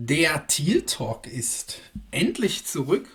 Der 0.00 0.46
Teal 0.46 0.82
Talk 0.82 1.26
ist 1.26 1.80
endlich 2.12 2.64
zurück. 2.64 3.08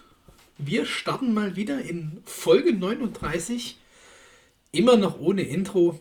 Wir 0.58 0.86
starten 0.86 1.34
mal 1.34 1.56
wieder 1.56 1.80
in 1.80 2.22
Folge 2.26 2.74
39. 2.74 3.78
Immer 4.74 4.98
noch 4.98 5.18
ohne 5.18 5.44
Intro. 5.44 5.98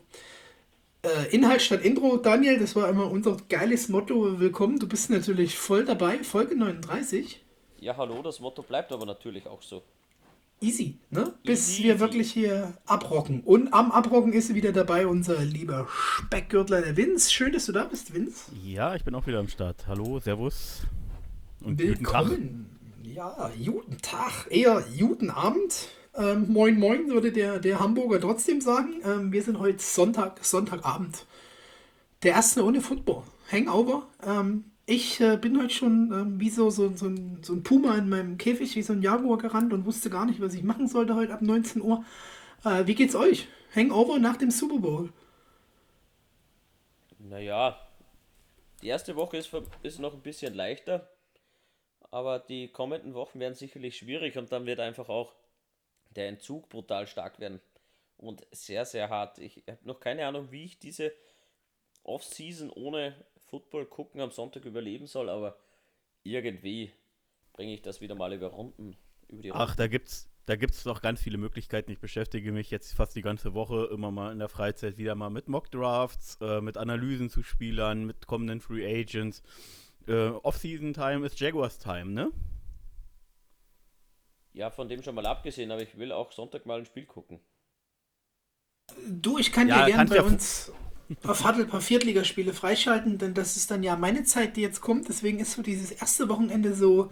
Äh, 1.05 1.33
Inhalt 1.33 1.63
statt 1.63 1.83
Intro. 1.83 2.17
Daniel, 2.17 2.59
das 2.59 2.75
war 2.75 2.89
immer 2.89 3.09
unser 3.09 3.37
geiles 3.49 3.91
Motto. 3.91 4.41
Willkommen, 4.41 4.81
du 4.81 4.89
bist 4.89 5.09
natürlich 5.09 5.57
voll 5.57 5.85
dabei. 5.85 6.19
Folge 6.25 6.57
39. 6.57 7.41
Ja, 7.79 7.97
hallo, 7.97 8.21
das 8.21 8.41
Motto 8.41 8.63
bleibt 8.63 8.91
aber 8.91 9.07
natürlich 9.07 9.47
auch 9.47 9.63
so. 9.63 9.85
Easy, 10.63 10.97
ne? 11.11 11.35
Bis 11.43 11.71
easy, 11.71 11.83
wir 11.83 11.95
easy. 11.95 12.01
wirklich 12.01 12.33
hier 12.33 12.75
abrocken. 12.87 13.41
Und 13.41 13.75
am 13.75 13.91
Abrocken 13.91 14.33
ist 14.33 14.55
wieder 14.55 14.71
dabei 14.71 15.09
unser 15.09 15.41
lieber 15.41 15.89
Speckgürtler, 15.91 16.83
der 16.83 16.97
Vince. 16.97 17.33
Schön, 17.33 17.53
dass 17.53 17.67
du 17.67 17.73
da 17.73 17.83
bist, 17.85 18.15
Vince. 18.15 18.53
Ja, 18.65 18.95
ich 18.95 19.03
bin 19.03 19.13
auch 19.17 19.27
wieder 19.27 19.41
am 19.41 19.49
Start. 19.49 19.89
Hallo, 19.89 20.21
Servus. 20.21 20.83
Und 21.65 21.81
Willkommen. 21.81 22.79
Ja, 23.03 23.51
guten 23.65 23.99
Tag. 24.03 24.47
Eher 24.51 24.85
guten 24.97 25.31
Abend. 25.31 25.89
Ähm, 26.15 26.47
moin, 26.53 26.79
moin, 26.79 27.09
würde 27.09 27.33
der, 27.33 27.59
der 27.59 27.81
Hamburger 27.81 28.21
trotzdem 28.21 28.61
sagen. 28.61 29.01
Ähm, 29.05 29.33
wir 29.33 29.43
sind 29.43 29.59
heute 29.59 29.83
Sonntag, 29.83 30.45
Sonntagabend. 30.45 31.27
Der 32.23 32.35
erste 32.35 32.65
ohne 32.65 32.81
Football. 32.81 33.25
Hangover. 33.51 34.07
Ähm, 34.25 34.65
ich 34.87 35.21
äh, 35.21 35.37
bin 35.37 35.59
heute 35.61 35.71
schon 35.71 36.13
äh, 36.13 36.41
wie 36.41 36.51
so, 36.51 36.71
so, 36.71 36.95
so, 36.95 37.07
ein, 37.07 37.43
so 37.43 37.53
ein 37.53 37.63
Puma 37.63 37.97
in 37.97 38.09
meinem 38.09 38.39
Käfig, 38.39 38.75
wie 38.75 38.83
so 38.83 38.93
ein 38.93 39.03
Jaguar 39.03 39.39
gerannt 39.39 39.73
und 39.73 39.87
wusste 39.87 40.11
gar 40.11 40.27
nicht, 40.27 40.41
was 40.41 40.55
ich 40.55 40.63
machen 40.63 40.89
sollte 40.89 41.15
heute 41.15 41.33
ab 41.33 41.43
19 41.43 41.83
Uhr. 41.83 42.05
Äh, 42.65 42.87
wie 42.87 42.95
geht's 42.95 43.15
euch? 43.15 43.49
Hangover 43.75 44.19
nach 44.19 44.37
dem 44.37 44.51
Super 44.51 44.79
Bowl? 44.79 45.13
Naja, 47.19 47.79
die 48.83 48.89
erste 48.89 49.17
Woche 49.17 49.37
ist, 49.37 49.51
ist 49.83 50.01
noch 50.01 50.13
ein 50.13 50.23
bisschen 50.23 50.55
leichter, 50.55 51.09
aber 52.11 52.41
die 52.41 52.69
kommenden 52.69 53.15
Wochen 53.15 53.39
werden 53.41 53.55
sicherlich 53.55 53.97
schwierig 53.97 54.37
und 54.37 54.51
dann 54.51 54.67
wird 54.67 54.81
einfach 54.81 55.09
auch 55.09 55.33
der 56.11 56.29
Entzug 56.29 56.69
brutal 56.69 57.07
stark 57.07 57.39
werden 57.39 57.61
und 58.17 58.47
sehr, 58.51 58.85
sehr 58.85 59.09
hart. 59.09 59.39
Ich 59.39 59.63
habe 59.69 59.79
noch 59.85 60.01
keine 60.01 60.27
Ahnung, 60.27 60.51
wie 60.51 60.65
ich 60.65 60.79
diese 60.79 61.13
Off-Season 62.03 62.71
ohne 62.71 63.15
Football 63.53 63.85
gucken 63.85 64.23
am 64.23 64.31
Sonntag 64.31 64.65
überleben 64.65 65.07
soll, 65.07 65.29
aber 65.29 65.59
irgendwie 66.23 66.91
bringe 67.53 67.75
ich 67.75 67.83
das 67.83 68.01
wieder 68.01 68.15
mal 68.15 68.33
über 68.33 68.47
Runden. 68.47 68.97
Über 69.29 69.43
die 69.43 69.51
Runden. 69.51 69.63
Ach, 69.63 69.77
da 69.77 69.89
gibt's 69.89 70.31
da 70.47 70.57
gibt 70.57 70.75
es 70.75 70.87
noch 70.87 71.03
ganz 71.03 71.21
viele 71.21 71.39
Möglichkeiten. 71.39 71.93
Ich 71.93 72.01
beschäftige 72.01 72.51
mich 72.51 72.71
jetzt 72.71 72.95
fast 72.95 73.15
die 73.15 73.23
ganze 73.23 73.55
Woche 73.55 73.91
immer 73.93 74.11
mal 74.11 74.33
in 74.33 74.41
der 74.41 74.49
Freizeit 74.49 74.97
wieder 74.97 75.15
mal 75.15 75.31
mit 75.31 75.49
Mock-Drafts, 75.49 76.39
äh, 76.41 76.61
mit 76.61 76.79
Analysen 76.79 77.31
zu 77.31 77.45
Spielern, 77.45 78.07
mit 78.07 78.27
kommenden 78.27 78.61
Free 78.61 78.85
Agents. 78.85 79.43
Äh, 80.09 80.31
Off-Season-Time 80.31 81.25
ist 81.25 81.39
Jaguars-Time, 81.39 82.11
ne? 82.11 82.33
Ja, 84.55 84.71
von 84.71 84.89
dem 84.89 85.03
schon 85.03 85.15
mal 85.15 85.27
abgesehen, 85.27 85.71
aber 85.71 85.83
ich 85.83 85.97
will 85.97 86.11
auch 86.11 86.33
Sonntag 86.33 86.67
mal 86.67 86.79
ein 86.79 86.87
Spiel 86.87 87.07
gucken. 87.07 87.39
Du, 89.07 89.39
ich 89.39 89.53
kann 89.53 89.69
ja, 89.69 89.85
dir 89.85 89.93
gerne 89.95 90.11
bei 90.11 90.23
uns 90.23 90.73
Huddle 91.25 91.65
ein 91.65 91.69
paar 91.69 91.81
Viertligaspiele 91.81 92.53
freischalten, 92.53 93.19
denn 93.19 93.35
das 93.35 93.57
ist 93.57 93.71
dann 93.71 93.83
ja 93.83 93.97
meine 93.97 94.25
Zeit, 94.25 94.57
die 94.57 94.63
jetzt 94.63 94.81
kommt. 94.81 95.09
Deswegen 95.09 95.39
ist 95.39 95.53
so 95.53 95.63
dieses 95.63 95.91
erste 95.91 96.29
Wochenende 96.29 96.75
so 96.75 97.11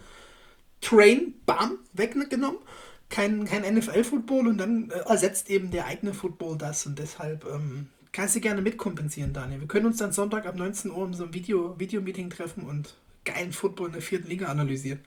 Train, 0.80 1.34
bam, 1.46 1.78
weggenommen. 1.92 2.60
Kein, 3.08 3.44
kein 3.44 3.62
NFL-Football 3.74 4.46
und 4.46 4.58
dann 4.58 4.90
äh, 4.90 5.00
ersetzt 5.00 5.50
eben 5.50 5.70
der 5.72 5.86
eigene 5.86 6.14
Football 6.14 6.56
das 6.56 6.86
und 6.86 6.98
deshalb 6.98 7.44
ähm, 7.44 7.88
kannst 8.12 8.36
du 8.36 8.40
gerne 8.40 8.62
mitkompensieren, 8.62 9.32
Daniel. 9.32 9.60
Wir 9.60 9.68
können 9.68 9.86
uns 9.86 9.96
dann 9.96 10.12
Sonntag 10.12 10.46
ab 10.46 10.56
19 10.56 10.92
Uhr 10.92 11.06
in 11.06 11.14
so 11.14 11.24
einem 11.24 11.34
Video, 11.34 11.78
Videomeeting 11.78 12.30
treffen 12.30 12.64
und 12.64 12.94
geilen 13.24 13.52
Football 13.52 13.88
in 13.88 13.92
der 13.94 14.02
vierten 14.02 14.28
Liga 14.28 14.46
analysieren. 14.46 15.00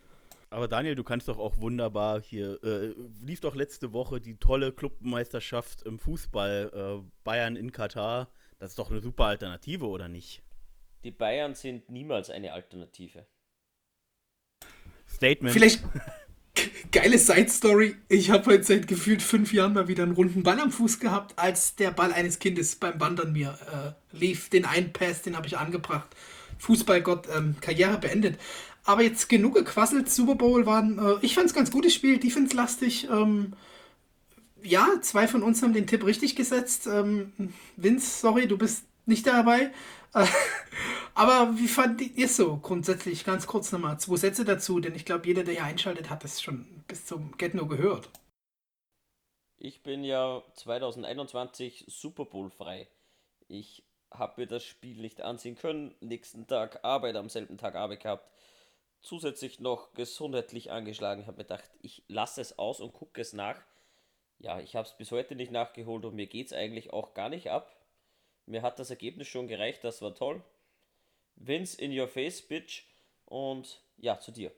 Aber 0.50 0.68
Daniel, 0.68 0.96
du 0.96 1.04
kannst 1.04 1.30
doch 1.30 1.40
auch 1.40 1.58
wunderbar 1.60 2.22
hier, 2.22 2.64
äh, 2.64 2.94
lief 3.24 3.40
doch 3.40 3.56
letzte 3.56 3.92
Woche 3.92 4.22
die 4.22 4.36
tolle 4.36 4.72
Clubmeisterschaft 4.72 5.82
im 5.82 5.98
Fußball, 5.98 6.72
äh, 7.02 7.04
Bayern 7.24 7.56
in 7.56 7.72
Katar. 7.72 8.30
Das 8.64 8.72
ist 8.72 8.80
doch 8.80 8.90
eine 8.90 9.02
super 9.02 9.26
Alternative, 9.26 9.86
oder 9.88 10.08
nicht? 10.08 10.42
Die 11.04 11.12
Bayern 11.12 11.54
sind 11.54 11.90
niemals 11.90 12.30
eine 12.30 12.54
Alternative. 12.54 13.26
Statement. 15.06 15.54
Vielleicht 15.54 15.84
geile 16.94 17.18
Side 17.18 17.50
Story. 17.50 17.98
Ich 18.08 18.30
habe 18.30 18.46
heute 18.46 18.64
seit 18.64 18.88
gefühlt 18.88 19.22
fünf 19.22 19.52
Jahren 19.52 19.74
mal 19.74 19.90
wieder 19.90 20.04
einen 20.04 20.14
runden 20.14 20.44
Ball 20.44 20.62
am 20.62 20.72
Fuß 20.72 21.02
gehabt, 21.02 21.38
als 21.38 21.76
der 21.76 21.92
Ball 21.92 22.14
eines 22.14 22.40
Kindes 22.40 22.78
beim 22.78 23.02
Wandern 23.02 23.34
mir 23.34 23.60
äh, 23.70 24.16
lief. 24.18 24.48
Den 24.48 24.64
einen 24.64 24.94
Pass, 24.94 25.24
den 25.24 25.36
habe 25.36 25.46
ich 25.46 25.58
angebracht. 25.58 26.16
Fußballgott, 26.60 27.28
ähm, 27.36 27.58
Karriere 27.60 27.98
beendet. 27.98 28.40
Aber 28.86 29.02
jetzt 29.02 29.28
genug 29.28 29.56
gequasselt. 29.56 30.10
Super 30.10 30.36
Bowl 30.36 30.66
waren, 30.66 31.00
äh, 31.00 31.16
ich 31.20 31.36
fand 31.36 31.48
es 31.48 31.54
ganz 31.54 31.70
gutes 31.70 31.94
Spiel, 31.94 32.18
defense-lastig. 32.18 33.10
Ähm, 33.10 33.58
ja, 34.64 35.00
zwei 35.02 35.28
von 35.28 35.44
uns 35.44 35.62
haben 35.62 35.74
den 35.74 35.88
Tipp 35.88 36.06
richtig 36.06 36.36
gesetzt. 36.36 36.88
Ähm, 36.88 37.34
Vince, 37.76 38.20
sorry, 38.22 38.48
du 38.48 38.58
bist 38.58 38.86
nicht 39.06 39.28
dabei. 39.28 39.72
Äh, 40.14 40.26
aber 41.16 41.58
wie 41.58 41.68
fand 41.68 42.02
ihr 42.02 42.26
es 42.26 42.38
so 42.38 42.58
grundsätzlich? 42.58 43.26
Ganz 43.26 43.48
kurz 43.48 43.72
nochmal 43.72 44.00
zwei 44.00 44.18
Sätze 44.18 44.46
dazu, 44.46 44.80
denn 44.80 44.96
ich 44.96 45.06
glaube, 45.06 45.28
jeder, 45.28 45.44
der 45.44 45.56
hier 45.56 45.64
einschaltet, 45.64 46.10
hat 46.10 46.24
das 46.24 46.42
schon 46.42 46.84
bis 46.88 47.06
zum 47.06 47.38
Get 47.38 47.54
No 47.54 47.68
gehört. 47.68 48.10
Ich 49.58 49.82
bin 49.82 50.04
ja 50.04 50.44
2021 50.56 51.86
Super 51.88 52.26
Bowl 52.26 52.50
frei. 52.50 52.88
Ich 53.48 53.84
habe 54.12 54.42
mir 54.42 54.48
das 54.48 54.64
Spiel 54.64 55.00
nicht 55.00 55.22
ansehen 55.22 55.56
können. 55.56 55.96
Nächsten 56.02 56.48
Tag 56.48 56.84
Arbeit, 56.84 57.16
am 57.16 57.30
selben 57.30 57.58
Tag 57.58 57.76
Arbeit 57.76 58.02
gehabt. 58.02 58.30
Zusätzlich 59.02 59.60
noch 59.60 59.94
gesundheitlich 59.94 60.72
angeschlagen. 60.72 61.28
Habe 61.28 61.38
mir 61.38 61.44
gedacht, 61.44 61.70
ich 61.82 62.04
lasse 62.08 62.42
es 62.42 62.58
aus 62.60 62.80
und 62.80 62.94
gucke 62.94 63.22
es 63.22 63.34
nach 63.34 63.58
ja, 64.44 64.60
ich 64.60 64.76
habe 64.76 64.86
es 64.86 64.96
bis 64.98 65.12
heute 65.12 65.36
nicht 65.36 65.52
nachgeholt 65.52 66.04
und 66.04 66.16
mir 66.16 66.28
geht 66.28 66.48
es 66.48 66.54
eigentlich 66.54 66.92
auch 66.92 67.14
gar 67.14 67.30
nicht 67.30 67.50
ab. 67.50 67.74
Mir 68.46 68.62
hat 68.62 68.78
das 68.78 68.90
Ergebnis 68.90 69.30
schon 69.30 69.48
gereicht, 69.48 69.86
das 69.86 70.02
war 70.02 70.14
toll. 70.14 70.44
Vince 71.36 71.82
in 71.82 71.98
your 71.98 72.10
face, 72.10 72.42
bitch. 72.42 72.84
Und 73.26 73.82
ja, 73.98 74.20
zu 74.20 74.32
dir. 74.34 74.52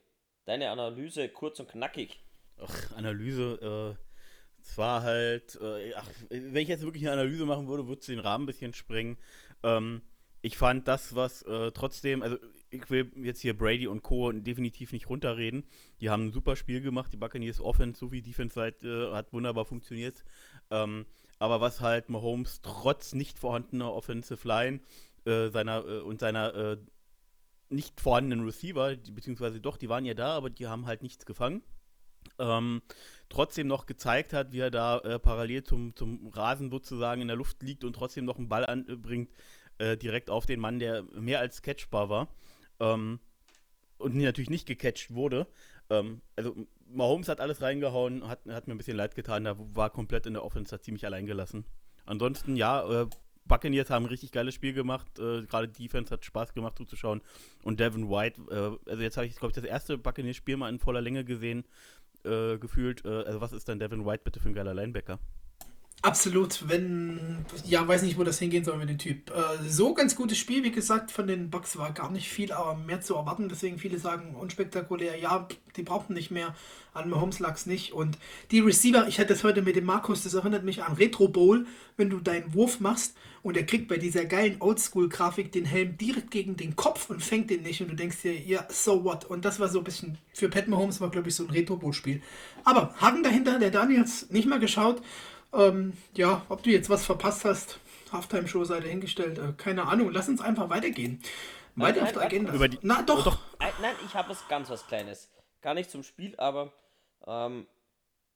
Deine 0.46 0.72
Analyse 0.72 1.30
kurz 1.30 1.60
und 1.60 1.70
knackig. 1.70 2.20
Ach, 2.58 2.96
Analyse, 2.98 3.96
äh, 4.00 4.62
es 4.64 4.76
war 4.76 5.04
halt, 5.04 5.56
äh, 5.62 5.94
ach, 5.94 6.10
wenn 6.30 6.56
ich 6.56 6.68
jetzt 6.68 6.84
wirklich 6.84 7.04
eine 7.04 7.22
Analyse 7.22 7.46
machen 7.46 7.68
würde, 7.68 7.88
würde 7.88 8.00
es 8.00 8.08
den 8.08 8.20
Rahmen 8.20 8.46
ein 8.46 8.48
bisschen 8.48 8.74
sprengen. 8.74 9.18
Ähm, 9.62 10.02
ich 10.42 10.58
fand 10.58 10.88
das, 10.88 11.14
was 11.14 11.44
äh, 11.44 11.72
trotzdem, 11.74 12.24
also 12.24 12.38
ich 12.76 12.90
will 12.90 13.12
jetzt 13.16 13.42
hier 13.42 13.58
Brady 13.58 13.88
und 13.88 14.04
Co. 14.04 14.32
definitiv 14.32 14.92
nicht 14.92 15.10
runterreden. 15.10 15.64
Die 16.02 16.10
haben 16.10 16.28
ein 16.28 16.32
super 16.32 16.56
Spiel 16.56 16.82
gemacht. 16.82 17.12
Die 17.14 17.18
Buccaneers 17.18 17.62
Offense 17.62 18.00
sowie 18.00 18.22
Defense-Seite 18.22 19.10
äh, 19.12 19.16
hat 19.16 19.34
wunderbar 19.34 19.66
funktioniert. 19.66 20.24
Ähm, 20.72 21.06
aber 21.40 21.62
was 21.62 21.82
halt 21.82 22.10
Mahomes 22.10 22.62
trotz 22.62 23.14
nicht 23.14 23.40
vorhandener 23.40 23.94
Offensive 23.94 24.48
Line 24.48 24.80
äh, 25.26 25.50
seiner, 25.50 25.86
äh, 25.86 26.00
und 26.00 26.20
seiner 26.20 26.54
äh, 26.54 26.78
nicht 27.70 28.00
vorhandenen 28.00 28.46
Receiver, 28.46 28.96
die, 28.96 29.12
beziehungsweise 29.12 29.60
doch, 29.60 29.78
die 29.78 29.90
waren 29.90 30.06
ja 30.06 30.14
da, 30.14 30.36
aber 30.36 30.50
die 30.50 30.68
haben 30.68 30.86
halt 30.86 31.04
nichts 31.04 31.26
gefangen. 31.26 31.62
Ähm, 32.40 32.82
trotzdem 33.30 33.68
noch 33.68 33.86
gezeigt 33.86 34.34
hat, 34.34 34.52
wie 34.52 34.60
er 34.60 34.72
da 34.72 35.00
äh, 35.00 35.20
parallel 35.20 35.64
zum, 35.64 35.96
zum 35.96 36.28
Rasen 36.28 36.70
sozusagen 36.70 37.22
in 37.22 37.28
der 37.28 37.38
Luft 37.38 37.62
liegt 37.62 37.84
und 37.84 37.94
trotzdem 37.94 38.26
noch 38.26 38.38
einen 38.38 38.50
Ball 38.50 38.66
anbringt, 38.66 39.32
äh, 39.78 39.98
direkt 39.98 40.30
auf 40.30 40.46
den 40.46 40.60
Mann, 40.60 40.80
der 40.80 41.04
mehr 41.04 41.40
als 41.40 41.62
catchbar 41.62 42.10
war. 42.10 42.28
Ähm, 42.80 43.20
und 43.98 44.16
natürlich 44.16 44.50
nicht 44.50 44.68
gecatcht 44.68 45.14
wurde. 45.14 45.48
Ähm, 45.90 46.22
also 46.36 46.56
Mahomes 46.88 47.28
hat 47.30 47.40
alles 47.40 47.62
reingehauen, 47.62 48.28
hat, 48.28 48.46
hat, 48.48 48.68
mir 48.68 48.76
ein 48.76 48.78
bisschen 48.78 48.98
leid 48.98 49.16
getan, 49.16 49.44
da 49.44 49.56
war 49.58 49.90
komplett 49.90 50.26
in 50.26 50.34
der 50.34 50.44
Offense 50.44 50.80
ziemlich 50.82 51.06
allein 51.06 51.26
gelassen. 51.26 51.66
Ansonsten, 52.06 52.56
ja, 52.56 53.04
äh, 53.04 53.08
Buccaneers 53.46 53.90
haben 53.90 54.06
ein 54.06 54.10
richtig 54.10 54.32
geiles 54.32 54.56
Spiel 54.56 54.74
gemacht. 54.74 55.20
Äh, 55.20 55.44
Gerade 55.44 55.68
Defense 55.68 56.12
hat 56.12 56.26
Spaß 56.26 56.54
gemacht 56.54 56.78
zuzuschauen. 56.78 57.22
Und 57.64 57.80
Devin 57.80 58.10
White, 58.10 58.42
äh, 58.50 58.90
also 58.90 59.02
jetzt 59.02 59.18
habe 59.18 59.28
ich, 59.28 59.36
glaube 59.36 59.52
ich, 59.52 59.56
das 59.56 59.64
erste 59.64 59.98
Buccaneers-Spiel 59.98 60.58
mal 60.58 60.70
in 60.70 60.80
voller 60.80 61.02
Länge 61.02 61.24
gesehen, 61.24 61.64
äh, 62.24 62.58
gefühlt. 62.58 63.06
Äh, 63.06 63.24
also 63.24 63.42
was 63.42 63.54
ist 63.54 63.68
denn 63.68 63.80
Devin 63.80 64.06
White 64.06 64.24
bitte 64.24 64.40
für 64.40 64.50
ein 64.50 64.56
geiler 64.56 64.74
Linebacker? 64.74 65.20
Absolut, 66.06 66.70
wenn, 66.70 67.44
ja, 67.66 67.88
weiß 67.88 68.04
nicht, 68.04 68.20
wo 68.20 68.24
das 68.24 68.38
hingehen 68.38 68.64
soll 68.64 68.78
mit 68.78 68.90
dem 68.90 69.00
Typ. 69.00 69.32
Äh, 69.32 69.68
so 69.68 69.96
ganz 69.96 70.16
gutes 70.16 70.38
Spiel, 70.38 70.64
wie 70.64 70.72
gesagt, 70.72 71.10
von 71.10 71.26
den 71.26 71.50
Bucks 71.50 71.78
war 71.78 71.92
gar 71.94 72.12
nicht 72.12 72.30
viel, 72.30 72.52
aber 72.52 72.76
mehr 72.76 73.02
zu 73.02 73.16
erwarten. 73.16 73.50
Deswegen 73.50 73.80
viele 73.80 73.98
sagen 73.98 74.36
unspektakulär, 74.36 75.18
ja, 75.18 75.48
die 75.76 75.82
brauchen 75.82 76.14
nicht 76.14 76.30
mehr. 76.30 76.54
An 76.94 77.10
Mahomes 77.10 77.40
lag 77.40 77.56
es 77.56 77.66
nicht. 77.66 77.92
Und 77.94 78.20
die 78.52 78.60
Receiver, 78.60 79.08
ich 79.08 79.18
hatte 79.18 79.34
das 79.34 79.44
heute 79.44 79.64
mit 79.64 79.76
dem 79.76 79.86
Markus, 79.86 80.22
das 80.22 80.36
erinnert 80.36 80.64
mich 80.64 80.84
an 80.84 80.94
Retro 80.94 81.28
Bowl, 81.28 81.66
wenn 81.98 82.12
du 82.12 82.20
deinen 82.20 82.54
Wurf 82.54 82.80
machst 82.80 83.16
und 83.42 83.58
er 83.58 83.66
kriegt 83.66 83.88
bei 83.88 83.98
dieser 83.98 84.26
geilen 84.26 84.58
Oldschool-Grafik 84.60 85.52
den 85.52 85.66
Helm 85.66 85.98
direkt 85.98 86.30
gegen 86.30 86.56
den 86.56 86.76
Kopf 86.76 87.10
und 87.10 87.24
fängt 87.24 87.50
den 87.50 87.64
nicht 87.64 87.82
und 87.82 87.90
du 87.90 87.96
denkst 87.96 88.22
dir, 88.22 88.40
ja, 88.40 88.68
so 88.70 89.04
what? 89.04 89.26
Und 89.26 89.44
das 89.44 89.60
war 89.60 89.70
so 89.70 89.80
ein 89.80 89.84
bisschen, 89.84 90.20
für 90.34 90.50
Pat 90.50 90.68
Mahomes 90.68 91.02
war, 91.02 91.10
glaube 91.10 91.30
ich, 91.30 91.36
so 91.36 91.46
ein 91.46 91.50
Retro 91.50 91.78
Bowl-Spiel. 91.78 92.22
Aber 92.64 92.94
Haken 93.02 93.24
dahinter, 93.24 93.58
der 93.58 93.72
Daniel 93.72 94.02
hat 94.02 94.08
es 94.08 94.30
nicht 94.30 94.48
mal 94.48 94.60
geschaut. 94.60 95.02
Ähm, 95.56 95.94
ja, 96.16 96.46
ob 96.50 96.64
du 96.64 96.70
jetzt 96.70 96.90
was 96.90 97.06
verpasst 97.06 97.46
hast, 97.46 97.80
Halftime-Show 98.12 98.64
sei 98.66 98.80
dahingestellt. 98.80 99.38
Äh, 99.40 99.54
keine 99.58 99.88
Ahnung, 99.88 100.12
lass 100.12 100.28
uns 100.30 100.42
einfach 100.42 100.70
weitergehen. 100.70 101.22
Weiter 101.76 101.98
Nein, 101.98 102.04
auf 102.06 102.12
der 102.14 102.20
nein, 102.22 102.28
Agenda. 102.28 102.54
über 102.54 102.68
die- 102.70 102.80
Na 102.82 103.02
doch. 103.02 103.24
doch. 103.24 103.40
Nein, 103.60 103.96
ich 104.06 104.14
habe 104.14 104.30
was 104.30 104.48
ganz 104.48 104.70
was 104.70 104.86
Kleines. 104.88 105.30
Gar 105.62 105.74
nicht 105.74 105.90
zum 105.92 106.04
Spiel, 106.04 106.36
aber 106.38 106.72
ähm, 107.28 107.68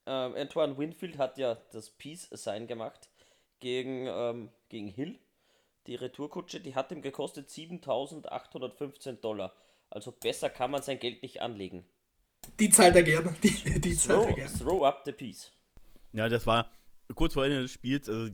äh, 0.06 0.12
Antoine 0.12 0.78
Winfield 0.78 1.18
hat 1.18 1.38
ja 1.38 1.56
das 1.72 1.90
Peace-Sign 1.92 2.68
gemacht 2.68 3.10
gegen, 3.60 4.08
ähm, 4.08 4.50
gegen 4.70 4.88
Hill. 4.88 5.20
Die 5.88 5.96
Retourkutsche, 5.96 6.60
die 6.60 6.76
hat 6.76 6.92
ihm 6.92 7.02
gekostet 7.02 7.50
7.815 7.50 9.22
Dollar. 9.22 9.54
Also 9.90 10.12
besser 10.12 10.50
kann 10.50 10.72
man 10.72 10.82
sein 10.82 11.00
Geld 11.00 11.24
nicht 11.24 11.42
anlegen. 11.42 11.86
Die 12.60 12.70
zahlt 12.70 12.96
er 12.96 13.04
gerne. 13.04 13.36
Die, 13.44 13.80
die 13.80 13.96
zahlt 13.96 14.20
er 14.20 14.26
Throw, 14.28 14.36
gerne. 14.36 14.58
throw 14.60 14.86
up 14.86 15.02
the 15.06 15.12
Peace. 15.12 15.52
Ja, 16.14 16.28
das 16.30 16.46
war 16.46 16.70
kurz 17.16 17.34
vor 17.34 17.46
Ende 17.46 17.62
des 17.62 17.72
Spiels, 17.72 18.10
also 18.10 18.34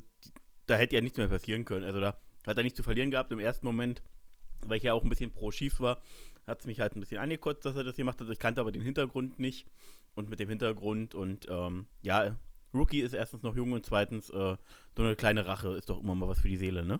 da 0.65 0.75
hätte 0.75 0.95
ja 0.95 1.01
nichts 1.01 1.17
mehr 1.17 1.27
passieren 1.27 1.65
können. 1.65 1.85
Also 1.85 1.99
da 1.99 2.19
hat 2.45 2.57
er 2.57 2.63
nichts 2.63 2.77
zu 2.77 2.83
verlieren 2.83 3.11
gehabt 3.11 3.31
im 3.31 3.39
ersten 3.39 3.65
Moment, 3.65 4.01
weil 4.65 4.77
ich 4.77 4.83
ja 4.83 4.93
auch 4.93 5.03
ein 5.03 5.09
bisschen 5.09 5.31
pro 5.31 5.51
Chiefs 5.51 5.79
war, 5.79 6.01
hat 6.47 6.59
es 6.59 6.65
mich 6.65 6.79
halt 6.79 6.95
ein 6.95 6.99
bisschen 6.99 7.19
angekotzt, 7.19 7.65
dass 7.65 7.75
er 7.75 7.83
das 7.83 7.95
gemacht 7.95 8.19
hat. 8.19 8.29
Ich 8.29 8.39
kannte 8.39 8.61
aber 8.61 8.71
den 8.71 8.81
Hintergrund 8.81 9.39
nicht 9.39 9.67
und 10.15 10.29
mit 10.29 10.39
dem 10.39 10.49
Hintergrund 10.49 11.15
und 11.15 11.47
ähm, 11.49 11.87
ja, 12.01 12.37
Rookie 12.73 13.01
ist 13.01 13.13
erstens 13.13 13.43
noch 13.43 13.55
jung 13.55 13.71
und 13.71 13.85
zweitens 13.85 14.29
äh, 14.29 14.57
so 14.95 15.03
eine 15.03 15.15
kleine 15.15 15.45
Rache 15.45 15.69
ist 15.69 15.89
doch 15.89 15.99
immer 16.01 16.15
mal 16.15 16.27
was 16.27 16.41
für 16.41 16.49
die 16.49 16.57
Seele, 16.57 16.85
ne? 16.85 16.99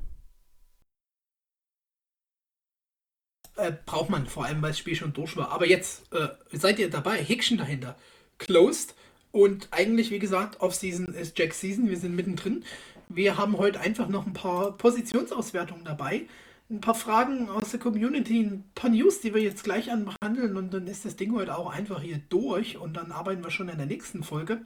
Äh, 3.58 3.74
braucht 3.86 4.10
man, 4.10 4.26
vor 4.28 4.46
allem 4.46 4.62
weil 4.62 4.72
das 4.72 4.80
Spiel 4.80 4.96
schon 4.96 5.14
durch 5.14 5.38
war. 5.38 5.50
Aber 5.50 5.66
jetzt 5.66 6.12
äh, 6.14 6.28
seid 6.52 6.80
ihr 6.80 6.90
dabei. 6.90 7.24
Hickschen 7.24 7.58
dahinter. 7.58 7.98
Closed. 8.38 8.96
Und 9.36 9.68
eigentlich, 9.72 10.12
wie 10.12 10.20
gesagt, 10.20 10.62
Off-Season 10.62 11.08
ist 11.08 11.38
Jack 11.38 11.54
Season. 11.54 11.90
Wir 11.90 11.98
sind 11.98 12.16
mittendrin. 12.16 12.64
Wir 13.10 13.38
haben 13.38 13.58
heute 13.58 13.82
einfach 13.82 14.08
noch 14.08 14.26
ein 14.26 14.32
paar 14.32 14.78
Positionsauswertungen 14.78 15.84
dabei. 15.84 16.22
Ein 16.70 16.80
paar 16.80 16.96
Fragen 16.96 17.50
aus 17.50 17.72
der 17.72 17.82
Community, 17.82 18.40
ein 18.40 18.64
paar 18.76 18.90
News, 18.90 19.20
die 19.20 19.34
wir 19.34 19.42
jetzt 19.42 19.66
gleich 19.66 19.92
anbehandeln. 19.92 20.56
Und 20.56 20.74
dann 20.74 20.88
ist 20.88 21.04
das 21.04 21.18
Ding 21.18 21.36
heute 21.36 21.58
auch 21.58 21.70
einfach 21.70 22.02
hier 22.02 22.22
durch. 22.30 22.78
Und 22.78 22.96
dann 22.96 23.12
arbeiten 23.12 23.44
wir 23.44 23.52
schon 23.52 23.68
in 23.68 23.76
der 23.76 23.88
nächsten 23.88 24.24
Folge. 24.24 24.62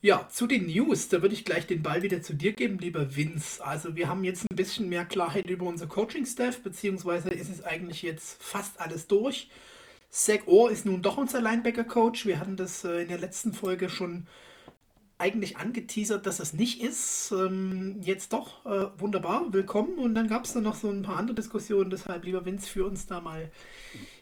Ja, 0.00 0.28
zu 0.30 0.46
den 0.46 0.68
News, 0.68 1.08
da 1.08 1.20
würde 1.20 1.34
ich 1.34 1.44
gleich 1.44 1.66
den 1.66 1.82
Ball 1.82 2.00
wieder 2.02 2.22
zu 2.22 2.34
dir 2.34 2.52
geben, 2.52 2.78
lieber 2.78 3.16
Vince. 3.16 3.66
Also 3.66 3.96
wir 3.96 4.08
haben 4.08 4.22
jetzt 4.22 4.46
ein 4.48 4.54
bisschen 4.54 4.88
mehr 4.88 5.06
Klarheit 5.06 5.50
über 5.50 5.66
unser 5.66 5.88
Coaching-Staff, 5.88 6.62
beziehungsweise 6.62 7.30
ist 7.30 7.50
es 7.50 7.64
eigentlich 7.64 8.02
jetzt 8.02 8.40
fast 8.40 8.80
alles 8.80 9.08
durch. 9.08 9.48
Zach 10.10 10.46
Orr 10.46 10.70
ist 10.70 10.86
nun 10.86 11.02
doch 11.02 11.16
unser 11.18 11.40
Linebacker-Coach. 11.40 12.26
Wir 12.26 12.40
hatten 12.40 12.56
das 12.56 12.84
äh, 12.84 13.02
in 13.02 13.08
der 13.08 13.18
letzten 13.18 13.52
Folge 13.52 13.88
schon 13.90 14.26
eigentlich 15.18 15.56
angeteasert, 15.56 16.26
dass 16.26 16.38
das 16.38 16.52
nicht 16.54 16.80
ist. 16.80 17.32
Ähm, 17.32 18.00
jetzt 18.00 18.32
doch, 18.32 18.64
äh, 18.64 18.86
wunderbar, 18.98 19.52
willkommen. 19.52 19.98
Und 19.98 20.14
dann 20.14 20.28
gab 20.28 20.44
es 20.44 20.52
da 20.54 20.60
noch 20.60 20.76
so 20.76 20.88
ein 20.90 21.02
paar 21.02 21.16
andere 21.16 21.34
Diskussionen. 21.34 21.90
Deshalb, 21.90 22.24
lieber 22.24 22.44
Vince, 22.46 22.68
führ 22.68 22.86
uns 22.86 23.06
da 23.06 23.20
mal 23.20 23.50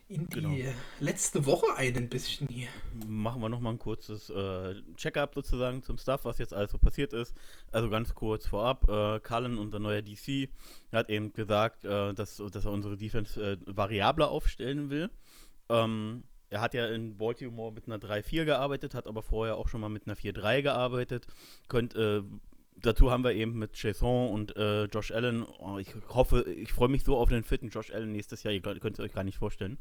in 0.08 0.28
die 0.28 0.40
Genau. 0.40 0.54
letzte 1.00 1.46
Woche 1.46 1.66
ein, 1.76 1.96
ein 1.96 2.08
bisschen 2.08 2.48
hier. 2.48 2.68
Machen 3.06 3.42
wir 3.42 3.48
nochmal 3.48 3.74
ein 3.74 3.78
kurzes 3.78 4.30
äh, 4.30 4.74
Check-up 4.96 5.34
sozusagen 5.34 5.82
zum 5.82 5.98
Stuff, 5.98 6.24
was 6.24 6.38
jetzt 6.38 6.54
alles 6.54 6.70
so 6.70 6.78
passiert 6.78 7.12
ist. 7.12 7.34
Also 7.72 7.90
ganz 7.90 8.14
kurz 8.14 8.46
vorab, 8.46 8.88
äh, 8.88 9.20
Cullen, 9.20 9.58
unser 9.58 9.80
neuer 9.80 10.02
DC, 10.02 10.48
hat 10.92 11.10
eben 11.10 11.32
gesagt, 11.32 11.84
äh, 11.84 12.14
dass, 12.14 12.36
dass 12.36 12.64
er 12.64 12.70
unsere 12.72 12.96
Defense 12.96 13.40
äh, 13.40 13.56
variabler 13.66 14.30
aufstellen 14.30 14.90
will. 14.90 15.10
Ähm, 15.68 16.24
er 16.48 16.60
hat 16.60 16.74
ja 16.74 16.86
in 16.86 17.16
Baltimore 17.16 17.72
mit 17.72 17.86
einer 17.86 17.98
3-4 17.98 18.44
gearbeitet, 18.44 18.94
hat 18.94 19.06
aber 19.06 19.22
vorher 19.22 19.56
auch 19.56 19.68
schon 19.68 19.80
mal 19.80 19.88
mit 19.88 20.06
einer 20.06 20.16
4-3 20.16 20.62
gearbeitet. 20.62 21.26
Könnt, 21.68 21.96
äh, 21.96 22.22
dazu 22.76 23.10
haben 23.10 23.24
wir 23.24 23.32
eben 23.32 23.58
mit 23.58 23.76
Jason 23.80 24.30
und 24.30 24.56
äh, 24.56 24.84
Josh 24.84 25.10
Allen, 25.10 25.44
oh, 25.58 25.78
ich 25.78 25.88
hoffe, 26.08 26.42
ich 26.42 26.72
freue 26.72 26.88
mich 26.88 27.04
so 27.04 27.16
auf 27.16 27.28
den 27.28 27.42
fitten 27.42 27.68
Josh 27.68 27.90
Allen 27.92 28.12
nächstes 28.12 28.42
Jahr, 28.42 28.52
ihr 28.52 28.60
könnt 28.60 28.98
es 28.98 29.00
euch 29.00 29.12
gar 29.12 29.24
nicht 29.24 29.38
vorstellen. 29.38 29.78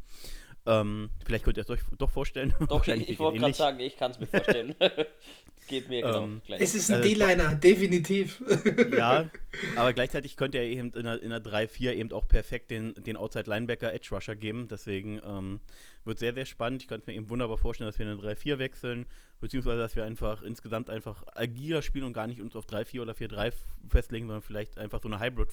Ähm, 0.65 1.11
vielleicht 1.23 1.45
könnt 1.45 1.57
ihr 1.57 1.63
es 1.63 1.69
euch 1.69 1.81
doch 1.97 2.09
vorstellen. 2.09 2.53
Doch, 2.67 2.85
ich, 2.87 3.09
ich 3.09 3.19
wollte 3.19 3.39
gerade 3.39 3.53
sagen, 3.53 3.79
ich 3.79 3.97
kann 3.97 4.11
es 4.11 4.19
mir 4.19 4.27
vorstellen. 4.27 4.75
Geht 5.67 5.89
mir 5.89 6.01
genau 6.01 6.23
Ähm, 6.23 6.41
gleich. 6.45 6.61
Es 6.61 6.75
ist 6.75 6.89
ein 6.91 6.97
Also- 6.97 7.09
D-Liner, 7.09 7.55
definitiv. 7.55 8.41
Ja, 8.97 9.29
aber 9.75 9.93
gleichzeitig 9.93 10.37
könnte 10.37 10.57
er 10.59 10.65
eben 10.65 10.91
in 10.93 11.07
einer, 11.07 11.21
in 11.21 11.31
einer 11.31 11.43
3-4 11.43 11.93
eben 11.93 12.11
auch 12.11 12.27
perfekt 12.27 12.71
den, 12.71 12.93
den 12.95 13.17
Outside 13.17 13.49
Linebacker 13.49 13.93
Edge 13.93 14.09
Rusher 14.11 14.35
geben. 14.35 14.67
Deswegen 14.67 15.19
ähm, 15.25 15.59
wird 16.03 16.19
sehr, 16.19 16.33
sehr 16.33 16.45
spannend. 16.45 16.83
Ich 16.83 16.87
könnte 16.87 17.09
mir 17.09 17.15
eben 17.17 17.29
wunderbar 17.29 17.57
vorstellen, 17.57 17.87
dass 17.89 17.97
wir 17.97 18.05
in 18.05 18.11
eine 18.19 18.21
3-4 18.21 18.59
wechseln, 18.59 19.05
beziehungsweise 19.41 19.79
dass 19.79 19.95
wir 19.95 20.03
einfach 20.05 20.43
insgesamt 20.43 20.89
einfach 20.89 21.23
agiler 21.35 21.81
spielen 21.81 22.05
und 22.05 22.13
gar 22.13 22.27
nicht 22.27 22.41
uns 22.41 22.55
auf 22.55 22.65
3-4 22.67 23.01
oder 23.01 23.13
4-3 23.13 23.51
festlegen, 23.89 24.27
sondern 24.27 24.43
vielleicht 24.43 24.77
einfach 24.77 25.01
so 25.01 25.07
eine 25.09 25.19
Hybrid 25.19 25.49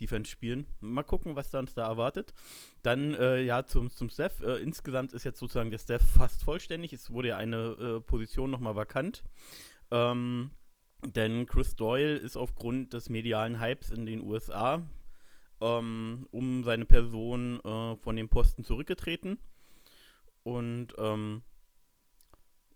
Defense 0.00 0.30
spielen. 0.30 0.66
Mal 0.80 1.02
gucken, 1.02 1.36
was 1.36 1.50
da 1.50 1.58
uns 1.58 1.74
da 1.74 1.86
erwartet. 1.86 2.34
Dann 2.82 3.14
äh, 3.14 3.42
ja 3.42 3.64
zum, 3.64 3.90
zum 3.90 4.10
Staff. 4.10 4.40
Äh, 4.40 4.62
insgesamt 4.62 5.12
ist 5.12 5.24
jetzt 5.24 5.38
sozusagen 5.38 5.70
der 5.70 5.78
Staff 5.78 6.02
fast 6.02 6.42
vollständig. 6.42 6.92
Es 6.92 7.10
wurde 7.10 7.28
ja 7.28 7.36
eine 7.36 7.56
äh, 7.56 8.00
Position 8.00 8.50
nochmal 8.50 8.76
vakant. 8.76 9.24
Ähm, 9.90 10.50
denn 11.04 11.46
Chris 11.46 11.76
Doyle 11.76 12.16
ist 12.16 12.36
aufgrund 12.36 12.94
des 12.94 13.10
medialen 13.10 13.60
Hypes 13.60 13.90
in 13.90 14.06
den 14.06 14.22
USA 14.22 14.82
ähm, 15.60 16.26
um 16.30 16.64
seine 16.64 16.84
Person 16.84 17.60
äh, 17.64 17.96
von 17.96 18.16
dem 18.16 18.28
Posten 18.28 18.64
zurückgetreten. 18.64 19.38
Und 20.42 20.94
ähm, 20.98 21.42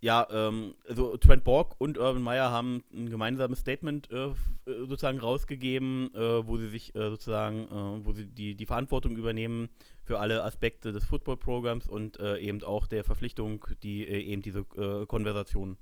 ja, 0.00 0.26
ähm, 0.30 0.74
also 0.88 1.16
Trent 1.16 1.42
Borg 1.42 1.74
und 1.78 1.98
Urban 1.98 2.22
Meyer 2.22 2.50
haben 2.50 2.84
ein 2.92 3.10
gemeinsames 3.10 3.58
Statement 3.60 4.08
äh, 4.12 4.26
äh, 4.26 4.34
sozusagen 4.64 5.18
rausgegeben, 5.18 6.14
äh, 6.14 6.46
wo 6.46 6.56
sie 6.56 6.68
sich 6.68 6.94
äh, 6.94 7.10
sozusagen, 7.10 7.64
äh, 7.64 8.06
wo 8.06 8.12
sie 8.12 8.26
die, 8.26 8.54
die 8.54 8.66
Verantwortung 8.66 9.16
übernehmen 9.16 9.68
für 10.04 10.20
alle 10.20 10.44
Aspekte 10.44 10.92
des 10.92 11.04
Football-Programms 11.04 11.88
und 11.88 12.20
äh, 12.20 12.38
eben 12.38 12.62
auch 12.62 12.86
der 12.86 13.02
Verpflichtung, 13.02 13.66
die 13.82 14.06
eben 14.06 14.42
diese 14.42 14.64
Konversation 14.64 15.76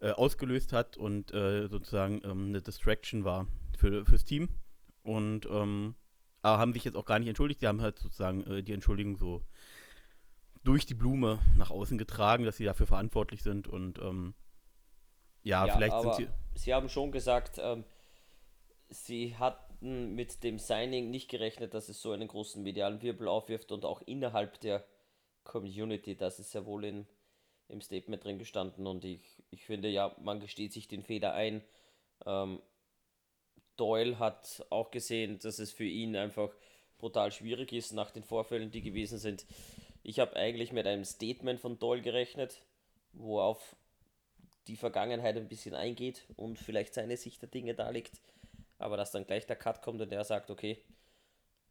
ausgelöst 0.00 0.72
hat 0.72 0.96
und 0.96 1.30
sozusagen 1.30 2.20
ähm, 2.24 2.48
eine 2.48 2.62
Distraction 2.62 3.24
war 3.24 3.48
für, 3.76 4.04
fürs 4.04 4.24
Team. 4.24 4.48
Und 5.02 5.48
ähm, 5.50 5.94
aber 6.42 6.58
haben 6.58 6.72
sich 6.72 6.84
jetzt 6.84 6.96
auch 6.96 7.04
gar 7.04 7.18
nicht 7.18 7.28
entschuldigt. 7.28 7.62
Die 7.62 7.66
haben 7.66 7.80
halt 7.80 7.98
sozusagen 7.98 8.64
die 8.64 8.72
Entschuldigung 8.72 9.16
so 9.16 9.42
durch 10.68 10.84
die 10.84 10.94
Blume 10.94 11.38
nach 11.56 11.70
außen 11.70 11.96
getragen, 11.96 12.44
dass 12.44 12.58
sie 12.58 12.64
dafür 12.64 12.86
verantwortlich 12.86 13.42
sind 13.42 13.68
und 13.68 13.98
ähm, 14.00 14.34
ja, 15.42 15.66
Ja, 15.66 15.74
vielleicht 15.74 16.00
sind 16.00 16.14
sie. 16.14 16.28
Sie 16.56 16.74
haben 16.74 16.90
schon 16.90 17.10
gesagt, 17.10 17.58
ähm, 17.58 17.84
Sie 18.90 19.36
hatten 19.36 20.14
mit 20.14 20.42
dem 20.44 20.58
Signing 20.58 21.10
nicht 21.10 21.30
gerechnet, 21.30 21.74
dass 21.74 21.88
es 21.88 22.00
so 22.00 22.12
einen 22.12 22.28
großen 22.28 22.62
medialen 22.62 23.02
Wirbel 23.02 23.28
aufwirft 23.28 23.70
und 23.72 23.84
auch 23.84 24.02
innerhalb 24.02 24.60
der 24.60 24.84
Community. 25.44 26.16
Das 26.16 26.38
ist 26.38 26.54
ja 26.54 26.64
wohl 26.64 26.84
in, 26.84 27.06
im 27.68 27.80
Statement 27.80 28.24
drin 28.24 28.38
gestanden 28.38 28.86
und 28.86 29.04
ich, 29.04 29.20
ich 29.50 29.64
finde 29.64 29.88
ja, 29.88 30.14
man 30.20 30.40
gesteht 30.40 30.72
sich 30.72 30.86
den 30.88 31.02
Fehler 31.02 31.32
ein. 31.32 31.62
Ähm, 32.26 32.60
Doyle 33.76 34.18
hat 34.18 34.66
auch 34.70 34.90
gesehen, 34.90 35.38
dass 35.38 35.58
es 35.58 35.70
für 35.70 35.84
ihn 35.84 36.16
einfach 36.16 36.50
brutal 36.98 37.30
schwierig 37.30 37.72
ist 37.72 37.92
nach 37.92 38.10
den 38.10 38.24
Vorfällen, 38.24 38.70
die 38.70 38.82
gewesen 38.82 39.18
sind. 39.18 39.46
Ich 40.08 40.20
habe 40.20 40.36
eigentlich 40.36 40.72
mit 40.72 40.86
einem 40.86 41.04
Statement 41.04 41.60
von 41.60 41.78
Doyle 41.78 42.00
gerechnet, 42.00 42.62
wo 43.12 43.40
auf 43.40 43.76
die 44.66 44.76
Vergangenheit 44.76 45.36
ein 45.36 45.48
bisschen 45.48 45.74
eingeht 45.74 46.24
und 46.34 46.58
vielleicht 46.58 46.94
seine 46.94 47.18
Sicht 47.18 47.42
der 47.42 47.50
Dinge 47.50 47.74
darlegt. 47.74 48.22
Aber 48.78 48.96
dass 48.96 49.10
dann 49.10 49.26
gleich 49.26 49.46
der 49.46 49.56
Cut 49.56 49.82
kommt 49.82 50.00
und 50.00 50.10
er 50.10 50.24
sagt, 50.24 50.50
okay, 50.50 50.82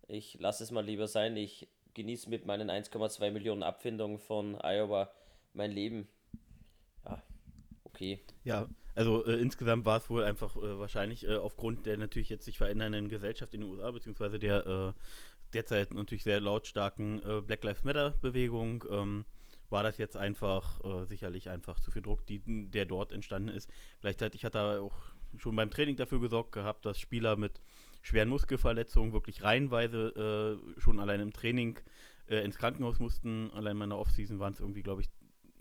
ich 0.07 0.37
lasse 0.39 0.63
es 0.63 0.69
mal 0.69 0.85
lieber 0.85 1.07
sein, 1.07 1.35
ich 1.35 1.67
genieße 1.95 2.29
mit 2.29 2.45
meinen 2.45 2.69
1,2 2.69 3.31
Millionen 3.31 3.63
Abfindungen 3.63 4.19
von 4.19 4.53
Iowa 4.61 5.11
mein 5.53 5.71
Leben. 5.71 6.07
Ja, 7.05 7.23
okay. 7.85 8.19
Ja, 8.43 8.69
also 8.93 9.25
äh, 9.25 9.39
insgesamt 9.39 9.85
war 9.85 9.97
es 9.97 10.11
wohl 10.11 10.23
einfach 10.23 10.55
äh, 10.57 10.77
wahrscheinlich 10.77 11.27
äh, 11.27 11.37
aufgrund 11.37 11.87
der 11.87 11.97
natürlich 11.97 12.29
jetzt 12.29 12.45
sich 12.45 12.59
verändernden 12.59 13.09
Gesellschaft 13.09 13.55
in 13.55 13.61
den 13.61 13.71
USA, 13.71 13.89
beziehungsweise 13.89 14.37
der 14.37 14.67
äh, 14.67 14.93
derzeit 15.53 15.93
natürlich 15.93 16.23
sehr 16.23 16.39
lautstarken 16.39 17.21
äh, 17.23 17.41
Black 17.41 17.63
Lives 17.63 17.83
Matter 17.83 18.11
Bewegung, 18.21 18.83
ähm, 18.89 19.25
war 19.69 19.83
das 19.83 19.97
jetzt 19.97 20.15
einfach 20.15 20.83
äh, 20.83 21.05
sicherlich 21.05 21.49
einfach 21.49 21.79
zu 21.79 21.91
viel 21.91 22.01
Druck, 22.01 22.25
die, 22.25 22.41
der 22.69 22.85
dort 22.85 23.11
entstanden 23.11 23.49
ist. 23.49 23.69
Gleichzeitig 24.01 24.45
hat 24.45 24.55
er 24.55 24.81
auch 24.81 24.95
schon 25.37 25.55
beim 25.55 25.69
Training 25.69 25.97
dafür 25.97 26.21
gesorgt 26.21 26.53
gehabt, 26.53 26.85
dass 26.85 26.99
Spieler 26.99 27.35
mit 27.35 27.61
schweren 28.01 28.29
Muskelverletzungen 28.29 29.11
wirklich 29.11 29.43
reihenweise 29.43 30.59
äh, 30.77 30.79
schon 30.79 30.99
allein 30.99 31.19
im 31.19 31.33
Training 31.33 31.79
äh, 32.27 32.43
ins 32.43 32.57
Krankenhaus 32.57 32.99
mussten. 32.99 33.51
Allein 33.51 33.73
in 33.73 33.77
meiner 33.77 33.97
Offseason 33.97 34.39
waren 34.39 34.53
es 34.53 34.59
irgendwie, 34.59 34.83
glaube 34.83 35.01
ich, 35.01 35.09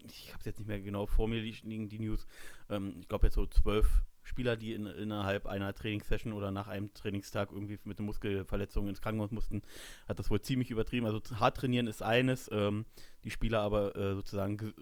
ich 0.05 0.29
habe 0.29 0.39
es 0.39 0.47
jetzt 0.47 0.59
nicht 0.59 0.69
mehr 0.69 0.81
genau 0.81 1.07
vor 1.07 1.27
mir 1.27 1.41
liegen, 1.41 1.89
die 1.89 1.99
News. 1.99 2.27
Ähm, 2.71 2.97
ich 3.01 3.09
glaube 3.09 3.27
jetzt 3.27 3.35
so 3.35 3.47
zwölf 3.47 4.05
Spieler, 4.27 4.57
die 4.57 4.75
in, 4.75 4.87
innerhalb 4.87 5.47
einer 5.47 5.73
Trainingssession 5.75 6.33
oder 6.33 6.51
nach 6.51 6.69
einem 6.69 6.93
Trainingstag 6.93 7.53
irgendwie 7.53 7.79
mit 7.85 7.99
einer 7.99 8.07
Muskelverletzung 8.07 8.89
ins 8.89 9.01
Krankenhaus 9.01 9.31
mussten, 9.31 9.63
hat 10.09 10.19
das 10.19 10.31
wohl 10.31 10.41
ziemlich 10.41 10.71
übertrieben. 10.71 11.07
Also 11.07 11.21
hart 11.39 11.57
trainieren 11.57 11.87
ist 11.87 12.03
eines, 12.03 12.51
ähm, 12.53 12.85
die 13.25 13.31
Spieler 13.31 13.61
aber 13.61 13.97
äh, 13.97 14.15
sozusagen 14.15 14.75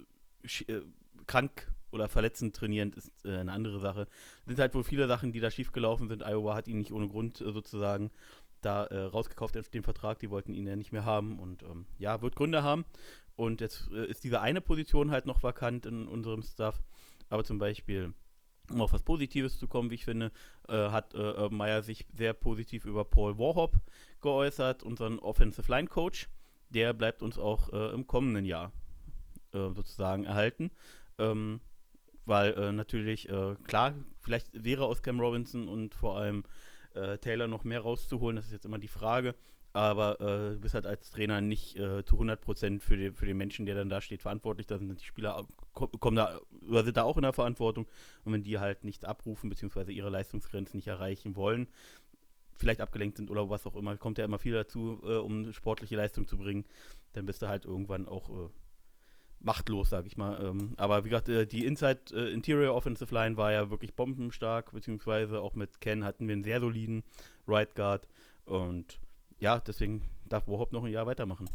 äh, 0.66 0.80
krank 1.26 1.70
oder 1.90 2.08
verletzend 2.08 2.56
trainieren 2.56 2.92
ist 2.92 3.12
äh, 3.24 3.36
eine 3.36 3.52
andere 3.52 3.80
Sache. 3.80 4.08
Es 4.40 4.46
sind 4.46 4.58
halt 4.58 4.74
wohl 4.74 4.84
viele 4.84 5.06
Sachen, 5.06 5.32
die 5.32 5.40
da 5.40 5.50
schiefgelaufen 5.50 6.08
sind. 6.08 6.22
Iowa 6.22 6.54
hat 6.54 6.66
ihn 6.66 6.78
nicht 6.78 6.92
ohne 6.92 7.08
Grund 7.08 7.40
äh, 7.40 7.52
sozusagen 7.52 8.10
da 8.60 8.84
äh, 8.86 8.98
rausgekauft 8.98 9.54
den 9.74 9.82
Vertrag, 9.82 10.18
die 10.18 10.30
wollten 10.30 10.54
ihn 10.54 10.66
ja 10.66 10.74
nicht 10.74 10.90
mehr 10.90 11.04
haben 11.04 11.38
und 11.38 11.62
ähm, 11.64 11.86
ja, 11.98 12.22
wird 12.22 12.34
Gründe 12.34 12.62
haben. 12.62 12.84
Und 13.36 13.60
jetzt 13.60 13.90
äh, 13.92 14.06
ist 14.06 14.24
diese 14.24 14.40
eine 14.40 14.60
Position 14.60 15.10
halt 15.10 15.26
noch 15.26 15.42
vakant 15.42 15.86
in 15.86 16.08
unserem 16.08 16.42
Staff. 16.42 16.82
Aber 17.28 17.44
zum 17.44 17.58
Beispiel, 17.58 18.14
um 18.70 18.80
auf 18.80 18.92
was 18.92 19.02
Positives 19.02 19.58
zu 19.58 19.68
kommen, 19.68 19.90
wie 19.90 19.96
ich 19.96 20.04
finde, 20.04 20.32
äh, 20.68 20.72
hat 20.72 21.14
äh, 21.14 21.48
Meyer 21.50 21.82
sich 21.82 22.06
sehr 22.12 22.32
positiv 22.32 22.84
über 22.84 23.04
Paul 23.04 23.38
Warhop 23.38 23.76
geäußert, 24.20 24.82
unseren 24.82 25.18
Offensive 25.18 25.70
Line 25.70 25.88
Coach. 25.88 26.28
Der 26.70 26.92
bleibt 26.92 27.22
uns 27.22 27.38
auch 27.38 27.72
äh, 27.72 27.92
im 27.92 28.06
kommenden 28.06 28.44
Jahr 28.44 28.72
äh, 29.52 29.70
sozusagen 29.70 30.24
erhalten. 30.24 30.70
Ähm, 31.18 31.60
weil 32.26 32.54
äh, 32.54 32.72
natürlich, 32.72 33.28
klar, 33.64 33.92
vielleicht 34.18 34.48
wäre 34.64 34.86
aus 34.86 35.02
Cam 35.02 35.20
Robinson 35.20 35.68
und 35.68 35.94
vor 35.94 36.16
allem 36.16 36.44
Taylor 37.20 37.48
noch 37.48 37.64
mehr 37.64 37.80
rauszuholen, 37.80 38.36
das 38.36 38.46
ist 38.46 38.52
jetzt 38.52 38.64
immer 38.64 38.78
die 38.78 38.88
Frage 38.88 39.34
aber 39.74 40.20
äh, 40.20 40.54
du 40.54 40.60
bist 40.60 40.74
halt 40.74 40.86
als 40.86 41.10
Trainer 41.10 41.40
nicht 41.40 41.76
äh, 41.76 42.04
zu 42.04 42.16
100% 42.16 42.80
für, 42.80 42.96
die, 42.96 43.10
für 43.10 43.26
den 43.26 43.36
Menschen, 43.36 43.66
der 43.66 43.74
dann 43.74 43.88
da 43.88 44.00
steht, 44.00 44.22
verantwortlich. 44.22 44.68
Da 44.68 44.78
sind 44.78 45.00
die 45.00 45.04
Spieler 45.04 45.44
kommen 45.72 46.16
da, 46.16 46.40
oder 46.68 46.84
sind 46.84 46.96
da 46.96 47.02
auch 47.02 47.16
in 47.16 47.22
der 47.22 47.32
Verantwortung. 47.32 47.88
Und 48.24 48.32
wenn 48.32 48.44
die 48.44 48.60
halt 48.60 48.84
nichts 48.84 49.04
abrufen, 49.04 49.50
beziehungsweise 49.50 49.90
ihre 49.90 50.10
Leistungsgrenzen 50.10 50.76
nicht 50.76 50.86
erreichen 50.86 51.34
wollen, 51.34 51.66
vielleicht 52.56 52.80
abgelenkt 52.80 53.16
sind 53.16 53.32
oder 53.32 53.50
was 53.50 53.66
auch 53.66 53.74
immer, 53.74 53.96
kommt 53.96 54.18
ja 54.18 54.24
immer 54.24 54.38
viel 54.38 54.52
dazu, 54.52 55.00
äh, 55.02 55.16
um 55.16 55.52
sportliche 55.52 55.96
Leistung 55.96 56.28
zu 56.28 56.38
bringen, 56.38 56.64
dann 57.14 57.26
bist 57.26 57.42
du 57.42 57.48
halt 57.48 57.64
irgendwann 57.64 58.06
auch 58.06 58.30
äh, 58.30 58.48
machtlos, 59.40 59.90
sag 59.90 60.06
ich 60.06 60.16
mal. 60.16 60.40
Ähm, 60.40 60.74
aber 60.76 61.04
wie 61.04 61.08
gesagt, 61.08 61.28
äh, 61.28 61.48
die 61.48 61.66
Inside 61.66 62.00
äh, 62.12 62.32
Interior 62.32 62.76
Offensive 62.76 63.12
Line 63.12 63.36
war 63.36 63.50
ja 63.50 63.70
wirklich 63.70 63.94
bombenstark, 63.94 64.70
beziehungsweise 64.70 65.40
auch 65.40 65.56
mit 65.56 65.80
Ken 65.80 66.04
hatten 66.04 66.28
wir 66.28 66.34
einen 66.34 66.44
sehr 66.44 66.60
soliden 66.60 67.02
Right 67.48 67.74
Guard 67.74 68.06
und 68.44 69.00
ja, 69.44 69.58
deswegen 69.58 70.00
darf 70.26 70.48
Warhop 70.48 70.72
noch 70.72 70.84
ein 70.84 70.90
Jahr 70.90 71.06
weitermachen. 71.06 71.50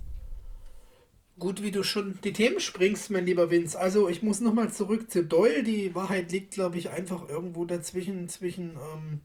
Gut, 1.40 1.64
wie 1.64 1.72
du 1.72 1.84
schon 1.84 2.20
die 2.24 2.34
Themen 2.34 2.60
springst, 2.60 3.10
mein 3.10 3.26
lieber 3.26 3.50
Vince. 3.50 3.80
Also 3.80 4.08
ich 4.10 4.22
muss 4.22 4.42
nochmal 4.42 4.72
zurück 4.72 5.10
zu 5.10 5.24
Doyle. 5.26 5.64
Die 5.64 5.96
Wahrheit 5.96 6.32
liegt, 6.32 6.52
glaube 6.52 6.78
ich, 6.78 6.92
einfach 6.92 7.28
irgendwo 7.28 7.66
dazwischen, 7.66 8.30
zwischen 8.30 8.72
ähm, 8.94 9.22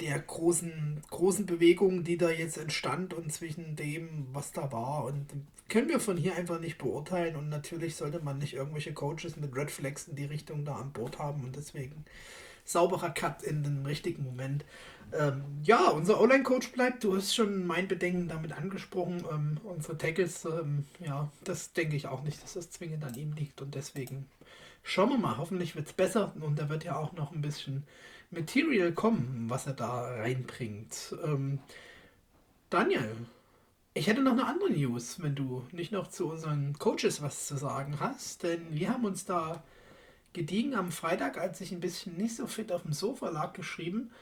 der 0.00 0.18
großen, 0.18 1.02
großen 1.08 1.46
Bewegung, 1.46 2.04
die 2.04 2.18
da 2.18 2.28
jetzt 2.28 2.58
entstand 2.58 3.14
und 3.14 3.32
zwischen 3.32 3.76
dem, 3.76 4.26
was 4.32 4.52
da 4.52 4.70
war. 4.70 5.06
Und 5.06 5.26
können 5.68 5.88
wir 5.88 6.00
von 6.00 6.18
hier 6.18 6.34
einfach 6.34 6.60
nicht 6.60 6.76
beurteilen. 6.76 7.36
Und 7.36 7.48
natürlich 7.48 7.96
sollte 7.96 8.20
man 8.20 8.36
nicht 8.38 8.52
irgendwelche 8.52 8.92
Coaches 8.92 9.36
mit 9.36 9.56
Red 9.56 9.70
Flags 9.70 10.06
in 10.06 10.16
die 10.16 10.26
Richtung 10.26 10.66
da 10.66 10.76
an 10.76 10.92
Bord 10.92 11.18
haben. 11.18 11.44
Und 11.44 11.56
deswegen 11.56 12.04
sauberer 12.68 13.10
Cut 13.10 13.42
in 13.42 13.62
den 13.62 13.86
richtigen 13.86 14.22
Moment. 14.22 14.64
Ähm, 15.12 15.42
ja, 15.62 15.88
unser 15.88 16.20
Online-Coach 16.20 16.72
bleibt. 16.72 17.02
Du 17.02 17.16
hast 17.16 17.34
schon 17.34 17.66
mein 17.66 17.88
Bedenken 17.88 18.28
damit 18.28 18.52
angesprochen. 18.52 19.24
Ähm, 19.30 19.58
unsere 19.64 19.96
Tackles, 19.96 20.44
ähm, 20.44 20.84
ja, 21.00 21.30
das 21.44 21.72
denke 21.72 21.96
ich 21.96 22.06
auch 22.06 22.22
nicht, 22.22 22.42
dass 22.42 22.54
das 22.54 22.70
zwingend 22.70 23.04
an 23.04 23.14
ihm 23.14 23.32
liegt. 23.32 23.62
Und 23.62 23.74
deswegen 23.74 24.26
schauen 24.82 25.10
wir 25.10 25.18
mal. 25.18 25.38
Hoffentlich 25.38 25.76
wird 25.76 25.86
es 25.86 25.94
besser. 25.94 26.34
Und 26.40 26.58
da 26.58 26.68
wird 26.68 26.84
ja 26.84 26.96
auch 26.96 27.14
noch 27.14 27.32
ein 27.32 27.40
bisschen 27.40 27.84
Material 28.30 28.92
kommen, 28.92 29.46
was 29.48 29.66
er 29.66 29.72
da 29.72 30.02
reinbringt. 30.02 31.14
Ähm, 31.24 31.60
Daniel, 32.68 33.10
ich 33.94 34.08
hätte 34.08 34.22
noch 34.22 34.32
eine 34.32 34.46
andere 34.46 34.70
News, 34.70 35.22
wenn 35.22 35.34
du 35.34 35.66
nicht 35.72 35.90
noch 35.90 36.08
zu 36.08 36.28
unseren 36.28 36.74
Coaches 36.78 37.22
was 37.22 37.46
zu 37.46 37.56
sagen 37.56 37.98
hast. 37.98 38.42
Denn 38.42 38.60
wir 38.70 38.90
haben 38.90 39.06
uns 39.06 39.24
da 39.24 39.62
gediegen 40.38 40.74
am 40.76 40.92
Freitag, 40.92 41.36
als 41.36 41.60
ich 41.60 41.72
ein 41.72 41.80
bisschen 41.80 42.16
nicht 42.16 42.36
so 42.36 42.46
fit 42.46 42.70
auf 42.70 42.82
dem 42.82 42.92
Sofa 42.92 43.28
lag, 43.28 43.54
geschrieben, 43.54 44.12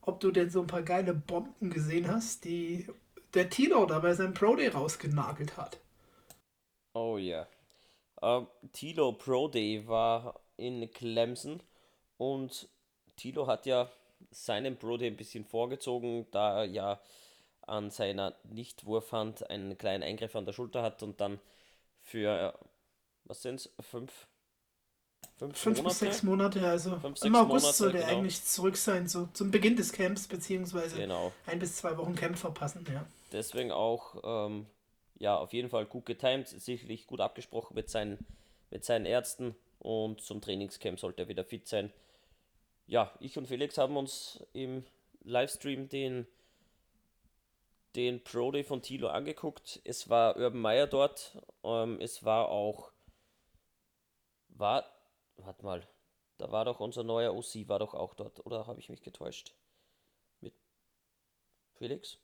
ob 0.00 0.18
du 0.18 0.32
denn 0.32 0.50
so 0.50 0.62
ein 0.62 0.66
paar 0.66 0.82
geile 0.82 1.14
Bomben 1.14 1.70
gesehen 1.70 2.08
hast, 2.08 2.44
die 2.44 2.88
der 3.34 3.48
Tilo 3.48 3.86
da 3.86 4.00
bei 4.00 4.12
seinem 4.12 4.34
Pro 4.34 4.56
Day 4.56 4.68
rausgenagelt 4.68 5.56
hat. 5.56 5.78
Oh 6.94 7.16
ja. 7.16 7.46
Yeah. 8.22 8.40
Uh, 8.40 8.46
Tilo 8.72 9.12
Pro 9.12 9.46
Day 9.48 9.86
war 9.86 10.40
in 10.56 10.90
Clemson 10.90 11.62
und 12.18 12.68
Tilo 13.16 13.46
hat 13.46 13.64
ja 13.66 13.88
seinen 14.30 14.76
Pro 14.76 14.96
Day 14.96 15.08
ein 15.08 15.16
bisschen 15.16 15.44
vorgezogen, 15.44 16.26
da 16.32 16.62
er 16.62 16.64
ja 16.64 17.00
an 17.62 17.90
seiner 17.90 18.34
Nichtwurfhand 18.44 19.48
einen 19.48 19.78
kleinen 19.78 20.02
Eingriff 20.02 20.34
an 20.34 20.44
der 20.44 20.52
Schulter 20.52 20.82
hat 20.82 21.04
und 21.04 21.20
dann 21.20 21.40
für, 22.00 22.58
was 23.24 23.42
sind 23.42 23.56
es, 23.56 23.72
fünf 23.80 24.26
Fünf, 25.38 25.58
fünf 25.58 25.78
Monate? 25.78 25.88
bis 25.88 25.98
sechs 25.98 26.22
Monate, 26.22 26.66
also 26.66 26.98
fünf, 27.00 27.24
im 27.24 27.34
August 27.34 27.64
Monate, 27.64 27.76
soll 27.76 27.92
der 27.92 28.02
genau. 28.02 28.18
eigentlich 28.18 28.44
zurück 28.44 28.76
sein, 28.76 29.08
so 29.08 29.28
zum 29.32 29.50
Beginn 29.50 29.74
des 29.76 29.92
Camps, 29.92 30.28
beziehungsweise 30.28 30.96
genau. 30.96 31.32
ein 31.46 31.58
bis 31.58 31.76
zwei 31.76 31.96
Wochen 31.96 32.14
Camp 32.14 32.38
verpassen, 32.38 32.86
ja. 32.92 33.04
Deswegen 33.32 33.72
auch, 33.72 34.22
ähm, 34.22 34.66
ja, 35.18 35.36
auf 35.36 35.52
jeden 35.52 35.68
Fall 35.68 35.86
gut 35.86 36.06
getimt, 36.06 36.46
sicherlich 36.46 37.06
gut 37.06 37.20
abgesprochen 37.20 37.74
mit 37.74 37.90
seinen, 37.90 38.24
mit 38.70 38.84
seinen 38.84 39.04
Ärzten 39.04 39.56
und 39.80 40.20
zum 40.20 40.40
Trainingscamp 40.40 41.00
sollte 41.00 41.22
er 41.22 41.28
wieder 41.28 41.44
fit 41.44 41.66
sein. 41.66 41.92
Ja, 42.86 43.10
ich 43.18 43.36
und 43.36 43.48
Felix 43.48 43.78
haben 43.78 43.96
uns 43.96 44.44
im 44.52 44.84
Livestream 45.24 45.88
den, 45.88 46.26
den 47.96 48.22
Pro 48.22 48.52
Day 48.52 48.62
von 48.62 48.82
Tilo 48.82 49.08
angeguckt. 49.08 49.80
Es 49.82 50.08
war 50.08 50.36
Urban 50.36 50.60
Meyer 50.60 50.86
dort, 50.86 51.38
ähm, 51.64 51.98
es 52.00 52.24
war 52.24 52.48
auch, 52.48 52.92
war 54.50 54.84
Warte 55.44 55.64
mal. 55.64 55.86
Da 56.38 56.50
war 56.50 56.64
doch 56.64 56.80
unser 56.80 57.04
neuer 57.04 57.34
OC, 57.34 57.68
war 57.68 57.78
doch 57.78 57.94
auch 57.94 58.14
dort. 58.14 58.44
Oder 58.46 58.66
habe 58.66 58.80
ich 58.80 58.88
mich 58.88 59.02
getäuscht? 59.02 59.54
Mit 60.40 60.54
Felix? 61.74 62.18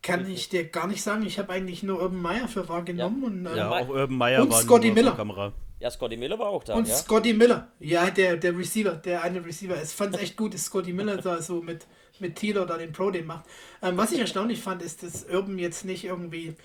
Kann 0.00 0.24
Felix? 0.24 0.40
ich 0.40 0.48
dir 0.48 0.68
gar 0.68 0.86
nicht 0.86 1.02
sagen. 1.02 1.24
Ich 1.26 1.38
habe 1.38 1.52
eigentlich 1.52 1.82
nur 1.82 2.00
Urban 2.00 2.22
Meyer 2.22 2.48
für 2.48 2.68
wahrgenommen. 2.68 3.44
Ja, 3.44 3.50
und, 3.50 3.56
äh, 3.56 3.56
ja 3.56 3.70
auch 3.70 3.88
Urban 3.88 4.16
Meyer 4.16 4.42
und 4.42 4.52
war 4.52 4.62
Scotty 4.62 4.90
Miller. 4.90 5.12
Kamera. 5.12 5.52
Ja, 5.80 5.90
Scotty 5.90 6.16
Miller 6.16 6.38
war 6.38 6.48
auch 6.48 6.64
da. 6.64 6.74
Und 6.74 6.88
ja? 6.88 6.94
Scotty 6.94 7.32
Miller. 7.34 7.70
Ja, 7.78 8.10
der, 8.10 8.36
der 8.36 8.56
Receiver, 8.56 8.92
der 8.92 9.22
eine 9.22 9.44
Receiver. 9.44 9.76
Es 9.80 9.92
fand 9.92 10.14
es 10.14 10.22
echt 10.22 10.36
gut, 10.36 10.54
dass 10.54 10.64
Scotty 10.64 10.92
Miller 10.92 11.18
da 11.18 11.40
so 11.40 11.62
mit, 11.62 11.86
mit 12.18 12.36
Taylor 12.36 12.66
da 12.66 12.76
den 12.76 12.92
Pro 12.92 13.10
den 13.10 13.26
macht. 13.26 13.44
Ähm, 13.82 13.96
was 13.96 14.12
ich 14.12 14.18
erstaunlich 14.18 14.60
fand, 14.60 14.82
ist, 14.82 15.02
dass 15.02 15.24
Urban 15.24 15.58
jetzt 15.58 15.84
nicht 15.84 16.04
irgendwie 16.04 16.56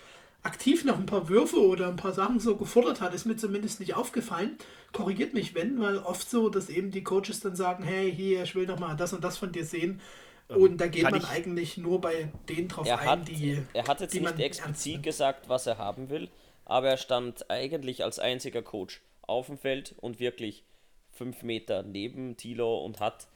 aktiv 0.44 0.84
noch 0.84 0.98
ein 0.98 1.06
paar 1.06 1.30
Würfe 1.30 1.60
oder 1.60 1.88
ein 1.88 1.96
paar 1.96 2.14
Sachen 2.14 2.40
so 2.40 2.56
gefordert 2.56 3.02
hat, 3.02 3.14
ist 3.14 3.26
mir 3.26 3.38
zumindest 3.38 3.80
nicht 3.80 3.96
aufgefallen. 3.96 4.58
Korrigiert 4.92 5.34
mich, 5.34 5.56
wenn, 5.56 5.80
weil 5.80 5.98
oft 5.98 6.30
so, 6.30 6.50
dass 6.50 6.70
eben 6.70 6.92
die 6.92 7.04
Coaches 7.04 7.40
dann 7.40 7.56
sagen, 7.56 7.84
hey, 7.84 8.14
hier, 8.14 8.44
ich 8.44 8.54
will 8.54 8.68
noch 8.68 8.80
mal 8.80 8.96
das 8.96 9.14
und 9.14 9.24
das 9.24 9.38
von 9.38 9.52
dir 9.52 9.66
sehen. 9.66 10.02
Ähm, 10.50 10.62
und 10.62 10.78
da 10.78 10.88
geht 10.88 11.04
man 11.04 11.16
ich, 11.16 11.28
eigentlich 11.28 11.78
nur 11.78 12.02
bei 12.02 12.30
denen 12.50 12.68
drauf 12.68 12.86
er 12.86 13.00
ein, 13.00 13.08
hat, 13.08 13.28
die. 13.28 13.58
Er 13.74 13.88
hat 13.88 14.02
jetzt 14.02 14.14
nicht 14.14 14.40
explizit 14.40 15.02
gesagt, 15.02 15.50
was 15.50 15.66
er 15.66 15.78
haben 15.78 16.10
will, 16.10 16.30
aber 16.66 16.90
er 16.90 16.98
stand 16.98 17.50
eigentlich 17.50 18.04
als 18.04 18.20
einziger 18.20 18.62
Coach 18.62 19.02
auf 19.22 19.48
dem 19.48 19.58
Feld 19.58 19.96
und 20.02 20.20
wirklich 20.20 20.66
fünf 21.12 21.44
Meter 21.44 21.84
neben 21.84 22.36
Tilo 22.36 22.84
und 22.84 23.00
hat 23.00 23.28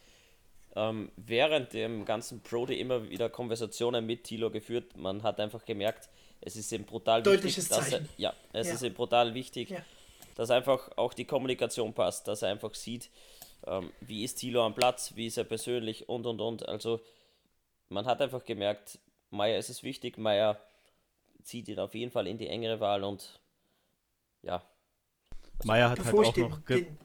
ähm, 0.76 1.12
während 1.16 1.74
dem 1.74 2.04
ganzen 2.04 2.42
Pro 2.42 2.66
Day 2.66 2.80
immer 2.80 3.10
wieder 3.10 3.30
Konversationen 3.30 4.06
mit 4.06 4.26
Tilo 4.26 4.52
geführt. 4.52 4.98
Man 4.98 5.24
hat 5.24 5.40
einfach 5.40 5.64
gemerkt, 5.64 6.10
es 6.42 6.56
ist 6.56 6.72
ihm 6.72 6.84
brutal 6.84 7.24
Deutliches 7.24 7.70
wichtig, 7.70 7.78
dass 7.78 7.94
er, 7.94 8.06
ja, 8.18 8.34
es 8.54 8.68
ja. 8.68 8.74
ist 8.74 8.84
ihm 8.84 8.94
brutal 8.94 9.34
wichtig, 9.34 9.70
ja. 9.70 9.80
dass 10.36 10.50
einfach 10.50 10.90
auch 10.98 11.14
die 11.14 11.26
Kommunikation 11.26 11.94
passt, 11.94 12.28
dass 12.28 12.42
er 12.42 12.50
einfach 12.50 12.74
sieht, 12.76 13.10
ähm, 13.66 13.92
wie 14.02 14.24
ist 14.24 14.36
Thilo 14.36 14.64
am 14.66 14.76
Platz, 14.76 15.14
wie 15.16 15.28
ist 15.28 15.38
er 15.38 15.44
persönlich 15.44 16.10
und 16.10 16.26
und 16.26 16.40
und. 16.42 16.68
Also 16.68 17.02
man 17.90 18.06
hat 18.06 18.22
einfach 18.22 18.44
gemerkt, 18.44 19.00
Meier 19.30 19.58
ist 19.58 19.70
es 19.70 19.84
wichtig, 19.84 20.18
Meier 20.18 20.60
zieht 21.44 21.68
ihn 21.68 21.80
auf 21.80 21.96
jeden 21.96 22.12
Fall 22.12 22.28
in 22.28 22.38
die 22.38 22.48
engere 22.48 22.80
Wahl 22.80 23.04
und 23.04 23.40
ja. 24.44 24.62
Meier 25.64 25.90
hat 25.90 26.00
halt 26.04 26.16
auch 26.16 26.38
noch. 26.38 26.60
Den, 26.62 26.98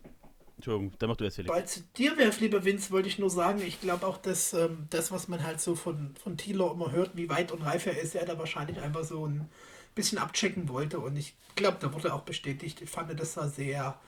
Entschuldigung, 0.62 0.92
dann 1.00 1.08
mach 1.08 1.16
du 1.16 1.24
erst 1.24 1.36
Felix. 1.36 1.52
Weil 1.52 1.66
zu 1.66 1.80
dir 1.96 2.16
werf, 2.16 2.38
lieber 2.38 2.64
Vince, 2.64 2.92
wollte 2.92 3.08
ich 3.08 3.18
nur 3.18 3.30
sagen, 3.30 3.60
ich 3.66 3.80
glaube 3.80 4.06
auch, 4.06 4.16
dass 4.16 4.52
ähm, 4.52 4.86
das, 4.90 5.10
was 5.10 5.26
man 5.26 5.42
halt 5.42 5.60
so 5.60 5.74
von, 5.74 6.14
von 6.22 6.36
Thilo 6.36 6.70
immer 6.70 6.92
hört, 6.92 7.16
wie 7.16 7.28
weit 7.28 7.50
und 7.50 7.62
reif 7.62 7.86
er 7.86 8.00
ist, 8.00 8.14
er 8.14 8.26
da 8.26 8.38
wahrscheinlich 8.38 8.80
einfach 8.80 9.02
so 9.02 9.26
ein 9.26 9.48
bisschen 9.96 10.18
abchecken 10.18 10.68
wollte. 10.68 11.00
Und 11.00 11.16
ich 11.16 11.34
glaube, 11.56 11.78
da 11.80 11.92
wurde 11.92 12.14
auch 12.14 12.22
bestätigt. 12.22 12.80
Ich 12.80 12.88
fand 12.88 13.18
das 13.18 13.36
war 13.36 13.48
sehr. 13.48 13.98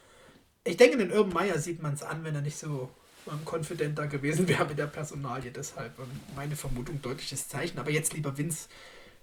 Ich 0.63 0.77
denke, 0.77 0.97
den 0.97 1.11
Urban 1.11 1.33
Meyer 1.33 1.59
sieht 1.59 1.83
man 1.83 1.95
es 1.95 2.05
an, 2.05 2.23
wenn 2.23 2.37
er 2.37 2.41
nicht 2.41 2.57
so 2.57 2.89
ähm, 3.29 3.45
konfidenter 3.45 4.07
gewesen 4.07 4.47
wäre 4.49 4.65
mit 4.65 4.79
der 4.79 4.87
Personalie. 4.87 5.51
Deshalb 5.51 5.99
ähm, 5.99 6.07
meine 6.37 6.55
Vermutung 6.55 7.03
deutliches 7.03 7.49
Zeichen. 7.49 7.81
Aber 7.81 7.91
jetzt, 7.91 8.15
lieber 8.15 8.39
Vince, 8.39 8.69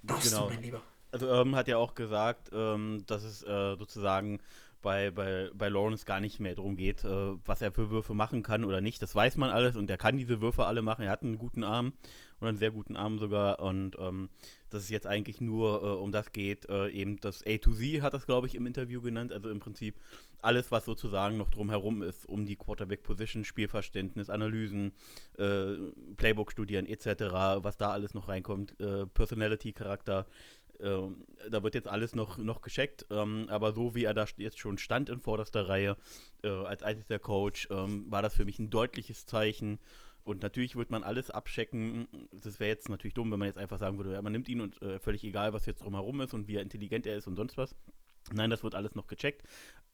darfst 0.04 0.32
genau. 0.32 0.50
du, 0.50 0.54
mein 0.54 0.64
Lieber. 0.64 0.82
Also 1.14 1.28
Urban 1.28 1.56
hat 1.56 1.70
ja 1.70 1.78
auch 1.78 1.96
gesagt, 1.96 2.50
ähm, 2.54 3.06
dass 3.08 3.24
es 3.24 3.42
äh, 3.44 3.78
sozusagen 3.78 4.42
bei, 4.82 5.12
bei, 5.12 5.50
bei 5.54 5.70
Lawrence 5.70 6.06
gar 6.06 6.20
nicht 6.20 6.40
mehr 6.40 6.56
darum 6.56 6.76
geht, 6.76 7.04
äh, 7.04 7.34
was 7.46 7.62
er 7.62 7.72
für 7.72 7.90
Würfe 7.90 8.14
machen 8.14 8.44
kann 8.44 8.64
oder 8.64 8.82
nicht. 8.82 9.02
Das 9.02 9.16
weiß 9.16 9.38
man 9.38 9.50
alles 9.50 9.76
und 9.76 9.90
er 9.90 9.98
kann 9.98 10.18
diese 10.18 10.42
Würfe 10.42 10.66
alle 10.66 10.82
machen. 10.82 11.04
Er 11.04 11.12
hat 11.12 11.24
einen 11.24 11.38
guten 11.38 11.64
Arm 11.64 11.94
und 12.42 12.48
einen 12.48 12.58
sehr 12.58 12.72
guten 12.72 12.96
Arm 12.96 13.20
sogar. 13.20 13.60
Und 13.60 13.98
ähm, 14.00 14.30
dass 14.70 14.84
es 14.84 14.90
jetzt 14.90 15.08
eigentlich 15.08 15.40
nur 15.40 15.84
äh, 15.84 15.86
um 15.86 16.12
das 16.12 16.32
geht, 16.32 16.68
äh, 16.70 16.90
eben 16.90 17.20
das 17.20 17.46
A 17.46 17.58
to 17.58 17.74
Z 17.74 18.02
hat 18.02 18.14
das, 18.14 18.26
glaube 18.26 18.48
ich, 18.48 18.56
im 18.56 18.66
Interview 18.66 19.02
genannt. 19.02 19.32
Also 19.32 19.50
im 19.50 19.60
Prinzip 19.60 19.96
alles, 20.42 20.72
was 20.72 20.86
sozusagen 20.86 21.38
noch 21.38 21.50
drumherum 21.50 22.02
ist, 22.02 22.26
um 22.28 22.46
die 22.46 22.56
Quarterback-Position, 22.56 23.46
Spielverständnis, 23.46 24.30
Analysen, 24.30 24.92
äh, 25.38 25.76
Playbook 26.18 26.52
studieren 26.52 26.88
etc., 26.88 27.06
was 27.62 27.78
da 27.78 27.92
alles 27.92 28.14
noch 28.14 28.28
reinkommt, 28.28 28.80
äh, 28.80 29.06
Personality-Charakter. 29.06 30.26
Ähm, 30.84 31.26
da 31.50 31.64
wird 31.64 31.76
jetzt 31.76 31.88
alles 31.88 32.16
noch, 32.16 32.38
noch 32.38 32.62
gescheckt, 32.62 33.06
ähm, 33.10 33.48
aber 33.50 33.74
so 33.74 33.96
wie 33.96 34.04
er 34.04 34.14
da 34.14 34.26
jetzt 34.38 34.60
schon 34.60 34.78
stand 34.78 35.10
in 35.10 35.20
vorderster 35.20 35.68
Reihe 35.68 35.98
äh, 36.44 36.50
als 36.50 36.84
einziger 36.84 37.20
Coach, 37.20 37.68
ähm, 37.72 38.06
war 38.10 38.22
das 38.22 38.36
für 38.36 38.46
mich 38.46 38.60
ein 38.60 38.70
deutliches 38.70 39.26
Zeichen. 39.26 39.80
Und 40.24 40.44
natürlich 40.44 40.76
wird 40.76 40.92
man 40.92 41.04
alles 41.04 41.32
abchecken. 41.32 42.08
Das 42.32 42.60
wäre 42.60 42.70
jetzt 42.70 42.90
natürlich 42.90 43.16
dumm, 43.16 43.32
wenn 43.32 43.40
man 43.40 43.48
jetzt 43.48 43.58
einfach 43.58 43.80
sagen 43.80 43.98
würde, 43.98 44.14
ja, 44.14 44.22
man 44.22 44.32
nimmt 44.32 44.50
ihn 44.50 44.62
und 44.62 44.80
äh, 44.82 45.00
völlig 45.00 45.24
egal, 45.24 45.54
was 45.54 45.66
jetzt 45.66 45.84
drumherum 45.84 46.22
ist 46.22 46.34
und 46.34 46.48
wie 46.48 46.58
intelligent 46.58 47.08
er 47.08 47.18
ist 47.18 47.28
und 47.28 47.36
sonst 47.36 47.58
was. 47.58 47.76
Nein, 48.32 48.52
das 48.52 48.64
wird 48.64 48.76
alles 48.76 48.94
noch 48.94 49.08
gecheckt. 49.08 49.44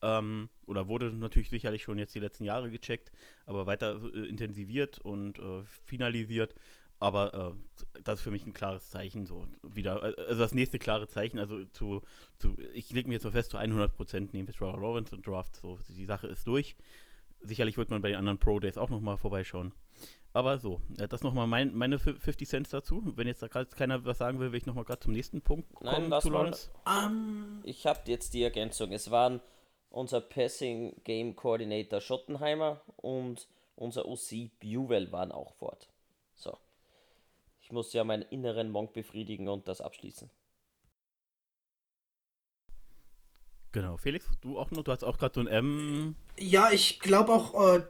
Ähm, 0.02 0.50
oder 0.66 0.88
wurde 0.88 1.12
natürlich 1.12 1.50
sicherlich 1.50 1.84
schon 1.84 1.98
jetzt 1.98 2.14
die 2.14 2.20
letzten 2.20 2.44
Jahre 2.44 2.70
gecheckt, 2.70 3.12
aber 3.46 3.66
weiter 3.66 4.00
äh, 4.14 4.28
intensiviert 4.28 5.00
und 5.00 5.40
äh, 5.40 5.64
finalisiert. 5.86 6.54
Aber 7.00 7.34
äh, 7.34 8.00
das 8.04 8.20
ist 8.20 8.24
für 8.24 8.32
mich 8.32 8.46
ein 8.46 8.54
klares 8.54 8.90
Zeichen, 8.90 9.26
so 9.26 9.46
wieder, 9.62 10.04
äh, 10.04 10.22
also 10.28 10.42
das 10.42 10.54
nächste 10.54 10.80
klare 10.80 11.08
Zeichen, 11.08 11.38
also 11.40 11.64
zu, 11.66 12.02
zu 12.40 12.56
ich 12.74 12.92
lege 12.92 13.08
mir 13.08 13.16
jetzt 13.16 13.24
so 13.24 13.32
fest, 13.32 13.52
zu 13.52 13.58
100% 13.58 14.30
nehmen 14.32 14.48
wir 14.48 14.54
Trevor 14.54 14.80
Lawrence 14.80 15.14
und 15.14 15.26
Draft, 15.26 15.56
so, 15.56 15.78
die 15.90 16.06
Sache 16.06 16.28
ist 16.28 16.48
durch. 16.48 16.76
Sicherlich 17.42 17.78
wird 17.78 17.92
man 17.92 18.02
bei 18.02 18.10
den 18.10 18.18
anderen 18.18 18.40
Pro 18.40 18.60
Days 18.60 18.80
auch 18.80 18.90
nochmal 18.90 19.18
vorbeischauen. 19.18 19.72
Aber 20.34 20.58
so, 20.58 20.82
das 20.90 21.24
nochmal 21.24 21.48
mein, 21.48 21.76
meine 21.76 22.00
50 22.00 22.48
Cent 22.48 22.72
dazu. 22.72 23.02
Wenn 23.16 23.28
jetzt 23.28 23.42
da 23.42 23.48
gerade 23.48 23.70
keiner 23.70 24.04
was 24.06 24.18
sagen 24.18 24.40
will, 24.40 24.52
will 24.52 24.58
ich 24.58 24.66
nochmal 24.66 24.84
gerade 24.84 25.00
zum 25.00 25.14
nächsten 25.14 25.42
Punkt 25.42 25.74
kommen. 25.74 25.92
Nein, 25.92 26.10
lass 26.10 26.26
mal. 26.26 26.54
Um, 26.86 27.62
ich 27.64 27.86
habe 27.86 28.02
jetzt 28.06 28.34
die 28.34 28.44
Ergänzung. 28.44 28.92
Es 28.92 29.10
waren 29.10 29.40
unser 29.90 30.22
Passing 30.22 30.96
Game 31.04 31.36
Coordinator 31.36 32.02
Schottenheimer 32.02 32.82
und 32.98 33.48
unser 33.76 34.08
OC 34.08 34.52
Buell 34.60 35.12
waren 35.12 35.32
auch 35.32 35.54
fort. 35.54 35.90
Ich 37.68 37.74
muss 37.74 37.92
ja 37.92 38.06
meinen 38.06 38.22
inneren 38.22 38.70
Monk 38.70 38.94
befriedigen 38.94 39.50
und 39.50 39.68
das 39.68 39.82
abschließen. 39.82 40.30
Genau, 43.74 43.98
Felix, 43.98 44.26
du 44.40 44.58
auch 44.58 44.72
noch, 44.72 44.86
du 44.86 44.92
hast 44.94 45.04
auch 45.04 45.18
gerade 45.18 45.34
so 45.36 45.42
ein 45.42 45.48
M. 45.48 46.16
Ja, 46.40 46.72
ich 46.72 47.02
glaube 47.02 47.34
auch, 47.34 47.76
äh, 47.76 47.84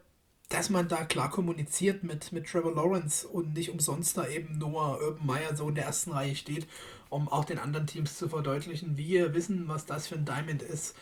dass 0.50 0.72
man 0.72 0.88
da 0.88 1.05
klar 1.05 1.29
kommuniziert 1.29 2.03
mit, 2.03 2.31
mit 2.31 2.48
Trevor 2.48 2.74
Lawrence 2.74 3.27
und 3.27 3.53
nicht 3.53 3.69
umsonst 3.69 4.17
da 4.17 4.27
eben 4.27 4.57
Noah 4.57 5.00
Urban 5.00 5.27
Meyer 5.27 5.55
so 5.55 5.69
in 5.69 5.75
der 5.75 5.86
ersten 5.86 6.12
Reihe 6.12 6.36
steht, 6.36 6.67
um 7.10 7.27
auch 7.27 7.46
den 7.46 7.60
anderen 7.60 7.86
Teams 7.86 8.17
zu 8.17 8.29
verdeutlichen, 8.29 8.98
wir 8.98 9.36
wissen, 9.36 9.67
was 9.67 9.86
das 9.86 10.07
für 10.07 10.15
ein 10.15 10.25
Diamond 10.25 10.63
ist. 10.63 10.96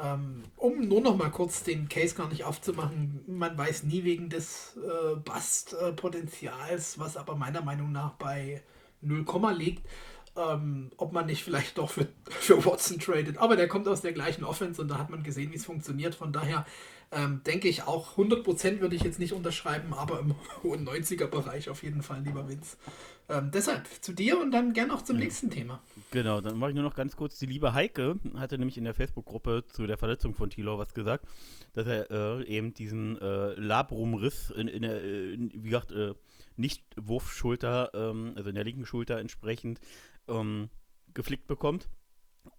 Ähm, 0.00 0.42
um 0.56 0.86
nur 0.86 1.00
noch 1.00 1.16
mal 1.16 1.30
kurz 1.30 1.64
den 1.64 1.88
Case 1.88 2.14
gar 2.14 2.28
nicht 2.28 2.44
aufzumachen, 2.44 3.24
man 3.26 3.56
weiß 3.56 3.84
nie 3.84 4.04
wegen 4.04 4.28
des 4.28 4.76
äh, 4.76 5.16
Bust-Potenzials, 5.16 6.98
was 6.98 7.16
aber 7.16 7.34
meiner 7.34 7.62
Meinung 7.62 7.90
nach 7.90 8.12
bei 8.12 8.62
0, 9.00 9.24
liegt, 9.56 9.82
ähm, 10.36 10.90
ob 10.96 11.12
man 11.12 11.26
nicht 11.26 11.42
vielleicht 11.42 11.78
doch 11.78 11.90
für, 11.90 12.06
für 12.28 12.64
Watson 12.64 12.98
tradet. 12.98 13.38
Aber 13.38 13.56
der 13.56 13.68
kommt 13.68 13.88
aus 13.88 14.02
der 14.02 14.12
gleichen 14.12 14.44
Offense 14.44 14.80
und 14.80 14.88
da 14.88 14.98
hat 14.98 15.10
man 15.10 15.22
gesehen, 15.22 15.50
wie 15.52 15.56
es 15.56 15.64
funktioniert. 15.64 16.14
Von 16.14 16.32
daher 16.32 16.64
ähm, 17.10 17.42
denke 17.44 17.68
ich 17.68 17.84
auch, 17.84 18.16
100% 18.18 18.80
würde 18.80 18.94
ich 18.94 19.02
jetzt 19.02 19.18
nicht 19.18 19.32
unterschreiben, 19.32 19.94
aber 19.94 20.20
im 20.20 20.34
hohen 20.62 20.86
90er-Bereich 20.86 21.70
auf 21.70 21.82
jeden 21.82 22.02
Fall, 22.02 22.22
lieber 22.22 22.48
Vince. 22.48 22.76
Ähm, 23.30 23.50
deshalb 23.52 23.86
zu 24.00 24.12
dir 24.12 24.38
und 24.38 24.50
dann 24.50 24.72
gern 24.72 24.90
auch 24.90 25.02
zum 25.02 25.16
ja. 25.16 25.24
nächsten 25.24 25.50
Thema. 25.50 25.82
Genau, 26.10 26.40
dann 26.40 26.58
mache 26.58 26.70
ich 26.70 26.74
nur 26.74 26.84
noch 26.84 26.94
ganz 26.94 27.14
kurz. 27.16 27.38
Die 27.38 27.46
liebe 27.46 27.74
Heike 27.74 28.18
hatte 28.36 28.56
nämlich 28.58 28.78
in 28.78 28.84
der 28.84 28.94
Facebook-Gruppe 28.94 29.64
zu 29.68 29.86
der 29.86 29.98
Verletzung 29.98 30.34
von 30.34 30.48
Tilo 30.48 30.78
was 30.78 30.94
gesagt, 30.94 31.26
dass 31.74 31.86
er 31.86 32.10
äh, 32.10 32.44
eben 32.44 32.72
diesen 32.72 33.20
äh, 33.20 33.54
Labrumriss 33.54 34.50
in, 34.50 34.68
in 34.68 34.82
der, 34.82 35.02
in, 35.02 35.50
wie 35.54 35.68
gesagt, 35.68 35.92
äh, 35.92 36.14
nicht 36.56 36.84
Wurfschulter, 36.96 37.90
ähm, 37.94 38.32
also 38.36 38.48
in 38.48 38.54
der 38.54 38.64
linken 38.64 38.86
Schulter 38.86 39.18
entsprechend 39.18 39.80
ähm, 40.26 40.70
geflickt 41.12 41.46
bekommt. 41.46 41.88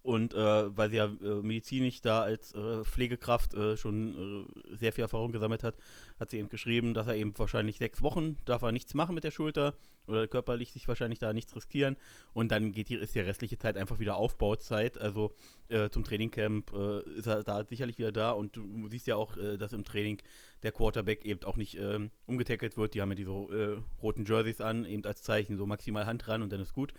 Und 0.01 0.33
äh, 0.33 0.77
weil 0.77 0.89
sie 0.89 0.97
ja 0.97 1.05
äh, 1.05 1.41
medizinisch 1.41 2.01
da 2.01 2.21
als 2.21 2.53
äh, 2.53 2.83
Pflegekraft 2.83 3.53
äh, 3.53 3.77
schon 3.77 4.47
äh, 4.47 4.75
sehr 4.75 4.93
viel 4.93 5.03
Erfahrung 5.03 5.31
gesammelt 5.31 5.63
hat, 5.63 5.75
hat 6.19 6.29
sie 6.29 6.37
eben 6.37 6.49
geschrieben, 6.49 6.93
dass 6.93 7.07
er 7.07 7.15
eben 7.15 7.37
wahrscheinlich 7.37 7.77
sechs 7.77 8.01
Wochen 8.01 8.37
darf 8.45 8.61
er 8.61 8.71
nichts 8.71 8.93
machen 8.93 9.15
mit 9.15 9.23
der 9.23 9.31
Schulter 9.31 9.75
oder 10.07 10.27
körperlich 10.27 10.71
sich 10.71 10.87
wahrscheinlich 10.87 11.19
da 11.19 11.33
nichts 11.33 11.55
riskieren. 11.55 11.95
Und 12.33 12.51
dann 12.51 12.71
geht 12.71 12.89
die, 12.89 12.95
ist 12.95 13.13
die 13.13 13.19
restliche 13.19 13.59
Zeit 13.59 13.77
einfach 13.77 13.99
wieder 13.99 14.17
Aufbauzeit. 14.17 14.97
Also 14.97 15.35
äh, 15.67 15.89
zum 15.89 16.03
Trainingcamp 16.03 16.71
ist 17.15 17.27
er 17.27 17.43
da 17.43 17.63
sicherlich 17.63 17.99
wieder 17.99 18.11
da. 18.11 18.31
Und 18.31 18.55
du 18.55 18.87
siehst 18.89 19.05
ja 19.05 19.15
auch, 19.15 19.35
dass 19.35 19.71
im 19.71 19.83
Training 19.83 20.19
der 20.63 20.71
Quarterback 20.71 21.25
eben 21.25 21.43
auch 21.43 21.57
nicht 21.57 21.77
ähm, 21.77 22.09
umgetackelt 22.25 22.75
wird. 22.75 22.95
Die 22.95 23.01
haben 23.01 23.09
ja 23.09 23.15
diese 23.15 23.83
roten 24.01 24.25
Jerseys 24.25 24.61
an, 24.61 24.85
eben 24.85 25.05
als 25.05 25.21
Zeichen 25.21 25.57
so 25.57 25.67
maximal 25.67 26.07
Hand 26.07 26.27
ran 26.27 26.41
und 26.41 26.51
dann 26.51 26.61
ist 26.61 26.73
gut. 26.73 26.91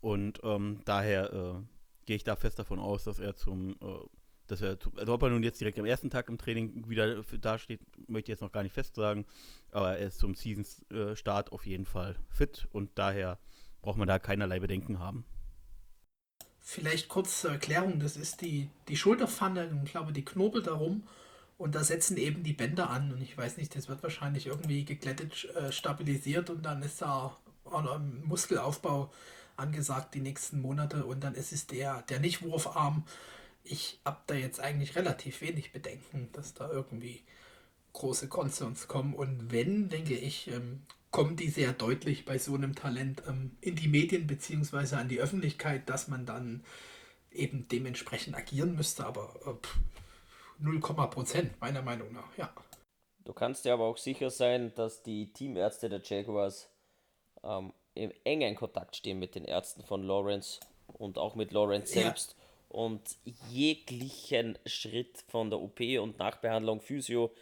Und 0.00 0.40
ähm, 0.42 0.80
daher 0.86 1.66
gehe 2.08 2.16
ich 2.16 2.24
da 2.24 2.36
fest 2.36 2.58
davon 2.58 2.78
aus, 2.80 3.04
dass 3.04 3.18
er 3.18 3.36
zum, 3.36 3.72
äh, 3.82 3.86
dass 4.46 4.62
er, 4.62 4.78
also 4.96 5.12
ob 5.12 5.22
er 5.22 5.28
nun 5.28 5.42
jetzt 5.42 5.60
direkt 5.60 5.78
am 5.78 5.84
ersten 5.84 6.08
Tag 6.08 6.30
im 6.30 6.38
Training 6.38 6.88
wieder 6.88 7.22
dasteht, 7.22 7.80
möchte 8.08 8.32
ich 8.32 8.36
jetzt 8.36 8.40
noch 8.40 8.50
gar 8.50 8.62
nicht 8.62 8.72
fest 8.72 8.94
sagen, 8.94 9.26
aber 9.72 9.98
er 9.98 10.06
ist 10.06 10.18
zum 10.18 10.34
Season-Start 10.34 11.52
auf 11.52 11.66
jeden 11.66 11.84
Fall 11.84 12.16
fit 12.30 12.66
und 12.72 12.90
daher 12.94 13.38
braucht 13.82 13.98
man 13.98 14.08
da 14.08 14.18
keinerlei 14.18 14.58
Bedenken 14.58 14.98
haben. 15.00 15.26
Vielleicht 16.60 17.10
kurz 17.10 17.42
zur 17.42 17.50
Erklärung, 17.50 18.00
das 18.00 18.16
ist 18.16 18.40
die, 18.40 18.70
die 18.88 18.96
Schulterpfanne, 18.96 19.82
ich 19.84 19.90
glaube, 19.90 20.12
die 20.12 20.24
knobelt 20.24 20.66
darum 20.66 21.06
und 21.58 21.74
da 21.74 21.84
setzen 21.84 22.16
eben 22.16 22.42
die 22.42 22.54
Bänder 22.54 22.88
an 22.88 23.12
und 23.12 23.20
ich 23.20 23.36
weiß 23.36 23.58
nicht, 23.58 23.76
das 23.76 23.88
wird 23.88 24.02
wahrscheinlich 24.02 24.46
irgendwie 24.46 24.86
geglättet, 24.86 25.44
äh, 25.56 25.70
stabilisiert 25.72 26.48
und 26.48 26.62
dann 26.62 26.82
ist 26.82 27.02
da 27.02 27.36
ein 27.70 28.22
Muskelaufbau 28.24 29.12
angesagt 29.58 30.14
die 30.14 30.20
nächsten 30.20 30.60
Monate 30.60 31.04
und 31.04 31.24
dann 31.24 31.34
ist 31.34 31.52
es 31.52 31.66
der, 31.66 32.02
der 32.02 32.20
Nicht-Wurfarm. 32.20 33.04
Ich 33.64 34.00
habe 34.04 34.20
da 34.26 34.34
jetzt 34.34 34.60
eigentlich 34.60 34.96
relativ 34.96 35.40
wenig 35.40 35.72
Bedenken, 35.72 36.30
dass 36.32 36.54
da 36.54 36.70
irgendwie 36.70 37.22
große 37.92 38.28
Concerns 38.28 38.88
kommen. 38.88 39.14
Und 39.14 39.50
wenn, 39.52 39.88
denke 39.88 40.14
ich, 40.14 40.48
ähm, 40.48 40.82
kommen 41.10 41.36
die 41.36 41.48
sehr 41.48 41.72
deutlich 41.72 42.24
bei 42.24 42.38
so 42.38 42.54
einem 42.54 42.74
Talent 42.74 43.22
ähm, 43.26 43.56
in 43.60 43.76
die 43.76 43.88
Medien 43.88 44.26
bzw. 44.26 44.96
an 44.96 45.08
die 45.08 45.20
Öffentlichkeit, 45.20 45.88
dass 45.88 46.08
man 46.08 46.26
dann 46.26 46.64
eben 47.32 47.68
dementsprechend 47.68 48.36
agieren 48.36 48.76
müsste. 48.76 49.06
Aber 49.06 49.34
äh, 49.46 50.62
0, 50.62 50.80
Prozent 50.80 51.60
meiner 51.60 51.82
Meinung 51.82 52.12
nach, 52.12 52.36
ja. 52.36 52.52
Du 53.24 53.32
kannst 53.32 53.64
dir 53.64 53.74
aber 53.74 53.84
auch 53.84 53.98
sicher 53.98 54.30
sein, 54.30 54.72
dass 54.74 55.02
die 55.02 55.32
Teamärzte 55.32 55.88
der 55.88 56.00
Jaguars 56.02 56.70
ähm, 57.42 57.72
im 57.98 58.12
engen 58.24 58.54
Kontakt 58.54 58.96
stehen 58.96 59.18
mit 59.18 59.34
den 59.34 59.44
Ärzten 59.44 59.82
von 59.82 60.02
Lawrence 60.02 60.60
und 60.86 61.18
auch 61.18 61.34
mit 61.34 61.52
Lawrence 61.52 61.92
selbst 61.92 62.36
ja. 62.38 62.78
und 62.78 63.02
jeglichen 63.50 64.58
Schritt 64.66 65.24
von 65.28 65.50
der 65.50 65.60
OP 65.60 65.80
und 66.00 66.18
Nachbehandlung, 66.18 66.80
Physio, 66.80 67.32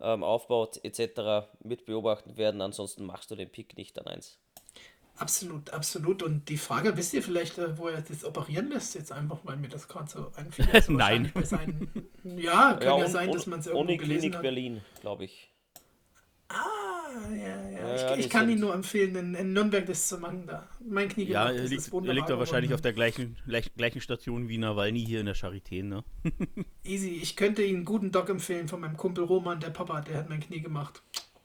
ähm, 0.00 0.22
Aufbaut 0.24 0.80
etc. 0.82 1.48
mit 1.62 1.84
beobachten 1.84 2.36
werden. 2.36 2.60
Ansonsten 2.62 3.04
machst 3.04 3.30
du 3.30 3.36
den 3.36 3.50
Pick 3.50 3.76
nicht 3.76 3.98
an 3.98 4.06
eins. 4.06 4.38
Absolut, 5.16 5.68
absolut. 5.70 6.22
Und 6.22 6.48
die 6.48 6.56
Frage, 6.56 6.96
wisst 6.96 7.12
ihr 7.12 7.22
vielleicht, 7.22 7.58
äh, 7.58 7.76
wo 7.76 7.88
er 7.88 8.00
das 8.00 8.24
operieren 8.24 8.70
lässt? 8.70 8.94
Jetzt 8.94 9.12
einfach, 9.12 9.40
weil 9.44 9.58
mir 9.58 9.68
das 9.68 9.86
gerade 9.86 10.08
so 10.08 10.32
einfiel. 10.34 10.66
Also 10.72 10.92
Nein. 10.94 11.30
Seinen, 11.42 12.08
ja, 12.24 12.72
kann 12.72 12.82
ja, 12.82 12.98
ja 13.00 13.08
sein, 13.08 13.30
dass 13.30 13.46
man 13.46 13.60
es 13.60 13.66
irgendwo 13.66 13.84
gelesen 13.84 14.06
Klinik 14.06 14.34
hat. 14.36 14.42
Berlin, 14.42 14.80
glaube 15.02 15.24
ich. 15.24 15.49
Ja, 17.36 17.70
ja. 17.70 17.96
ja 17.96 18.14
ich, 18.14 18.26
ich 18.26 18.30
kann 18.30 18.48
ihn 18.48 18.60
nur 18.60 18.74
empfehlen, 18.74 19.14
in, 19.16 19.34
in, 19.34 19.52
Nürnberg 19.52 19.86
das 19.86 20.08
zu 20.08 20.18
machen. 20.18 20.46
Da. 20.46 20.68
Mein 20.86 21.08
Knie 21.08 21.24
Ja, 21.24 21.50
er 21.50 21.64
liegt, 21.64 21.92
er 21.92 22.14
liegt 22.14 22.28
da 22.28 22.38
wahrscheinlich 22.38 22.74
auf 22.74 22.80
der 22.80 22.92
gleichen, 22.92 23.36
gleichen 23.76 24.00
Station 24.00 24.48
wie 24.48 24.58
Nawalny 24.58 25.04
hier 25.04 25.20
in 25.20 25.26
der 25.26 25.36
Charité, 25.36 25.82
ne? 25.82 26.04
Easy. 26.84 27.18
Ich 27.22 27.36
könnte 27.36 27.62
Ihnen 27.62 27.78
einen 27.78 27.84
guten 27.84 28.12
Doc 28.12 28.28
empfehlen 28.28 28.68
von 28.68 28.80
meinem 28.80 28.96
Kumpel 28.96 29.24
Roman, 29.24 29.60
der 29.60 29.70
Papa, 29.70 30.00
der 30.00 30.18
hat 30.18 30.28
mein 30.28 30.40
Knie 30.40 30.60
gemacht. 30.60 31.02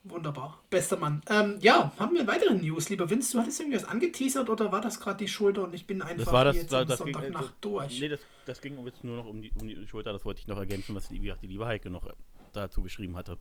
Wunderbar. 0.08 0.64
Bester 0.70 0.98
Mann. 0.98 1.22
Ähm, 1.28 1.58
ja, 1.62 1.92
haben 1.98 2.16
wir 2.16 2.28
weitere 2.28 2.54
News. 2.54 2.90
Lieber 2.90 3.10
Vince, 3.10 3.32
du 3.34 3.40
hattest 3.40 3.60
irgendwas 3.60 3.86
angeteasert 3.86 4.48
oder 4.52 4.72
war 4.72 4.80
das 4.80 5.00
gerade 5.00 5.18
die 5.18 5.28
Schulter 5.28 5.64
und 5.64 5.74
ich 5.74 5.88
bin 5.88 6.04
einfach 6.04 6.26
das 6.26 6.34
war 6.34 6.46
das, 6.46 6.56
jetzt 6.58 6.72
das, 6.72 6.88
das 6.88 7.00
Sonntagnacht 7.00 7.60
ging, 7.62 7.72
durch? 7.72 8.00
Nee, 8.00 8.10
das, 8.10 8.20
das 8.46 8.62
ging 8.62 8.78
jetzt 8.86 9.04
nur 9.04 9.18
noch 9.18 9.26
um 9.26 9.42
die, 9.42 9.52
um 9.60 9.68
die 9.68 9.88
Schulter. 9.88 10.14
Das 10.14 10.24
wollte 10.24 10.42
ich 10.42 10.48
noch 10.48 10.58
ergänzen, 10.58 10.94
was 10.94 11.10
die, 11.10 11.20
die 11.20 11.48
liebe 11.48 11.66
Heike 11.66 11.90
noch 11.90 12.08
dazu 12.54 12.84
geschrieben 12.84 13.16
hatte. 13.16 13.40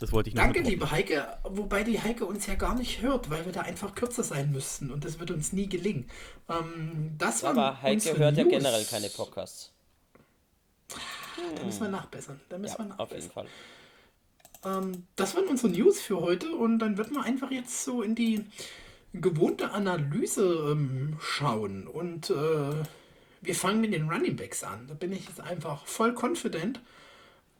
Das 0.00 0.12
wollte 0.12 0.30
ich 0.30 0.34
noch 0.34 0.42
Danke, 0.42 0.60
liebe 0.62 0.90
Heike, 0.90 1.38
wobei 1.44 1.84
die 1.84 2.00
Heike 2.00 2.24
uns 2.24 2.46
ja 2.46 2.54
gar 2.54 2.74
nicht 2.74 3.02
hört, 3.02 3.28
weil 3.30 3.44
wir 3.44 3.52
da 3.52 3.60
einfach 3.60 3.94
kürzer 3.94 4.22
sein 4.24 4.50
müssten 4.50 4.90
und 4.90 5.04
das 5.04 5.18
wird 5.20 5.30
uns 5.30 5.52
nie 5.52 5.68
gelingen. 5.68 6.08
Ähm, 6.48 7.14
das 7.18 7.44
Aber 7.44 7.80
Heike 7.82 8.16
hört 8.18 8.36
News. 8.36 8.44
ja 8.46 8.50
generell 8.50 8.84
keine 8.86 9.10
Podcasts. 9.10 9.72
Da 11.56 11.64
müssen 11.64 11.82
wir 11.82 11.88
nachbessern. 11.88 12.40
Da 12.48 12.58
müssen 12.58 12.76
Ja, 12.80 12.88
wir 12.88 13.00
auf 13.00 13.10
jeden 13.12 13.26
nachbessern. 13.26 13.48
Fall. 14.62 14.82
Ähm, 14.82 15.06
das 15.16 15.34
waren 15.36 15.46
unsere 15.48 15.68
News 15.72 16.00
für 16.00 16.20
heute 16.20 16.50
und 16.54 16.78
dann 16.78 16.96
wird 16.96 17.10
man 17.12 17.22
einfach 17.24 17.50
jetzt 17.50 17.84
so 17.84 18.02
in 18.02 18.14
die 18.14 18.44
gewohnte 19.12 19.72
Analyse 19.72 20.70
ähm, 20.72 21.16
schauen 21.20 21.86
und 21.86 22.30
äh, 22.30 22.72
wir 23.42 23.54
fangen 23.54 23.80
mit 23.82 23.92
den 23.92 24.08
Running 24.08 24.36
Backs 24.36 24.62
an. 24.64 24.86
Da 24.88 24.94
bin 24.94 25.12
ich 25.12 25.26
jetzt 25.28 25.40
einfach 25.40 25.84
voll 25.86 26.14
confident 26.14 26.80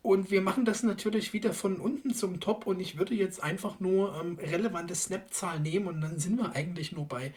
und 0.02 0.30
wir 0.30 0.40
machen 0.40 0.64
das 0.64 0.82
natürlich 0.82 1.32
wieder 1.32 1.52
von 1.52 1.76
unten 1.76 2.14
zum 2.14 2.40
Top 2.40 2.66
und 2.66 2.80
ich 2.80 2.96
würde 2.96 3.14
jetzt 3.14 3.42
einfach 3.42 3.80
nur 3.80 4.18
ähm, 4.20 4.38
relevante 4.40 4.94
Snap-Zahl 4.94 5.60
nehmen 5.60 5.86
und 5.88 6.00
dann 6.00 6.18
sind 6.18 6.38
wir 6.38 6.54
eigentlich 6.54 6.92
nur 6.92 7.06
bei 7.06 7.34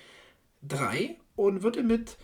drei 0.62 1.18
und 1.36 1.64
würde 1.64 1.84
mit 1.84 2.18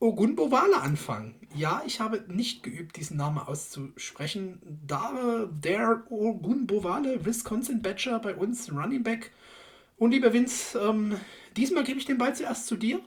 Ogunbowale 0.00 0.80
anfangen. 0.80 1.34
Ja, 1.56 1.82
ich 1.84 1.98
habe 1.98 2.22
nicht 2.28 2.62
geübt, 2.62 2.96
diesen 2.96 3.16
Namen 3.16 3.38
auszusprechen. 3.38 4.60
Da 4.86 5.48
der 5.50 6.04
Ogunbowale, 6.08 7.24
Wisconsin 7.24 7.82
Badger 7.82 8.20
bei 8.20 8.36
uns, 8.36 8.72
Running 8.72 9.02
Back. 9.02 9.32
Und 9.96 10.12
lieber 10.12 10.32
Vince, 10.32 10.78
ähm, 10.78 11.16
diesmal 11.56 11.82
gebe 11.82 11.98
ich 11.98 12.04
den 12.04 12.18
Ball 12.18 12.36
zuerst 12.36 12.68
zu 12.68 12.76
dir 12.76 13.00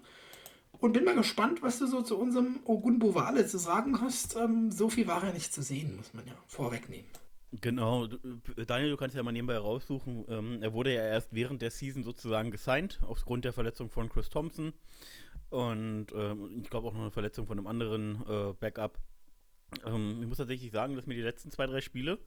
und 0.82 0.94
bin 0.94 1.06
mal 1.06 1.16
gespannt, 1.16 1.62
was 1.62 1.80
du 1.80 1.86
so 1.86 2.02
zu 2.02 2.18
unserem 2.18 2.60
Ogunbowale 2.66 3.46
zu 3.46 3.60
sagen 3.60 4.02
hast. 4.02 4.36
Ähm, 4.36 4.72
so 4.72 4.90
viel 4.90 5.08
war 5.08 5.24
er 5.24 5.32
nicht 5.32 5.54
zu 5.54 5.62
sehen, 5.62 5.96
muss 5.96 6.14
man 6.14 6.26
ja 6.26 6.34
vorwegnehmen. 6.48 7.06
Genau, 7.62 8.06
äh, 8.06 8.66
Daniel, 8.66 8.90
du 8.90 8.98
kannst 8.98 9.16
ja 9.16 9.22
mal 9.24 9.32
nebenbei 9.32 9.58
raussuchen. 9.58 10.26
Ähm, 10.28 10.64
er 10.64 10.74
wurde 10.74 10.94
ja 10.94 11.04
erst 11.04 11.34
während 11.34 11.62
der 11.62 11.70
Season 11.70 12.04
sozusagen 12.04 12.50
gesigned, 12.50 13.00
aufgrund 13.08 13.46
der 13.46 13.54
Verletzung 13.54 13.90
von 13.90 14.10
Chris 14.10 14.30
Thompson. 14.30 14.74
Und 15.50 16.08
ähm, 16.16 16.62
ich 16.64 16.70
glaube 16.70 16.88
auch 16.88 16.94
noch 16.94 17.02
eine 17.02 17.12
Verletzung 17.12 17.46
von 17.46 17.60
einem 17.60 17.68
anderen 17.68 18.24
äh, 18.28 18.54
Backup. 18.60 18.98
Ähm, 19.86 20.18
ich 20.22 20.28
muss 20.28 20.38
tatsächlich 20.38 20.72
sagen, 20.72 20.96
dass 20.96 21.06
mir 21.06 21.14
die 21.14 21.22
letzten 21.22 21.52
zwei, 21.52 21.68
drei 21.68 21.82
Spiele 21.82 22.18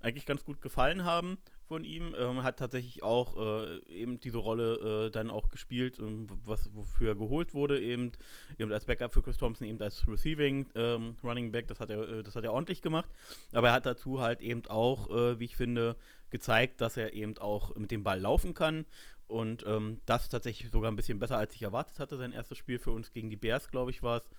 eigentlich 0.00 0.26
ganz 0.26 0.44
gut 0.44 0.62
gefallen 0.62 1.04
haben 1.04 1.38
von 1.68 1.84
ihm. 1.84 2.14
Ähm, 2.18 2.42
hat 2.42 2.58
tatsächlich 2.58 3.02
auch 3.02 3.36
äh, 3.36 3.78
eben 3.86 4.18
diese 4.18 4.38
Rolle 4.38 5.06
äh, 5.06 5.10
dann 5.10 5.30
auch 5.30 5.48
gespielt, 5.48 5.98
ähm, 5.98 6.26
was, 6.44 6.74
wofür 6.74 7.10
er 7.10 7.14
geholt 7.14 7.54
wurde, 7.54 7.80
eben, 7.80 8.12
eben 8.58 8.72
als 8.72 8.86
Backup 8.86 9.12
für 9.12 9.22
Chris 9.22 9.36
Thompson, 9.36 9.66
eben 9.66 9.80
als 9.80 10.08
Receiving 10.08 10.66
ähm, 10.74 11.16
Running 11.22 11.52
Back, 11.52 11.68
das 11.68 11.78
hat, 11.78 11.90
er, 11.90 12.08
äh, 12.08 12.22
das 12.22 12.34
hat 12.34 12.44
er 12.44 12.52
ordentlich 12.52 12.82
gemacht. 12.82 13.08
Aber 13.52 13.68
er 13.68 13.74
hat 13.74 13.86
dazu 13.86 14.20
halt 14.20 14.40
eben 14.40 14.66
auch, 14.66 15.10
äh, 15.10 15.38
wie 15.38 15.44
ich 15.44 15.56
finde, 15.56 15.96
gezeigt, 16.30 16.80
dass 16.80 16.96
er 16.96 17.12
eben 17.12 17.38
auch 17.38 17.76
mit 17.76 17.90
dem 17.90 18.02
Ball 18.02 18.20
laufen 18.20 18.54
kann. 18.54 18.86
Und 19.26 19.64
ähm, 19.66 20.00
das 20.06 20.30
tatsächlich 20.30 20.70
sogar 20.70 20.90
ein 20.90 20.96
bisschen 20.96 21.18
besser, 21.18 21.36
als 21.36 21.54
ich 21.54 21.62
erwartet 21.62 21.98
hatte. 22.00 22.16
Sein 22.16 22.32
erstes 22.32 22.56
Spiel 22.56 22.78
für 22.78 22.92
uns 22.92 23.12
gegen 23.12 23.28
die 23.28 23.36
Bears, 23.36 23.70
glaube 23.70 23.90
ich, 23.90 24.02
war 24.02 24.18
es. 24.18 24.30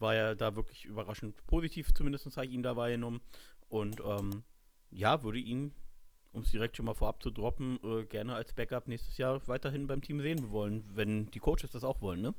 War 0.00 0.14
er 0.14 0.36
da 0.36 0.54
wirklich 0.54 0.84
überraschend 0.84 1.44
positiv, 1.48 1.92
zumindest 1.92 2.24
habe 2.36 2.46
ich 2.46 2.52
ihn 2.52 2.62
da 2.62 2.76
wahrgenommen. 2.76 3.20
Und 3.68 4.00
ähm, 4.00 4.44
ja, 4.90 5.22
würde 5.22 5.40
ihn, 5.40 5.74
um 6.32 6.42
es 6.42 6.50
direkt 6.50 6.76
schon 6.76 6.86
mal 6.86 6.94
vorab 6.94 7.22
zu 7.22 7.30
droppen, 7.30 7.78
äh, 7.82 8.04
gerne 8.04 8.34
als 8.34 8.52
Backup 8.52 8.88
nächstes 8.88 9.18
Jahr 9.18 9.40
weiterhin 9.46 9.86
beim 9.86 10.02
Team 10.02 10.20
sehen 10.20 10.50
wollen, 10.50 10.84
wenn 10.94 11.30
die 11.30 11.38
Coaches 11.38 11.70
das 11.72 11.84
auch 11.84 12.00
wollen, 12.00 12.20
ne? 12.20 12.34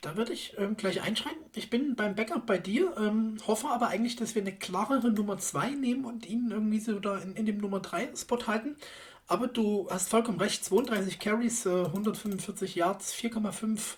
Da 0.00 0.16
würde 0.16 0.32
ich 0.32 0.54
ähm, 0.58 0.76
gleich 0.76 1.02
einschreiten. 1.02 1.42
Ich 1.54 1.70
bin 1.70 1.96
beim 1.96 2.14
Backup 2.14 2.46
bei 2.46 2.58
dir, 2.58 2.96
ähm, 2.98 3.36
hoffe 3.46 3.66
aber 3.68 3.88
eigentlich, 3.88 4.14
dass 4.14 4.36
wir 4.36 4.42
eine 4.42 4.52
klarere 4.52 5.10
Nummer 5.10 5.38
2 5.38 5.70
nehmen 5.70 6.04
und 6.04 6.24
ihn 6.24 6.52
irgendwie 6.52 6.78
so 6.78 7.00
da 7.00 7.18
in, 7.18 7.34
in 7.34 7.46
dem 7.46 7.58
Nummer 7.58 7.80
3 7.80 8.14
Spot 8.14 8.46
halten. 8.46 8.76
Aber 9.26 9.48
du 9.48 9.88
hast 9.90 10.08
vollkommen 10.08 10.40
recht, 10.40 10.64
32 10.64 11.18
Carries, 11.18 11.66
äh, 11.66 11.86
145 11.86 12.76
Yards, 12.76 13.12
4,5 13.12 13.96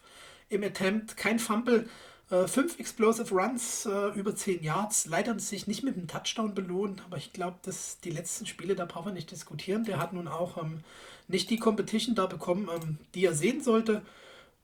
im 0.48 0.64
Attempt, 0.64 1.18
kein 1.18 1.38
Fumble, 1.38 1.86
5 2.30 2.78
Explosive 2.78 3.34
Runs, 3.34 3.86
äh, 3.86 4.08
über 4.14 4.36
10 4.36 4.62
Yards. 4.62 5.06
Leider 5.06 5.36
sich 5.40 5.66
nicht 5.66 5.82
mit 5.82 5.96
einem 5.96 6.06
Touchdown 6.06 6.54
belohnt, 6.54 7.02
aber 7.04 7.16
ich 7.16 7.32
glaube, 7.32 7.58
dass 7.62 7.98
die 8.00 8.10
letzten 8.10 8.46
Spiele, 8.46 8.76
da 8.76 8.84
brauchen 8.84 9.06
wir 9.06 9.12
nicht 9.12 9.32
diskutieren. 9.32 9.84
Der 9.84 9.98
hat 9.98 10.12
nun 10.12 10.28
auch 10.28 10.56
ähm, 10.56 10.80
nicht 11.26 11.50
die 11.50 11.58
Competition 11.58 12.14
da 12.14 12.26
bekommen, 12.26 12.68
ähm, 12.72 12.98
die 13.14 13.24
er 13.24 13.34
sehen 13.34 13.60
sollte. 13.60 14.02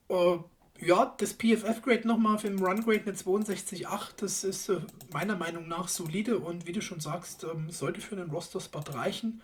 Äh, 0.09 0.37
ja, 0.79 1.15
das 1.17 1.33
PFF-Grade 1.33 2.07
nochmal 2.07 2.37
für 2.37 2.49
den 2.49 2.63
Run-Grade 2.63 3.01
eine 3.05 3.13
62,8. 3.13 4.11
Das 4.17 4.43
ist 4.43 4.69
äh, 4.69 4.79
meiner 5.11 5.35
Meinung 5.35 5.67
nach 5.67 5.87
solide 5.87 6.37
und 6.39 6.67
wie 6.67 6.71
du 6.71 6.81
schon 6.81 6.99
sagst, 6.99 7.43
ähm, 7.43 7.69
sollte 7.69 7.99
für 7.99 8.15
einen 8.15 8.29
Roster-Spot 8.29 8.83
reichen, 8.93 9.41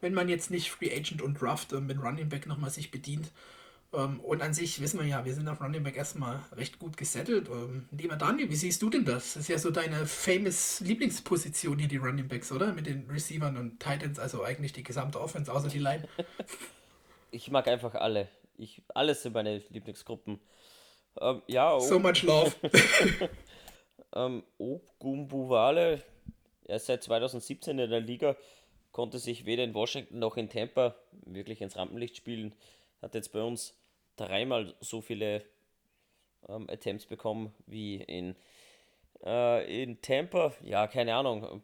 wenn 0.00 0.14
man 0.14 0.28
jetzt 0.28 0.50
nicht 0.50 0.70
Free 0.70 0.94
Agent 0.94 1.22
und 1.22 1.40
Draft 1.40 1.72
äh, 1.72 1.80
mit 1.80 2.00
Running 2.00 2.28
Back 2.28 2.46
nochmal 2.46 2.70
sich 2.70 2.90
bedient. 2.90 3.32
Ähm, 3.92 4.20
und 4.20 4.42
an 4.42 4.52
sich 4.52 4.80
wissen 4.80 4.98
wir 4.98 5.06
ja, 5.06 5.24
wir 5.24 5.34
sind 5.34 5.48
auf 5.48 5.60
Running 5.60 5.82
Back 5.82 5.96
erstmal 5.96 6.40
recht 6.52 6.78
gut 6.78 6.96
gesettelt. 6.96 7.48
Ähm, 7.48 7.88
lieber 7.92 8.16
Daniel, 8.16 8.50
wie 8.50 8.56
siehst 8.56 8.82
du 8.82 8.90
denn 8.90 9.04
das? 9.04 9.34
Das 9.34 9.42
ist 9.42 9.48
ja 9.48 9.58
so 9.58 9.70
deine 9.70 10.06
famous 10.06 10.80
Lieblingsposition 10.80 11.78
hier, 11.78 11.88
die 11.88 11.96
Running 11.96 12.28
Backs, 12.28 12.50
oder? 12.52 12.72
Mit 12.72 12.86
den 12.86 13.08
Receivern 13.10 13.56
und 13.56 13.80
Titans, 13.80 14.18
also 14.18 14.42
eigentlich 14.42 14.72
die 14.72 14.82
gesamte 14.82 15.20
Offense, 15.20 15.52
außer 15.52 15.68
die 15.68 15.78
Line. 15.78 16.06
Ich 17.32 17.50
mag 17.50 17.68
einfach 17.68 17.94
alle. 17.94 18.28
Ich, 18.56 18.80
alles 18.94 19.22
sind 19.22 19.34
meine 19.34 19.58
Lieblingsgruppen. 19.68 20.40
Ähm, 21.20 21.42
ja, 21.46 21.74
oh, 21.74 21.80
So 21.80 21.98
much 21.98 22.22
love. 22.22 22.54
ähm, 24.14 24.42
Ogumbuwale, 24.56 26.02
er 26.64 26.76
ist 26.76 26.86
seit 26.86 27.02
2017 27.02 27.78
in 27.78 27.90
der 27.90 28.00
Liga, 28.00 28.36
konnte 28.92 29.18
sich 29.18 29.44
weder 29.44 29.64
in 29.64 29.74
Washington 29.74 30.18
noch 30.18 30.36
in 30.36 30.48
Tampa 30.48 30.94
wirklich 31.26 31.60
ins 31.60 31.76
Rampenlicht 31.76 32.16
spielen. 32.16 32.54
Hat 33.06 33.14
jetzt 33.14 33.32
bei 33.32 33.40
uns 33.40 33.72
dreimal 34.16 34.74
so 34.80 35.00
viele 35.00 35.44
ähm, 36.48 36.68
Attempts 36.68 37.06
bekommen 37.06 37.54
wie 37.68 38.02
in, 38.02 38.34
äh, 39.24 39.82
in 39.84 40.02
Tampa. 40.02 40.52
Ja, 40.64 40.88
keine 40.88 41.14
Ahnung. 41.14 41.62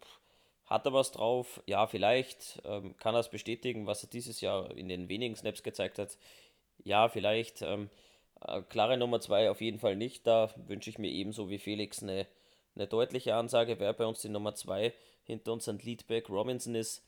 Hat 0.67 0.87
er 0.87 0.93
was 0.93 1.11
drauf? 1.11 1.61
Ja, 1.67 1.89
vielleicht. 1.89 2.63
Ähm, 2.65 2.97
kann 2.99 3.17
er 3.17 3.19
es 3.19 3.29
bestätigen, 3.29 3.89
was 3.89 4.05
er 4.05 4.11
dieses 4.11 4.41
Jahr 4.41 4.71
in 4.77 4.89
den 4.89 5.09
wenigen 5.09 5.35
Snaps 5.35 5.65
gezeigt 5.65 5.99
hat? 5.99 6.17
Ja, 6.85 7.09
vielleicht. 7.09 7.63
Ähm, 7.63 7.91
äh, 8.47 8.63
klare 8.63 8.97
Nummer 8.97 9.21
2 9.21 9.51
auf 9.51 9.61
jeden 9.61 9.81
Fall 9.81 9.97
nicht. 9.97 10.25
Da 10.29 10.55
wünsche 10.69 10.91
ich 10.91 10.99
mir 11.01 11.11
ebenso 11.11 11.51
wie 11.51 11.59
Felix 11.59 12.05
eine, 12.05 12.29
eine 12.77 12.87
deutliche 12.87 13.35
Ansage, 13.35 13.81
wer 13.81 13.93
bei 13.95 14.07
uns 14.07 14.21
die 14.21 14.29
Nummer 14.29 14.55
2 14.55 14.93
hinter 15.25 15.55
unseren 15.55 15.81
Leadback 15.81 16.29
Robinson 16.29 16.77
ist. 16.77 17.03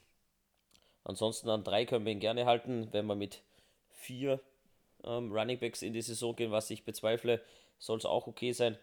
Ansonsten 1.05 1.49
an 1.51 1.63
3 1.63 1.87
können 1.87 2.05
wir 2.05 2.13
ihn 2.13 2.19
gerne 2.19 2.47
halten, 2.47 2.89
wenn 2.91 3.07
wir 3.07 3.15
mit 3.15 3.41
4 4.05 4.41
ähm, 5.05 5.33
Runningbacks 5.33 5.83
in 5.83 5.93
die 5.93 6.03
Saison 6.03 6.35
gehen, 6.37 6.51
was 6.51 6.71
ich 6.71 6.85
bezweifle, 6.85 7.43
soll 7.79 7.99
es 7.99 8.05
auch 8.05 8.27
okay 8.27 8.53
sein. 8.53 8.79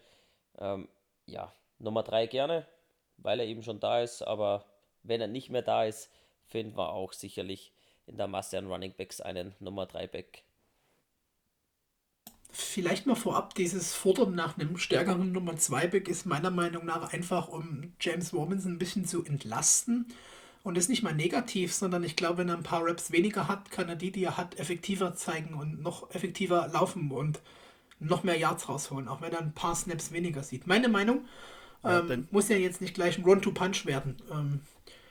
Ähm, 0.58 0.88
ja, 1.26 1.52
Nummer 1.78 2.02
3 2.02 2.26
gerne, 2.26 2.66
weil 3.16 3.40
er 3.40 3.46
eben 3.46 3.62
schon 3.62 3.80
da 3.80 4.00
ist, 4.02 4.22
aber 4.22 4.64
wenn 5.02 5.20
er 5.20 5.26
nicht 5.26 5.50
mehr 5.50 5.62
da 5.62 5.84
ist, 5.84 6.10
finden 6.46 6.76
wir 6.76 6.92
auch 6.92 7.12
sicherlich 7.12 7.72
in 8.06 8.16
der 8.16 8.28
Masse 8.28 8.58
an 8.58 8.66
Runningbacks 8.66 9.20
einen 9.20 9.54
Nummer 9.60 9.86
3 9.86 10.06
Back. 10.06 10.42
Vielleicht 12.54 13.06
mal 13.06 13.14
vorab, 13.14 13.54
dieses 13.54 13.94
Fordern 13.94 14.34
nach 14.34 14.58
einem 14.58 14.76
stärkeren 14.76 15.32
Nummer 15.32 15.56
2 15.56 15.86
Back 15.86 16.08
ist 16.08 16.26
meiner 16.26 16.50
Meinung 16.50 16.84
nach 16.84 17.12
einfach, 17.12 17.48
um 17.48 17.94
James 17.98 18.34
Robinson 18.34 18.72
ein 18.72 18.78
bisschen 18.78 19.06
zu 19.06 19.24
entlasten. 19.24 20.12
Und 20.64 20.78
ist 20.78 20.88
nicht 20.88 21.02
mal 21.02 21.14
negativ, 21.14 21.72
sondern 21.72 22.04
ich 22.04 22.14
glaube, 22.14 22.38
wenn 22.38 22.48
er 22.48 22.56
ein 22.56 22.62
paar 22.62 22.84
Reps 22.84 23.10
weniger 23.10 23.48
hat, 23.48 23.70
kann 23.72 23.88
er 23.88 23.96
die, 23.96 24.12
die 24.12 24.22
er 24.24 24.36
hat, 24.36 24.58
effektiver 24.60 25.14
zeigen 25.14 25.54
und 25.54 25.82
noch 25.82 26.10
effektiver 26.14 26.68
laufen 26.72 27.10
und 27.10 27.40
noch 27.98 28.22
mehr 28.22 28.38
Yards 28.38 28.68
rausholen, 28.68 29.08
auch 29.08 29.20
wenn 29.20 29.32
er 29.32 29.40
ein 29.40 29.52
paar 29.54 29.74
Snaps 29.74 30.12
weniger 30.12 30.42
sieht. 30.42 30.66
Meine 30.66 30.88
Meinung 30.88 31.24
Ja, 31.84 31.98
ähm, 32.08 32.28
muss 32.30 32.48
ja 32.48 32.56
jetzt 32.56 32.80
nicht 32.80 32.94
gleich 32.94 33.18
ein 33.18 33.24
Run-to-Punch 33.24 33.86
werden. 33.86 34.16
Ähm, 34.30 34.60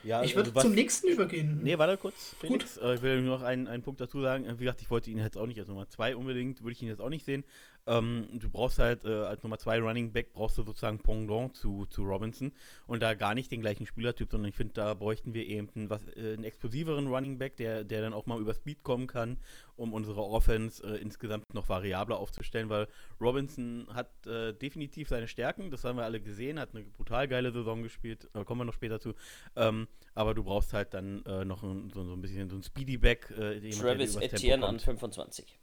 Ja, 0.04 0.24
ich 0.24 0.36
würde 0.36 0.50
also 0.50 0.56
was- 0.56 0.64
zum 0.64 0.74
nächsten 0.74 1.10
übergehen. 1.10 1.60
Nee, 1.64 1.78
warte 1.78 1.98
kurz, 1.98 2.34
Felix. 2.40 2.78
Äh, 2.78 2.96
ich 2.96 3.02
will 3.02 3.22
nur 3.22 3.38
noch 3.40 3.44
einen, 3.46 3.68
einen 3.68 3.84
Punkt 3.84 4.00
dazu 4.00 4.22
sagen. 4.22 4.46
Äh, 4.46 4.54
Wie 4.58 4.64
gesagt, 4.64 4.82
ich 4.82 4.90
wollte 4.90 5.12
ihn 5.12 5.18
jetzt 5.18 5.38
auch 5.38 5.46
nicht 5.48 5.60
als 5.60 5.68
Nummer 5.68 5.88
2 5.90 6.16
unbedingt, 6.16 6.62
würde 6.62 6.72
ich 6.72 6.82
ihn 6.82 6.88
jetzt 6.88 7.02
auch 7.02 7.10
nicht 7.10 7.26
sehen. 7.26 7.44
Ähm, 7.88 8.28
du 8.34 8.50
brauchst 8.50 8.78
halt 8.80 9.06
äh, 9.06 9.10
als 9.10 9.42
Nummer 9.44 9.58
2 9.58 9.80
Running 9.80 10.12
Back, 10.12 10.34
brauchst 10.34 10.58
du 10.58 10.64
sozusagen 10.64 11.00
Pendant 11.00 11.56
zu, 11.56 11.86
zu 11.88 12.04
Robinson 12.04 12.52
und 12.86 13.02
da 13.02 13.16
gar 13.16 13.34
nicht 13.34 13.52
den 13.52 13.62
gleichen 13.62 13.88
Spielertyp, 13.88 14.30
sondern 14.30 14.50
ich 14.50 14.56
finde, 14.56 14.74
da 14.74 14.94
bräuchten 14.94 15.34
wir 15.34 15.46
eben 15.48 15.70
einen, 15.76 15.90
was, 15.90 16.08
äh, 16.10 16.34
einen 16.34 16.44
explosiveren 16.44 17.08
Running 17.08 17.40
Back, 17.40 17.58
der, 17.58 17.84
der 17.84 18.02
dann 18.02 18.14
auch 18.14 18.28
mal 18.28 18.40
über 18.40 18.54
Speed 18.54 18.84
kommen 18.84 19.08
kann, 19.08 19.38
um 19.76 19.94
unsere 19.94 20.24
Offense 20.24 20.86
äh, 20.86 21.02
insgesamt 21.02 21.54
noch 21.54 21.70
variabler 21.70 22.18
aufzustellen, 22.18 22.70
weil 22.70 22.88
Robinson 23.20 23.88
hat 23.94 24.28
äh, 24.28 24.54
definitiv 24.54 25.10
seine 25.10 25.28
Stärken, 25.28 25.72
das 25.72 25.84
haben 25.84 25.98
wir 25.98 26.04
alle 26.04 26.22
gesehen, 26.22 26.60
hat 26.60 26.76
eine 26.76 26.84
brutal 26.84 27.28
geile 27.28 27.52
Saison 27.52 27.82
gespielt, 27.82 28.30
äh, 28.36 28.44
kommen 28.44 28.62
wir 28.62 28.66
noch 28.66 28.74
später 28.74 29.00
zu. 29.00 29.16
Ähm, 29.56 29.88
aber 30.14 30.36
du 30.36 30.44
brauchst 30.44 30.74
halt 30.74 30.94
dann 30.94 31.26
äh, 31.26 31.46
noch 31.46 31.64
ein, 31.64 31.90
so, 31.90 32.04
so 32.04 32.14
ein 32.14 32.22
bisschen 32.22 32.50
so 32.50 32.58
ein 32.58 32.64
Speedy 32.64 32.98
Back. 32.98 33.28
Travis 33.28 34.18
Etienne 34.18 34.66
an 34.66 34.78
kommt. 34.78 34.82
25. 34.84 35.61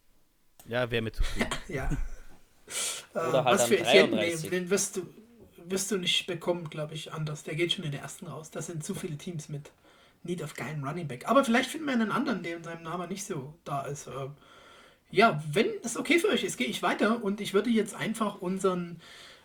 Ja, 0.68 0.90
wäre 0.90 1.02
mir 1.02 1.12
zu 1.12 1.22
früh. 1.22 1.44
Ja. 1.68 1.90
Oder 3.14 3.44
halt 3.44 3.46
was 3.46 3.66
für 3.66 3.78
Etienne, 3.78 4.16
33. 4.16 4.50
den, 4.50 4.70
wirst 4.70 4.96
du, 4.96 5.06
wirst 5.66 5.90
du 5.90 5.96
nicht 5.96 6.26
bekommen, 6.26 6.68
glaube 6.68 6.94
ich, 6.94 7.12
anders. 7.12 7.42
Der 7.42 7.54
geht 7.54 7.72
schon 7.72 7.84
in 7.84 7.92
der 7.92 8.02
ersten 8.02 8.26
raus. 8.26 8.50
Das 8.50 8.66
sind 8.66 8.84
zu 8.84 8.94
viele 8.94 9.16
Teams 9.16 9.48
mit 9.48 9.72
Need 10.22 10.42
of 10.42 10.54
geilen 10.54 10.84
Running 10.84 11.08
Back. 11.08 11.26
Aber 11.26 11.44
vielleicht 11.44 11.70
finden 11.70 11.86
wir 11.86 11.94
einen 11.94 12.12
anderen, 12.12 12.42
der 12.42 12.56
in 12.58 12.64
seinem 12.64 12.82
Namen 12.82 13.08
nicht 13.08 13.24
so 13.24 13.54
da 13.64 13.82
ist. 13.82 14.06
Ähm, 14.06 14.32
ja, 15.10 15.42
wenn 15.50 15.66
es 15.82 15.96
okay 15.96 16.18
für 16.18 16.28
euch 16.28 16.44
ist, 16.44 16.58
gehe 16.58 16.66
ich 16.66 16.82
weiter 16.82 17.24
und 17.24 17.40
ich 17.40 17.54
würde 17.54 17.70
jetzt 17.70 17.94
einfach 17.94 18.40
unseren 18.40 19.00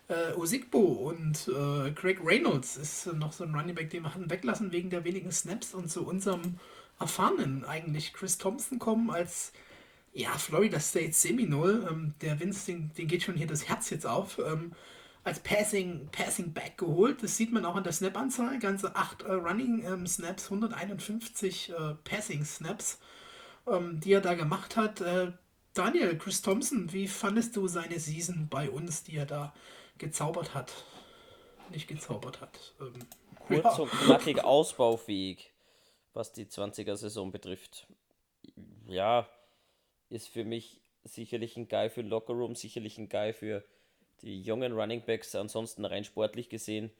Äh, 0.06 0.34
Osigbo 0.36 0.78
und 1.08 1.48
äh, 1.48 1.90
Craig 1.92 2.20
Reynolds 2.22 2.76
ist 2.76 3.06
noch 3.14 3.32
so 3.32 3.42
ein 3.44 3.54
Running 3.54 3.74
Back, 3.74 3.88
den 3.88 4.02
wir 4.02 4.12
hatten 4.14 4.28
weglassen 4.28 4.70
wegen 4.70 4.90
der 4.90 5.02
wenigen 5.04 5.32
Snaps 5.32 5.72
und 5.72 5.90
zu 5.90 6.06
unserem 6.06 6.58
erfahrenen 7.00 7.64
eigentlich 7.64 8.12
Chris 8.12 8.36
Thompson 8.36 8.78
kommen 8.78 9.08
als 9.10 9.54
ja, 10.14 10.30
Florida 10.38 10.80
State 10.80 11.12
Seminole. 11.12 11.86
Ähm, 11.90 12.14
der 12.20 12.40
Vince, 12.40 12.66
den, 12.66 12.92
den 12.94 13.08
geht 13.08 13.24
schon 13.24 13.34
hier 13.34 13.48
das 13.48 13.68
Herz 13.68 13.90
jetzt 13.90 14.06
auf. 14.06 14.38
Ähm, 14.38 14.72
als 15.24 15.40
Passing, 15.40 16.08
Passing 16.12 16.52
Back 16.52 16.78
geholt. 16.78 17.22
Das 17.22 17.36
sieht 17.36 17.52
man 17.52 17.64
auch 17.64 17.74
an 17.74 17.82
der 17.82 17.92
Snap-Anzahl. 17.92 18.58
Ganze 18.58 18.94
8 18.94 19.22
äh, 19.22 19.32
Running 19.32 19.84
ähm, 19.84 20.06
Snaps, 20.06 20.44
151 20.44 21.70
äh, 21.70 21.94
Passing 22.04 22.44
Snaps, 22.44 23.00
ähm, 23.66 24.00
die 24.00 24.12
er 24.12 24.20
da 24.20 24.34
gemacht 24.34 24.76
hat. 24.76 25.00
Äh, 25.00 25.32
Daniel, 25.72 26.16
Chris 26.16 26.42
Thompson, 26.42 26.92
wie 26.92 27.08
fandest 27.08 27.56
du 27.56 27.66
seine 27.66 27.98
Season 27.98 28.46
bei 28.48 28.70
uns, 28.70 29.02
die 29.02 29.16
er 29.16 29.26
da 29.26 29.52
gezaubert 29.98 30.54
hat? 30.54 30.72
Nicht 31.70 31.88
gezaubert 31.88 32.40
hat. 32.40 32.74
Ähm, 32.80 32.92
Kurz 33.48 33.64
ja. 33.64 33.82
und 33.82 33.90
knackig 33.90 34.44
ausbaufähig, 34.44 35.52
was 36.12 36.32
die 36.32 36.46
20er-Saison 36.46 37.32
betrifft. 37.32 37.88
Ja, 38.86 39.26
ist 40.14 40.28
für 40.28 40.44
mich 40.44 40.80
sicherlich 41.04 41.56
ein 41.56 41.68
Guy 41.68 41.90
für 41.90 42.02
Lockerroom, 42.02 42.54
sicherlich 42.54 42.98
ein 42.98 43.08
Guy 43.08 43.32
für 43.32 43.64
die 44.22 44.40
jungen 44.40 44.72
Running 44.72 45.02
Backs. 45.02 45.34
Ansonsten 45.34 45.84
rein 45.84 46.04
sportlich 46.04 46.48
gesehen 46.48 46.90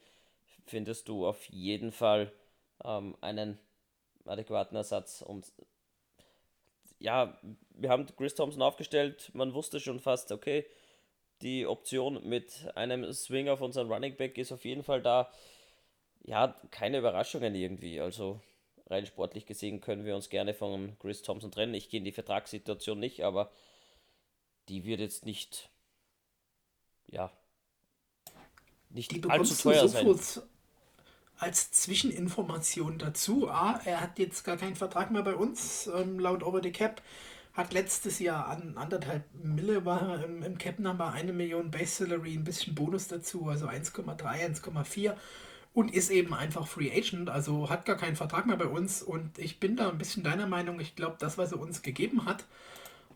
findest 0.65 1.07
du 1.07 1.25
auf 1.25 1.45
jeden 1.45 1.91
Fall 1.91 2.31
ähm, 2.83 3.15
einen 3.21 3.57
adäquaten 4.25 4.75
Ersatz. 4.75 5.21
Und 5.21 5.51
ja, 6.99 7.37
wir 7.69 7.89
haben 7.89 8.07
Chris 8.17 8.35
Thompson 8.35 8.61
aufgestellt. 8.61 9.29
Man 9.33 9.53
wusste 9.53 9.79
schon 9.79 9.99
fast, 9.99 10.31
okay, 10.31 10.65
die 11.41 11.65
Option 11.65 12.27
mit 12.27 12.67
einem 12.75 13.11
Swing 13.13 13.49
auf 13.49 13.61
unseren 13.61 13.91
Running 13.91 14.15
Back 14.15 14.37
ist 14.37 14.51
auf 14.51 14.65
jeden 14.65 14.83
Fall 14.83 15.01
da. 15.01 15.31
Ja, 16.23 16.55
keine 16.71 16.99
Überraschungen 16.99 17.53
irgendwie. 17.53 17.99
Also 17.99 18.41
rein 18.87 19.05
sportlich 19.05 19.45
gesehen 19.45 19.81
können 19.81 20.05
wir 20.05 20.15
uns 20.15 20.29
gerne 20.29 20.53
von 20.53 20.97
Chris 20.99 21.21
Thompson 21.21 21.51
trennen. 21.51 21.73
Ich 21.73 21.89
gehe 21.89 21.99
in 21.99 22.05
die 22.05 22.11
Vertragssituation 22.11 22.99
nicht, 22.99 23.23
aber 23.23 23.51
die 24.69 24.85
wird 24.85 24.99
jetzt 24.99 25.25
nicht, 25.25 25.69
ja, 27.07 27.31
nicht 28.89 29.11
die 29.11 29.23
allzu 29.29 29.55
teuer 29.55 29.87
sein. 29.87 30.07
Als 31.37 31.71
Zwischeninformation 31.71 32.97
dazu, 32.97 33.49
A, 33.49 33.81
er 33.83 33.99
hat 33.99 34.19
jetzt 34.19 34.43
gar 34.43 34.55
keinen 34.55 34.75
Vertrag 34.75 35.11
mehr 35.11 35.21
bei 35.21 35.35
uns, 35.35 35.87
ähm, 35.87 36.17
laut 36.17 36.43
Over 36.43 36.61
the 36.63 36.71
Cap. 36.71 37.01
Hat 37.51 37.73
letztes 37.73 38.19
Jahr 38.19 38.47
an 38.47 38.77
anderthalb 38.77 39.23
Mille 39.33 39.85
war 39.85 40.23
im, 40.23 40.43
im 40.43 40.57
Cap 40.57 40.79
Number 40.79 41.11
eine 41.11 41.33
Million 41.33 41.71
Base 41.71 42.05
Salary, 42.05 42.33
ein 42.33 42.45
bisschen 42.45 42.73
Bonus 42.73 43.07
dazu, 43.07 43.47
also 43.47 43.67
1,3, 43.67 44.17
1,4 44.17 45.15
und 45.75 45.93
ist 45.93 46.09
eben 46.09 46.33
einfach 46.33 46.67
Free 46.67 46.89
Agent, 46.89 47.29
also 47.29 47.69
hat 47.69 47.85
gar 47.85 47.97
keinen 47.97 48.15
Vertrag 48.15 48.47
mehr 48.47 48.55
bei 48.55 48.65
uns. 48.65 49.03
Und 49.03 49.37
ich 49.37 49.59
bin 49.59 49.75
da 49.75 49.89
ein 49.89 49.97
bisschen 49.97 50.23
deiner 50.23 50.47
Meinung. 50.47 50.79
Ich 50.79 50.95
glaube, 50.95 51.17
das, 51.19 51.37
was 51.37 51.51
er 51.51 51.59
uns 51.59 51.81
gegeben 51.81 52.23
hat, 52.23 52.45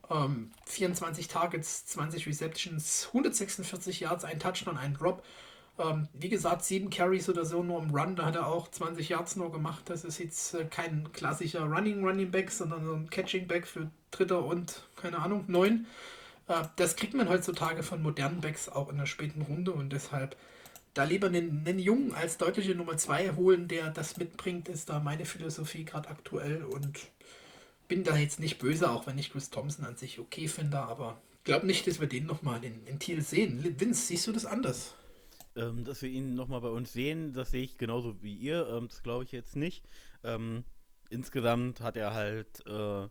ähm, 0.09 0.51
24 0.65 1.29
Targets, 1.29 1.85
20 1.85 2.27
Receptions, 2.27 3.07
146 3.07 4.01
Yards, 4.01 4.25
ein 4.25 4.39
Touchdown, 4.39 4.77
ein 4.77 4.93
Drop. 4.93 5.23
Ähm, 5.77 6.09
wie 6.11 6.27
gesagt, 6.27 6.65
7 6.65 6.89
Carries 6.89 7.29
oder 7.29 7.45
so 7.45 7.63
nur 7.63 7.81
im 7.81 7.91
Run, 7.91 8.17
da 8.17 8.25
hat 8.25 8.35
er 8.35 8.47
auch 8.47 8.67
20 8.69 9.07
Yards 9.07 9.37
nur 9.37 9.53
gemacht. 9.53 9.83
Das 9.85 10.03
ist 10.03 10.17
jetzt 10.17 10.53
äh, 10.53 10.65
kein 10.65 11.13
klassischer 11.13 11.63
Running 11.63 12.03
Running 12.03 12.29
Back, 12.29 12.51
sondern 12.51 12.83
so 12.83 12.93
ein 12.93 13.09
Catching 13.09 13.47
Back 13.47 13.67
für 13.67 13.89
Dritter 14.11 14.43
und, 14.43 14.83
keine 14.97 15.19
Ahnung, 15.19 15.45
9. 15.47 15.87
Äh, 16.49 16.63
das 16.75 16.97
kriegt 16.97 17.13
man 17.13 17.29
heutzutage 17.29 17.83
von 17.83 18.01
modernen 18.01 18.41
Backs 18.41 18.67
auch 18.67 18.89
in 18.89 18.97
der 18.97 19.05
späten 19.05 19.43
Runde 19.43 19.71
und 19.71 19.93
deshalb 19.93 20.35
da 20.93 21.03
lieber 21.03 21.27
einen, 21.27 21.65
einen 21.65 21.79
Jungen 21.79 22.13
als 22.13 22.37
deutliche 22.37 22.75
Nummer 22.75 22.97
2 22.97 23.35
holen, 23.35 23.67
der 23.67 23.89
das 23.91 24.17
mitbringt, 24.17 24.69
ist 24.69 24.89
da 24.89 24.99
meine 24.99 25.25
Philosophie 25.25 25.85
gerade 25.85 26.09
aktuell 26.09 26.63
und 26.63 26.99
bin 27.87 28.03
da 28.03 28.17
jetzt 28.17 28.39
nicht 28.39 28.59
böse, 28.59 28.89
auch 28.89 29.07
wenn 29.07 29.17
ich 29.17 29.31
Chris 29.31 29.49
Thompson 29.49 29.85
an 29.85 29.97
sich 29.97 30.19
okay 30.19 30.47
finde, 30.47 30.79
aber 30.79 31.21
glaube 31.49 31.65
nicht, 31.65 31.87
dass 31.87 31.99
wir 31.99 32.07
den 32.07 32.27
nochmal 32.27 32.63
in, 32.63 32.85
in 32.85 32.99
Thiel 32.99 33.21
sehen. 33.21 33.63
Vince, 33.79 34.07
siehst 34.07 34.27
du 34.27 34.31
das 34.31 34.45
anders? 34.45 34.93
Ähm, 35.55 35.83
dass 35.83 36.01
wir 36.03 36.09
ihn 36.09 36.35
nochmal 36.35 36.61
bei 36.61 36.69
uns 36.69 36.93
sehen, 36.93 37.33
das 37.33 37.49
sehe 37.49 37.63
ich 37.63 37.77
genauso 37.79 38.21
wie 38.21 38.35
ihr. 38.35 38.67
Ähm, 38.67 38.87
das 38.87 39.01
glaube 39.01 39.23
ich 39.23 39.31
jetzt 39.31 39.55
nicht. 39.55 39.83
Ähm, 40.23 40.63
insgesamt 41.09 41.81
hat 41.81 41.97
er 41.97 42.13
halt, 42.13 42.63
äh, 42.67 43.07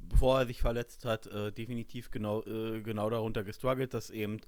bevor 0.00 0.40
er 0.40 0.46
sich 0.46 0.60
verletzt 0.60 1.04
hat, 1.04 1.28
äh, 1.28 1.52
definitiv 1.52 2.10
genau, 2.10 2.42
äh, 2.42 2.80
genau 2.82 3.08
darunter 3.10 3.44
gestruggelt, 3.44 3.94
dass 3.94 4.10
eben 4.10 4.40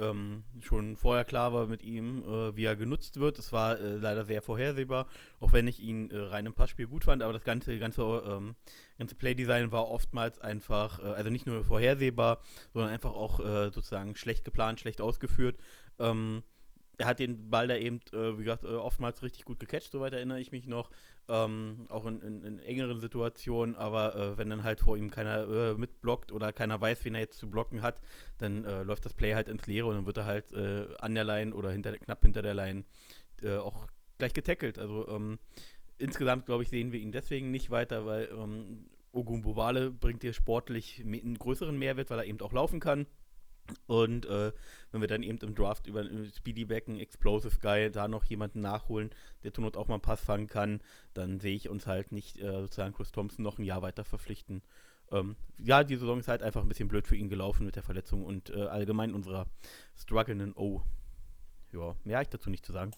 ähm, 0.00 0.44
schon 0.60 0.96
vorher 0.96 1.24
klar 1.24 1.52
war 1.52 1.66
mit 1.66 1.82
ihm, 1.82 2.22
äh, 2.24 2.56
wie 2.56 2.64
er 2.64 2.76
genutzt 2.76 3.20
wird. 3.20 3.38
Es 3.38 3.52
war 3.52 3.78
äh, 3.78 3.96
leider 3.96 4.24
sehr 4.24 4.42
vorhersehbar, 4.42 5.06
auch 5.38 5.52
wenn 5.52 5.68
ich 5.68 5.80
ihn 5.80 6.10
äh, 6.10 6.18
rein 6.18 6.46
im 6.46 6.54
Passspiel 6.54 6.86
gut 6.86 7.04
fand, 7.04 7.22
aber 7.22 7.32
das 7.32 7.44
ganze, 7.44 7.78
ganze, 7.78 8.02
ähm, 8.02 8.54
ganze 8.98 9.14
Playdesign 9.14 9.72
war 9.72 9.88
oftmals 9.88 10.38
einfach, 10.40 10.98
äh, 11.00 11.06
also 11.06 11.30
nicht 11.30 11.46
nur 11.46 11.64
vorhersehbar, 11.64 12.42
sondern 12.72 12.90
einfach 12.90 13.12
auch 13.12 13.40
äh, 13.40 13.70
sozusagen 13.70 14.16
schlecht 14.16 14.44
geplant, 14.44 14.80
schlecht 14.80 15.00
ausgeführt. 15.00 15.56
Ähm, 15.98 16.42
er 17.00 17.06
hat 17.06 17.18
den 17.18 17.48
Ball 17.48 17.66
da 17.66 17.76
eben, 17.76 18.00
äh, 18.12 18.38
wie 18.38 18.44
gesagt, 18.44 18.64
äh, 18.64 18.68
oftmals 18.68 19.22
richtig 19.22 19.46
gut 19.46 19.58
gecatcht, 19.58 19.90
soweit 19.90 20.12
erinnere 20.12 20.38
ich 20.38 20.52
mich 20.52 20.66
noch. 20.66 20.90
Ähm, 21.28 21.86
auch 21.88 22.04
in, 22.06 22.20
in, 22.20 22.44
in, 22.44 22.58
engeren 22.58 23.00
Situationen, 23.00 23.74
aber 23.74 24.14
äh, 24.14 24.38
wenn 24.38 24.50
dann 24.50 24.64
halt 24.64 24.80
vor 24.80 24.96
ihm 24.96 25.10
keiner 25.10 25.48
äh, 25.48 25.74
mitblockt 25.74 26.30
oder 26.30 26.52
keiner 26.52 26.80
weiß, 26.80 27.04
wen 27.04 27.14
er 27.14 27.22
jetzt 27.22 27.38
zu 27.38 27.48
blocken 27.48 27.82
hat, 27.82 28.00
dann 28.38 28.64
äh, 28.64 28.82
läuft 28.82 29.06
das 29.06 29.14
Play 29.14 29.34
halt 29.34 29.48
ins 29.48 29.66
Leere 29.66 29.86
und 29.86 29.94
dann 29.94 30.06
wird 30.06 30.18
er 30.18 30.26
halt 30.26 30.52
an 30.54 31.14
der 31.14 31.24
Line 31.24 31.54
oder 31.54 31.70
hinter, 31.70 31.96
knapp 31.96 32.22
hinter 32.22 32.42
der 32.42 32.54
Line 32.54 32.84
auch 33.62 33.86
gleich 34.18 34.34
getackelt. 34.34 34.78
Also 34.78 35.08
ähm, 35.08 35.38
insgesamt, 35.98 36.46
glaube 36.46 36.62
ich, 36.62 36.68
sehen 36.68 36.92
wir 36.92 37.00
ihn 37.00 37.12
deswegen 37.12 37.50
nicht 37.50 37.70
weiter, 37.70 38.04
weil 38.04 38.28
ähm, 38.32 38.86
Ogumbowale 39.12 39.90
bringt 39.90 40.22
dir 40.22 40.32
sportlich 40.32 41.00
einen 41.00 41.38
größeren 41.38 41.78
Mehrwert, 41.78 42.10
weil 42.10 42.18
er 42.18 42.24
eben 42.26 42.40
auch 42.40 42.52
laufen 42.52 42.80
kann. 42.80 43.06
Und 43.86 44.26
äh, 44.26 44.52
wenn 44.92 45.00
wir 45.00 45.08
dann 45.08 45.22
eben 45.22 45.38
im 45.38 45.54
Draft 45.54 45.86
über 45.86 46.04
Speedy 46.36 46.64
Back, 46.64 46.88
einen 46.88 46.98
Explosive 46.98 47.58
Guy, 47.60 47.90
da 47.90 48.08
noch 48.08 48.24
jemanden 48.24 48.60
nachholen, 48.60 49.10
der 49.42 49.52
zur 49.52 49.64
Not 49.64 49.76
auch 49.76 49.88
mal 49.88 49.94
einen 49.94 50.02
Pass 50.02 50.20
fangen 50.20 50.46
kann, 50.46 50.80
dann 51.14 51.40
sehe 51.40 51.54
ich 51.54 51.68
uns 51.68 51.86
halt 51.86 52.12
nicht 52.12 52.38
äh, 52.38 52.60
sozusagen 52.60 52.94
Chris 52.94 53.12
Thompson 53.12 53.42
noch 53.42 53.58
ein 53.58 53.64
Jahr 53.64 53.82
weiter 53.82 54.04
verpflichten. 54.04 54.62
Ähm, 55.12 55.36
ja, 55.58 55.84
die 55.84 55.96
Saison 55.96 56.20
ist 56.20 56.28
halt 56.28 56.42
einfach 56.42 56.62
ein 56.62 56.68
bisschen 56.68 56.88
blöd 56.88 57.06
für 57.06 57.16
ihn 57.16 57.28
gelaufen 57.28 57.66
mit 57.66 57.76
der 57.76 57.82
Verletzung 57.82 58.24
und 58.24 58.50
äh, 58.50 58.62
allgemein 58.62 59.14
unserer 59.14 59.46
strugglenden 59.96 60.54
O. 60.54 60.82
Ja, 61.72 61.94
mehr 62.04 62.16
habe 62.16 62.24
ich 62.24 62.28
dazu 62.28 62.50
nicht 62.50 62.64
zu 62.64 62.72
sagen. 62.72 62.92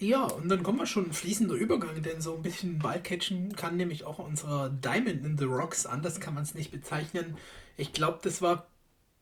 Ja, 0.00 0.24
und 0.24 0.48
dann 0.48 0.64
kommen 0.64 0.78
wir 0.78 0.86
schon 0.86 1.12
fließender 1.12 1.54
Übergang, 1.54 2.02
denn 2.02 2.20
so 2.20 2.34
ein 2.34 2.42
bisschen 2.42 2.80
Ballcatchen 2.80 3.54
kann 3.54 3.76
nämlich 3.76 4.04
auch 4.04 4.18
unserer 4.18 4.68
Diamond 4.68 5.24
in 5.24 5.38
the 5.38 5.44
Rocks, 5.44 5.86
anders 5.86 6.18
kann 6.18 6.34
man 6.34 6.42
es 6.42 6.54
nicht 6.54 6.72
bezeichnen. 6.72 7.36
Ich 7.76 7.92
glaube, 7.92 8.18
das 8.22 8.42
war 8.42 8.66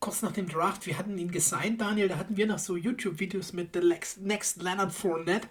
kurz 0.03 0.21
nach 0.21 0.33
dem 0.33 0.49
Draft, 0.49 0.87
wir 0.87 0.99
hatten 0.99 1.17
ihn 1.17 1.31
gesigned, 1.31 1.81
Daniel, 1.81 2.09
da 2.09 2.19
hatten 2.19 2.37
wir 2.37 2.47
noch 2.47 2.59
so 2.59 2.77
YouTube-Videos 2.77 3.53
mit 3.53 3.73
The 3.73 3.95
Next 4.21 4.61
Leonard 4.61 4.93
Fournette. 4.93 5.49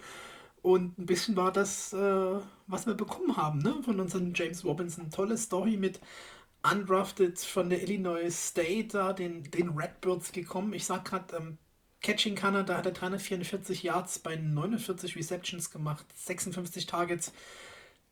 Und 0.62 1.00
ein 1.00 1.06
bisschen 1.08 1.36
war 1.38 1.52
das, 1.52 1.94
äh, 1.94 2.36
was 2.68 2.86
wir 2.86 2.94
bekommen 2.94 3.38
haben, 3.38 3.60
ne? 3.60 3.82
Von 3.84 4.00
unserem 4.00 4.34
James 4.36 4.64
Robinson. 4.64 5.10
Tolle 5.10 5.38
Story 5.38 5.78
mit 5.78 6.00
undrafted 6.70 7.40
von 7.40 7.70
der 7.70 7.82
Illinois 7.82 8.30
State, 8.30 8.90
da 8.90 9.14
den, 9.14 9.50
den 9.50 9.70
Redbirds 9.70 10.34
gekommen. 10.34 10.74
Ich 10.74 10.86
sag 10.86 11.06
gerade, 11.06 11.36
ähm, 11.38 11.58
Catching 12.02 12.36
Canada 12.36 12.78
hat 12.78 12.86
er 12.86 12.92
344 12.92 13.84
Yards 13.84 14.20
bei 14.20 14.36
49 14.36 15.16
Receptions 15.16 15.72
gemacht, 15.72 16.06
56 16.14 16.88
Targets, 16.88 17.32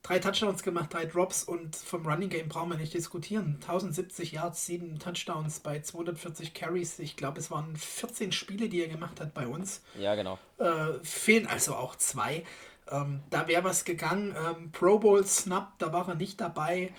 drei 0.04 0.20
Touchdowns 0.20 0.64
gemacht, 0.64 0.94
drei 0.94 1.06
Drops 1.06 1.44
und 1.44 1.76
vom 1.76 2.06
Running 2.06 2.30
Game 2.30 2.48
brauchen 2.48 2.70
wir 2.70 2.78
nicht 2.78 2.94
diskutieren. 2.94 3.58
1070 3.62 4.32
Yards, 4.32 4.66
sieben 4.66 5.00
Touchdowns 5.00 5.60
bei 5.60 5.82
240 5.82 6.54
Carries. 6.54 7.00
Ich 7.00 7.16
glaube, 7.16 7.40
es 7.40 7.52
waren 7.52 7.76
14 7.76 8.32
Spiele, 8.32 8.70
die 8.70 8.82
er 8.82 8.88
gemacht 8.88 9.20
hat 9.20 9.34
bei 9.34 9.48
uns. 9.48 9.82
Ja, 9.98 10.16
genau. 10.16 10.40
Äh, 10.58 10.94
fehlen 11.04 11.48
also 11.48 11.76
auch 11.76 11.96
zwei. 11.96 12.44
Ähm, 12.90 13.22
da 13.30 13.48
wäre 13.48 13.64
was 13.64 13.86
gegangen. 13.86 14.36
Ähm, 14.36 14.72
Pro 14.72 15.00
Bowl 15.00 15.26
Snap, 15.26 15.78
da 15.80 15.94
war 15.94 16.08
er 16.08 16.16
nicht 16.16 16.40
dabei. 16.42 16.94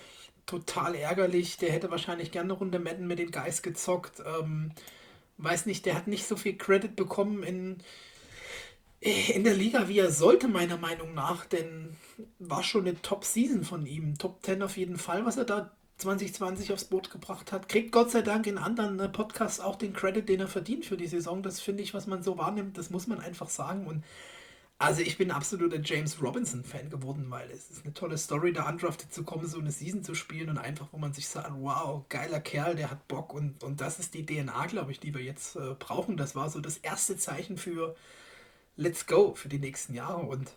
Total 0.46 0.94
ärgerlich. 0.94 1.56
Der 1.56 1.72
hätte 1.72 1.90
wahrscheinlich 1.90 2.30
gerne 2.32 2.52
eine 2.52 2.58
Runde 2.58 2.78
Madden 2.78 3.06
mit 3.06 3.18
den 3.18 3.30
Guys 3.30 3.62
gezockt. 3.62 4.20
Ähm, 4.20 4.72
weiß 5.38 5.66
nicht, 5.66 5.86
der 5.86 5.94
hat 5.94 6.06
nicht 6.06 6.26
so 6.26 6.36
viel 6.36 6.56
Credit 6.56 6.94
bekommen 6.96 7.42
in 7.42 7.78
in 9.00 9.44
der 9.44 9.54
Liga, 9.54 9.88
wie 9.88 9.98
er 9.98 10.10
sollte, 10.12 10.48
meiner 10.48 10.76
Meinung 10.76 11.14
nach, 11.14 11.46
denn 11.46 11.96
war 12.38 12.62
schon 12.62 12.86
eine 12.86 13.00
Top-Season 13.00 13.64
von 13.64 13.86
ihm. 13.86 14.18
Top 14.18 14.44
10 14.44 14.62
auf 14.62 14.76
jeden 14.76 14.98
Fall, 14.98 15.24
was 15.24 15.36
er 15.38 15.44
da 15.44 15.72
2020 15.98 16.72
aufs 16.72 16.84
Boot 16.84 17.10
gebracht 17.10 17.52
hat. 17.52 17.68
Kriegt 17.68 17.92
Gott 17.92 18.10
sei 18.10 18.22
Dank 18.22 18.46
in 18.46 18.58
anderen 18.58 19.00
äh, 19.00 19.08
Podcasts 19.08 19.60
auch 19.60 19.76
den 19.76 19.92
Credit, 19.94 20.28
den 20.28 20.40
er 20.40 20.48
verdient 20.48 20.84
für 20.86 20.96
die 20.96 21.06
Saison. 21.06 21.42
Das 21.42 21.60
finde 21.60 21.82
ich, 21.82 21.94
was 21.94 22.06
man 22.06 22.22
so 22.22 22.38
wahrnimmt, 22.38 22.76
das 22.78 22.90
muss 22.90 23.06
man 23.06 23.20
einfach 23.20 23.48
sagen. 23.50 23.86
Und 23.86 24.04
Also 24.78 25.02
ich 25.02 25.18
bin 25.18 25.30
absoluter 25.30 25.78
James 25.82 26.22
Robinson-Fan 26.22 26.88
geworden, 26.90 27.26
weil 27.28 27.50
es 27.50 27.70
ist 27.70 27.84
eine 27.84 27.92
tolle 27.94 28.16
Story, 28.18 28.52
da 28.54 28.66
undrafted 28.68 29.12
zu 29.12 29.24
kommen, 29.24 29.46
so 29.46 29.58
eine 29.60 29.70
Season 29.72 30.02
zu 30.02 30.14
spielen 30.14 30.48
und 30.48 30.58
einfach, 30.58 30.88
wo 30.92 30.98
man 30.98 31.12
sich 31.12 31.28
sagt, 31.28 31.50
wow, 31.60 32.04
geiler 32.08 32.40
Kerl, 32.40 32.76
der 32.76 32.90
hat 32.90 33.06
Bock 33.06 33.34
und, 33.34 33.62
und 33.62 33.80
das 33.82 33.98
ist 33.98 34.14
die 34.14 34.24
DNA, 34.24 34.66
glaube 34.66 34.90
ich, 34.92 35.00
die 35.00 35.14
wir 35.14 35.22
jetzt 35.22 35.56
äh, 35.56 35.74
brauchen. 35.78 36.16
Das 36.16 36.34
war 36.34 36.48
so 36.50 36.60
das 36.60 36.78
erste 36.78 37.16
Zeichen 37.18 37.58
für 37.58 37.94
Let's 38.76 39.06
Go 39.06 39.34
für 39.34 39.48
die 39.48 39.58
nächsten 39.58 39.94
Jahre 39.94 40.22
und 40.22 40.50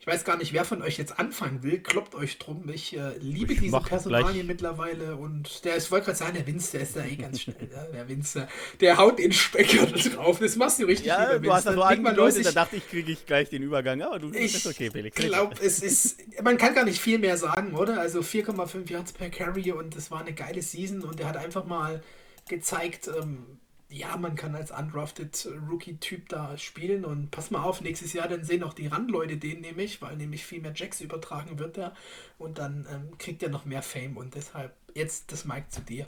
ich 0.00 0.06
weiß 0.08 0.24
gar 0.24 0.36
nicht, 0.36 0.52
wer 0.52 0.66
von 0.66 0.82
euch 0.82 0.98
jetzt 0.98 1.18
anfangen 1.18 1.62
will. 1.62 1.78
Kloppt 1.78 2.14
euch 2.14 2.38
drum. 2.38 2.68
Ich 2.68 2.94
äh, 2.94 3.16
liebe 3.20 3.54
Ich 3.54 3.60
diese 3.60 3.80
Personalien 3.80 4.32
gleich. 4.34 4.46
mittlerweile. 4.46 5.16
Und 5.16 5.64
der, 5.64 5.78
ich 5.78 5.90
wollte 5.90 6.06
gerade 6.06 6.18
sagen, 6.18 6.34
der 6.34 6.46
Vince, 6.46 6.72
der 6.72 6.80
ist 6.82 6.96
da 6.96 7.04
eh 7.06 7.16
ganz 7.16 7.40
schnell. 7.40 7.70
ja, 7.72 7.84
der 7.86 8.06
Vince, 8.06 8.46
der 8.80 8.98
haut 8.98 9.18
den 9.18 9.32
Specker 9.32 9.86
drauf. 9.86 10.40
Das 10.40 10.56
machst 10.56 10.78
du 10.78 10.84
richtig, 10.84 11.06
Ja, 11.06 11.38
du 11.38 11.50
hast 11.50 11.64
das 11.66 11.74
los. 11.76 11.84
angedeutet, 11.86 12.44
da 12.44 12.48
Ich, 12.50 12.54
dachte 12.54 12.76
ich, 12.76 12.86
kriege 12.90 13.12
ich 13.12 13.24
gleich 13.24 13.48
den 13.48 13.62
Übergang. 13.62 14.02
Aber 14.02 14.18
du 14.18 14.30
ich 14.34 14.54
ist 14.54 14.66
okay, 14.66 14.90
Felix. 14.90 15.16
glaube, 15.16 15.54
es 15.62 15.80
ist, 15.80 16.18
man 16.42 16.58
kann 16.58 16.74
gar 16.74 16.84
nicht 16.84 17.00
viel 17.00 17.18
mehr 17.18 17.38
sagen, 17.38 17.72
oder? 17.74 17.98
Also 17.98 18.20
4,5 18.20 18.90
Yards 18.90 19.12
per 19.14 19.30
Carry 19.30 19.72
und 19.72 19.96
es 19.96 20.10
war 20.10 20.20
eine 20.20 20.34
geile 20.34 20.60
Season 20.60 21.00
und 21.02 21.18
er 21.18 21.28
hat 21.28 21.38
einfach 21.38 21.64
mal 21.64 22.02
gezeigt, 22.46 23.08
ähm, 23.08 23.46
ja, 23.94 24.16
man 24.16 24.34
kann 24.34 24.56
als 24.56 24.72
undrafted 24.72 25.48
Rookie-Typ 25.70 26.28
da 26.28 26.58
spielen 26.58 27.04
und 27.04 27.30
pass 27.30 27.52
mal 27.52 27.62
auf, 27.62 27.80
nächstes 27.80 28.12
Jahr 28.12 28.26
dann 28.26 28.44
sehen 28.44 28.64
auch 28.64 28.74
die 28.74 28.88
Randleute 28.88 29.36
den 29.36 29.60
nämlich, 29.60 30.02
weil 30.02 30.16
nämlich 30.16 30.44
viel 30.44 30.60
mehr 30.60 30.72
Jacks 30.74 31.00
übertragen 31.00 31.58
wird 31.60 31.78
da 31.78 31.94
und 32.36 32.58
dann 32.58 32.86
ähm, 32.90 33.16
kriegt 33.18 33.42
er 33.42 33.50
noch 33.50 33.64
mehr 33.64 33.82
Fame 33.82 34.16
und 34.16 34.34
deshalb 34.34 34.74
jetzt 34.94 35.30
das 35.30 35.44
Mic 35.44 35.68
zu 35.68 35.80
dir. 35.80 36.06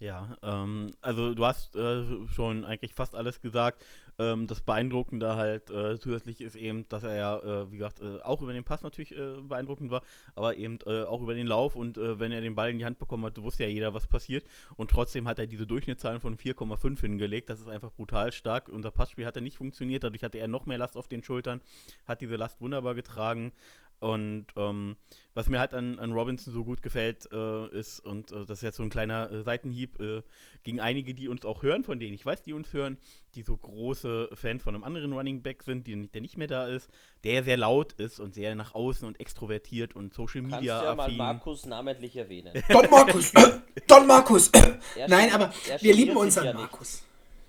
Ja, 0.00 0.36
ähm, 0.42 0.90
also 1.00 1.32
du 1.32 1.46
hast 1.46 1.76
äh, 1.76 2.02
schon 2.34 2.64
eigentlich 2.64 2.92
fast 2.92 3.14
alles 3.14 3.40
gesagt. 3.40 3.84
Ähm, 4.18 4.46
das 4.46 4.60
Beeindruckende 4.60 5.36
halt 5.36 5.70
äh, 5.70 5.98
zusätzlich 5.98 6.40
ist 6.40 6.56
eben, 6.56 6.88
dass 6.88 7.02
er 7.02 7.16
ja, 7.16 7.38
äh, 7.38 7.72
wie 7.72 7.78
gesagt, 7.78 8.00
äh, 8.00 8.20
auch 8.22 8.42
über 8.42 8.52
den 8.52 8.64
Pass 8.64 8.82
natürlich 8.82 9.16
äh, 9.16 9.40
beeindruckend 9.40 9.90
war, 9.90 10.02
aber 10.34 10.56
eben 10.56 10.78
äh, 10.86 11.04
auch 11.04 11.22
über 11.22 11.34
den 11.34 11.46
Lauf 11.46 11.76
und 11.76 11.96
äh, 11.98 12.18
wenn 12.18 12.32
er 12.32 12.40
den 12.40 12.54
Ball 12.54 12.70
in 12.70 12.78
die 12.78 12.84
Hand 12.84 12.98
bekommen 12.98 13.24
hat, 13.24 13.40
wusste 13.42 13.64
ja 13.64 13.70
jeder, 13.70 13.94
was 13.94 14.06
passiert 14.06 14.44
und 14.76 14.90
trotzdem 14.90 15.26
hat 15.26 15.38
er 15.38 15.46
diese 15.46 15.66
Durchschnittszahlen 15.66 16.20
von 16.20 16.36
4,5 16.36 17.00
hingelegt. 17.00 17.48
Das 17.48 17.60
ist 17.60 17.68
einfach 17.68 17.92
brutal 17.92 18.32
stark. 18.32 18.68
Unser 18.68 18.90
Passspiel 18.90 19.26
hat 19.26 19.36
er 19.36 19.42
nicht 19.42 19.56
funktioniert, 19.56 20.04
dadurch 20.04 20.22
hatte 20.22 20.38
er 20.38 20.48
noch 20.48 20.66
mehr 20.66 20.78
Last 20.78 20.96
auf 20.96 21.08
den 21.08 21.22
Schultern, 21.22 21.60
hat 22.06 22.20
diese 22.20 22.36
Last 22.36 22.60
wunderbar 22.60 22.94
getragen. 22.94 23.52
Und 24.02 24.46
ähm, 24.56 24.96
was 25.32 25.48
mir 25.48 25.60
halt 25.60 25.74
an, 25.74 26.00
an 26.00 26.10
Robinson 26.12 26.52
so 26.52 26.64
gut 26.64 26.82
gefällt, 26.82 27.28
äh, 27.30 27.68
ist, 27.68 28.00
und 28.00 28.32
äh, 28.32 28.44
das 28.44 28.58
ist 28.58 28.62
jetzt 28.62 28.76
so 28.78 28.82
ein 28.82 28.90
kleiner 28.90 29.30
äh, 29.30 29.42
Seitenhieb 29.44 30.00
äh, 30.00 30.22
gegen 30.64 30.80
einige, 30.80 31.14
die 31.14 31.28
uns 31.28 31.44
auch 31.44 31.62
hören, 31.62 31.84
von 31.84 32.00
denen 32.00 32.12
ich 32.12 32.26
weiß, 32.26 32.42
die 32.42 32.52
uns 32.52 32.72
hören, 32.72 32.98
die 33.36 33.42
so 33.42 33.56
große 33.56 34.30
Fans 34.34 34.64
von 34.64 34.74
einem 34.74 34.82
anderen 34.82 35.12
Running 35.12 35.42
Back 35.42 35.62
sind, 35.62 35.86
die, 35.86 36.08
der 36.08 36.20
nicht 36.20 36.36
mehr 36.36 36.48
da 36.48 36.66
ist, 36.66 36.90
der 37.22 37.44
sehr 37.44 37.56
laut 37.56 37.92
ist 37.92 38.18
und 38.18 38.34
sehr 38.34 38.56
nach 38.56 38.74
außen 38.74 39.06
und 39.06 39.20
extrovertiert 39.20 39.94
und 39.94 40.12
Social 40.12 40.42
Kannst 40.42 40.56
Media 40.56 40.82
ja 40.82 40.94
mal. 40.96 41.12
Markus 41.12 41.64
namentlich 41.66 42.16
erwähnen. 42.16 42.52
Don 42.68 42.90
Markus! 42.90 43.32
Don 43.86 44.06
Markus! 44.08 44.50
Nein, 45.08 45.32
aber 45.32 45.52
er 45.70 45.80
wir 45.80 45.94
lieben 45.94 46.16
unseren 46.16 46.46
ja. 46.46 46.52
Markus. 46.54 47.04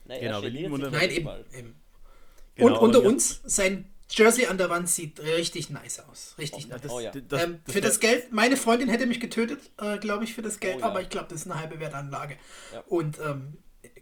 Nein, 0.06 0.22
Genau, 0.22 0.44
wir 0.44 0.50
lieben 0.52 0.74
unseren- 0.74 0.92
Nein, 0.94 1.10
eben. 1.10 1.30
eben. 1.58 1.76
Genau, 2.54 2.74
und 2.74 2.78
unter 2.78 3.02
ja. 3.02 3.10
uns, 3.10 3.42
sein 3.44 3.90
Jersey 4.16 4.46
an 4.46 4.58
der 4.58 4.70
Wand 4.70 4.90
sieht 4.90 5.20
richtig 5.20 5.70
nice 5.70 6.00
aus. 6.00 6.36
Richtig 6.38 6.66
Ja, 6.66 6.70
nice. 6.76 6.82
das, 6.84 6.92
Oh 6.92 7.00
ja. 7.00 7.12
das, 7.12 7.44
ähm, 7.44 7.60
das 7.66 7.74
für 7.74 7.82
das 7.82 8.00
Geld, 8.00 8.32
meine 8.32 8.58
Freundin 8.58 8.90
hätte 8.90 9.06
mich 9.08 9.20
getötet, 9.20 9.60
äh, 9.80 9.98
glaube 9.98 10.24
ich, 10.24 10.34
für 10.34 10.42
das 10.42 10.60
Geld, 10.60 10.78
Oh 10.78 10.80
ja. 10.82 10.86
aber 10.86 11.02
ich 11.02 11.10
glaube, 11.10 11.28
das 11.30 11.42
ist 11.42 11.52
eine 11.52 11.60
halbe 11.60 11.80
Wertanlage. 11.80 12.38
Ja. 12.74 12.84
Und 12.88 13.20
ähm, 13.20 13.58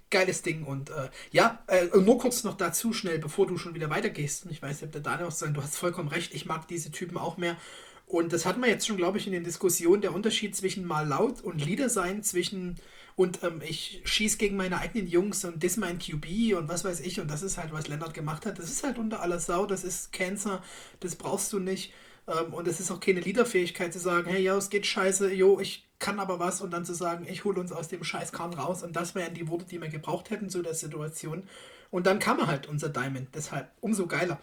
geiles 0.10 0.42
Ding. 0.42 0.64
Und 0.64 0.90
äh, 0.90 1.10
ja, 1.32 1.64
äh, 1.68 1.88
und 1.88 2.06
nur 2.06 2.18
kurz 2.18 2.44
noch 2.44 2.58
dazu 2.58 2.94
schnell, 2.94 3.20
bevor 3.20 3.48
du 3.48 3.58
schon 3.58 3.74
wieder 3.74 3.90
weitergehst. 3.90 4.46
Und 4.46 4.52
ich 4.52 4.62
weiß 4.62 4.82
nicht, 4.82 4.84
ob 4.84 4.92
der 4.92 5.02
Daniel 5.02 5.28
was 5.28 5.40
sagen, 5.40 5.54
du 5.54 5.64
hast 5.64 5.78
vollkommen 5.78 6.10
recht, 6.10 6.34
ich 6.34 6.46
mag 6.46 6.68
diese 6.68 6.92
Typen 6.92 7.18
auch 7.18 7.38
mehr. 7.38 7.58
Und 8.06 8.34
das 8.34 8.46
hatten 8.46 8.62
wir 8.62 8.68
jetzt 8.68 8.86
schon, 8.86 8.98
glaube 8.98 9.18
ich, 9.18 9.26
in 9.26 9.32
den 9.34 9.46
Diskussionen, 9.46 10.02
der 10.02 10.14
Unterschied 10.14 10.56
zwischen 10.56 10.86
mal 10.86 11.08
laut 11.08 11.42
und 11.42 11.66
Leader 11.66 11.90
sein, 11.90 12.24
zwischen 12.24 12.78
und 13.16 13.44
ähm, 13.44 13.62
ich 13.64 14.02
schieße 14.04 14.38
gegen 14.38 14.56
meine 14.56 14.80
eigenen 14.80 15.08
Jungs 15.08 15.44
und 15.46 15.62
dis 15.62 15.78
mein 15.78 16.00
QB 16.00 16.56
und 16.58 16.70
was 16.70 16.84
weiß 16.84 17.02
ich. 17.02 17.20
Und 17.20 17.30
das 17.30 17.44
ist 17.44 17.58
halt, 17.58 17.72
was 17.72 17.88
Lennart 17.88 18.14
gemacht 18.14 18.46
hat. 18.46 18.60
Das 18.60 18.70
ist 18.70 18.84
halt 18.84 18.98
unter 18.98 19.22
aller 19.22 19.40
Sau, 19.40 19.66
das 19.66 19.84
ist 19.84 20.12
Cancer, 20.12 20.64
das 21.00 21.16
brauchst 21.16 21.52
du 21.54 21.60
nicht. 21.60 21.94
Ähm, 22.28 22.54
und 22.54 22.68
es 22.68 22.80
ist 22.80 22.92
auch 22.92 23.00
keine 23.00 23.20
Leaderfähigkeit 23.20 23.94
zu 23.94 24.00
sagen, 24.00 24.30
hey, 24.30 24.42
ja, 24.42 24.56
es 24.56 24.70
geht 24.70 24.86
scheiße, 24.86 25.34
jo, 25.34 25.60
ich 25.60 25.88
kann 26.00 26.20
aber 26.20 26.40
was. 26.40 26.62
Und 26.62 26.72
dann 26.72 26.86
zu 26.86 26.94
sagen, 26.94 27.26
ich 27.30 27.44
hole 27.44 27.60
uns 27.60 27.72
aus 27.72 27.88
dem 27.88 28.04
Scheißkram 28.04 28.54
raus. 28.54 28.84
Und 28.84 28.96
das 28.96 29.16
wären 29.16 29.34
die 29.34 29.48
Worte, 29.48 29.66
die 29.66 29.82
wir 29.82 29.90
gebraucht 29.90 30.30
hätten 30.30 30.50
zu 30.50 30.62
der 30.62 30.74
Situation. 30.74 31.44
Und 31.90 32.08
dann 32.08 32.20
kam 32.20 32.40
er 32.40 32.48
halt, 32.48 32.68
unser 32.68 32.90
Diamond. 32.90 33.30
Deshalb 33.36 33.70
umso 33.82 34.08
geiler. 34.08 34.40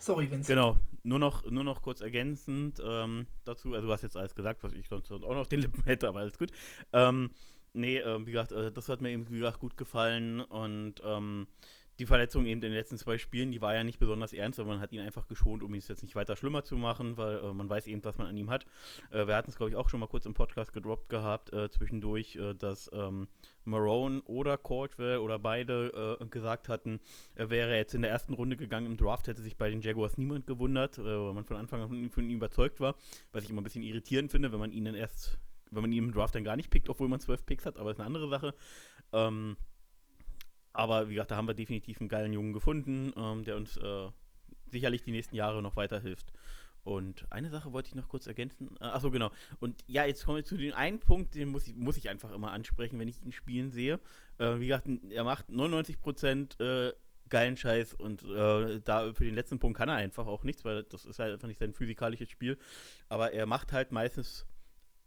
Sorry, 0.00 0.30
Vince. 0.30 0.48
Genau, 0.52 0.76
nur 1.02 1.18
noch, 1.18 1.50
nur 1.50 1.64
noch 1.64 1.82
kurz 1.82 2.00
ergänzend 2.00 2.80
ähm, 2.84 3.26
dazu, 3.44 3.72
also 3.72 3.86
du 3.86 3.92
hast 3.92 4.02
jetzt 4.02 4.16
alles 4.16 4.34
gesagt, 4.34 4.62
was 4.62 4.72
ich 4.72 4.88
sonst 4.88 5.10
auch 5.10 5.20
noch 5.20 5.36
auf 5.36 5.48
den 5.48 5.60
Lippen 5.60 5.82
hätte, 5.84 6.08
aber 6.08 6.20
alles 6.20 6.38
gut. 6.38 6.50
Ähm, 6.92 7.30
nee, 7.74 7.98
ähm, 7.98 8.26
wie 8.26 8.32
gesagt, 8.32 8.52
äh, 8.52 8.72
das 8.72 8.88
hat 8.88 9.00
mir 9.00 9.10
eben, 9.10 9.28
wie 9.30 9.38
gesagt, 9.38 9.60
gut 9.60 9.76
gefallen 9.76 10.40
und 10.40 11.02
ähm, 11.04 11.46
die 11.98 12.06
Verletzung 12.06 12.44
eben 12.46 12.54
in 12.54 12.60
den 12.60 12.72
letzten 12.72 12.98
zwei 12.98 13.18
Spielen, 13.18 13.52
die 13.52 13.60
war 13.60 13.74
ja 13.74 13.84
nicht 13.84 13.98
besonders 13.98 14.32
ernst, 14.32 14.58
aber 14.58 14.70
man 14.70 14.80
hat 14.80 14.92
ihn 14.92 15.00
einfach 15.00 15.28
geschont, 15.28 15.62
um 15.62 15.74
es 15.74 15.86
jetzt 15.88 16.02
nicht 16.02 16.16
weiter 16.16 16.36
schlimmer 16.36 16.64
zu 16.64 16.76
machen, 16.76 17.16
weil 17.16 17.38
äh, 17.38 17.52
man 17.52 17.68
weiß 17.68 17.86
eben, 17.86 18.04
was 18.04 18.18
man 18.18 18.26
an 18.26 18.36
ihm 18.36 18.50
hat. 18.50 18.66
Äh, 19.10 19.26
wir 19.26 19.36
hatten 19.36 19.50
es, 19.50 19.56
glaube 19.56 19.70
ich, 19.70 19.76
auch 19.76 19.88
schon 19.88 20.00
mal 20.00 20.08
kurz 20.08 20.26
im 20.26 20.34
Podcast 20.34 20.72
gedroppt 20.72 21.08
gehabt, 21.08 21.52
äh, 21.52 21.70
zwischendurch, 21.70 22.36
äh, 22.36 22.54
dass 22.54 22.90
ähm, 22.92 23.28
Marone 23.64 24.22
oder 24.22 24.58
Caldwell 24.58 25.18
oder 25.18 25.38
beide 25.38 26.18
äh, 26.20 26.26
gesagt 26.26 26.68
hatten, 26.68 27.00
er 27.36 27.50
wäre 27.50 27.76
jetzt 27.76 27.94
in 27.94 28.02
der 28.02 28.10
ersten 28.10 28.34
Runde 28.34 28.56
gegangen 28.56 28.86
im 28.86 28.96
Draft, 28.96 29.28
hätte 29.28 29.42
sich 29.42 29.56
bei 29.56 29.70
den 29.70 29.80
Jaguars 29.80 30.18
niemand 30.18 30.46
gewundert, 30.46 30.98
äh, 30.98 31.04
weil 31.04 31.32
man 31.32 31.44
von 31.44 31.56
Anfang 31.56 31.80
an 31.80 32.10
von 32.10 32.24
ihm 32.28 32.36
überzeugt 32.36 32.80
war, 32.80 32.96
was 33.32 33.44
ich 33.44 33.50
immer 33.50 33.60
ein 33.60 33.64
bisschen 33.64 33.84
irritierend 33.84 34.32
finde, 34.32 34.50
wenn 34.50 34.58
man 34.58 34.72
ihn 34.72 34.84
dann 34.84 34.96
erst, 34.96 35.38
wenn 35.74 35.82
man 35.82 35.92
ihn 35.92 36.04
im 36.04 36.12
Draft 36.12 36.34
dann 36.34 36.44
gar 36.44 36.56
nicht 36.56 36.70
pickt, 36.70 36.88
obwohl 36.88 37.08
man 37.08 37.20
zwölf 37.20 37.44
Picks 37.46 37.66
hat, 37.66 37.76
aber 37.76 37.90
ist 37.90 38.00
eine 38.00 38.06
andere 38.06 38.28
Sache. 38.28 38.54
Ähm, 39.12 39.56
aber 40.72 41.08
wie 41.08 41.14
gesagt, 41.14 41.30
da 41.30 41.36
haben 41.36 41.48
wir 41.48 41.54
definitiv 41.54 42.00
einen 42.00 42.08
geilen 42.08 42.32
Jungen 42.32 42.52
gefunden, 42.52 43.12
ähm, 43.16 43.44
der 43.44 43.56
uns 43.56 43.76
äh, 43.76 44.08
sicherlich 44.66 45.02
die 45.02 45.12
nächsten 45.12 45.36
Jahre 45.36 45.62
noch 45.62 45.76
weiterhilft. 45.76 46.32
Und 46.84 47.26
eine 47.32 47.48
Sache 47.48 47.72
wollte 47.72 47.88
ich 47.88 47.94
noch 47.94 48.08
kurz 48.08 48.26
ergänzen. 48.26 48.76
Äh, 48.80 48.84
achso, 48.84 49.10
genau. 49.10 49.30
Und 49.58 49.82
ja, 49.86 50.04
jetzt 50.04 50.24
kommen 50.24 50.36
wir 50.36 50.44
zu 50.44 50.56
dem 50.56 50.74
einen 50.74 51.00
Punkt, 51.00 51.34
den 51.34 51.48
muss 51.48 51.66
ich, 51.66 51.74
muss 51.74 51.96
ich 51.96 52.10
einfach 52.10 52.30
immer 52.32 52.52
ansprechen, 52.52 52.98
wenn 52.98 53.08
ich 53.08 53.22
ihn 53.22 53.32
spielen 53.32 53.70
sehe. 53.70 54.00
Äh, 54.38 54.60
wie 54.60 54.66
gesagt, 54.66 54.88
er 55.10 55.24
macht 55.24 55.48
99% 55.48 56.60
äh, 56.60 56.92
geilen 57.30 57.56
Scheiß 57.56 57.94
und 57.94 58.22
äh, 58.24 58.80
da 58.84 59.12
für 59.14 59.24
den 59.24 59.34
letzten 59.34 59.58
Punkt 59.58 59.78
kann 59.78 59.88
er 59.88 59.94
einfach 59.94 60.26
auch 60.26 60.44
nichts, 60.44 60.64
weil 60.64 60.82
das 60.84 61.06
ist 61.06 61.18
halt 61.18 61.32
einfach 61.32 61.48
nicht 61.48 61.58
sein 61.58 61.72
physikalisches 61.72 62.30
Spiel. 62.30 62.58
Aber 63.08 63.32
er 63.32 63.46
macht 63.46 63.72
halt 63.72 63.90
meistens, 63.90 64.46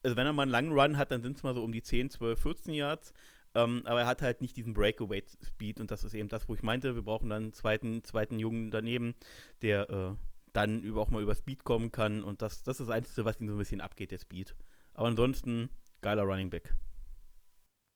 also 0.07 0.15
wenn 0.15 0.25
er 0.25 0.31
mal 0.31 0.43
einen 0.43 0.51
langen 0.51 0.71
Run 0.71 0.97
hat, 0.97 1.11
dann 1.11 1.21
sind 1.21 1.35
es 1.35 1.43
mal 1.43 1.53
so 1.53 1.61
um 1.61 1.73
die 1.73 1.81
10, 1.81 2.09
12, 2.09 2.41
14 2.41 2.73
Yards. 2.73 3.13
Ähm, 3.55 3.81
aber 3.85 3.99
er 3.99 4.07
hat 4.07 4.21
halt 4.21 4.39
nicht 4.39 4.55
diesen 4.55 4.73
Breakaway-Speed 4.73 5.81
und 5.81 5.91
das 5.91 6.05
ist 6.05 6.13
eben 6.13 6.29
das, 6.29 6.47
wo 6.47 6.55
ich 6.55 6.63
meinte, 6.63 6.95
wir 6.95 7.01
brauchen 7.01 7.29
dann 7.29 7.43
einen 7.43 7.53
zweiten, 7.53 8.05
zweiten 8.05 8.39
Jungen 8.39 8.71
daneben, 8.71 9.15
der 9.61 9.89
äh, 9.89 10.15
dann 10.53 10.81
über, 10.81 11.01
auch 11.01 11.09
mal 11.09 11.21
über 11.21 11.35
Speed 11.35 11.65
kommen 11.65 11.91
kann 11.91 12.23
und 12.23 12.41
das, 12.41 12.63
das 12.63 12.79
ist 12.79 12.87
das 12.87 12.95
Einzige, 12.95 13.25
was 13.25 13.41
ihn 13.41 13.49
so 13.49 13.55
ein 13.55 13.57
bisschen 13.57 13.81
abgeht, 13.81 14.11
der 14.11 14.19
Speed. 14.19 14.55
Aber 14.93 15.07
ansonsten, 15.07 15.69
geiler 15.99 16.23
Running 16.23 16.49
Back. 16.49 16.73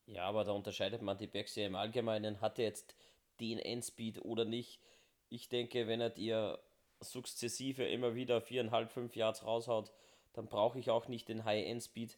Ja, 0.06 0.26
aber 0.26 0.43
da 0.43 0.52
unterscheidet 0.52 1.02
man 1.02 1.17
die 1.17 1.28
Backs 1.28 1.56
ja 1.56 1.65
im 1.65 1.76
Allgemeinen. 1.76 2.41
Hat 2.41 2.60
er 2.60 2.65
jetzt 2.65 2.93
den 3.39 3.58
Endspeed 3.58 4.19
oder 4.26 4.43
nicht? 4.43 4.82
Ich 5.30 5.47
denke, 5.47 5.88
wenn 5.88 6.02
er 6.02 6.10
dir 6.10 6.60
sukzessive 7.00 7.86
immer 7.86 8.15
wieder 8.15 8.39
4,5, 8.39 8.88
5 8.88 9.15
Yards 9.15 9.45
raushaut, 9.45 9.93
dann 10.34 10.48
brauche 10.48 10.80
ich 10.80 10.89
auch 10.89 11.08
nicht 11.08 11.28
den 11.30 11.46
High-End-Speed. 11.46 12.17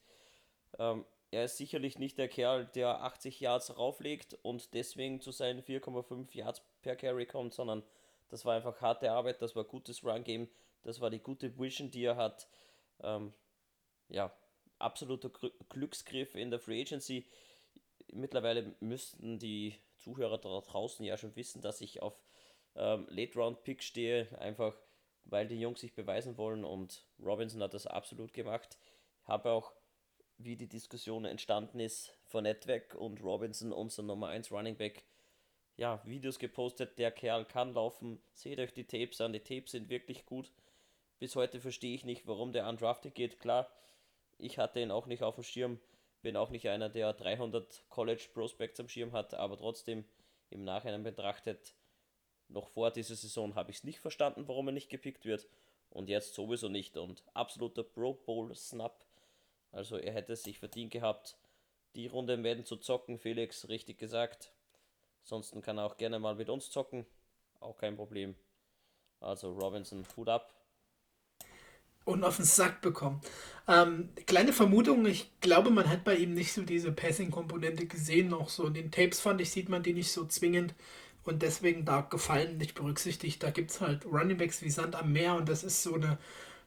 Ähm, 0.79 1.05
er 1.31 1.45
ist 1.45 1.57
sicherlich 1.57 1.97
nicht 1.97 2.17
der 2.17 2.27
Kerl, 2.27 2.65
der 2.75 3.01
80 3.01 3.39
Yards 3.39 3.77
rauflegt 3.77 4.35
und 4.43 4.73
deswegen 4.73 5.19
zu 5.19 5.31
seinen 5.31 5.63
4,5 5.63 6.35
Yards 6.35 6.61
per 6.81 6.95
Carry 6.95 7.25
kommt, 7.25 7.53
sondern 7.53 7.83
das 8.29 8.45
war 8.45 8.55
einfach 8.55 8.81
harte 8.81 9.11
Arbeit, 9.11 9.41
das 9.41 9.55
war 9.55 9.63
gutes 9.63 10.03
Run-Game, 10.03 10.47
das 10.83 11.01
war 11.01 11.09
die 11.09 11.19
gute 11.19 11.57
Vision, 11.57 11.89
die 11.91 12.03
er 12.05 12.15
hat. 12.15 12.47
Ähm, 13.01 13.33
ja, 14.09 14.31
absoluter 14.79 15.29
Gr- 15.29 15.51
Glücksgriff 15.69 16.35
in 16.35 16.51
der 16.51 16.59
Free 16.59 16.81
Agency. 16.81 17.25
Mittlerweile 18.11 18.75
müssten 18.79 19.39
die 19.39 19.75
Zuhörer 19.97 20.37
da 20.37 20.61
draußen 20.61 21.03
ja 21.05 21.17
schon 21.17 21.35
wissen, 21.35 21.61
dass 21.61 21.81
ich 21.81 22.01
auf 22.01 22.21
ähm, 22.75 23.07
Late-Round-Pick 23.09 23.81
stehe, 23.81 24.27
einfach 24.39 24.75
weil 25.25 25.47
die 25.47 25.59
Jungs 25.59 25.81
sich 25.81 25.93
beweisen 25.93 26.37
wollen 26.37 26.63
und 26.65 27.05
Robinson 27.19 27.61
hat 27.61 27.73
das 27.73 27.87
absolut 27.87 28.33
gemacht. 28.33 28.77
Habe 29.25 29.51
auch, 29.51 29.73
wie 30.37 30.55
die 30.55 30.67
Diskussion 30.67 31.25
entstanden 31.25 31.79
ist, 31.79 32.17
von 32.25 32.43
Netweg 32.43 32.95
und 32.95 33.23
Robinson, 33.23 33.71
unser 33.71 34.03
Nummer 34.03 34.27
1 34.27 34.51
Running 34.51 34.75
Back, 34.75 35.05
ja, 35.75 36.01
Videos 36.05 36.39
gepostet, 36.39 36.99
der 36.99 37.11
Kerl 37.11 37.45
kann 37.45 37.73
laufen, 37.73 38.21
seht 38.33 38.59
euch 38.59 38.73
die 38.73 38.85
Tapes 38.85 39.21
an, 39.21 39.33
die 39.33 39.39
Tapes 39.39 39.71
sind 39.71 39.89
wirklich 39.89 40.25
gut. 40.25 40.51
Bis 41.19 41.35
heute 41.35 41.59
verstehe 41.61 41.95
ich 41.95 42.05
nicht, 42.05 42.27
warum 42.27 42.51
der 42.51 42.67
undrafted 42.67 43.15
geht. 43.15 43.39
Klar, 43.39 43.69
ich 44.37 44.59
hatte 44.59 44.81
ihn 44.81 44.91
auch 44.91 45.07
nicht 45.07 45.23
auf 45.23 45.35
dem 45.35 45.43
Schirm, 45.43 45.79
bin 46.21 46.35
auch 46.35 46.49
nicht 46.49 46.67
einer, 46.69 46.89
der 46.89 47.13
300 47.13 47.85
College 47.89 48.29
Prospects 48.33 48.79
am 48.79 48.89
Schirm 48.89 49.13
hat, 49.13 49.33
aber 49.33 49.57
trotzdem 49.57 50.05
im 50.49 50.63
Nachhinein 50.63 51.03
betrachtet 51.03 51.75
Noch 52.49 52.67
vor 52.69 52.91
dieser 52.91 53.15
Saison 53.15 53.55
habe 53.55 53.71
ich 53.71 53.77
es 53.77 53.83
nicht 53.83 53.99
verstanden, 53.99 54.47
warum 54.47 54.67
er 54.67 54.73
nicht 54.73 54.89
gepickt 54.89 55.25
wird. 55.25 55.47
Und 55.89 56.09
jetzt 56.09 56.33
sowieso 56.33 56.69
nicht. 56.69 56.97
Und 56.97 57.23
absoluter 57.33 57.83
Pro 57.83 58.13
Bowl 58.13 58.53
Snap. 58.55 59.05
Also 59.71 59.97
er 59.97 60.13
hätte 60.13 60.35
sich 60.35 60.59
verdient 60.59 60.91
gehabt, 60.91 61.35
die 61.95 62.07
Runde 62.07 62.37
Madden 62.37 62.65
zu 62.65 62.77
zocken. 62.77 63.17
Felix, 63.17 63.67
richtig 63.69 63.97
gesagt. 63.97 64.51
Ansonsten 65.23 65.61
kann 65.61 65.77
er 65.77 65.85
auch 65.85 65.97
gerne 65.97 66.19
mal 66.19 66.35
mit 66.35 66.49
uns 66.49 66.69
zocken. 66.69 67.05
Auch 67.59 67.77
kein 67.77 67.95
Problem. 67.95 68.35
Also 69.19 69.53
Robinson, 69.53 70.05
Hut 70.17 70.29
ab. 70.29 70.53
Und 72.05 72.23
auf 72.25 72.35
den 72.35 72.45
Sack 72.45 72.81
bekommen. 72.81 73.21
Ähm, 73.65 74.09
kleine 74.25 74.51
Vermutung, 74.51 75.05
ich 75.05 75.39
glaube, 75.39 75.69
man 75.69 75.89
hat 75.89 76.03
bei 76.03 76.15
ihm 76.17 76.33
nicht 76.33 76.51
so 76.51 76.63
diese 76.63 76.91
Passing-Komponente 76.91 77.87
gesehen. 77.87 78.27
Noch 78.27 78.49
so 78.49 78.67
in 78.67 78.73
den 78.73 78.91
Tapes 78.91 79.21
fand 79.21 79.39
ich, 79.39 79.51
sieht 79.51 79.69
man 79.69 79.83
die 79.83 79.93
nicht 79.93 80.11
so 80.11 80.25
zwingend. 80.25 80.75
Und 81.25 81.41
deswegen 81.41 81.85
da 81.85 82.01
gefallen 82.01 82.57
nicht 82.57 82.75
berücksichtigt. 82.75 83.41
Da 83.43 83.51
gibt 83.51 83.71
es 83.71 83.81
halt 83.81 84.05
Runningbacks 84.05 84.61
wie 84.61 84.69
Sand 84.69 84.95
am 84.95 85.13
Meer. 85.13 85.35
Und 85.35 85.47
das 85.47 85.63
ist 85.63 85.83
so 85.83 85.95
eine 85.95 86.17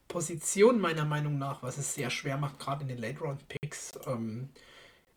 Position 0.08 0.80
meiner 0.80 1.04
Meinung 1.04 1.38
nach, 1.38 1.62
was 1.62 1.78
es 1.78 1.94
sehr 1.94 2.10
schwer 2.10 2.38
macht, 2.38 2.58
gerade 2.58 2.82
in 2.82 2.88
den 2.88 2.98
Late-Round-Picks. 2.98 3.92
Ähm, 4.06 4.48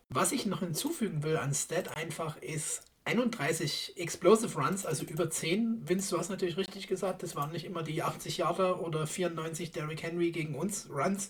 was 0.10 0.32
ich 0.32 0.46
noch 0.46 0.60
hinzufügen 0.60 1.24
will 1.24 1.38
an 1.38 1.54
Stat 1.54 1.96
einfach 1.96 2.38
ist 2.42 2.84
31 3.06 3.94
Explosive 3.98 4.60
Runs, 4.60 4.86
also 4.86 5.04
über 5.06 5.30
10. 5.30 5.88
Vince, 5.88 6.12
du 6.12 6.20
hast 6.20 6.30
natürlich 6.30 6.58
richtig 6.58 6.88
gesagt, 6.88 7.24
das 7.24 7.36
waren 7.36 7.52
nicht 7.52 7.66
immer 7.66 7.82
die 7.82 8.04
80 8.04 8.38
Jahre 8.38 8.82
oder 8.82 9.08
94 9.08 9.72
Derrick 9.72 10.04
Henry 10.04 10.32
gegen 10.32 10.56
uns 10.56 10.90
Runs. 10.90 11.30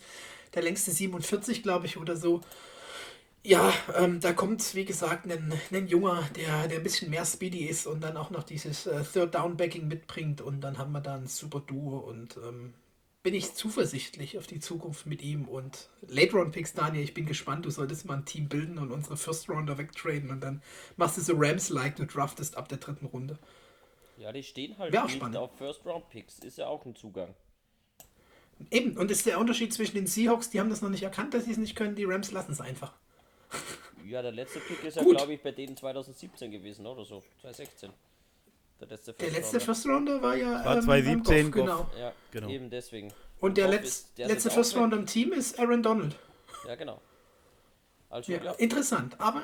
Der 0.53 0.63
längste 0.63 0.91
47, 0.91 1.63
glaube 1.63 1.85
ich, 1.85 1.97
oder 1.97 2.15
so. 2.15 2.41
Ja, 3.43 3.73
ähm, 3.95 4.19
da 4.19 4.33
kommt, 4.33 4.75
wie 4.75 4.83
gesagt, 4.85 5.25
ein, 5.25 5.53
ein 5.71 5.87
Junger, 5.87 6.23
der, 6.35 6.67
der 6.67 6.77
ein 6.77 6.83
bisschen 6.83 7.09
mehr 7.09 7.25
speedy 7.25 7.65
ist 7.65 7.87
und 7.87 8.01
dann 8.01 8.17
auch 8.17 8.31
noch 8.31 8.43
dieses 8.43 8.85
äh, 8.85 9.03
Third 9.03 9.33
Down 9.35 9.55
Backing 9.55 9.87
mitbringt 9.87 10.41
und 10.41 10.61
dann 10.61 10.77
haben 10.77 10.91
wir 10.91 10.99
da 11.01 11.15
ein 11.15 11.27
super 11.27 11.61
Duo 11.61 11.99
und 11.99 12.37
ähm, 12.37 12.73
bin 13.23 13.33
ich 13.33 13.53
zuversichtlich 13.53 14.37
auf 14.37 14.45
die 14.47 14.59
Zukunft 14.59 15.05
mit 15.05 15.21
ihm 15.21 15.47
und 15.47 15.89
Late 16.07 16.33
Round 16.33 16.51
Picks, 16.51 16.73
Daniel, 16.73 17.03
ich 17.03 17.13
bin 17.13 17.25
gespannt, 17.25 17.65
du 17.65 17.69
solltest 17.69 18.05
mal 18.05 18.17
ein 18.17 18.25
Team 18.25 18.49
bilden 18.49 18.77
und 18.77 18.91
unsere 18.91 19.15
First 19.15 19.49
Rounder 19.49 19.77
wegtraden 19.77 20.31
und 20.31 20.41
dann 20.41 20.61
machst 20.97 21.17
du 21.17 21.21
so 21.21 21.33
Rams-like, 21.35 21.95
du 21.95 22.05
draftest 22.05 22.57
ab 22.57 22.67
der 22.67 22.77
dritten 22.79 23.05
Runde. 23.05 23.39
Ja, 24.17 24.31
die 24.31 24.43
stehen 24.43 24.77
halt 24.77 24.91
Wäre 24.93 25.05
auch 25.05 25.09
spannend. 25.09 25.37
auf 25.37 25.57
First 25.57 25.85
Round 25.85 26.09
Picks. 26.09 26.39
Ist 26.39 26.57
ja 26.57 26.67
auch 26.67 26.85
ein 26.85 26.95
Zugang. 26.95 27.33
Eben, 28.71 28.97
und 28.97 29.09
das 29.09 29.19
ist 29.19 29.25
der 29.25 29.39
Unterschied 29.39 29.73
zwischen 29.73 29.95
den 29.95 30.07
Seahawks, 30.07 30.49
die 30.49 30.59
haben 30.59 30.69
das 30.69 30.81
noch 30.81 30.89
nicht 30.89 31.03
erkannt, 31.03 31.33
dass 31.33 31.45
sie 31.45 31.51
es 31.51 31.57
nicht 31.57 31.75
können, 31.75 31.95
die 31.95 32.03
Rams 32.05 32.31
lassen 32.31 32.51
es 32.51 32.61
einfach. 32.61 32.93
Ja, 34.05 34.21
der 34.21 34.31
letzte 34.31 34.59
Pick 34.59 34.83
ist 34.83 34.97
ja, 34.97 35.03
glaube 35.03 35.33
ich, 35.33 35.41
bei 35.41 35.51
denen 35.51 35.75
2017 35.77 36.49
gewesen 36.51 36.85
oder 36.85 37.03
so. 37.05 37.21
2016. 37.41 37.91
Der 38.79 38.87
letzte 38.87 39.13
Der 39.13 39.29
First 39.29 39.35
letzte 39.53 39.57
Rounder. 39.57 39.65
First 39.65 39.85
Rounder 39.87 40.21
war 40.21 40.35
ja 40.35 40.65
War 40.65 40.75
ähm, 40.77 40.83
2017, 40.83 41.51
Goff, 41.51 41.61
genau. 41.61 41.77
Goff. 41.83 41.97
Ja, 41.99 42.13
Genau. 42.31 42.49
eben 42.49 42.69
deswegen. 42.69 43.13
Und 43.39 43.57
der, 43.57 43.65
Goff 43.65 43.75
letz, 43.75 43.87
ist- 43.87 44.17
der 44.17 44.27
letzte 44.27 44.49
First. 44.49 44.75
Rounder 44.77 44.97
im 44.97 45.05
Team 45.05 45.33
ist 45.33 45.59
Aaron 45.59 45.83
Donald. 45.83 46.15
Ja, 46.67 46.75
genau. 46.75 47.01
Also, 48.09 48.31
Ja, 48.31 48.43
ja. 48.43 48.51
interessant. 48.53 49.15
Aber 49.19 49.43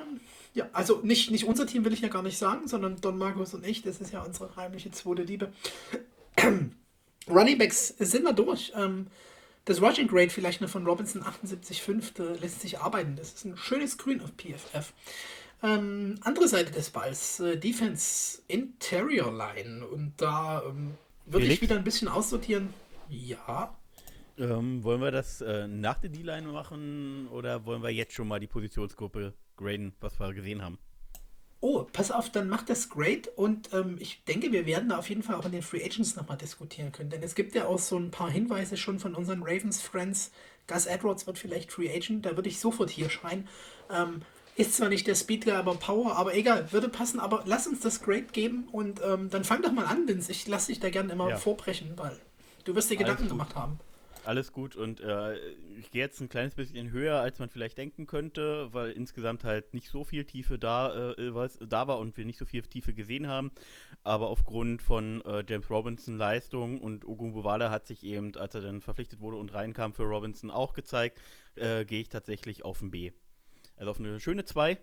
ja, 0.54 0.68
also 0.74 1.00
nicht, 1.04 1.30
nicht 1.32 1.46
unser 1.46 1.68
Team 1.68 1.86
will 1.86 1.94
ich 1.94 2.02
ja 2.02 2.08
gar 2.08 2.24
nicht 2.24 2.38
sagen, 2.38 2.68
sondern 2.68 3.00
Don 3.02 3.18
Markus 3.18 3.54
und 3.54 3.66
ich, 3.66 3.82
das 3.84 4.00
ist 4.02 4.12
ja 4.14 4.24
unsere 4.24 4.56
heimliche 4.56 4.90
zweite 4.92 5.22
Liebe. 5.24 5.52
Running 7.30 7.58
Backs 7.58 7.90
sind 8.00 8.24
wir 8.24 8.34
durch. 8.34 8.72
Ähm, 8.76 9.08
das 9.66 9.82
Rushing 9.82 10.08
Grade 10.08 10.30
vielleicht 10.30 10.62
noch 10.62 10.70
von 10.70 10.86
Robinson 10.86 11.24
78,5, 11.24 12.14
da 12.14 12.24
lässt 12.40 12.62
sich 12.62 12.80
arbeiten. 12.80 13.16
Das 13.16 13.34
ist 13.34 13.46
ein 13.46 13.58
schönes 13.58 13.98
Grün 13.98 14.22
auf 14.22 14.32
PFF. 14.38 14.94
Ähm, 15.64 16.16
andere 16.22 16.48
Seite 16.48 16.72
des 16.72 16.92
Balls, 16.92 17.40
äh, 17.40 17.58
Defense 17.58 18.42
Interior 18.48 19.34
Line. 19.34 19.86
Und 19.86 20.14
da 20.18 20.62
ähm, 20.64 20.94
würde 21.26 21.48
ich 21.48 21.62
wieder 21.62 21.76
ein 21.76 21.84
bisschen 21.84 22.08
aussortieren. 22.08 22.74
Ja. 23.10 23.76
Ähm, 24.38 24.84
wollen 24.84 25.02
wir 25.02 25.12
das 25.12 25.42
äh, 25.42 25.68
nach 25.68 25.98
der 26.00 26.10
D-Line 26.10 26.48
machen 26.48 27.28
oder 27.30 27.66
wollen 27.66 27.82
wir 27.82 27.90
jetzt 27.90 28.14
schon 28.14 28.28
mal 28.28 28.40
die 28.40 28.48
Positionsgruppe 28.48 29.34
graden, 29.56 29.94
was 30.02 30.20
wir 30.20 30.34
gesehen 30.34 30.62
haben? 30.62 30.78
Oh, 31.68 31.84
pass 31.92 32.12
auf, 32.12 32.30
dann 32.30 32.48
macht 32.48 32.70
das 32.70 32.90
great 32.90 33.28
und 33.28 33.74
ähm, 33.74 33.98
ich 34.00 34.24
denke, 34.26 34.52
wir 34.52 34.68
werden 34.68 34.90
da 34.90 35.00
auf 35.00 35.10
jeden 35.10 35.24
Fall 35.24 35.34
auch 35.34 35.46
in 35.46 35.52
den 35.52 35.64
Free 35.64 35.84
Agents 35.84 36.16
nochmal 36.16 36.38
diskutieren 36.38 36.92
können, 36.92 37.10
denn 37.10 37.24
es 37.24 37.34
gibt 37.34 37.56
ja 37.56 37.66
auch 37.66 37.80
so 37.80 37.98
ein 37.98 38.12
paar 38.12 38.30
Hinweise 38.30 38.78
schon 38.78 39.00
von 39.00 39.16
unseren 39.16 39.42
Ravens-Friends. 39.42 40.30
Gus 40.68 40.86
Edwards 40.86 41.26
wird 41.26 41.40
vielleicht 41.40 41.72
Free 41.72 41.92
Agent, 41.92 42.24
da 42.28 42.36
würde 42.36 42.50
ich 42.50 42.60
sofort 42.60 42.92
hier 42.92 43.10
schreien. 43.10 43.48
Ähm, 43.92 44.22
ist 44.56 44.76
zwar 44.76 44.90
nicht 44.90 45.08
der 45.08 45.16
Speedler, 45.16 45.58
aber 45.58 45.74
Power, 45.74 46.16
aber 46.16 46.36
egal, 46.36 46.72
würde 46.72 46.88
passen, 46.88 47.20
aber 47.20 47.42
lass 47.48 47.66
uns 47.66 47.80
das 47.80 48.04
great 48.04 48.32
geben 48.32 48.68
und 48.72 49.02
ähm, 49.04 49.32
dann 49.32 49.44
fang 49.44 49.64
doch 49.64 49.72
mal 49.72 49.86
an, 49.86 50.08
Vince. 50.08 50.32
Ich 50.32 50.48
lasse 50.48 50.68
dich 50.68 50.80
da 50.80 50.92
gerne 50.92 51.14
immer 51.14 51.32
Ja. 51.32 51.38
vorbrechen, 51.38 51.94
weil 51.96 52.16
du 52.66 52.76
wirst 52.76 52.92
dir 52.92 52.98
Gedanken 52.98 53.24
gut. 53.24 53.32
gemacht 53.32 53.56
haben. 53.56 53.80
Alles 54.26 54.52
gut 54.52 54.76
und 54.76 55.02
äh, 55.02 55.38
ich 55.78 55.92
gehe 55.92 56.02
jetzt 56.02 56.20
ein 56.20 56.30
kleines 56.30 56.56
bisschen 56.56 56.90
höher, 56.90 57.20
als 57.20 57.38
man 57.38 57.50
vielleicht 57.50 57.78
denken 57.78 58.08
könnte, 58.08 58.74
weil 58.74 58.92
insgesamt 58.92 59.44
halt 59.44 59.74
nicht 59.76 59.90
so 59.90 60.04
viel 60.04 60.26
Tiefe 60.26 60.58
da, 60.58 61.14
äh, 61.14 61.36
was, 61.36 61.60
da 61.60 61.88
war 61.88 62.00
und 62.00 62.18
wir 62.18 62.26
nicht 62.26 62.40
so 62.40 62.46
viel 62.46 62.64
Tiefe 62.64 62.96
gesehen 62.96 63.28
haben. 63.28 63.52
Aber 64.04 64.30
aufgrund 64.30 64.82
von 64.82 65.22
äh, 65.26 65.44
James 65.48 65.70
Robinson 65.70 66.18
Leistung 66.18 66.82
und 66.82 67.06
Ogunbowale 67.08 67.70
hat 67.70 67.86
sich 67.86 68.04
eben, 68.04 68.36
als 68.36 68.56
er 68.56 68.62
dann 68.62 68.82
verpflichtet 68.82 69.20
wurde 69.20 69.38
und 69.38 69.54
reinkam 69.54 69.94
für 69.94 70.04
Robinson 70.04 70.50
auch 70.50 70.74
gezeigt, 70.74 71.22
äh, 71.54 71.86
gehe 71.86 72.02
ich 72.02 72.10
tatsächlich 72.10 72.66
auf 72.66 72.82
ein 72.82 72.90
B. 72.90 73.12
Also 73.78 73.92
auf 73.92 74.00
eine 74.00 74.20
schöne 74.20 74.46
2. 74.46 74.78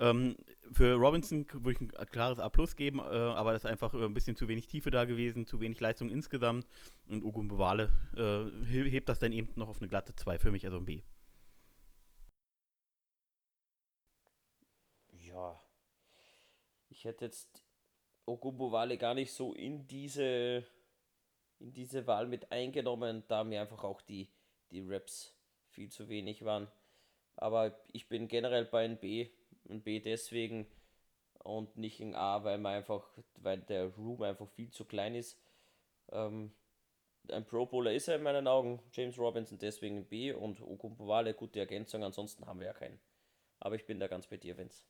Ähm, 0.00 0.36
für 0.72 0.94
Robinson 0.94 1.46
würde 1.52 1.72
ich 1.72 1.80
ein 1.80 2.06
klares 2.10 2.38
A 2.38 2.48
plus 2.48 2.76
geben, 2.76 2.98
äh, 3.00 3.02
aber 3.02 3.52
das 3.52 3.64
ist 3.64 3.70
einfach 3.70 3.94
äh, 3.94 4.04
ein 4.04 4.14
bisschen 4.14 4.36
zu 4.36 4.48
wenig 4.48 4.66
Tiefe 4.66 4.90
da 4.90 5.04
gewesen, 5.04 5.46
zu 5.46 5.60
wenig 5.60 5.80
Leistung 5.80 6.10
insgesamt. 6.10 6.66
Und 7.08 7.22
Ugo 7.24 7.42
Bewale 7.42 7.92
äh, 8.16 8.66
he- 8.66 8.90
hebt 8.90 9.08
das 9.08 9.18
dann 9.18 9.32
eben 9.32 9.48
noch 9.56 9.68
auf 9.68 9.80
eine 9.80 9.88
glatte 9.88 10.14
2 10.14 10.38
für 10.38 10.50
mich, 10.52 10.64
also 10.66 10.78
ein 10.78 10.84
B. 10.84 11.02
Ja. 15.18 15.58
Ich 16.88 17.04
hätte 17.04 17.24
jetzt 17.26 17.62
Ogumbowale 18.26 18.98
gar 18.98 19.14
nicht 19.14 19.32
so 19.32 19.54
in 19.54 19.86
diese 19.88 20.66
in 21.60 21.72
diese 21.72 22.06
Wahl 22.06 22.26
mit 22.28 22.52
eingenommen, 22.52 23.24
da 23.28 23.44
mir 23.44 23.62
einfach 23.62 23.84
auch 23.84 24.02
die, 24.02 24.28
die 24.72 24.82
Raps 24.82 25.34
viel 25.70 25.90
zu 25.90 26.08
wenig 26.08 26.44
waren. 26.44 26.68
Aber 27.36 27.80
ich 27.92 28.08
bin 28.08 28.28
generell 28.28 28.66
bei 28.66 28.84
ein 28.84 28.98
B. 29.00 29.30
Ein 29.68 29.82
B 29.82 30.00
deswegen 30.00 30.66
und 31.42 31.76
nicht 31.76 32.00
ein 32.00 32.14
A, 32.14 32.44
weil 32.44 32.58
man 32.58 32.74
einfach, 32.74 33.06
weil 33.36 33.58
der 33.58 33.86
Room 33.96 34.22
einfach 34.22 34.48
viel 34.48 34.70
zu 34.70 34.84
klein 34.84 35.14
ist. 35.14 35.38
Ähm, 36.10 36.52
ein 37.30 37.44
Pro 37.44 37.66
Bowler 37.66 37.92
ist 37.92 38.08
er 38.08 38.16
in 38.16 38.22
meinen 38.22 38.46
Augen, 38.46 38.80
James 38.92 39.18
Robinson 39.18 39.58
deswegen 39.58 40.04
B 40.04 40.32
und 40.32 40.60
Ogumbowale 40.60 41.34
gute 41.34 41.58
Ergänzung, 41.58 42.04
ansonsten 42.04 42.46
haben 42.46 42.60
wir 42.60 42.68
ja 42.68 42.72
keinen. 42.72 43.00
Aber 43.58 43.74
ich 43.74 43.86
bin 43.86 43.98
da 43.98 44.06
ganz 44.06 44.26
bei 44.26 44.36
dir, 44.36 44.56
Vince. 44.56 44.84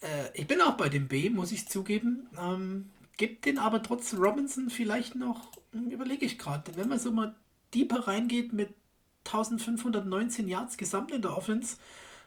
Äh, 0.00 0.30
ich 0.34 0.46
bin 0.46 0.60
auch 0.60 0.76
bei 0.76 0.88
dem 0.88 1.08
B, 1.08 1.30
muss 1.30 1.52
ich 1.52 1.68
zugeben. 1.68 2.30
Ähm, 2.38 2.92
gibt 3.16 3.46
den 3.46 3.58
aber 3.58 3.82
trotz 3.82 4.14
Robinson 4.14 4.70
vielleicht 4.70 5.14
noch, 5.14 5.52
hm, 5.72 5.90
überlege 5.90 6.26
ich 6.26 6.38
gerade, 6.38 6.76
wenn 6.76 6.88
man 6.88 6.98
so 6.98 7.10
mal 7.10 7.34
deeper 7.74 8.06
reingeht 8.06 8.52
mit 8.52 8.74
1519 9.26 10.48
Yards 10.48 10.76
gesamt 10.76 11.12
in 11.12 11.22
der 11.22 11.36
Offense, 11.36 11.76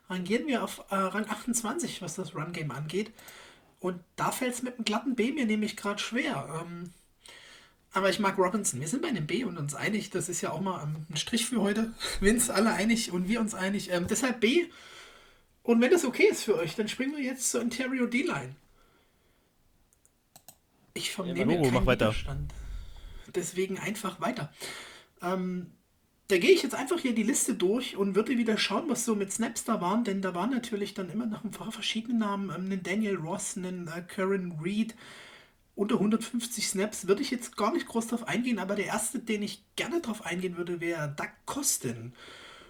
dann 0.08 0.24
gehen 0.24 0.48
wir 0.48 0.64
auf 0.64 0.84
äh, 0.90 0.96
Rang 0.96 1.30
28, 1.30 2.02
was 2.02 2.16
das 2.16 2.36
Run-Game 2.36 2.72
angeht. 2.72 3.12
Und 3.80 4.02
da 4.16 4.32
fällt 4.32 4.56
es 4.56 4.62
mit 4.62 4.76
einem 4.76 4.86
glatten 4.86 5.16
B 5.16 5.32
mir 5.32 5.46
nämlich 5.46 5.78
gerade 5.78 6.00
schwer. 6.00 6.62
Ähm, 6.62 6.92
aber 7.92 8.10
ich 8.10 8.20
mag 8.20 8.38
Robinson. 8.38 8.80
Wir 8.80 8.88
sind 8.88 9.02
bei 9.02 9.08
einem 9.08 9.26
B 9.26 9.44
und 9.44 9.58
uns 9.58 9.74
einig. 9.74 10.10
Das 10.10 10.30
ist 10.30 10.42
ja 10.42 10.52
auch 10.52 10.62
mal 10.62 10.84
ähm, 10.84 11.06
ein 11.10 11.18
Strich 11.18 11.46
für 11.46 11.62
heute. 11.62 11.94
Vince, 12.20 12.54
alle 12.54 12.74
einig 12.74 13.12
und 13.12 13.28
wir 13.28 13.40
uns 13.40 13.54
einig. 13.54 13.90
Ähm, 13.92 14.08
deshalb 14.08 14.40
B. 14.42 14.66
Und 15.64 15.82
wenn 15.82 15.92
das 15.92 16.06
okay 16.06 16.28
ist 16.30 16.44
für 16.44 16.56
euch, 16.58 16.76
dann 16.76 16.88
springen 16.88 17.16
wir 17.16 17.24
jetzt 17.24 17.52
zur 17.52 17.62
Interior 17.62 18.08
D-Line. 18.08 18.56
Ich 20.94 21.12
vernehme 21.12 21.54
Logo, 21.54 21.64
keinen 21.64 21.74
mach 21.74 21.86
weiter. 21.86 22.08
Widerstand. 22.08 22.54
Deswegen 23.36 23.78
einfach 23.78 24.20
weiter. 24.20 24.52
Ähm, 25.22 25.72
da 26.30 26.38
gehe 26.38 26.52
ich 26.52 26.62
jetzt 26.62 26.76
einfach 26.76 27.00
hier 27.00 27.14
die 27.14 27.24
Liste 27.24 27.56
durch 27.56 27.98
und 27.98 28.16
würde 28.16 28.38
wieder 28.38 28.58
schauen, 28.58 28.88
was 28.88 29.04
so 29.04 29.16
mit 29.16 29.34
Snaps 29.34 29.64
da 29.64 29.82
waren, 29.82 30.04
denn 30.04 30.22
da 30.22 30.36
waren 30.36 30.52
natürlich 30.52 30.94
dann 30.94 31.10
immer 31.10 31.26
noch 31.26 31.44
ein 31.44 31.50
paar 31.50 31.72
verschiedene 31.72 32.20
Namen. 32.20 32.50
Ähm, 32.50 32.66
einen 32.66 32.84
Daniel 32.84 33.16
Ross, 33.16 33.58
einen 33.58 33.88
äh, 33.88 34.02
Karen 34.08 34.60
Reed, 34.64 34.96
unter 35.74 35.96
150 35.96 36.68
Snaps 36.68 37.08
würde 37.08 37.24
ich 37.24 37.32
jetzt 37.32 37.58
gar 37.58 37.74
nicht 37.74 37.88
groß 37.88 38.08
drauf 38.08 38.28
eingehen, 38.28 38.60
aber 38.60 38.76
der 38.76 38.86
erste, 38.86 39.18
den 39.18 39.42
ich 39.42 39.64
gerne 39.76 40.02
drauf 40.02 40.26
eingehen 40.26 40.56
würde, 40.56 40.82
wäre 40.82 41.14
Doug 41.18 41.30
Kosten. 41.46 42.14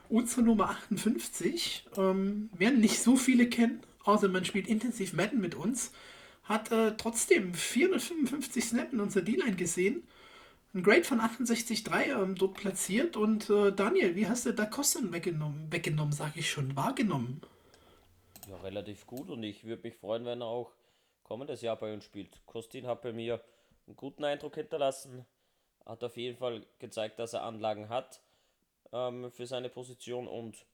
Unsere 0.08 0.44
Nummer 0.44 0.70
58. 0.70 1.88
Ähm, 1.98 2.50
werden 2.58 2.80
nicht 2.80 3.02
so 3.02 3.18
viele 3.18 3.50
kennen, 3.50 3.82
außer 4.06 4.30
man 4.30 4.46
spielt 4.46 4.68
intensiv 4.68 5.12
Madden 5.14 5.42
mit 5.42 5.56
uns. 5.56 5.92
Hat 6.44 6.72
äh, 6.72 6.96
trotzdem 6.96 7.54
455 7.54 8.64
Snap 8.64 8.94
in 8.94 9.02
unserer 9.02 9.24
D-Line 9.24 9.56
gesehen. 9.56 10.04
Ein 10.72 10.84
Grade 10.84 11.04
von 11.04 11.20
68,3 11.20 12.22
ähm, 12.22 12.36
dort 12.36 12.54
platziert. 12.54 13.18
Und 13.18 13.50
äh, 13.50 13.72
Daniel, 13.72 14.16
wie 14.16 14.28
hast 14.28 14.46
du 14.46 14.54
Doug 14.54 14.70
Kosten 14.70 15.12
weggenommen? 15.12 15.72
Weggenommen, 15.72 16.14
sage 16.14 16.40
ich 16.40 16.50
schon. 16.52 16.76
Wahrgenommen. 16.76 17.42
Ja, 18.48 18.58
relativ 18.58 19.08
gut 19.08 19.30
und 19.30 19.42
ich 19.44 19.64
würde 19.64 19.84
mich 19.84 19.96
freuen, 19.96 20.26
wenn 20.26 20.42
er 20.42 20.48
auch 20.48 20.72
kommendes 21.24 21.62
Jahr 21.62 21.76
bei 21.76 21.92
uns 21.94 22.04
spielt. 22.04 22.46
Kostin 22.46 22.86
hat 22.86 23.02
bei 23.02 23.14
mir 23.14 23.44
einen 23.88 23.96
guten 23.96 24.24
Eindruck 24.24 24.56
hinterlassen, 24.56 25.26
hat 25.86 26.04
auf 26.04 26.18
jeden 26.18 26.38
Fall 26.38 26.66
gezeigt, 26.78 27.20
dass 27.20 27.34
er 27.34 27.44
Anlagen 27.44 27.90
hat 27.90 28.22
ähm, 28.92 29.32
für 29.32 29.46
seine 29.46 29.70
Position 29.70 30.28
und 30.28 30.66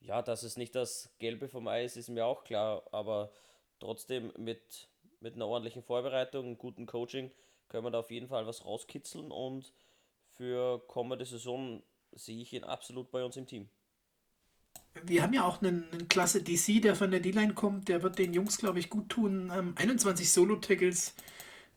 ja, 0.00 0.22
dass 0.22 0.42
es 0.42 0.56
nicht 0.56 0.74
das 0.74 1.14
Gelbe 1.18 1.48
vom 1.48 1.68
Eis 1.68 1.96
ist 1.96 2.08
mir 2.08 2.26
auch 2.26 2.44
klar, 2.44 2.82
aber 2.92 3.30
trotzdem 3.78 4.32
mit, 4.36 4.88
mit 5.20 5.34
einer 5.34 5.46
ordentlichen 5.46 5.82
Vorbereitung, 5.82 6.46
einem 6.46 6.58
guten 6.58 6.86
Coaching 6.86 7.30
können 7.74 7.86
wir 7.86 7.90
da 7.90 7.98
auf 7.98 8.12
jeden 8.12 8.28
Fall 8.28 8.46
was 8.46 8.64
rauskitzeln 8.64 9.32
und 9.32 9.72
für 10.36 10.78
kommende 10.86 11.24
Saison 11.24 11.82
sehe 12.12 12.40
ich 12.40 12.52
ihn 12.52 12.62
absolut 12.62 13.10
bei 13.10 13.24
uns 13.24 13.36
im 13.36 13.48
Team. 13.48 13.68
Wir 15.02 15.24
haben 15.24 15.32
ja 15.32 15.42
auch 15.42 15.60
einen, 15.60 15.90
einen 15.90 16.06
Klasse 16.06 16.40
DC, 16.40 16.80
der 16.80 16.94
von 16.94 17.10
der 17.10 17.18
D-Line 17.18 17.54
kommt. 17.54 17.88
Der 17.88 18.04
wird 18.04 18.20
den 18.20 18.32
Jungs, 18.32 18.58
glaube 18.58 18.78
ich, 18.78 18.90
gut 18.90 19.08
tun. 19.08 19.50
Ähm, 19.52 19.74
21 19.76 20.30
Solo-Tackles, 20.30 21.16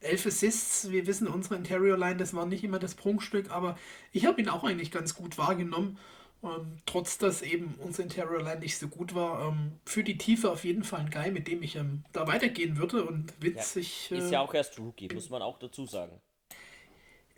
11 0.01 0.27
Assists. 0.27 0.91
Wir 0.91 1.07
wissen, 1.07 1.27
unsere 1.27 1.55
Interior-Line, 1.55 2.17
das 2.17 2.35
war 2.35 2.45
nicht 2.45 2.63
immer 2.63 2.77
das 2.77 2.93
Prunkstück, 2.93 3.49
aber 3.49 3.75
ich 4.11 4.27
habe 4.27 4.39
ihn 4.39 4.49
auch 4.49 4.63
eigentlich 4.63 4.91
ganz 4.91 5.15
gut 5.15 5.39
wahrgenommen. 5.39 5.97
Ähm, 6.43 6.77
trotz 6.85 7.17
dass 7.17 7.41
eben 7.41 7.75
unser 7.79 8.03
Interior 8.03 8.43
Line 8.43 8.59
nicht 8.59 8.77
so 8.77 8.87
gut 8.87 9.15
war, 9.15 9.47
ähm, 9.47 9.79
für 9.85 10.03
die 10.03 10.17
Tiefe 10.17 10.51
auf 10.51 10.63
jeden 10.63 10.83
Fall 10.83 10.99
ein 10.99 11.09
Guy, 11.09 11.31
mit 11.31 11.47
dem 11.47 11.63
ich 11.63 11.75
ähm, 11.75 12.03
da 12.11 12.27
weitergehen 12.27 12.77
würde 12.77 13.03
und 13.03 13.33
witzig. 13.41 14.09
Ja, 14.11 14.17
ist 14.17 14.25
äh, 14.25 14.33
ja 14.33 14.41
auch 14.41 14.53
erst 14.53 14.77
Rookie, 14.77 15.09
muss 15.13 15.29
man 15.29 15.41
auch 15.41 15.57
dazu 15.57 15.85
sagen. 15.85 16.21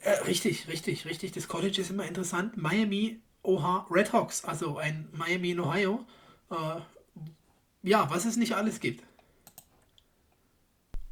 Äh, 0.02 0.12
richtig, 0.26 0.68
richtig, 0.68 1.06
richtig. 1.06 1.32
Das 1.32 1.47
College 1.47 1.80
ist 1.80 1.89
immer 1.89 2.06
interessant. 2.06 2.58
Miami, 2.58 3.22
Oha, 3.41 3.88
Red 3.89 4.12
Hawks, 4.12 4.43
also 4.43 4.78
ein 4.78 5.08
Miami 5.14 5.52
in 5.52 5.60
Ohio. 5.60 6.06
Äh, 6.52 6.82
ja, 7.84 8.10
was 8.10 8.26
es 8.26 8.36
nicht 8.36 8.54
alles 8.54 8.80
gibt. 8.80 9.04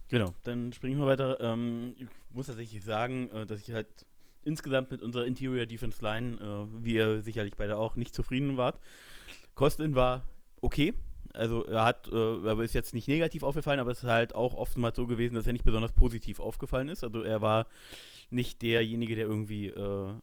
Genau, 0.09 0.33
dann 0.43 0.71
springen 0.73 0.99
wir 0.99 1.05
weiter. 1.05 1.39
Ähm, 1.41 1.95
ich 1.97 2.07
muss 2.31 2.47
tatsächlich 2.47 2.83
sagen, 2.83 3.29
äh, 3.31 3.45
dass 3.45 3.61
ich 3.61 3.73
halt 3.73 3.87
insgesamt 4.47 4.89
mit 4.91 5.01
unserer 5.03 5.25
Interior 5.25 5.65
Defense 5.65 6.01
Line, 6.03 6.37
äh, 6.37 6.83
wie 6.83 6.95
ihr 6.95 7.21
sicherlich 7.21 7.55
beide 7.55 7.77
auch, 7.77 7.95
nicht 7.95 8.15
zufrieden 8.15 8.57
wart. 8.57 8.79
Kostin 9.53 9.93
war 9.95 10.23
okay. 10.61 10.93
Also 11.33 11.65
er 11.65 11.83
hat, 11.85 12.07
äh, 12.07 12.43
er 12.47 12.59
ist 12.61 12.73
jetzt 12.73 12.93
nicht 12.95 13.07
negativ 13.07 13.43
aufgefallen, 13.43 13.79
aber 13.79 13.91
es 13.91 13.99
ist 14.03 14.09
halt 14.09 14.33
auch 14.33 14.55
oftmals 14.55 14.95
so 14.95 15.05
gewesen, 15.05 15.35
dass 15.35 15.45
er 15.45 15.53
nicht 15.53 15.65
besonders 15.65 15.91
positiv 15.91 16.39
aufgefallen 16.39 16.89
ist. 16.89 17.03
Also 17.03 17.21
er 17.21 17.41
war 17.41 17.67
nicht 18.31 18.61
derjenige, 18.63 19.15
der 19.15 19.27
irgendwie 19.27 19.67
äh, 19.67 20.13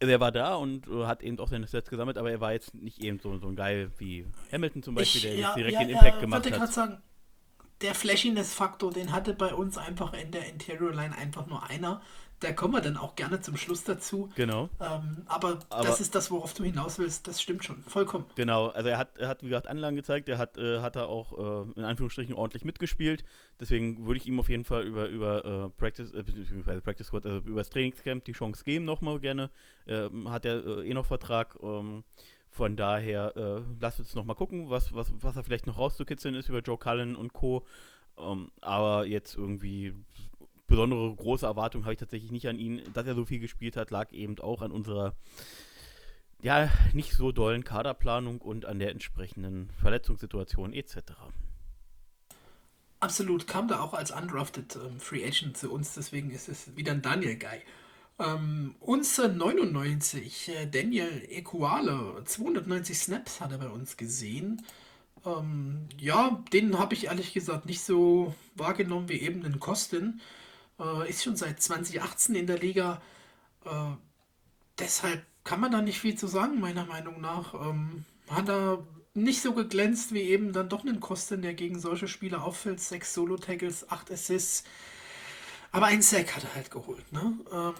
also 0.00 0.10
er 0.12 0.20
war 0.20 0.32
da 0.32 0.56
und 0.56 0.88
äh, 0.88 1.04
hat 1.06 1.22
eben 1.22 1.38
auch 1.38 1.48
seine 1.48 1.66
Sets 1.66 1.88
gesammelt, 1.88 2.18
aber 2.18 2.30
er 2.30 2.40
war 2.40 2.52
jetzt 2.52 2.74
nicht 2.74 3.02
eben 3.02 3.20
so, 3.20 3.38
so 3.38 3.46
ein 3.48 3.56
Geil 3.56 3.90
wie 3.98 4.26
Hamilton 4.52 4.82
zum 4.82 4.94
Beispiel, 4.96 5.20
Ich- 5.24 5.26
der 5.28 5.38
ja, 5.38 5.54
direkt 5.54 5.72
ja, 5.74 5.80
den 5.80 5.90
Impact 5.90 6.14
ja, 6.16 6.20
gemacht 6.20 6.38
wollte 6.44 6.50
gerade 6.50 6.62
hat. 6.66 6.72
sagen, 6.74 7.02
der 7.80 7.94
Flashiness-Faktor, 7.94 8.92
den 8.92 9.12
hatte 9.12 9.34
bei 9.34 9.54
uns 9.54 9.78
einfach 9.78 10.12
in 10.14 10.30
der 10.30 10.48
Interior 10.48 10.92
Line 10.92 11.16
einfach 11.16 11.46
nur 11.46 11.62
einer. 11.64 12.02
Da 12.40 12.52
kommen 12.52 12.74
wir 12.74 12.80
dann 12.80 12.96
auch 12.96 13.14
gerne 13.14 13.40
zum 13.40 13.56
Schluss 13.56 13.84
dazu. 13.84 14.28
Genau. 14.34 14.68
Ähm, 14.80 15.22
aber, 15.26 15.60
Aber- 15.70 15.84
das 15.84 16.00
ist 16.00 16.14
das, 16.14 16.30
worauf 16.30 16.52
du 16.52 16.64
hinaus 16.64 16.98
willst. 16.98 17.26
Das 17.26 17.40
stimmt 17.40 17.64
schon. 17.64 17.82
Vollkommen. 17.84 18.26
Genau, 18.34 18.68
also 18.68 18.88
er 18.88 18.98
hat, 18.98 19.16
er 19.18 19.28
hat 19.28 19.42
wie 19.42 19.48
gesagt, 19.48 19.66
Anlagen 19.66 19.96
gezeigt, 19.96 20.28
er 20.28 20.36
hat, 20.36 20.58
äh, 20.58 20.80
hat 20.80 20.96
er 20.96 21.08
auch 21.08 21.32
äh, 21.66 21.70
in 21.78 21.84
Anführungsstrichen 21.84 22.34
ordentlich 22.34 22.64
mitgespielt. 22.64 23.24
Deswegen 23.60 24.06
würde 24.06 24.18
ich 24.18 24.26
ihm 24.26 24.38
auf 24.40 24.48
jeden 24.48 24.64
Fall 24.64 24.82
über, 24.84 25.08
über 25.08 25.44
äh, 25.44 25.68
Practice, 25.80 26.12
äh, 26.12 26.22
Practice 26.80 27.06
Squad, 27.06 27.24
also 27.24 27.38
über 27.38 27.60
das 27.60 27.70
Trainingscamp 27.70 28.24
die 28.24 28.32
Chance 28.32 28.64
geben, 28.64 28.84
nochmal 28.84 29.20
gerne. 29.20 29.50
Ähm, 29.86 30.30
hat 30.30 30.44
er 30.44 30.64
äh, 30.66 30.88
eh 30.88 30.92
noch 30.94 31.06
Vertrag. 31.06 31.56
Ähm, 31.62 32.04
von 32.50 32.76
daher, 32.76 33.36
äh, 33.36 33.62
lasst 33.80 33.98
uns 33.98 34.14
nochmal 34.14 34.36
gucken, 34.36 34.70
was, 34.70 34.94
was, 34.94 35.12
was 35.20 35.36
er 35.36 35.42
vielleicht 35.44 35.66
noch 35.66 35.78
rauszukitzeln 35.78 36.34
ist 36.34 36.48
über 36.48 36.60
Joe 36.60 36.78
Cullen 36.78 37.16
und 37.16 37.32
Co. 37.32 37.66
Ähm, 38.16 38.52
aber 38.60 39.06
jetzt 39.06 39.34
irgendwie 39.34 39.92
besondere 40.66 41.14
große 41.14 41.46
Erwartungen 41.46 41.84
habe 41.84 41.94
ich 41.94 42.00
tatsächlich 42.00 42.32
nicht 42.32 42.48
an 42.48 42.58
ihn. 42.58 42.82
Dass 42.94 43.06
er 43.06 43.14
so 43.14 43.24
viel 43.24 43.38
gespielt 43.38 43.76
hat, 43.76 43.90
lag 43.90 44.12
eben 44.12 44.38
auch 44.38 44.62
an 44.62 44.72
unserer 44.72 45.14
ja, 46.42 46.70
nicht 46.92 47.14
so 47.14 47.32
dollen 47.32 47.64
Kaderplanung 47.64 48.40
und 48.40 48.66
an 48.66 48.78
der 48.78 48.90
entsprechenden 48.90 49.70
Verletzungssituation 49.80 50.74
etc. 50.74 50.98
Absolut. 53.00 53.46
Kam 53.46 53.66
da 53.66 53.80
auch 53.80 53.94
als 53.94 54.10
undrafted 54.10 54.76
ähm, 54.76 55.00
Free 55.00 55.26
Agent 55.26 55.56
zu 55.56 55.72
uns. 55.72 55.94
Deswegen 55.94 56.30
ist 56.30 56.48
es 56.48 56.76
wieder 56.76 56.92
ein 56.92 57.00
Daniel-Guy. 57.00 57.62
Ähm, 58.18 58.74
unser 58.80 59.28
99, 59.28 60.50
äh, 60.50 60.66
Daniel 60.66 61.26
Equale, 61.30 62.22
290 62.24 62.98
Snaps 62.98 63.40
hat 63.40 63.50
er 63.50 63.58
bei 63.58 63.68
uns 63.68 63.96
gesehen. 63.96 64.62
Ähm, 65.24 65.88
ja, 65.98 66.42
den 66.52 66.78
habe 66.78 66.94
ich 66.94 67.06
ehrlich 67.06 67.32
gesagt 67.32 67.66
nicht 67.66 67.80
so 67.80 68.34
wahrgenommen 68.54 69.08
wie 69.08 69.20
eben 69.20 69.42
den 69.42 69.60
Kostin. 69.60 70.20
Äh, 70.78 71.08
ist 71.08 71.22
schon 71.22 71.36
seit 71.36 71.62
2018 71.62 72.34
in 72.34 72.46
der 72.46 72.58
Liga. 72.58 73.00
Äh, 73.64 73.70
deshalb 74.78 75.24
kann 75.44 75.60
man 75.60 75.72
da 75.72 75.82
nicht 75.82 76.00
viel 76.00 76.16
zu 76.16 76.26
sagen, 76.26 76.60
meiner 76.60 76.86
Meinung 76.86 77.20
nach. 77.20 77.54
Ähm, 77.54 78.04
hat 78.28 78.48
er 78.48 78.84
nicht 79.14 79.42
so 79.42 79.52
geglänzt 79.52 80.12
wie 80.12 80.22
eben 80.22 80.52
dann 80.52 80.68
doch 80.68 80.84
einen 80.84 81.00
Kostin, 81.00 81.42
der 81.42 81.54
gegen 81.54 81.78
solche 81.78 82.08
Spieler 82.08 82.42
auffällt. 82.44 82.80
Sechs 82.80 83.14
Solo-Tackles, 83.14 83.90
acht 83.90 84.10
Assists. 84.10 84.64
Aber 85.70 85.86
einen 85.86 86.02
Sack 86.02 86.34
hat 86.36 86.44
er 86.44 86.54
halt 86.54 86.70
geholt. 86.70 87.12
Ne? 87.12 87.34
Ähm, 87.52 87.74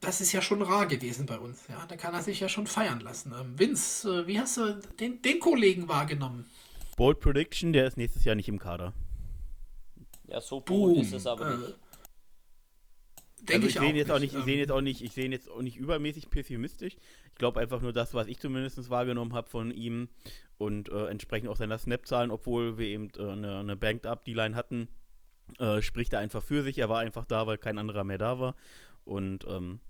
das 0.00 0.20
ist 0.20 0.32
ja 0.32 0.42
schon 0.42 0.60
rar 0.60 0.86
gewesen 0.86 1.24
bei 1.26 1.38
uns. 1.38 1.60
Ja? 1.68 1.84
Da 1.86 1.96
kann 1.96 2.12
er 2.14 2.22
sich 2.22 2.40
ja 2.40 2.48
schon 2.48 2.66
feiern 2.66 3.00
lassen. 3.00 3.32
Ähm, 3.38 3.58
Vince, 3.58 4.22
äh, 4.22 4.26
wie 4.26 4.38
hast 4.38 4.56
du 4.58 4.80
den, 5.00 5.22
den 5.22 5.40
Kollegen 5.40 5.88
wahrgenommen? 5.88 6.44
Bold 6.96 7.20
Prediction, 7.20 7.72
der 7.72 7.86
ist 7.86 7.96
nächstes 7.96 8.24
Jahr 8.24 8.34
nicht 8.34 8.48
im 8.48 8.58
Kader. 8.58 8.92
Ja, 10.28 10.40
so 10.40 10.60
Boom. 10.60 10.94
gut 10.94 11.04
ist 11.04 11.12
es 11.12 11.26
aber 11.26 11.52
Äh, 11.52 11.56
nicht. 11.56 11.74
Denke 13.48 13.66
also 13.66 13.66
ich 13.66 13.74
ich 13.74 13.80
sehe 13.80 13.90
ihn 13.90 13.96
jetzt 13.96 14.10
auch 14.10 14.18
nicht. 14.18 14.32
nicht, 14.32 14.40
ich 14.40 14.44
sehe 14.44 14.54
ihn 14.54 14.60
jetzt 14.60 14.72
auch 14.72 14.80
nicht, 14.80 15.02
ich 15.02 15.12
sehe 15.12 15.30
jetzt 15.30 15.50
auch 15.50 15.62
nicht 15.62 15.76
übermäßig 15.76 16.30
pessimistisch. 16.30 16.96
Ich 17.32 17.38
glaube 17.38 17.60
einfach 17.60 17.80
nur 17.80 17.92
das, 17.92 18.14
was 18.14 18.26
ich 18.26 18.38
zumindest 18.38 18.90
wahrgenommen 18.90 19.34
habe 19.34 19.48
von 19.48 19.70
ihm 19.70 20.08
und 20.58 20.88
äh, 20.88 21.06
entsprechend 21.06 21.48
auch 21.48 21.56
seiner 21.56 21.78
Snap-Zahlen, 21.78 22.30
obwohl 22.30 22.78
wir 22.78 22.86
eben 22.86 23.10
äh, 23.18 23.22
eine, 23.22 23.58
eine 23.58 23.76
Banked 23.76 24.06
Up 24.06 24.24
D-Line 24.24 24.54
hatten, 24.54 24.88
äh, 25.58 25.82
spricht 25.82 26.12
er 26.12 26.20
einfach 26.20 26.42
für 26.42 26.62
sich. 26.62 26.78
Er 26.78 26.88
war 26.88 27.00
einfach 27.00 27.24
da, 27.24 27.46
weil 27.46 27.58
kein 27.58 27.78
anderer 27.78 28.04
mehr 28.04 28.18
da 28.18 28.38
war. 28.38 28.56
Und 29.04 29.44
ähm, 29.46 29.80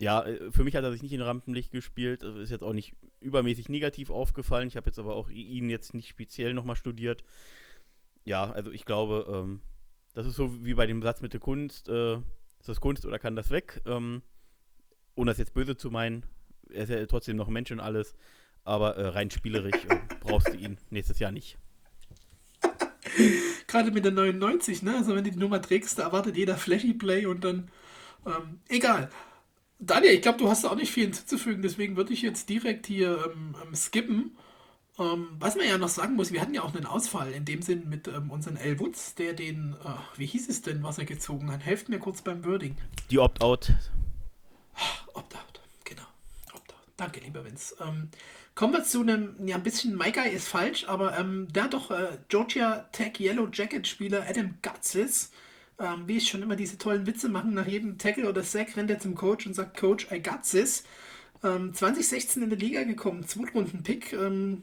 ja, 0.00 0.24
äh, 0.24 0.50
für 0.52 0.64
mich 0.64 0.76
hat 0.76 0.84
er 0.84 0.92
sich 0.92 1.02
nicht 1.02 1.12
in 1.12 1.20
Rampenlicht 1.22 1.72
gespielt. 1.72 2.22
Also 2.22 2.38
Ist 2.38 2.50
jetzt 2.50 2.64
auch 2.64 2.72
nicht 2.72 2.94
übermäßig 3.20 3.68
negativ 3.68 4.10
aufgefallen. 4.10 4.68
Ich 4.68 4.76
habe 4.76 4.86
jetzt 4.86 4.98
aber 4.98 5.16
auch 5.16 5.30
ihn 5.30 5.70
jetzt 5.70 5.94
nicht 5.94 6.08
speziell 6.08 6.54
nochmal 6.54 6.76
studiert. 6.76 7.24
Ja, 8.24 8.50
also 8.50 8.70
ich 8.70 8.84
glaube, 8.84 9.26
ähm, 9.28 9.60
das 10.14 10.26
ist 10.26 10.36
so 10.36 10.64
wie 10.64 10.74
bei 10.74 10.86
dem 10.86 11.02
Satz 11.02 11.20
mit 11.20 11.32
der 11.32 11.40
Kunst. 11.40 11.88
Äh, 11.88 12.18
ist 12.64 12.68
das 12.70 12.80
Kunst 12.80 13.04
oder 13.04 13.18
kann 13.18 13.36
das 13.36 13.50
weg? 13.50 13.82
Ähm, 13.84 14.22
ohne 15.16 15.30
das 15.30 15.36
jetzt 15.36 15.52
böse 15.52 15.76
zu 15.76 15.90
meinen. 15.90 16.24
Er 16.70 16.84
ist 16.84 16.88
ja 16.88 17.04
trotzdem 17.04 17.36
noch 17.36 17.48
ein 17.48 17.52
Mensch 17.52 17.70
und 17.70 17.78
alles. 17.78 18.14
Aber 18.64 18.96
äh, 18.96 19.08
rein 19.08 19.30
spielerisch 19.30 19.84
äh, 19.86 19.98
brauchst 20.20 20.48
du 20.48 20.56
ihn 20.56 20.78
nächstes 20.88 21.18
Jahr 21.18 21.30
nicht. 21.30 21.58
Gerade 23.66 23.90
mit 23.90 24.06
der 24.06 24.12
99, 24.12 24.82
ne? 24.82 24.96
Also 24.96 25.14
wenn 25.14 25.24
du 25.24 25.30
die 25.30 25.38
Nummer 25.38 25.60
trägst, 25.60 25.98
da 25.98 26.04
erwartet 26.04 26.38
jeder 26.38 26.56
Flashy 26.56 26.94
Play 26.94 27.26
und 27.26 27.44
dann. 27.44 27.70
Ähm, 28.24 28.60
egal. 28.68 29.10
Daniel, 29.78 30.14
ich 30.14 30.22
glaube, 30.22 30.38
du 30.38 30.48
hast 30.48 30.64
da 30.64 30.68
auch 30.68 30.76
nicht 30.76 30.90
viel 30.90 31.04
hinzuzufügen, 31.04 31.60
deswegen 31.60 31.96
würde 31.96 32.14
ich 32.14 32.22
jetzt 32.22 32.48
direkt 32.48 32.86
hier 32.86 33.30
ähm, 33.30 33.54
ähm, 33.62 33.74
skippen. 33.74 34.38
Ähm, 34.98 35.28
was 35.40 35.56
man 35.56 35.66
ja 35.66 35.76
noch 35.76 35.88
sagen 35.88 36.14
muss, 36.14 36.32
wir 36.32 36.40
hatten 36.40 36.54
ja 36.54 36.62
auch 36.62 36.74
einen 36.74 36.86
Ausfall 36.86 37.32
in 37.32 37.44
dem 37.44 37.62
Sinn 37.62 37.88
mit 37.88 38.06
ähm, 38.06 38.30
unseren 38.30 38.56
L. 38.56 38.78
Woods, 38.78 39.16
der 39.16 39.32
den, 39.32 39.74
äh, 39.84 40.18
wie 40.18 40.26
hieß 40.26 40.48
es 40.48 40.62
denn, 40.62 40.84
was 40.84 40.98
er 40.98 41.04
gezogen 41.04 41.50
hat? 41.50 41.64
Helft 41.64 41.88
mir 41.88 41.98
kurz 41.98 42.22
beim 42.22 42.44
Wording. 42.44 42.76
Die 43.10 43.18
Opt-out. 43.18 43.72
Opt-out, 45.14 45.60
genau. 45.82 46.04
Opt-out. 46.52 46.76
Danke, 46.96 47.20
lieber 47.20 47.44
Vince. 47.44 47.74
Ähm, 47.80 48.08
kommen 48.54 48.72
wir 48.72 48.84
zu 48.84 49.00
einem, 49.00 49.34
ja, 49.44 49.56
ein 49.56 49.64
bisschen 49.64 49.96
Maikai 49.96 50.28
ist 50.30 50.46
falsch, 50.46 50.84
aber 50.86 51.18
ähm, 51.18 51.48
der 51.52 51.64
hat 51.64 51.74
doch 51.74 51.90
äh, 51.90 52.18
Georgia 52.28 52.88
Tech 52.92 53.18
Yellow 53.18 53.48
Jacket 53.52 53.88
Spieler 53.88 54.24
Adam 54.28 54.54
Gutzis, 54.62 55.32
ähm, 55.80 56.06
wie 56.06 56.18
ich 56.18 56.28
schon 56.28 56.42
immer 56.42 56.54
diese 56.54 56.78
tollen 56.78 57.04
Witze 57.08 57.28
machen, 57.28 57.52
nach 57.54 57.66
jedem 57.66 57.98
Tackle 57.98 58.28
oder 58.28 58.44
Sack 58.44 58.76
rennt 58.76 58.90
er 58.90 59.00
zum 59.00 59.16
Coach 59.16 59.44
und 59.44 59.54
sagt, 59.54 59.76
Coach, 59.76 60.06
I 60.12 60.22
got 60.22 60.42
this. 60.48 60.84
Ähm, 61.42 61.74
2016 61.74 62.44
in 62.44 62.50
der 62.50 62.58
Liga 62.60 62.84
gekommen, 62.84 63.26
Zweitrunden-Pick. 63.26 64.12
Ähm, 64.12 64.62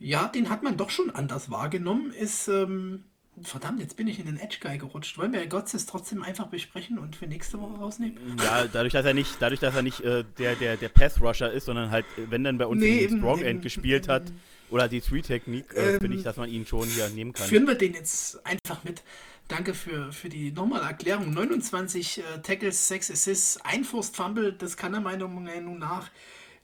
ja, 0.00 0.26
den 0.28 0.48
hat 0.48 0.62
man 0.62 0.76
doch 0.76 0.90
schon 0.90 1.10
anders 1.10 1.50
wahrgenommen. 1.50 2.10
Ist, 2.12 2.48
ähm, 2.48 3.04
verdammt, 3.42 3.80
jetzt 3.80 3.96
bin 3.96 4.08
ich 4.08 4.18
in 4.18 4.26
den 4.26 4.38
Edge 4.38 4.56
Guy 4.60 4.78
gerutscht. 4.78 5.18
Wollen 5.18 5.32
wir 5.32 5.46
Gutzis 5.46 5.84
trotzdem 5.86 6.22
einfach 6.22 6.46
besprechen 6.46 6.98
und 6.98 7.16
für 7.16 7.26
nächste 7.26 7.60
Woche 7.60 7.74
rausnehmen? 7.78 8.16
Ja, 8.42 8.66
dadurch, 8.66 8.94
dass 8.94 9.04
er 9.04 9.14
nicht, 9.14 9.36
dadurch, 9.40 9.60
dass 9.60 9.74
er 9.74 9.82
nicht 9.82 10.00
äh, 10.00 10.24
der, 10.38 10.56
der, 10.56 10.76
der 10.78 10.88
Pass-Rusher 10.88 11.52
ist, 11.52 11.66
sondern 11.66 11.90
halt, 11.90 12.06
äh, 12.16 12.30
wenn 12.30 12.42
dann 12.42 12.56
bei 12.56 12.66
uns 12.66 12.80
Nee, 12.80 13.00
eben, 13.00 13.18
Strong. 13.18 13.42
End 13.42 13.62
gespielt 13.62 14.08
hat 14.08 14.24
oder 14.70 14.88
die 14.88 15.02
Three-Technik, 15.02 15.74
äh, 15.74 15.94
Ähm, 15.94 16.00
finde 16.00 16.16
ich, 16.16 16.22
dass 16.22 16.38
man 16.38 16.48
ihn 16.48 16.64
schon 16.64 16.88
hier 16.88 17.08
nehmen 17.10 17.34
kann. 17.34 17.46
Führen 17.46 17.66
wir 17.66 17.74
den 17.74 17.92
jetzt 17.92 18.44
einfach 18.46 18.82
mit. 18.84 19.02
Danke 19.48 19.74
für, 19.74 20.12
für 20.12 20.28
die 20.28 20.52
nochmale 20.52 20.84
Erklärung. 20.84 21.34
29 21.34 22.18
äh, 22.18 22.22
Tackles, 22.42 22.88
6 22.88 23.10
Assists, 23.10 23.58
ein 23.64 23.84
Forced 23.84 24.16
Fumble, 24.16 24.52
das 24.52 24.76
kann 24.76 24.94
er 24.94 25.00
meiner 25.00 25.28
Meinung 25.28 25.78
nach 25.78 26.08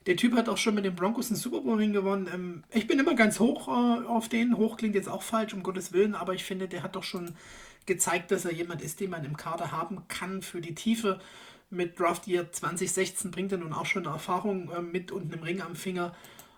Der 0.07 0.17
Typ 0.17 0.35
hat 0.35 0.49
auch 0.49 0.57
schon 0.57 0.75
mit 0.75 0.85
den 0.85 0.95
Broncos 0.95 1.31
einen 1.31 1.37
Super 1.37 1.61
Bowl 1.61 1.77
Ring 1.77 1.93
gewonnen. 1.93 2.29
Ähm, 2.33 2.65
ich 2.73 2.87
bin 2.87 2.99
immer 2.99 3.15
ganz 3.15 3.41
hoch 3.41 3.69
äh, 3.69 4.07
auf 4.07 4.29
den. 4.29 4.57
Hoch 4.57 4.77
klingt 4.77 4.95
jetzt 4.95 5.09
auch 5.09 5.23
falsch, 5.23 5.53
um 5.53 5.63
Gottes 5.63 5.93
Willen, 5.93 6.15
aber 6.15 6.35
ich 6.35 6.45
finde, 6.45 6.69
der 6.69 6.83
hat 6.83 6.95
doch 6.95 7.03
schon 7.03 7.35
gezeigt, 7.87 8.31
dass 8.31 8.45
er 8.45 8.53
jemand 8.53 8.83
ist, 8.83 9.01
den 9.01 9.11
man 9.11 9.25
im 9.25 9.37
Kader 9.37 9.73
haben 9.73 10.07
kann 10.09 10.43
für 10.43 10.61
die 10.61 10.75
Tiefe. 10.75 11.21
Mit 11.71 11.99
Draft 11.99 12.29
Year 12.29 12.51
2016 12.53 13.33
bringt 13.33 13.51
er 13.51 13.59
nun 13.59 13.73
auch 13.73 13.87
schon 13.87 14.05
Erfahrung 14.05 14.71
äh, 14.71 14.81
mit 14.81 15.11
und 15.11 15.33
einem 15.33 15.43
Ring 15.43 15.61
am 15.61 15.75
Finger. 15.75 16.15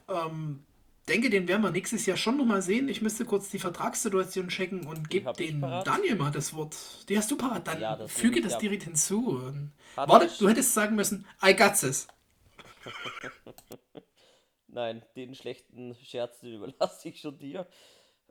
Ähm, 0.08 0.60
denke, 1.08 1.30
den 1.30 1.48
werden 1.48 1.62
wir 1.62 1.70
nächstes 1.70 2.04
Jahr 2.04 2.18
schon 2.18 2.36
nochmal 2.36 2.60
sehen. 2.60 2.90
Ich 2.90 3.00
müsste 3.00 3.24
kurz 3.24 3.48
die 3.48 3.58
Vertragssituation 3.58 4.48
checken 4.48 4.86
und 4.86 5.08
gebe 5.08 5.32
den 5.32 5.62
Daniel 5.62 6.16
mal 6.16 6.30
das 6.30 6.52
Wort. 6.52 6.76
Die 7.08 7.16
hast 7.16 7.30
du 7.30 7.36
parat. 7.36 7.66
Dann 7.66 7.80
ja, 7.80 7.96
das 7.96 8.12
füge 8.12 8.42
das 8.42 8.58
direkt 8.58 8.82
hinzu. 8.82 9.40
Warte, 9.94 10.28
du 10.38 10.48
hättest 10.48 10.74
sagen 10.74 10.94
müssen, 10.94 11.24
I 11.42 11.56
got 11.56 11.72
this. 11.80 12.06
Nein, 14.68 15.04
den 15.16 15.34
schlechten 15.34 15.94
Scherz, 15.96 16.40
den 16.40 16.54
überlasse 16.54 17.08
ich 17.08 17.20
schon 17.20 17.38
dir. 17.38 17.66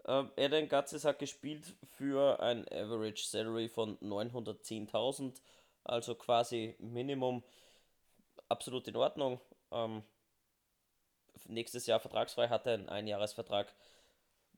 Ähm, 0.05 0.31
Adam 0.37 0.67
Gatzes 0.69 1.03
hat 1.03 1.19
gespielt 1.19 1.75
für 1.97 2.39
ein 2.39 2.67
Average 2.69 3.25
Salary 3.25 3.67
von 3.67 3.97
910.000, 3.99 5.41
also 5.83 6.15
quasi 6.15 6.75
Minimum. 6.79 7.43
Absolut 8.49 8.87
in 8.87 8.95
Ordnung. 8.95 9.41
Ähm, 9.71 10.03
nächstes 11.47 11.85
Jahr 11.87 11.99
vertragsfrei 11.99 12.47
hat 12.47 12.65
er 12.65 12.75
einen 12.75 12.89
Einjahresvertrag. 12.89 13.73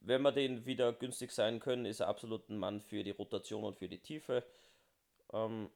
Wenn 0.02 0.22
wir 0.22 0.32
den 0.32 0.66
wieder 0.66 0.94
günstig 0.94 1.32
sein 1.32 1.60
können, 1.60 1.86
ist 1.86 2.00
er 2.00 2.08
absolut 2.08 2.50
ein 2.50 2.58
Mann 2.58 2.82
für 2.82 3.04
die 3.04 3.12
Rotation 3.12 3.64
und 3.64 3.78
für 3.78 3.90
die 3.90 4.00
Tiefe. 4.00 4.44
Ähm, 5.34 5.70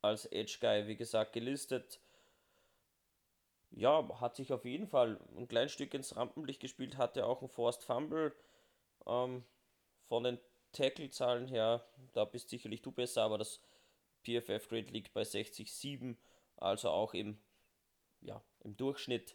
als 0.00 0.26
Edge 0.26 0.58
Guy, 0.60 0.86
wie 0.86 0.96
gesagt, 0.96 1.32
gelistet 1.32 2.00
ja, 3.70 4.08
hat 4.20 4.36
sich 4.36 4.52
auf 4.52 4.64
jeden 4.64 4.86
Fall 4.86 5.20
ein 5.36 5.48
kleines 5.48 5.72
Stück 5.72 5.94
ins 5.94 6.16
Rampenlicht 6.16 6.60
gespielt, 6.60 6.96
hatte 6.96 7.26
auch 7.26 7.42
ein 7.42 7.48
Forced 7.48 7.84
Fumble. 7.84 8.34
Ähm, 9.06 9.44
von 10.08 10.24
den 10.24 10.38
Tackle-Zahlen 10.72 11.48
her, 11.48 11.84
da 12.12 12.24
bist 12.24 12.48
sicherlich 12.48 12.82
du 12.82 12.90
besser, 12.90 13.22
aber 13.22 13.38
das 13.38 13.60
PFF-Grade 14.24 14.90
liegt 14.90 15.12
bei 15.12 15.22
60,7, 15.22 16.16
also 16.56 16.90
auch 16.90 17.14
im, 17.14 17.38
ja, 18.20 18.42
im 18.60 18.76
Durchschnitt. 18.76 19.34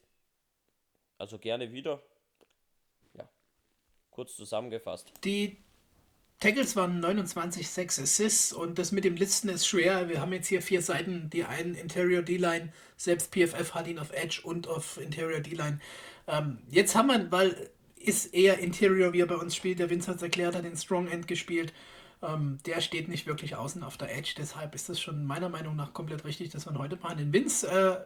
Also 1.17 1.39
gerne 1.39 1.71
wieder. 1.71 2.01
Ja, 3.13 3.29
kurz 4.09 4.35
zusammengefasst. 4.35 5.13
Die 5.23 5.62
Tackles 6.43 6.75
waren 6.75 6.99
29, 6.99 7.69
6 7.69 8.01
Assists 8.01 8.51
und 8.51 8.77
das 8.77 8.91
mit 8.91 9.05
dem 9.05 9.15
Listen 9.15 9.47
ist 9.47 9.65
schwer. 9.65 10.09
Wir 10.09 10.19
haben 10.19 10.33
jetzt 10.33 10.47
hier 10.47 10.61
vier 10.61 10.81
Seiten, 10.81 11.29
die 11.29 11.45
einen 11.45 11.73
Interior 11.73 12.21
D-Line, 12.21 12.73
selbst 12.97 13.33
PFF 13.33 13.73
hat 13.73 13.87
ihn 13.87 13.97
auf 13.97 14.11
Edge 14.11 14.41
und 14.43 14.67
auf 14.67 14.97
Interior 14.97 15.39
D-Line. 15.39 15.79
Ähm, 16.27 16.57
jetzt 16.69 16.95
haben 16.95 17.07
wir, 17.07 17.31
weil 17.31 17.69
ist 17.95 18.33
eher 18.33 18.59
Interior, 18.59 19.13
wie 19.13 19.21
er 19.21 19.27
bei 19.27 19.37
uns 19.37 19.55
spielt, 19.55 19.79
der 19.79 19.89
Vince 19.89 20.09
hat 20.09 20.17
es 20.17 20.21
erklärt, 20.21 20.53
hat 20.53 20.65
den 20.65 20.75
Strong 20.75 21.07
End 21.07 21.29
gespielt. 21.29 21.71
Ähm, 22.21 22.57
der 22.65 22.81
steht 22.81 23.07
nicht 23.07 23.25
wirklich 23.25 23.55
außen 23.55 23.81
auf 23.81 23.95
der 23.95 24.13
Edge, 24.13 24.33
deshalb 24.37 24.75
ist 24.75 24.89
das 24.89 24.99
schon 24.99 25.23
meiner 25.25 25.47
Meinung 25.47 25.77
nach 25.77 25.93
komplett 25.93 26.25
richtig, 26.25 26.49
dass 26.49 26.65
man 26.65 26.77
heute 26.77 26.97
behandeln. 26.97 27.31
Vince, 27.31 27.69
äh, 27.69 28.03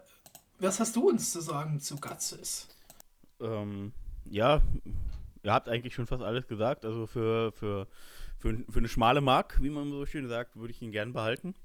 was 0.60 0.80
hast 0.80 0.96
du 0.96 1.10
uns 1.10 1.32
zu 1.32 1.42
sagen 1.42 1.80
zu 1.80 1.96
Gutzes? 1.96 2.68
Ähm, 3.42 3.94
ja, 4.30 4.62
ihr 5.42 5.54
habt 5.54 5.70
eigentlich 5.70 5.96
schon 5.96 6.06
fast 6.06 6.22
alles 6.22 6.48
gesagt. 6.48 6.86
Also 6.86 7.08
für, 7.08 7.52
für 7.54 7.88
für, 8.38 8.58
für 8.70 8.80
eine 8.80 8.90
schmale 8.90 9.22
Mark, 9.22 9.62
wie 9.62 9.70
man 9.70 9.92
so 9.92 10.06
schön 10.06 10.28
sagt, 10.28 10.56
würde 10.56 10.72
ich 10.72 10.82
ihn 10.82 10.92
gern 10.92 11.14
behalten. 11.14 11.56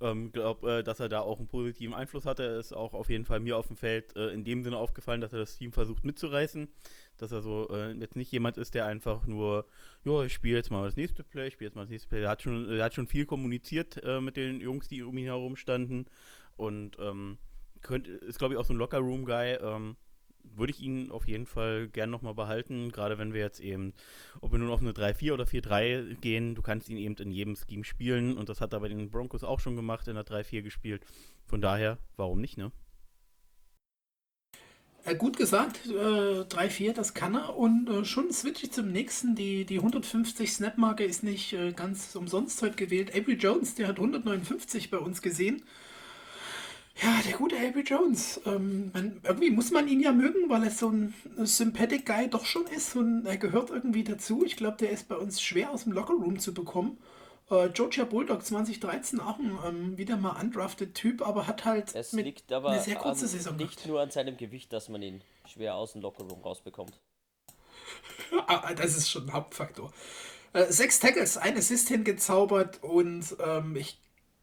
Ähm, 0.00 0.32
glaube, 0.32 0.78
äh, 0.78 0.82
dass 0.82 0.98
er 0.98 1.08
da 1.08 1.20
auch 1.20 1.38
einen 1.38 1.46
positiven 1.46 1.94
Einfluss 1.94 2.26
hatte. 2.26 2.42
Er 2.42 2.58
ist 2.58 2.72
auch 2.72 2.92
auf 2.92 3.08
jeden 3.08 3.24
Fall 3.24 3.38
mir 3.38 3.56
auf 3.56 3.68
dem 3.68 3.76
Feld 3.76 4.16
äh, 4.16 4.30
in 4.30 4.42
dem 4.42 4.64
Sinne 4.64 4.76
aufgefallen, 4.76 5.20
dass 5.20 5.32
er 5.32 5.38
das 5.38 5.56
Team 5.56 5.72
versucht 5.72 6.04
mitzureißen. 6.04 6.66
Dass 7.18 7.30
er 7.30 7.40
so 7.40 7.68
äh, 7.70 7.92
jetzt 7.92 8.16
nicht 8.16 8.32
jemand 8.32 8.56
ist, 8.56 8.74
der 8.74 8.86
einfach 8.86 9.28
nur, 9.28 9.64
ja, 10.04 10.24
ich 10.24 10.32
spiele 10.32 10.56
jetzt 10.56 10.72
mal 10.72 10.84
das 10.84 10.96
nächste 10.96 11.22
Play, 11.22 11.46
ich 11.46 11.54
spiele 11.54 11.68
jetzt 11.68 11.76
mal 11.76 11.82
das 11.82 11.90
nächste 11.90 12.08
Play. 12.08 12.22
Er 12.22 12.30
hat 12.30 12.42
schon, 12.42 12.68
er 12.68 12.84
hat 12.84 12.94
schon 12.94 13.06
viel 13.06 13.26
kommuniziert 13.26 14.02
äh, 14.02 14.20
mit 14.20 14.36
den 14.36 14.60
Jungs, 14.60 14.88
die 14.88 15.04
um 15.04 15.16
ihn 15.16 15.26
herum 15.26 15.54
standen. 15.54 16.06
Und 16.56 16.98
ähm, 16.98 17.38
könnt, 17.80 18.08
ist, 18.08 18.40
glaube 18.40 18.54
ich, 18.54 18.60
auch 18.60 18.64
so 18.64 18.74
ein 18.74 18.78
Locker-Room-Guy. 18.78 19.58
Ähm, 19.62 19.96
würde 20.44 20.72
ich 20.72 20.80
ihn 20.80 21.10
auf 21.10 21.26
jeden 21.26 21.46
Fall 21.46 21.88
gern 21.88 22.10
nochmal 22.10 22.34
behalten, 22.34 22.92
gerade 22.92 23.18
wenn 23.18 23.32
wir 23.32 23.40
jetzt 23.40 23.60
eben, 23.60 23.92
ob 24.40 24.52
wir 24.52 24.58
nun 24.58 24.70
auf 24.70 24.80
eine 24.80 24.92
3-4 24.92 25.32
oder 25.32 25.44
4-3 25.44 26.16
gehen, 26.20 26.54
du 26.54 26.62
kannst 26.62 26.88
ihn 26.88 26.96
eben 26.96 27.16
in 27.16 27.30
jedem 27.30 27.56
Scheme 27.56 27.84
spielen 27.84 28.36
und 28.36 28.48
das 28.48 28.60
hat 28.60 28.72
er 28.72 28.80
bei 28.80 28.88
den 28.88 29.10
Broncos 29.10 29.44
auch 29.44 29.60
schon 29.60 29.76
gemacht, 29.76 30.08
in 30.08 30.14
der 30.14 30.26
3-4 30.26 30.62
gespielt. 30.62 31.04
Von 31.46 31.60
daher, 31.60 31.98
warum 32.16 32.40
nicht, 32.40 32.58
ne? 32.58 32.72
Äh, 35.04 35.16
gut 35.16 35.36
gesagt, 35.36 35.80
äh, 35.86 36.42
3-4, 36.44 36.92
das 36.92 37.12
kann 37.12 37.34
er. 37.34 37.56
Und 37.56 37.88
äh, 37.88 38.04
schon 38.04 38.30
switche 38.32 38.66
ich 38.66 38.72
zum 38.72 38.92
nächsten. 38.92 39.34
Die, 39.34 39.64
die 39.64 39.78
150 39.78 40.52
Snap-Marke 40.52 41.04
ist 41.04 41.24
nicht 41.24 41.52
äh, 41.54 41.72
ganz 41.72 42.14
umsonst 42.14 42.62
heute 42.62 42.76
gewählt. 42.76 43.10
Avery 43.10 43.34
Jones, 43.34 43.74
der 43.74 43.88
hat 43.88 43.96
159 43.96 44.90
bei 44.90 44.98
uns 44.98 45.20
gesehen. 45.20 45.62
Ja, 47.00 47.20
der 47.26 47.36
gute 47.36 47.56
Avery 47.56 47.82
Jones. 47.82 48.40
Ähm, 48.44 48.90
man, 48.92 49.20
irgendwie 49.24 49.50
muss 49.50 49.70
man 49.70 49.88
ihn 49.88 50.00
ja 50.00 50.12
mögen, 50.12 50.48
weil 50.48 50.64
er 50.64 50.70
so 50.70 50.88
ein 50.88 51.14
Sympathetic 51.38 52.06
Guy 52.06 52.28
doch 52.28 52.44
schon 52.44 52.66
ist 52.66 52.94
und 52.96 53.26
er 53.26 53.38
gehört 53.38 53.70
irgendwie 53.70 54.04
dazu. 54.04 54.44
Ich 54.44 54.56
glaube, 54.56 54.76
der 54.76 54.90
ist 54.90 55.08
bei 55.08 55.16
uns 55.16 55.40
schwer 55.40 55.70
aus 55.70 55.84
dem 55.84 55.92
Lockerroom 55.92 56.38
zu 56.38 56.52
bekommen. 56.52 56.98
Äh, 57.50 57.70
Georgia 57.70 58.04
Bulldog 58.04 58.44
2013 58.44 59.20
auch 59.20 59.38
ein 59.38 59.58
ähm, 59.66 59.98
wieder 59.98 60.16
mal 60.16 60.40
undrafted 60.40 60.94
Typ, 60.94 61.26
aber 61.26 61.46
hat 61.46 61.64
halt 61.64 61.94
es 61.94 62.12
liegt 62.12 62.52
aber 62.52 62.70
eine 62.70 62.82
sehr 62.82 62.96
kurze 62.96 63.26
Saison 63.26 63.56
nicht 63.56 63.76
gehabt. 63.76 63.88
nur 63.88 64.00
an 64.00 64.10
seinem 64.10 64.36
Gewicht, 64.36 64.72
dass 64.72 64.88
man 64.88 65.02
ihn 65.02 65.22
schwer 65.46 65.74
aus 65.74 65.92
dem 65.92 66.02
Lockerroom 66.02 66.42
rausbekommt. 66.42 66.98
Ah, 68.46 68.72
das 68.72 68.96
ist 68.96 69.10
schon 69.10 69.26
ein 69.26 69.32
Hauptfaktor. 69.34 69.92
Äh, 70.54 70.72
sechs 70.72 71.00
Tackles, 71.00 71.36
ein 71.36 71.56
Assist 71.56 71.88
hingezaubert 71.88 72.82
und 72.82 73.36
ähm, 73.44 73.76
ich 73.76 73.98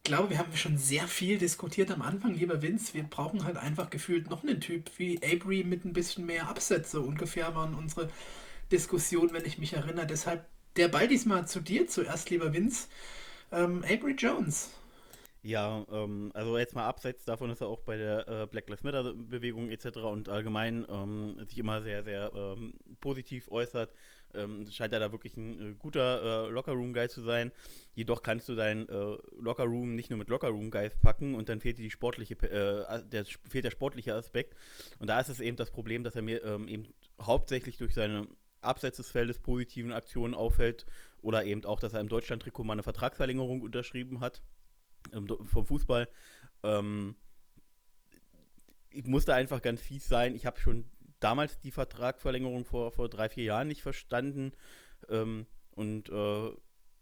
glaube, 0.09 0.31
wir 0.31 0.39
haben 0.39 0.55
schon 0.57 0.79
sehr 0.79 1.07
viel 1.07 1.37
diskutiert 1.37 1.91
am 1.91 2.01
Anfang, 2.01 2.33
lieber 2.33 2.63
Vince. 2.63 2.95
Wir 2.95 3.03
brauchen 3.03 3.43
halt 3.43 3.57
einfach 3.57 3.91
gefühlt 3.91 4.27
noch 4.27 4.41
einen 4.43 4.59
Typ 4.59 4.89
wie 4.97 5.19
Avery 5.23 5.63
mit 5.63 5.85
ein 5.85 5.93
bisschen 5.93 6.25
mehr 6.25 6.49
Absätze. 6.49 6.99
Ungefähr 6.99 7.53
waren 7.53 7.75
unsere 7.75 8.09
Diskussionen, 8.71 9.33
wenn 9.33 9.45
ich 9.45 9.59
mich 9.59 9.73
erinnere. 9.73 10.07
Deshalb 10.07 10.47
der 10.77 10.87
Ball 10.87 11.07
diesmal 11.07 11.47
zu 11.47 11.59
dir 11.59 11.87
zuerst, 11.87 12.31
lieber 12.31 12.53
Vince. 12.53 12.87
Ähm, 13.51 13.83
Avery 13.83 14.13
Jones. 14.13 14.71
Ja, 15.41 15.85
ähm, 15.89 16.31
also 16.33 16.57
jetzt 16.57 16.75
mal 16.75 16.85
abseits 16.85 17.23
davon, 17.23 17.47
dass 17.47 17.61
er 17.61 17.67
auch 17.67 17.79
bei 17.79 17.95
der 17.95 18.27
äh, 18.27 18.47
Black 18.47 18.67
Lives 18.67 18.83
Matter 18.83 19.13
Bewegung 19.13 19.69
etc. 19.69 19.99
und 19.99 20.27
allgemein 20.27 20.85
ähm, 20.89 21.37
sich 21.45 21.57
immer 21.57 21.81
sehr, 21.81 22.03
sehr 22.03 22.31
ähm, 22.35 22.73
positiv 22.99 23.49
äußert, 23.49 23.93
ähm, 24.33 24.67
scheint 24.69 24.91
er 24.91 24.99
da 24.99 25.13
wirklich 25.13 25.37
ein 25.37 25.71
äh, 25.71 25.75
guter 25.79 26.47
äh, 26.47 26.49
Lockerroom-Guy 26.49 27.07
zu 27.07 27.21
sein. 27.21 27.53
Jedoch 27.95 28.21
kannst 28.21 28.49
du 28.49 28.55
deinen 28.55 28.89
äh, 28.89 29.17
Lockerroom 29.39 29.95
nicht 29.95 30.09
nur 30.09 30.19
mit 30.19 30.27
Lockerroom-Guys 30.27 30.97
packen 31.01 31.35
und 31.35 31.47
dann 31.47 31.61
fehlt 31.61 31.77
dir 31.77 31.83
die 31.83 31.91
sportliche, 31.91 32.33
äh, 32.33 33.01
der, 33.09 33.23
fehlt 33.47 33.63
der 33.63 33.71
sportliche 33.71 34.15
Aspekt. 34.15 34.57
Und 34.99 35.07
da 35.07 35.21
ist 35.21 35.29
es 35.29 35.39
eben 35.39 35.55
das 35.55 35.71
Problem, 35.71 36.03
dass 36.03 36.17
er 36.17 36.21
mir 36.21 36.43
ähm, 36.43 36.67
eben 36.67 36.93
hauptsächlich 37.21 37.77
durch 37.77 37.93
seine 37.93 38.27
abseits 38.59 38.97
des 38.97 39.09
Feldes 39.09 39.39
positiven 39.39 39.93
Aktionen 39.93 40.33
auffällt 40.33 40.85
oder 41.21 41.45
eben 41.45 41.63
auch, 41.63 41.79
dass 41.79 41.93
er 41.93 42.01
im 42.01 42.09
Deutschland-Trikot 42.09 42.65
mal 42.65 42.73
eine 42.73 42.83
Vertragsverlängerung 42.83 43.61
unterschrieben 43.61 44.19
hat 44.19 44.41
vom 45.45 45.65
Fußball. 45.65 46.09
Ähm, 46.63 47.15
ich 48.91 49.05
musste 49.05 49.33
einfach 49.33 49.61
ganz 49.61 49.81
fies 49.81 50.07
sein. 50.07 50.35
Ich 50.35 50.45
habe 50.45 50.59
schon 50.59 50.85
damals 51.19 51.59
die 51.59 51.71
Vertragsverlängerung 51.71 52.65
vor, 52.65 52.91
vor 52.91 53.09
drei, 53.09 53.29
vier 53.29 53.43
Jahren 53.43 53.67
nicht 53.67 53.81
verstanden 53.81 54.53
ähm, 55.09 55.45
und 55.71 56.09
äh, 56.09 56.51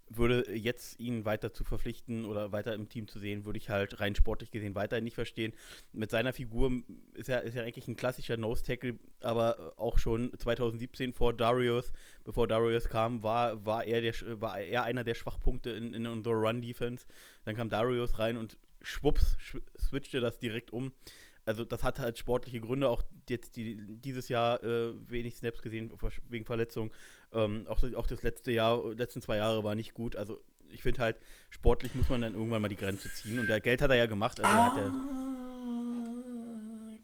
würde 0.09 0.55
jetzt 0.55 0.99
ihn 0.99 1.25
weiter 1.25 1.53
zu 1.53 1.63
verpflichten 1.63 2.25
oder 2.25 2.51
weiter 2.51 2.73
im 2.73 2.89
Team 2.89 3.07
zu 3.07 3.19
sehen, 3.19 3.45
würde 3.45 3.57
ich 3.57 3.69
halt 3.69 3.99
rein 3.99 4.15
sportlich 4.15 4.51
gesehen 4.51 4.75
weiterhin 4.75 5.03
nicht 5.03 5.15
verstehen. 5.15 5.53
Mit 5.91 6.11
seiner 6.11 6.33
Figur 6.33 6.71
ist 7.13 7.29
er, 7.29 7.43
ist 7.43 7.55
er 7.55 7.63
eigentlich 7.63 7.87
ein 7.87 7.95
klassischer 7.95 8.37
Nose-Tackle, 8.37 8.97
aber 9.21 9.73
auch 9.77 9.97
schon 9.97 10.31
2017 10.37 11.13
vor 11.13 11.33
Darius, 11.33 11.91
bevor 12.23 12.47
Darius 12.47 12.89
kam, 12.89 13.23
war, 13.23 13.65
war, 13.65 13.85
er, 13.85 14.01
der, 14.01 14.13
war 14.41 14.59
er 14.59 14.83
einer 14.83 15.03
der 15.03 15.15
Schwachpunkte 15.15 15.71
in, 15.71 15.93
in 15.93 16.07
unserer 16.07 16.35
Run-Defense. 16.35 17.05
Dann 17.43 17.55
kam 17.55 17.69
Darius 17.69 18.19
rein 18.19 18.37
und 18.37 18.57
schwupps, 18.81 19.37
switchte 19.77 20.19
das 20.19 20.39
direkt 20.39 20.71
um 20.71 20.91
also 21.47 21.63
das 21.63 21.83
hat 21.83 21.99
halt 21.99 22.17
sportliche 22.17 22.59
Gründe, 22.59 22.89
auch 22.89 23.03
jetzt 23.29 23.55
die, 23.55 23.77
dieses 23.79 24.27
Jahr 24.27 24.61
äh, 24.63 24.93
wenig 25.09 25.37
Snaps 25.37 25.61
gesehen 25.61 25.91
wegen 26.27 26.45
Verletzung. 26.45 26.91
Ähm, 27.33 27.65
auch, 27.67 27.83
auch 27.95 28.07
das 28.07 28.23
letzte 28.23 28.51
Jahr, 28.51 28.93
letzten 28.93 29.21
zwei 29.21 29.37
Jahre 29.37 29.63
war 29.63 29.75
nicht 29.75 29.93
gut. 29.93 30.15
Also 30.15 30.39
ich 30.69 30.81
finde 30.81 31.01
halt, 31.01 31.17
sportlich 31.49 31.95
muss 31.95 32.09
man 32.09 32.21
dann 32.21 32.33
irgendwann 32.33 32.61
mal 32.61 32.67
die 32.67 32.75
Grenze 32.75 33.11
ziehen. 33.13 33.39
Und 33.39 33.47
der 33.47 33.59
Geld 33.59 33.81
hat 33.81 33.89
er 33.89 33.97
ja 33.97 34.05
gemacht. 34.05 34.39
Also 34.39 34.57
ah, 34.57 34.75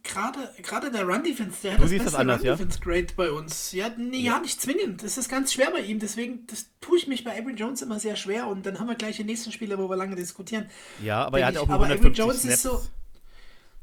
gerade, 0.03 0.49
gerade 0.61 0.91
der 0.91 1.05
Run-Defense, 1.05 1.61
der 1.63 1.73
hat 1.73 1.79
du 1.79 1.83
das 1.83 1.91
beste 1.91 2.17
Run-Defense-Grade 2.17 2.99
ja? 2.99 3.13
bei 3.15 3.31
uns. 3.31 3.71
Ja, 3.71 3.89
nee, 3.97 4.17
ja. 4.17 4.33
ja, 4.33 4.39
nicht 4.39 4.61
zwingend. 4.61 5.03
Das 5.03 5.17
ist 5.17 5.29
ganz 5.29 5.53
schwer 5.53 5.71
bei 5.71 5.79
ihm. 5.79 5.99
Deswegen 5.99 6.45
das 6.47 6.67
tue 6.81 6.97
ich 6.97 7.07
mich 7.07 7.23
bei 7.23 7.37
Avery 7.37 7.53
Jones 7.53 7.81
immer 7.81 7.99
sehr 7.99 8.15
schwer. 8.15 8.47
Und 8.47 8.65
dann 8.65 8.79
haben 8.79 8.87
wir 8.87 8.95
gleich 8.95 9.17
den 9.17 9.25
nächsten 9.25 9.51
Spieler, 9.51 9.77
wo 9.77 9.89
wir 9.89 9.95
lange 9.95 10.15
diskutieren. 10.15 10.69
Ja, 11.01 11.25
aber 11.25 11.39
er 11.39 11.47
hat 11.47 11.57
auch 11.57 11.67
nur 11.67 11.81
150 11.81 12.17
Jones 12.17 12.41
Snaps. 12.41 12.55
ist 12.55 12.63
so 12.63 12.81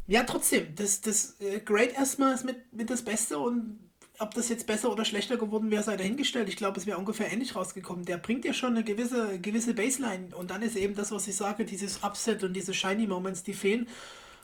Ja, 0.06 0.22
trotzdem, 0.24 0.74
das, 0.74 1.00
das 1.00 1.40
äh, 1.40 1.60
Great 1.60 1.94
erstmal 1.94 2.34
ist 2.34 2.44
mit, 2.44 2.72
mit 2.72 2.90
das 2.90 3.02
Beste 3.02 3.38
und 3.38 3.89
ob 4.20 4.34
das 4.34 4.50
jetzt 4.50 4.66
besser 4.66 4.92
oder 4.92 5.04
schlechter 5.04 5.36
geworden 5.38 5.70
wäre, 5.70 5.82
sei 5.82 5.96
dahingestellt. 5.96 6.48
Ich 6.48 6.56
glaube, 6.56 6.78
es 6.78 6.86
wäre 6.86 6.98
ungefähr 6.98 7.32
ähnlich 7.32 7.56
rausgekommen. 7.56 8.04
Der 8.04 8.18
bringt 8.18 8.44
ja 8.44 8.52
schon 8.52 8.72
eine 8.72 8.84
gewisse, 8.84 9.38
gewisse 9.40 9.74
Baseline 9.74 10.36
und 10.36 10.50
dann 10.50 10.62
ist 10.62 10.76
eben 10.76 10.94
das, 10.94 11.10
was 11.10 11.26
ich 11.26 11.36
sage, 11.36 11.64
dieses 11.64 12.02
Upset 12.04 12.44
und 12.44 12.52
diese 12.52 12.74
Shiny 12.74 13.06
Moments, 13.06 13.42
die 13.42 13.54
fehlen. 13.54 13.88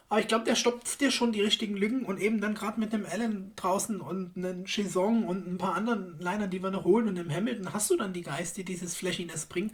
Aber 0.08 0.20
ich 0.20 0.28
glaube, 0.28 0.44
der 0.44 0.54
stopft 0.54 1.00
dir 1.00 1.10
schon 1.10 1.32
die 1.32 1.42
richtigen 1.42 1.76
Lücken 1.76 2.04
und 2.04 2.20
eben 2.20 2.40
dann 2.40 2.54
gerade 2.54 2.80
mit 2.80 2.94
einem 2.94 3.06
Allen 3.06 3.52
draußen 3.56 4.00
und 4.00 4.36
einem 4.36 4.64
Chison 4.64 5.24
und 5.24 5.46
ein 5.46 5.58
paar 5.58 5.74
anderen 5.74 6.18
Linern, 6.20 6.48
die 6.48 6.62
wir 6.62 6.70
noch 6.70 6.84
holen 6.84 7.08
und 7.08 7.18
im 7.18 7.30
Hamilton 7.30 7.74
hast 7.74 7.90
du 7.90 7.96
dann 7.96 8.12
die 8.12 8.22
Geist, 8.22 8.56
die 8.56 8.64
dieses 8.64 8.96
Flashiness 8.96 9.46
bringen. 9.46 9.72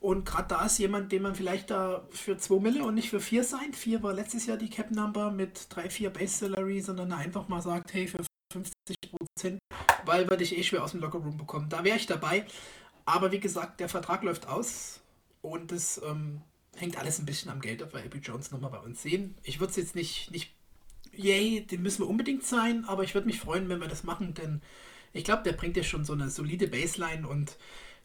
Und 0.00 0.24
gerade 0.24 0.48
da 0.48 0.64
ist 0.64 0.78
jemand, 0.78 1.12
den 1.12 1.22
man 1.22 1.34
vielleicht 1.34 1.70
da 1.70 2.06
für 2.10 2.38
2 2.38 2.60
Mille 2.60 2.84
und 2.84 2.94
nicht 2.94 3.10
für 3.10 3.20
4 3.20 3.44
sein. 3.44 3.74
4 3.74 4.02
war 4.02 4.14
letztes 4.14 4.46
Jahr 4.46 4.56
die 4.56 4.70
Cap 4.70 4.90
Number 4.90 5.30
mit 5.30 5.66
3, 5.68 5.90
4 5.90 6.10
Base 6.10 6.38
Salary, 6.38 6.80
sondern 6.80 7.12
einfach 7.12 7.48
mal 7.48 7.60
sagt, 7.60 7.92
hey, 7.92 8.06
für 8.06 8.24
50 8.52 8.96
Prozent, 9.34 9.58
weil 10.04 10.28
wir 10.30 10.36
dich 10.36 10.56
eh 10.56 10.62
schwer 10.62 10.84
aus 10.84 10.92
dem 10.92 11.00
Lockerroom 11.00 11.36
bekommen. 11.36 11.68
Da 11.68 11.84
wäre 11.84 11.96
ich 11.96 12.06
dabei. 12.06 12.46
Aber 13.04 13.32
wie 13.32 13.40
gesagt, 13.40 13.80
der 13.80 13.88
Vertrag 13.88 14.22
läuft 14.22 14.48
aus 14.48 15.00
und 15.42 15.72
das 15.72 16.00
ähm, 16.04 16.40
hängt 16.76 16.96
alles 16.96 17.18
ein 17.18 17.26
bisschen 17.26 17.50
am 17.50 17.60
Geld, 17.60 17.82
ob 17.82 17.92
wir 17.92 18.00
Abby 18.00 18.18
Jones 18.18 18.50
nochmal 18.50 18.70
bei 18.70 18.78
uns 18.78 19.02
sehen. 19.02 19.34
Ich 19.42 19.60
würde 19.60 19.72
es 19.72 19.76
jetzt 19.76 19.94
nicht, 19.94 20.30
nicht, 20.30 20.54
yay, 21.12 21.66
den 21.66 21.82
müssen 21.82 22.02
wir 22.02 22.08
unbedingt 22.08 22.44
sein, 22.44 22.84
aber 22.86 23.02
ich 23.02 23.14
würde 23.14 23.26
mich 23.26 23.40
freuen, 23.40 23.68
wenn 23.68 23.80
wir 23.80 23.88
das 23.88 24.04
machen, 24.04 24.32
denn 24.34 24.62
ich 25.12 25.24
glaube, 25.24 25.42
der 25.42 25.52
bringt 25.52 25.76
ja 25.76 25.82
schon 25.82 26.04
so 26.04 26.14
eine 26.14 26.30
solide 26.30 26.66
Baseline 26.66 27.28
und 27.28 27.58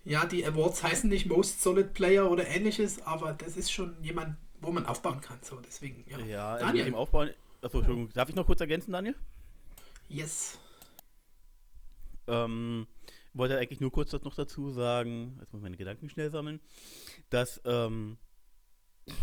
ja, 0.04 0.26
die 0.26 0.46
Awards 0.46 0.84
heißen 0.84 1.10
nicht 1.10 1.28
Most 1.28 1.62
Solid 1.62 1.94
Player 1.94 2.30
oder 2.30 2.48
ähnliches, 2.48 3.02
aber 3.04 3.34
das 3.34 3.56
ist 3.56 3.72
schon 3.72 3.96
jemand, 4.04 4.36
wo 4.60 4.72
man 4.72 4.86
aufbauen 4.86 5.22
kann. 5.22 5.40
So, 5.42 5.60
deswegen, 5.66 6.04
ja. 6.10 6.20
Ja, 6.20 6.58
Daniel. 6.58 6.86
dem 6.86 6.96
Aufbauen. 6.96 7.30
Achso, 7.62 7.78
Entschuldigung. 7.78 8.12
Darf 8.14 8.30
ich 8.30 8.36
noch 8.36 8.46
kurz 8.46 8.60
ergänzen, 8.60 8.92
Daniel? 8.92 9.16
Yes. 10.10 10.58
Ähm, 12.30 12.88
wollte 13.34 13.58
eigentlich 13.58 13.80
nur 13.80 13.92
kurz 13.92 14.12
noch 14.14 14.36
dazu 14.36 14.72
sagen, 14.72 15.38
jetzt 15.40 15.54
muss 15.54 15.60
ich 15.60 15.64
meine 15.64 15.78
Gedanken 15.78 16.10
schnell 16.10 16.32
sammeln, 16.32 16.60
dass, 17.30 17.62
ähm, 17.66 18.18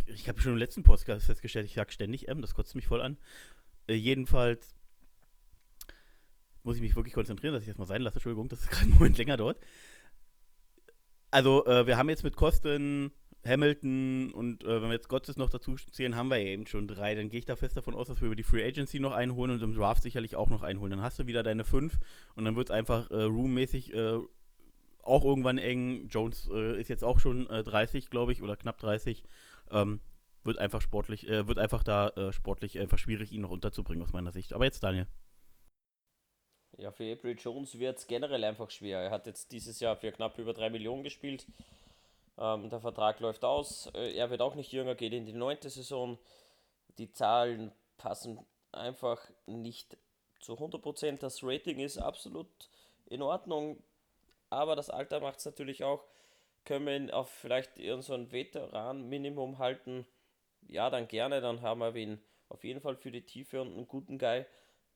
ich 0.06 0.28
habe 0.28 0.40
schon 0.40 0.52
im 0.52 0.58
letzten 0.58 0.82
Podcast 0.82 1.26
festgestellt, 1.26 1.66
ich 1.66 1.74
sage 1.74 1.92
ständig 1.92 2.28
M, 2.28 2.40
das 2.40 2.54
kotzt 2.54 2.74
mich 2.74 2.86
voll 2.86 3.02
an. 3.02 3.18
Äh, 3.86 3.94
jedenfalls 3.94 4.74
muss 6.62 6.76
ich 6.76 6.82
mich 6.82 6.96
wirklich 6.96 7.14
konzentrieren, 7.14 7.54
dass 7.54 7.62
ich 7.62 7.68
das 7.68 7.78
mal 7.78 7.86
sein 7.86 8.02
lasse, 8.02 8.16
Entschuldigung, 8.16 8.48
dass 8.48 8.60
es 8.60 8.68
gerade 8.68 8.84
einen 8.86 8.94
Moment 8.94 9.18
länger 9.18 9.36
dauert. 9.36 9.58
Also, 11.30 11.66
äh, 11.66 11.86
wir 11.86 11.96
haben 11.96 12.08
jetzt 12.08 12.24
mit 12.24 12.36
Kosten 12.36 13.12
Hamilton 13.46 14.32
und 14.32 14.64
äh, 14.64 14.82
wenn 14.82 14.88
wir 14.88 14.94
jetzt 14.94 15.08
Gottes 15.08 15.36
noch 15.36 15.50
dazu 15.50 15.74
zählen, 15.76 16.16
haben 16.16 16.28
wir 16.28 16.38
ja 16.38 16.48
eben 16.48 16.66
schon 16.66 16.88
drei. 16.88 17.14
Dann 17.14 17.28
gehe 17.28 17.38
ich 17.38 17.44
da 17.44 17.56
fest 17.56 17.76
davon 17.76 17.94
aus, 17.94 18.08
dass 18.08 18.20
wir 18.20 18.26
über 18.26 18.36
die 18.36 18.42
Free 18.42 18.64
Agency 18.64 19.00
noch 19.00 19.12
einholen 19.12 19.52
und 19.52 19.62
im 19.62 19.74
Draft 19.74 20.02
sicherlich 20.02 20.36
auch 20.36 20.50
noch 20.50 20.62
einholen. 20.62 20.90
Dann 20.90 21.02
hast 21.02 21.18
du 21.18 21.26
wieder 21.26 21.42
deine 21.42 21.64
fünf 21.64 21.98
und 22.34 22.44
dann 22.44 22.56
wird 22.56 22.68
es 22.68 22.74
einfach 22.74 23.10
äh, 23.10 23.22
roommäßig 23.22 23.94
äh, 23.94 24.18
auch 25.02 25.24
irgendwann 25.24 25.58
eng. 25.58 26.08
Jones 26.08 26.48
äh, 26.52 26.80
ist 26.80 26.88
jetzt 26.88 27.04
auch 27.04 27.20
schon 27.20 27.46
30, 27.46 28.04
äh, 28.04 28.08
glaube 28.08 28.32
ich, 28.32 28.42
oder 28.42 28.56
knapp 28.56 28.78
30. 28.78 29.22
Ähm, 29.70 30.00
wird 30.44 30.58
einfach 30.58 30.80
sportlich, 30.80 31.28
äh, 31.28 31.48
wird 31.48 31.58
einfach 31.58 31.82
da 31.82 32.32
sportlich 32.32 32.78
einfach 32.78 32.98
schwierig, 32.98 33.32
ihn 33.32 33.40
noch 33.40 33.50
unterzubringen 33.50 34.02
aus 34.02 34.12
meiner 34.12 34.32
Sicht. 34.32 34.52
Aber 34.52 34.64
jetzt 34.64 34.82
Daniel. 34.82 35.06
Ja, 36.78 36.90
für 36.90 37.10
April 37.10 37.36
Jones 37.38 37.78
wird 37.78 37.98
es 37.98 38.06
generell 38.06 38.44
einfach 38.44 38.70
schwer. 38.70 39.00
Er 39.00 39.10
hat 39.10 39.26
jetzt 39.26 39.50
dieses 39.50 39.80
Jahr 39.80 39.96
für 39.96 40.12
knapp 40.12 40.38
über 40.38 40.52
3 40.52 40.70
Millionen 40.70 41.02
gespielt. 41.02 41.46
Ähm, 42.38 42.68
der 42.68 42.80
Vertrag 42.80 43.20
läuft 43.20 43.44
aus. 43.44 43.86
Äh, 43.94 44.12
er 44.14 44.30
wird 44.30 44.42
auch 44.42 44.54
nicht 44.54 44.72
jünger, 44.72 44.94
geht 44.94 45.12
in 45.12 45.26
die 45.26 45.32
neunte 45.32 45.70
Saison. 45.70 46.18
Die 46.98 47.10
Zahlen 47.12 47.72
passen 47.98 48.38
einfach 48.72 49.28
nicht 49.46 49.96
zu 50.40 50.54
100%. 50.54 51.18
Das 51.18 51.42
Rating 51.42 51.80
ist 51.80 51.98
absolut 51.98 52.48
in 53.06 53.22
Ordnung. 53.22 53.82
Aber 54.50 54.76
das 54.76 54.90
Alter 54.90 55.20
macht 55.20 55.38
es 55.38 55.44
natürlich 55.44 55.84
auch. 55.84 56.04
Können 56.64 56.86
wir 56.86 56.96
ihn 56.96 57.10
auf 57.10 57.30
vielleicht 57.30 57.78
irgendein 57.78 58.26
so 58.26 58.32
Veteran-Minimum 58.32 59.58
halten? 59.58 60.06
Ja, 60.68 60.90
dann 60.90 61.08
gerne. 61.08 61.40
Dann 61.40 61.62
haben 61.62 61.80
wir 61.80 61.94
ihn 61.96 62.20
auf 62.48 62.64
jeden 62.64 62.80
Fall 62.80 62.96
für 62.96 63.10
die 63.10 63.22
Tiefe 63.22 63.60
und 63.60 63.72
einen 63.72 63.88
guten 63.88 64.18
Guy. 64.18 64.44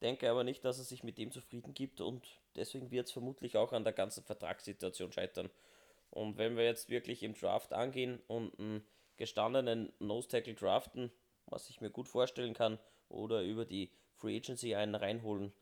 Denke 0.03 0.30
aber 0.30 0.45
nicht, 0.45 0.64
dass 0.64 0.78
er 0.78 0.84
sich 0.84 1.05
mit 1.05 1.18
dem 1.18 1.30
zufrieden 1.30 1.74
gibt 1.74 2.01
und 2.01 2.26
deswegen 2.57 2.91
wird 2.91 3.07
es 3.07 3.12
vermutlich 3.12 3.57
auch 3.59 3.72
an 3.72 3.84
der 3.84 3.93
ganzen 3.93 4.24
Vertragssituation 4.24 5.12
scheitern. 5.12 5.51
Und 6.11 6.38
wenn 6.38 6.56
wir 6.56 6.64
jetzt 6.64 6.88
wirklich 6.88 7.22
im 7.22 7.34
Draft 7.34 7.72
angehen 7.72 8.20
und 8.26 8.58
einen 8.58 8.84
gestandenen 9.16 9.92
Nose 9.98 10.28
Tackle 10.28 10.54
draften, 10.54 11.11
was 11.46 11.70
ich 11.70 11.80
mir 11.80 11.90
gut 11.90 12.08
vorstellen 12.08 12.54
kann, 12.54 12.78
oder 13.08 13.42
über 13.42 13.64
die 13.64 13.90
Free 14.14 14.36
Agency 14.36 14.74
einen 14.74 14.94
reinholen, 14.94 15.52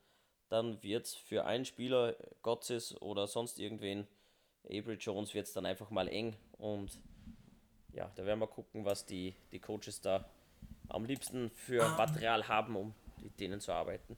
dann 0.49 0.83
wird 0.83 1.07
es 1.07 1.15
für 1.15 1.45
einen 1.45 1.65
Spieler, 1.65 2.17
Gotzes 2.43 3.01
oder 3.01 3.27
sonst 3.27 3.59
irgendwen, 3.59 4.07
Avery 4.65 4.95
Jones, 4.95 5.35
wird 5.35 5.47
es 5.47 5.53
dann 5.53 5.67
einfach 5.67 5.91
mal 5.91 6.09
eng. 6.09 6.37
Und 6.53 6.99
ja, 7.93 8.11
da 8.15 8.25
werden 8.25 8.41
wir 8.41 8.47
gucken, 8.47 8.85
was 8.85 9.07
die, 9.07 9.35
die 9.53 9.61
Coaches 9.61 10.01
da 10.01 10.29
am 10.89 11.05
liebsten 11.05 11.51
für 11.51 11.83
um. 11.83 11.97
Material 11.97 12.49
haben, 12.49 12.77
um 12.77 12.95
mit 13.23 13.39
denen 13.41 13.61
zu 13.61 13.73
arbeiten. 13.73 14.17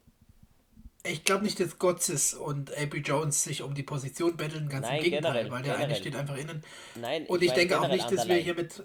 Ich 1.03 1.25
glaube 1.25 1.45
nicht, 1.45 1.59
dass 1.59 1.79
Gotzes 1.79 2.35
und 2.35 2.77
AP 2.77 2.97
Jones 2.97 3.43
sich 3.43 3.63
um 3.63 3.75
die 3.75 3.83
Position 3.83 4.37
betteln, 4.37 4.69
ganz 4.69 4.87
Nein, 4.87 4.99
im 4.99 5.05
Gegenteil, 5.05 5.33
generell, 5.33 5.51
weil 5.51 5.63
der 5.63 5.73
generell. 5.73 5.87
eine 5.87 5.97
steht 5.97 6.17
einfach 6.17 6.37
innen. 6.37 6.63
Nein, 7.01 7.25
und 7.27 7.43
ich, 7.43 7.49
ich 7.49 7.55
denke 7.55 7.81
auch 7.81 7.89
nicht, 7.89 8.11
dass 8.11 8.29
wir 8.29 8.37
hier 8.37 8.55
mit. 8.55 8.83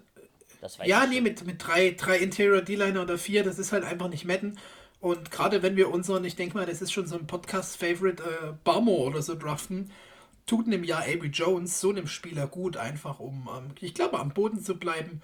ja, 0.85 1.05
nee, 1.05 1.19
mit, 1.19 1.45
mit 1.45 1.65
drei, 1.65 1.91
drei 1.91 2.17
Interior 2.19 2.61
D-Liner 2.61 3.01
oder 3.01 3.17
vier, 3.17 3.43
das 3.43 3.59
ist 3.59 3.73
halt 3.73 3.83
einfach 3.83 4.07
nicht 4.07 4.25
Madden. 4.25 4.57
Und 5.01 5.29
gerade 5.29 5.61
wenn 5.61 5.75
wir 5.75 5.91
unseren, 5.91 6.23
ich 6.23 6.35
denke 6.35 6.55
mal, 6.55 6.65
das 6.65 6.81
ist 6.81 6.93
schon 6.93 7.05
so 7.05 7.17
ein 7.17 7.27
Podcast-Favorite, 7.27 8.23
äh, 8.23 8.53
Barmo 8.63 9.05
oder 9.05 9.21
so 9.21 9.35
draften, 9.35 9.91
tut 10.45 10.67
einem 10.67 10.83
Jahr 10.83 11.03
AB 11.03 11.25
Jones 11.25 11.81
so 11.81 11.89
einem 11.89 12.07
Spieler 12.07 12.47
gut, 12.47 12.77
einfach 12.77 13.19
um, 13.19 13.49
ähm, 13.55 13.71
ich 13.81 13.93
glaube, 13.93 14.19
am 14.19 14.29
Boden 14.29 14.63
zu 14.63 14.75
bleiben 14.77 15.21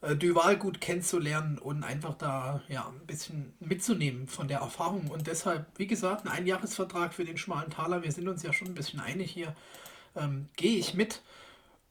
äh, 0.00 0.16
Duval 0.16 0.56
gut 0.56 0.80
kennenzulernen 0.80 1.58
und 1.58 1.82
einfach 1.82 2.14
da 2.14 2.62
ja 2.68 2.88
ein 2.88 3.06
bisschen 3.06 3.54
mitzunehmen 3.60 4.28
von 4.28 4.48
der 4.48 4.58
Erfahrung. 4.58 5.08
Und 5.10 5.26
deshalb, 5.26 5.66
wie 5.76 5.86
gesagt, 5.86 6.26
ein 6.26 6.32
Einjahresvertrag 6.32 7.14
für 7.14 7.24
den 7.24 7.38
schmalen 7.38 7.70
Taler. 7.70 8.02
Wir 8.02 8.12
sind 8.12 8.28
uns 8.28 8.42
ja 8.42 8.52
schon 8.52 8.68
ein 8.68 8.74
bisschen 8.74 9.00
einig 9.00 9.30
hier. 9.30 9.54
Ähm, 10.16 10.48
Gehe 10.56 10.78
ich 10.78 10.94
mit 10.94 11.22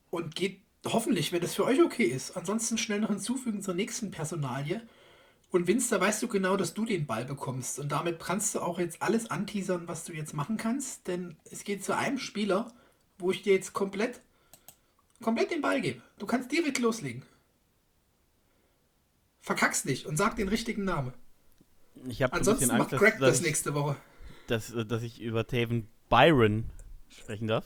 und 0.10 0.36
geht 0.36 0.62
hoffentlich, 0.86 1.32
wenn 1.32 1.41
das 1.41 1.56
für 1.56 1.66
euch 1.66 1.82
okay 1.82 2.06
ist. 2.06 2.38
Ansonsten 2.38 2.78
schnell 2.78 2.99
noch 2.99 3.10
hinzufügen 3.10 3.62
zur 3.62 3.74
nächsten 3.74 4.12
Personalie. 4.12 4.82
Und 5.51 5.68
Vince, 5.68 5.89
da 5.91 6.01
weißt 6.01 6.24
du 6.24 6.28
genau, 6.28 6.58
dass 6.58 6.74
du 6.74 6.84
den 6.84 7.06
Ball 7.06 7.26
bekommst. 7.26 7.80
Und 7.80 7.91
damit 7.91 8.20
kannst 8.20 8.56
du 8.56 8.60
auch 8.60 8.80
jetzt 8.80 9.01
alles 9.01 9.30
anteasern, 9.30 9.88
was 9.88 10.04
du 10.04 10.14
jetzt 10.14 10.34
machen 10.34 10.58
kannst. 10.58 11.08
Denn 11.08 11.38
es 11.51 11.64
geht 11.64 11.84
zu 11.84 11.95
einem 11.95 12.18
Spieler, 12.18 12.74
wo 13.20 13.32
ich 13.32 13.43
dir 13.43 13.54
jetzt 13.54 13.74
komplett, 13.74 14.22
komplett 15.22 15.51
den 15.51 15.62
Ball 15.62 15.80
gebe. 15.80 16.01
Du 16.18 16.26
kannst 16.26 16.51
direkt 16.51 16.80
loslegen. 16.80 17.24
Verkack's 19.43 19.83
nicht 19.83 20.05
und 20.05 20.15
sag 20.15 20.37
den 20.37 20.47
richtigen 20.47 20.85
Namen. 20.85 21.13
Ich 22.07 22.23
habe 22.23 22.31
Ansonsten 22.31 22.71
ein 22.71 22.77
macht 22.77 22.91
Craig 22.91 23.19
das 23.19 23.41
nächste 23.41 23.73
Woche. 23.73 23.97
Dass, 24.47 24.73
dass 24.87 25.03
ich 25.03 25.21
über 25.21 25.45
Taven 25.45 25.89
Byron 26.07 26.69
sprechen 27.09 27.47
darf. 27.47 27.65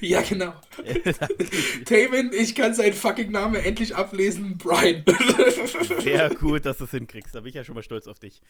Ja, 0.00 0.22
genau. 0.22 0.52
Taven, 1.84 2.32
ich 2.32 2.56
kann 2.56 2.74
seinen 2.74 2.92
fucking 2.94 3.30
Namen 3.30 3.54
endlich 3.54 3.94
ablesen. 3.94 4.58
Brian. 4.58 5.04
Sehr 6.00 6.34
gut, 6.34 6.66
dass 6.66 6.78
du 6.78 6.84
es 6.84 6.90
hinkriegst. 6.90 7.32
Da 7.32 7.40
bin 7.40 7.50
ich 7.50 7.54
ja 7.54 7.62
schon 7.62 7.76
mal 7.76 7.84
stolz 7.84 8.08
auf 8.08 8.18
dich. 8.18 8.42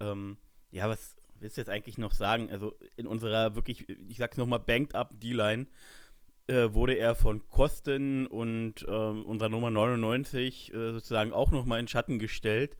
Ähm, 0.00 0.36
ja, 0.70 0.86
was 0.86 1.16
willst 1.40 1.56
du 1.56 1.62
jetzt 1.62 1.70
eigentlich 1.70 1.96
noch 1.96 2.12
sagen? 2.12 2.50
Also 2.50 2.76
in 2.96 3.06
unserer 3.06 3.56
wirklich, 3.56 3.88
ich 3.88 4.18
sag's 4.18 4.36
nochmal, 4.36 4.60
banked 4.60 4.94
up 4.94 5.18
D-Line 5.18 5.66
äh, 6.46 6.72
wurde 6.72 6.94
er 6.94 7.14
von 7.14 7.46
Kosten 7.48 8.26
und 8.26 8.82
äh, 8.82 8.90
unserer 8.90 9.48
Nummer 9.48 9.70
99 9.70 10.72
äh, 10.72 10.92
sozusagen 10.92 11.32
auch 11.32 11.50
nochmal 11.50 11.80
in 11.80 11.88
Schatten 11.88 12.18
gestellt. 12.18 12.76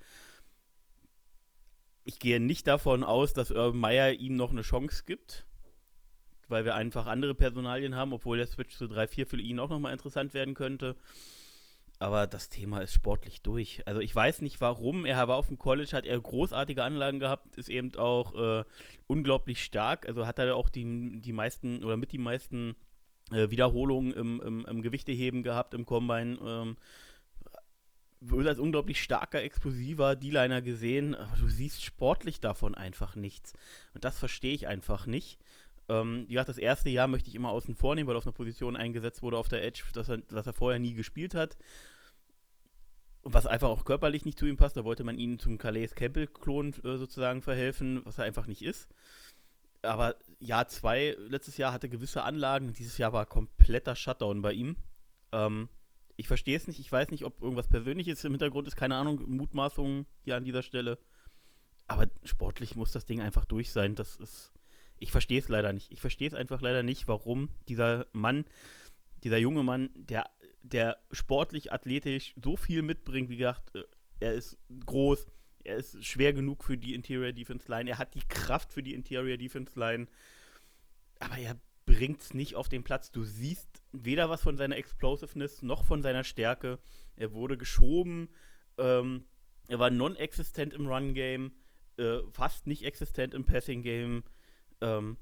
Ich 2.04 2.18
gehe 2.18 2.40
nicht 2.40 2.66
davon 2.66 3.04
aus, 3.04 3.32
dass 3.32 3.50
Urban 3.52 3.78
Meyer 3.78 4.12
ihm 4.12 4.36
noch 4.36 4.50
eine 4.50 4.62
Chance 4.62 5.04
gibt, 5.06 5.46
weil 6.48 6.64
wir 6.64 6.74
einfach 6.74 7.06
andere 7.06 7.34
Personalien 7.34 7.94
haben, 7.94 8.12
obwohl 8.12 8.38
der 8.38 8.48
Switch 8.48 8.76
zu 8.76 8.86
3-4 8.86 9.26
für 9.26 9.40
ihn 9.40 9.60
auch 9.60 9.70
nochmal 9.70 9.92
interessant 9.92 10.34
werden 10.34 10.54
könnte. 10.54 10.96
Aber 12.00 12.26
das 12.26 12.48
Thema 12.48 12.80
ist 12.80 12.94
sportlich 12.94 13.42
durch. 13.42 13.86
Also 13.86 14.00
ich 14.00 14.12
weiß 14.12 14.40
nicht 14.42 14.60
warum. 14.60 15.06
Er 15.06 15.28
war 15.28 15.36
auf 15.36 15.46
dem 15.46 15.58
College, 15.58 15.92
hat 15.92 16.04
er 16.04 16.20
großartige 16.20 16.82
Anlagen 16.82 17.20
gehabt, 17.20 17.54
ist 17.56 17.68
eben 17.68 17.94
auch 17.94 18.34
äh, 18.34 18.64
unglaublich 19.06 19.62
stark. 19.62 20.08
Also 20.08 20.26
hat 20.26 20.40
er 20.40 20.56
auch 20.56 20.68
die, 20.68 21.20
die 21.20 21.32
meisten 21.32 21.84
oder 21.84 21.96
mit 21.96 22.10
die 22.10 22.18
meisten 22.18 22.74
äh, 23.32 23.50
Wiederholungen 23.50 24.12
im, 24.12 24.40
im, 24.40 24.66
im 24.66 24.82
Gewichteheben 24.82 25.42
gehabt 25.42 25.74
im 25.74 25.86
Combine. 25.86 26.38
Ähm, 26.44 26.76
wird 28.24 28.46
als 28.46 28.60
unglaublich 28.60 29.02
starker, 29.02 29.42
explosiver 29.42 30.14
D-Liner 30.14 30.62
gesehen, 30.62 31.16
aber 31.16 31.36
du 31.36 31.48
siehst 31.48 31.82
sportlich 31.84 32.40
davon 32.40 32.74
einfach 32.76 33.16
nichts. 33.16 33.52
Und 33.94 34.04
das 34.04 34.18
verstehe 34.18 34.54
ich 34.54 34.68
einfach 34.68 35.06
nicht. 35.06 35.40
Ähm, 35.88 36.26
wie 36.28 36.34
gesagt, 36.34 36.48
das 36.48 36.58
erste 36.58 36.88
Jahr 36.88 37.08
möchte 37.08 37.28
ich 37.28 37.34
immer 37.34 37.50
außen 37.50 37.74
vor 37.74 37.96
nehmen, 37.96 38.06
weil 38.06 38.14
er 38.14 38.18
auf 38.18 38.26
einer 38.26 38.32
Position 38.32 38.76
eingesetzt 38.76 39.22
wurde 39.22 39.38
auf 39.38 39.48
der 39.48 39.64
Edge, 39.64 39.82
dass 39.92 40.08
er, 40.08 40.18
dass 40.18 40.46
er 40.46 40.52
vorher 40.52 40.78
nie 40.78 40.94
gespielt 40.94 41.34
hat. 41.34 41.56
was 43.24 43.46
einfach 43.46 43.68
auch 43.68 43.84
körperlich 43.84 44.24
nicht 44.24 44.38
zu 44.38 44.46
ihm 44.46 44.56
passt. 44.56 44.76
Da 44.76 44.84
wollte 44.84 45.04
man 45.04 45.18
ihn 45.18 45.38
zum 45.38 45.58
Calais 45.58 45.94
Campbell-Klon 45.94 46.74
äh, 46.84 46.96
sozusagen 46.96 47.42
verhelfen, 47.42 48.00
was 48.04 48.18
er 48.18 48.24
einfach 48.24 48.46
nicht 48.46 48.62
ist. 48.62 48.88
Aber 49.82 50.16
Jahr 50.38 50.68
zwei, 50.68 51.16
letztes 51.18 51.56
Jahr 51.56 51.72
hatte 51.72 51.88
gewisse 51.88 52.22
Anlagen, 52.22 52.72
dieses 52.72 52.98
Jahr 52.98 53.12
war 53.12 53.26
kompletter 53.26 53.96
Shutdown 53.96 54.42
bei 54.42 54.52
ihm. 54.52 54.76
Ähm, 55.32 55.68
ich 56.16 56.28
verstehe 56.28 56.56
es 56.56 56.66
nicht, 56.68 56.78
ich 56.78 56.90
weiß 56.90 57.10
nicht, 57.10 57.24
ob 57.24 57.42
irgendwas 57.42 57.68
Persönliches 57.68 58.24
im 58.24 58.32
Hintergrund 58.32 58.68
ist, 58.68 58.76
keine 58.76 58.96
Ahnung, 58.96 59.22
Mutmaßungen 59.28 60.06
hier 60.22 60.36
an 60.36 60.44
dieser 60.44 60.62
Stelle. 60.62 60.98
Aber 61.88 62.06
sportlich 62.24 62.76
muss 62.76 62.92
das 62.92 63.06
Ding 63.06 63.20
einfach 63.20 63.44
durch 63.44 63.72
sein. 63.72 63.94
Das 63.94 64.16
ist. 64.16 64.52
Ich 64.98 65.10
verstehe 65.10 65.40
es 65.40 65.48
leider 65.48 65.72
nicht. 65.72 65.90
Ich 65.90 66.00
verstehe 66.00 66.28
es 66.28 66.34
einfach 66.34 66.60
leider 66.60 66.84
nicht, 66.84 67.08
warum 67.08 67.48
dieser 67.68 68.06
Mann, 68.12 68.44
dieser 69.24 69.38
junge 69.38 69.64
Mann, 69.64 69.90
der, 69.96 70.30
der 70.62 70.96
sportlich, 71.10 71.72
athletisch 71.72 72.34
so 72.40 72.56
viel 72.56 72.82
mitbringt, 72.82 73.28
wie 73.28 73.36
gesagt, 73.36 73.74
äh, 73.74 73.82
er 74.20 74.34
ist 74.34 74.56
groß, 74.86 75.26
er 75.64 75.76
ist 75.76 76.04
schwer 76.04 76.32
genug 76.32 76.64
für 76.64 76.76
die 76.76 76.94
Interior 76.94 77.32
Defense 77.32 77.70
Line, 77.70 77.90
er 77.90 77.98
hat 77.98 78.14
die 78.14 78.26
Kraft 78.28 78.72
für 78.72 78.82
die 78.82 78.94
Interior 78.94 79.36
Defense 79.36 79.78
Line, 79.78 80.06
aber 81.18 81.38
er 81.38 81.58
bringt 81.84 82.22
es 82.22 82.34
nicht 82.34 82.54
auf 82.54 82.68
den 82.68 82.84
Platz. 82.84 83.10
Du 83.10 83.24
siehst 83.24 83.82
weder 83.92 84.30
was 84.30 84.42
von 84.42 84.56
seiner 84.56 84.76
Explosiveness 84.76 85.62
noch 85.62 85.84
von 85.84 86.02
seiner 86.02 86.24
Stärke. 86.24 86.78
Er 87.16 87.32
wurde 87.32 87.58
geschoben, 87.58 88.28
ähm, 88.78 89.24
er 89.68 89.78
war 89.78 89.90
non-existent 89.90 90.72
im 90.74 90.86
Run-Game, 90.86 91.52
äh, 91.98 92.18
fast 92.32 92.66
nicht 92.66 92.84
existent 92.84 93.34
im 93.34 93.44
Passing-Game. 93.44 94.24
Ähm, 94.80 95.16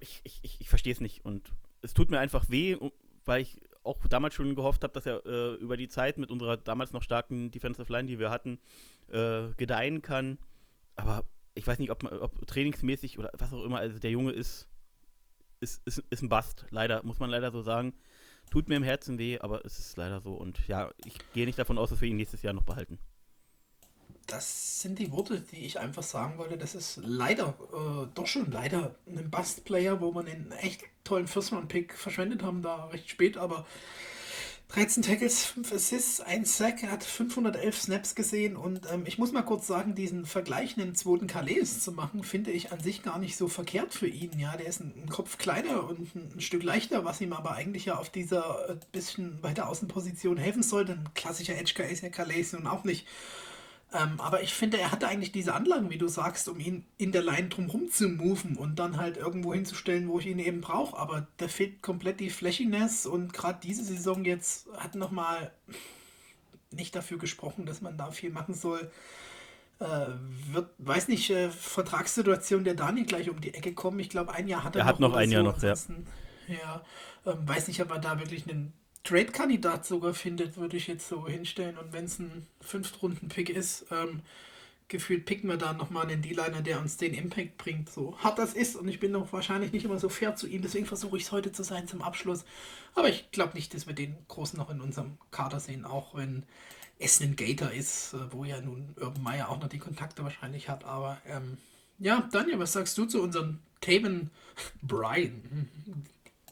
ich 0.00 0.20
ich, 0.24 0.40
ich, 0.42 0.60
ich 0.60 0.68
verstehe 0.68 0.92
es 0.92 1.00
nicht 1.00 1.24
und 1.24 1.52
es 1.82 1.94
tut 1.94 2.10
mir 2.10 2.18
einfach 2.18 2.48
weh, 2.48 2.76
weil 3.24 3.42
ich 3.42 3.60
auch 3.84 4.06
damals 4.08 4.34
schon 4.34 4.54
gehofft 4.54 4.82
habe, 4.82 4.92
dass 4.92 5.06
er 5.06 5.24
äh, 5.26 5.54
über 5.54 5.76
die 5.76 5.88
Zeit 5.88 6.18
mit 6.18 6.30
unserer 6.30 6.56
damals 6.56 6.92
noch 6.92 7.02
starken 7.02 7.50
Defensive 7.50 7.92
Line, 7.92 8.08
die 8.08 8.18
wir 8.18 8.30
hatten, 8.30 8.58
äh, 9.08 9.48
gedeihen 9.56 10.02
kann. 10.02 10.38
Aber 10.96 11.24
ich 11.54 11.66
weiß 11.66 11.78
nicht, 11.78 11.90
ob, 11.90 12.04
ob, 12.04 12.46
trainingsmäßig 12.46 13.18
oder 13.18 13.30
was 13.34 13.52
auch 13.52 13.64
immer, 13.64 13.78
also 13.78 13.98
der 13.98 14.10
Junge 14.10 14.32
ist, 14.32 14.68
ist, 15.60 15.86
ist, 15.86 16.02
ist 16.10 16.22
ein 16.22 16.28
Bast, 16.28 16.66
leider, 16.70 17.02
muss 17.04 17.20
man 17.20 17.30
leider 17.30 17.50
so 17.50 17.62
sagen. 17.62 17.94
Tut 18.50 18.68
mir 18.68 18.76
im 18.76 18.82
Herzen 18.82 19.18
weh, 19.18 19.38
aber 19.38 19.64
es 19.64 19.78
ist 19.78 19.96
leider 19.96 20.20
so. 20.20 20.34
Und 20.34 20.66
ja, 20.68 20.90
ich 21.04 21.16
gehe 21.32 21.46
nicht 21.46 21.58
davon 21.58 21.78
aus, 21.78 21.90
dass 21.90 22.00
wir 22.00 22.08
ihn 22.08 22.16
nächstes 22.16 22.42
Jahr 22.42 22.52
noch 22.52 22.64
behalten. 22.64 22.98
Das 24.26 24.80
sind 24.80 24.98
die 24.98 25.12
Worte, 25.12 25.40
die 25.40 25.64
ich 25.64 25.78
einfach 25.78 26.02
sagen 26.02 26.38
wollte. 26.38 26.56
Das 26.56 26.74
ist 26.74 27.00
leider, 27.02 27.54
äh, 27.72 28.06
doch 28.14 28.26
schon 28.26 28.50
leider 28.50 28.94
ein 29.06 29.30
Bust-Player, 29.30 30.00
wo 30.00 30.12
man 30.12 30.26
einen 30.26 30.52
echt 30.52 30.82
tollen 31.04 31.26
First-Round-Pick 31.26 31.94
verschwendet 31.94 32.42
haben, 32.42 32.62
da 32.62 32.86
recht 32.86 33.10
spät, 33.10 33.36
aber 33.36 33.66
13 34.74 35.04
Tackles, 35.04 35.44
5 35.44 35.72
Assists, 35.72 36.20
1 36.20 36.56
Sack, 36.56 36.82
er 36.82 36.90
hat 36.90 37.04
511 37.04 37.80
Snaps 37.80 38.14
gesehen 38.16 38.56
und 38.56 38.90
ähm, 38.92 39.04
ich 39.06 39.18
muss 39.18 39.30
mal 39.30 39.42
kurz 39.42 39.68
sagen, 39.68 39.94
diesen 39.94 40.26
Vergleich 40.26 40.76
einen 40.76 40.96
zweiten 40.96 41.28
Calais 41.28 41.78
zu 41.78 41.92
machen, 41.92 42.24
finde 42.24 42.50
ich 42.50 42.72
an 42.72 42.80
sich 42.80 43.04
gar 43.04 43.20
nicht 43.20 43.36
so 43.36 43.46
verkehrt 43.46 43.94
für 43.94 44.08
ihn. 44.08 44.36
Ja, 44.36 44.56
der 44.56 44.66
ist 44.66 44.80
ein, 44.80 44.92
ein 45.00 45.08
Kopf 45.08 45.38
kleiner 45.38 45.86
und 45.86 46.16
ein, 46.16 46.32
ein, 46.34 46.40
Stück 46.40 46.64
leichter, 46.64 47.04
was 47.04 47.20
ihm 47.20 47.32
aber 47.34 47.52
eigentlich 47.52 47.84
ja 47.84 47.98
auf 47.98 48.10
dieser 48.10 48.68
äh, 48.68 48.76
bisschen 48.90 49.40
weiter 49.44 49.68
Außenposition 49.68 50.38
helfen 50.38 50.64
sollte. 50.64 50.94
Ein 50.94 51.14
klassischer 51.14 51.56
Edge-Guy 51.56 51.92
ist 51.92 52.02
ja 52.02 52.08
Calais 52.08 52.52
nun 52.52 52.66
auch 52.66 52.82
nicht. 52.82 53.06
Ähm, 53.94 54.20
aber 54.20 54.42
ich 54.42 54.52
finde, 54.52 54.78
er 54.78 54.90
hatte 54.90 55.06
eigentlich 55.06 55.30
diese 55.30 55.54
Anlagen, 55.54 55.88
wie 55.88 55.98
du 55.98 56.08
sagst, 56.08 56.48
um 56.48 56.58
ihn 56.58 56.84
in 56.98 57.12
der 57.12 57.22
Line 57.22 57.48
drumherum 57.48 57.88
zu 57.88 58.08
moven 58.08 58.56
und 58.56 58.80
dann 58.80 58.96
halt 58.96 59.16
irgendwo 59.16 59.54
hinzustellen, 59.54 60.08
wo 60.08 60.18
ich 60.18 60.26
ihn 60.26 60.40
eben 60.40 60.60
brauche. 60.60 60.96
Aber 60.98 61.28
da 61.36 61.46
fehlt 61.46 61.80
komplett 61.80 62.18
die 62.18 62.30
Flächiness 62.30 63.06
und 63.06 63.32
gerade 63.32 63.60
diese 63.62 63.84
Saison 63.84 64.24
jetzt 64.24 64.66
hat 64.76 64.96
nochmal 64.96 65.52
nicht 66.72 66.96
dafür 66.96 67.18
gesprochen, 67.18 67.66
dass 67.66 67.82
man 67.82 67.96
da 67.96 68.10
viel 68.10 68.30
machen 68.30 68.54
soll. 68.54 68.90
Äh, 69.78 70.06
wird, 70.50 70.70
weiß 70.78 71.06
nicht, 71.06 71.30
äh, 71.30 71.50
Vertragssituation 71.50 72.64
der 72.64 72.74
Daniel 72.74 73.06
gleich 73.06 73.30
um 73.30 73.40
die 73.40 73.54
Ecke 73.54 73.74
kommen. 73.74 74.00
Ich 74.00 74.08
glaube, 74.08 74.32
ein 74.32 74.48
Jahr 74.48 74.64
hat 74.64 74.74
er, 74.74 74.80
er 74.80 74.84
noch. 74.84 74.88
Er 74.88 74.94
hat 74.94 75.00
noch 75.00 75.14
ein. 75.14 75.30
Jahr 75.30 75.42
noch, 75.44 75.62
ja. 75.62 75.74
Ja, 76.48 76.82
ähm, 77.26 77.48
weiß 77.48 77.68
nicht, 77.68 77.80
ob 77.80 77.90
er 77.92 78.00
da 78.00 78.18
wirklich 78.18 78.48
einen 78.50 78.72
Trade-Kandidat 79.04 79.86
sogar 79.86 80.14
findet, 80.14 80.56
würde 80.56 80.76
ich 80.76 80.86
jetzt 80.86 81.08
so 81.08 81.28
hinstellen. 81.28 81.78
Und 81.78 81.92
wenn 81.92 82.06
es 82.06 82.18
ein 82.18 82.46
Fünftrunden-Pick 82.62 83.50
ist, 83.50 83.86
ähm, 83.90 84.22
gefühlt 84.88 85.26
picken 85.26 85.48
wir 85.48 85.56
da 85.56 85.72
nochmal 85.72 86.06
einen 86.06 86.22
D-Liner, 86.22 86.62
der 86.62 86.80
uns 86.80 86.96
den 86.96 87.14
Impact 87.14 87.56
bringt. 87.58 87.90
So 87.90 88.18
hart 88.18 88.38
das 88.38 88.54
ist 88.54 88.76
und 88.76 88.88
ich 88.88 89.00
bin 89.00 89.12
doch 89.12 89.32
wahrscheinlich 89.32 89.72
nicht 89.72 89.84
immer 89.84 89.98
so 89.98 90.08
fair 90.08 90.36
zu 90.36 90.46
ihm, 90.46 90.62
deswegen 90.62 90.86
versuche 90.86 91.16
ich 91.16 91.24
es 91.24 91.32
heute 91.32 91.52
zu 91.52 91.62
sein 91.62 91.88
zum 91.88 92.02
Abschluss. 92.02 92.44
Aber 92.94 93.08
ich 93.08 93.30
glaube 93.30 93.54
nicht, 93.54 93.74
dass 93.74 93.86
wir 93.86 93.94
den 93.94 94.16
Großen 94.28 94.58
noch 94.58 94.70
in 94.70 94.80
unserem 94.80 95.18
Kader 95.30 95.60
sehen, 95.60 95.84
auch 95.84 96.14
wenn 96.14 96.44
es 96.98 97.20
ein 97.20 97.36
Gator 97.36 97.70
ist, 97.70 98.14
äh, 98.14 98.32
wo 98.32 98.44
ja 98.44 98.60
nun 98.60 98.94
Urban 99.00 99.22
Meyer 99.22 99.48
auch 99.48 99.60
noch 99.60 99.68
die 99.68 99.78
Kontakte 99.78 100.22
wahrscheinlich 100.22 100.68
hat. 100.68 100.84
Aber 100.84 101.18
ähm, 101.26 101.58
ja, 101.98 102.28
Daniel, 102.32 102.58
was 102.58 102.72
sagst 102.72 102.96
du 102.98 103.06
zu 103.06 103.22
unserem 103.22 103.58
Taven 103.80 104.30
Brian? 104.82 105.68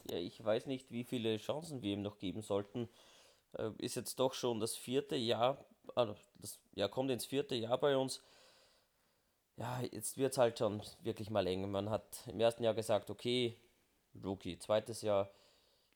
Ja, 0.09 0.17
ich 0.17 0.43
weiß 0.43 0.65
nicht, 0.65 0.91
wie 0.91 1.03
viele 1.03 1.37
Chancen 1.37 1.81
wir 1.81 1.93
ihm 1.93 2.01
noch 2.01 2.17
geben 2.17 2.41
sollten. 2.41 2.89
Äh, 3.53 3.71
ist 3.77 3.95
jetzt 3.95 4.19
doch 4.19 4.33
schon 4.33 4.59
das 4.59 4.75
vierte 4.75 5.15
Jahr, 5.15 5.65
also 5.95 6.15
das 6.35 6.59
ja, 6.73 6.87
kommt 6.87 7.11
ins 7.11 7.25
vierte 7.25 7.55
Jahr 7.55 7.77
bei 7.77 7.95
uns. 7.97 8.21
Ja, 9.57 9.81
jetzt 9.81 10.17
wird 10.17 10.31
es 10.31 10.37
halt 10.37 10.57
schon 10.57 10.81
wirklich 11.01 11.29
mal 11.29 11.45
eng. 11.47 11.69
Man 11.69 11.89
hat 11.89 12.23
im 12.27 12.39
ersten 12.39 12.63
Jahr 12.63 12.73
gesagt, 12.73 13.09
okay, 13.09 13.57
Rookie, 14.23 14.57
zweites 14.57 15.01
Jahr, 15.01 15.29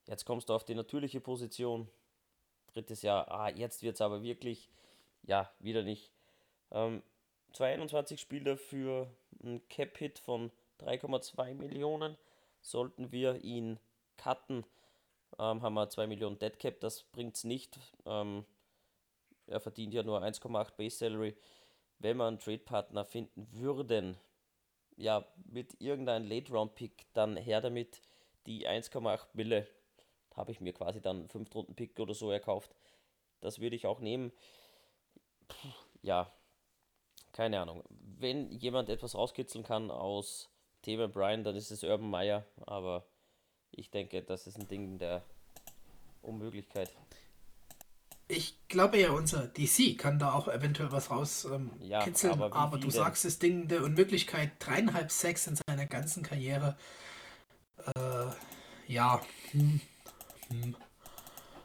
jetzt 0.05 0.25
kommst 0.25 0.49
du 0.49 0.53
auf 0.53 0.63
die 0.63 0.75
natürliche 0.75 1.21
Position. 1.21 1.89
Drittes 2.73 3.01
Jahr, 3.01 3.29
ah, 3.31 3.49
jetzt 3.49 3.81
wird 3.81 3.95
es 3.95 4.01
aber 4.01 4.21
wirklich, 4.21 4.69
ja, 5.23 5.51
wieder 5.59 5.83
nicht. 5.83 6.11
Ähm, 6.71 7.01
22 7.53 8.21
Spieler 8.21 8.57
für 8.57 9.09
ein 9.43 9.67
Cap-Hit 9.69 10.19
von 10.19 10.51
3,2 10.79 11.55
Millionen. 11.55 12.17
Sollten 12.61 13.11
wir 13.11 13.43
ihn 13.43 13.79
cutten, 14.17 14.65
ähm, 15.39 15.61
haben 15.61 15.73
wir 15.73 15.89
2 15.89 16.07
Millionen 16.07 16.39
Dead 16.39 16.57
Cap, 16.57 16.79
das 16.79 17.03
bringt 17.03 17.35
es 17.35 17.43
nicht. 17.43 17.79
Ähm, 18.05 18.45
er 19.47 19.59
verdient 19.59 19.93
ja 19.93 20.03
nur 20.03 20.21
1,8 20.21 20.75
Base 20.75 20.97
Salary. 20.97 21.35
Wenn 21.99 22.17
wir 22.17 22.25
einen 22.25 22.39
Trade-Partner 22.39 23.05
finden 23.05 23.47
würden, 23.53 24.17
ja, 24.97 25.25
mit 25.45 25.79
irgendeinem 25.79 26.27
Late-Round-Pick, 26.27 27.07
dann 27.13 27.37
her 27.37 27.61
damit 27.61 28.01
die 28.45 28.67
1,8 28.67 29.27
Mille. 29.33 29.67
Habe 30.35 30.51
ich 30.51 30.61
mir 30.61 30.73
quasi 30.73 31.01
dann 31.01 31.27
5 31.29 31.53
Runden-Pick 31.53 31.99
oder 31.99 32.13
so 32.13 32.31
erkauft. 32.31 32.75
Das 33.41 33.59
würde 33.59 33.75
ich 33.75 33.87
auch 33.87 33.99
nehmen. 33.99 34.31
Puh, 35.47 35.67
ja, 36.01 36.31
keine 37.31 37.59
Ahnung. 37.59 37.83
Wenn 37.89 38.51
jemand 38.51 38.89
etwas 38.89 39.15
rauskitzeln 39.15 39.63
kann 39.63 39.91
aus 39.91 40.49
Thema 40.81 41.07
Brian, 41.07 41.43
dann 41.43 41.55
ist 41.55 41.71
es 41.71 41.83
Urban 41.83 42.09
Meyer, 42.09 42.45
aber 42.65 43.05
ich 43.77 43.91
denke, 43.91 44.21
das 44.23 44.47
ist 44.47 44.57
ein 44.59 44.67
Ding 44.67 44.97
der 44.97 45.23
Unmöglichkeit. 46.21 46.91
Ich 48.27 48.57
glaube 48.67 48.99
ja, 48.99 49.11
unser 49.11 49.47
DC 49.47 49.97
kann 49.97 50.19
da 50.19 50.33
auch 50.33 50.49
eventuell 50.49 50.91
was 50.91 51.09
raus 51.11 51.45
ähm, 51.45 51.71
ja, 51.79 52.03
kitzeln, 52.03 52.33
aber, 52.33 52.53
aber 52.53 52.77
du 52.77 52.83
denn? 52.83 52.91
sagst 52.91 53.23
das 53.23 53.39
Ding 53.39 53.69
der 53.69 53.83
Unmöglichkeit, 53.83 54.51
dreieinhalb 54.59 55.11
Sex 55.11 55.47
in 55.47 55.57
seiner 55.67 55.85
ganzen 55.85 56.23
Karriere. 56.23 56.75
Äh, 57.95 58.91
ja. 58.91 59.21
Hm. 59.51 59.79
Hm. 60.49 60.75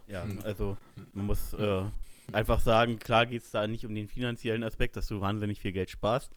Ja, 0.07 0.25
also 0.45 0.77
man 1.15 1.27
muss 1.27 1.55
äh, 1.55 1.85
einfach 2.33 2.61
sagen, 2.61 2.99
klar 2.99 3.27
geht 3.27 3.43
es 3.43 3.51
da 3.51 3.67
nicht 3.67 3.87
um 3.87 3.95
den 3.95 4.07
finanziellen 4.07 4.63
Aspekt, 4.63 4.97
dass 4.97 5.09
du 5.09 5.21
wahnsinnig 5.21 5.61
viel 5.61 5.73
Geld 5.73 5.91
sparst. 5.91 6.31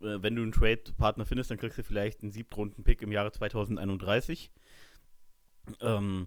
Äh, 0.00 0.22
wenn 0.22 0.34
du 0.34 0.42
einen 0.42 0.52
Trade-Partner 0.52 1.26
findest, 1.26 1.50
dann 1.50 1.58
kriegst 1.58 1.78
du 1.78 1.84
vielleicht 1.84 2.22
einen 2.22 2.32
Siebtrunden-Pick 2.32 3.02
im 3.02 3.12
Jahre 3.12 3.30
2031. 3.30 4.50
Ähm, 5.80 6.26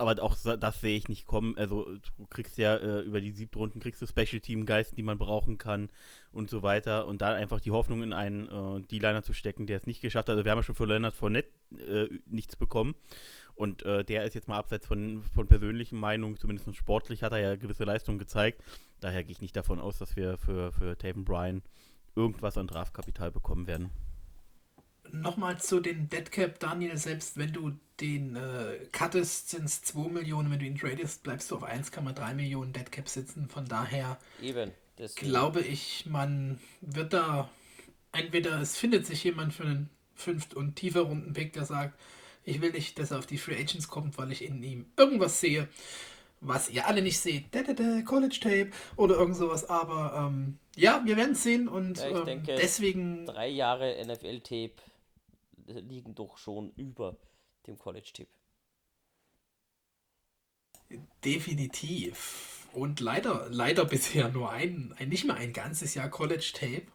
aber 0.00 0.22
auch 0.22 0.34
das 0.34 0.80
sehe 0.80 0.96
ich 0.96 1.08
nicht 1.10 1.26
kommen. 1.26 1.58
Also 1.58 1.86
du 2.16 2.26
kriegst 2.30 2.56
ja 2.56 2.74
äh, 2.76 3.00
über 3.00 3.20
die 3.20 3.32
siebten 3.32 3.58
Runden 3.58 3.80
kriegst 3.80 4.00
du 4.00 4.06
Special 4.06 4.40
Team 4.40 4.64
Geist, 4.64 4.96
die 4.96 5.02
man 5.02 5.18
brauchen 5.18 5.58
kann 5.58 5.90
und 6.32 6.48
so 6.48 6.62
weiter. 6.62 7.06
Und 7.06 7.20
da 7.20 7.34
einfach 7.34 7.60
die 7.60 7.70
Hoffnung 7.70 8.02
in 8.02 8.14
einen 8.14 8.48
äh, 8.48 8.80
D-Liner 8.80 9.22
zu 9.22 9.34
stecken, 9.34 9.66
der 9.66 9.76
es 9.76 9.86
nicht 9.86 10.00
geschafft 10.00 10.28
hat. 10.28 10.32
Also 10.32 10.44
wir 10.46 10.52
haben 10.52 10.58
ja 10.58 10.62
schon 10.62 10.74
für 10.74 10.86
Leonard 10.86 11.14
Fournette 11.14 11.50
äh, 11.76 12.08
nichts 12.24 12.56
bekommen. 12.56 12.94
Und 13.54 13.82
äh, 13.82 14.02
der 14.02 14.24
ist 14.24 14.32
jetzt 14.32 14.48
mal 14.48 14.56
abseits 14.56 14.86
von, 14.86 15.22
von 15.34 15.46
persönlichen 15.48 15.98
Meinungen, 15.98 16.38
zumindest 16.38 16.74
sportlich 16.76 17.22
hat 17.22 17.32
er 17.32 17.40
ja 17.40 17.56
gewisse 17.56 17.84
Leistungen 17.84 18.18
gezeigt. 18.18 18.62
Daher 19.00 19.22
gehe 19.22 19.32
ich 19.32 19.42
nicht 19.42 19.54
davon 19.54 19.80
aus, 19.80 19.98
dass 19.98 20.16
wir 20.16 20.38
für, 20.38 20.72
für 20.72 20.96
Taven 20.96 21.26
Bryan 21.26 21.60
irgendwas 22.16 22.56
an 22.56 22.68
Draftkapital 22.68 23.30
bekommen 23.30 23.66
werden 23.66 23.90
nochmal 25.12 25.60
zu 25.60 25.80
den 25.80 26.08
Deadcap, 26.08 26.58
Daniel, 26.58 26.96
selbst 26.96 27.36
wenn 27.36 27.52
du 27.52 27.72
den 28.00 28.36
äh, 28.36 28.86
cuttest, 28.92 29.50
sind 29.50 29.64
es 29.64 29.82
2 29.82 30.08
Millionen, 30.08 30.50
wenn 30.50 30.58
du 30.58 30.64
ihn 30.64 30.78
tradest, 30.78 31.22
bleibst 31.22 31.50
du 31.50 31.56
auf 31.56 31.64
1,3 31.64 32.34
Millionen 32.34 32.72
Deadcap 32.72 33.08
sitzen. 33.08 33.48
Von 33.48 33.66
daher 33.66 34.18
Eben, 34.42 34.72
glaube 35.16 35.60
ich, 35.60 36.06
man 36.06 36.58
wird 36.80 37.12
da 37.12 37.50
entweder 38.12 38.60
es 38.60 38.76
findet 38.76 39.06
sich 39.06 39.24
jemand 39.24 39.52
für 39.54 39.64
einen 39.64 39.90
fünft- 40.14 40.54
und 40.54 40.76
tiefer 40.76 41.02
Runden-Pick, 41.02 41.52
der 41.52 41.64
sagt, 41.64 41.98
ich 42.44 42.60
will 42.60 42.72
nicht, 42.72 42.98
dass 42.98 43.10
er 43.10 43.18
auf 43.18 43.26
die 43.26 43.38
Free 43.38 43.56
Agents 43.56 43.88
kommt, 43.88 44.18
weil 44.18 44.32
ich 44.32 44.44
in 44.44 44.62
ihm 44.62 44.86
irgendwas 44.96 45.40
sehe. 45.40 45.68
was 46.42 46.70
ihr 46.70 46.86
alle 46.86 47.02
nicht 47.02 47.18
seht. 47.20 47.54
Da, 47.54 47.62
da, 47.62 47.74
da, 47.74 48.00
College 48.00 48.38
Tape 48.40 48.70
oder 48.96 49.16
irgend 49.16 49.36
sowas. 49.36 49.68
Aber 49.68 50.14
ähm, 50.16 50.58
ja, 50.74 51.02
wir 51.04 51.18
werden 51.18 51.32
es 51.32 51.42
sehen 51.42 51.68
und 51.68 51.98
Ja, 51.98 52.08
ich 52.08 52.16
ähm, 52.16 52.24
denke, 52.24 52.54
deswegen. 52.56 53.26
Drei 53.26 53.48
Jahre 53.48 54.02
NFL-Tape 54.02 54.72
liegen 55.72 56.14
doch 56.14 56.38
schon 56.38 56.72
über 56.76 57.16
dem 57.66 57.78
College-Tape. 57.78 58.28
Definitiv. 61.24 62.66
Und 62.72 63.00
leider, 63.00 63.48
leider 63.50 63.84
bisher 63.84 64.28
nur 64.28 64.50
ein, 64.50 64.94
ein, 64.98 65.08
nicht 65.08 65.24
mal 65.24 65.36
ein 65.36 65.52
ganzes 65.52 65.94
Jahr 65.94 66.08
College 66.08 66.52
Tape. 66.54 66.86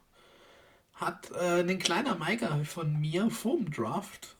Hat 0.93 1.31
äh, 1.31 1.61
ein 1.61 1.79
kleiner 1.79 2.15
Maiker 2.15 2.63
von 2.65 2.99
mir 2.99 3.29
vorm 3.29 3.69
Draft 3.71 4.37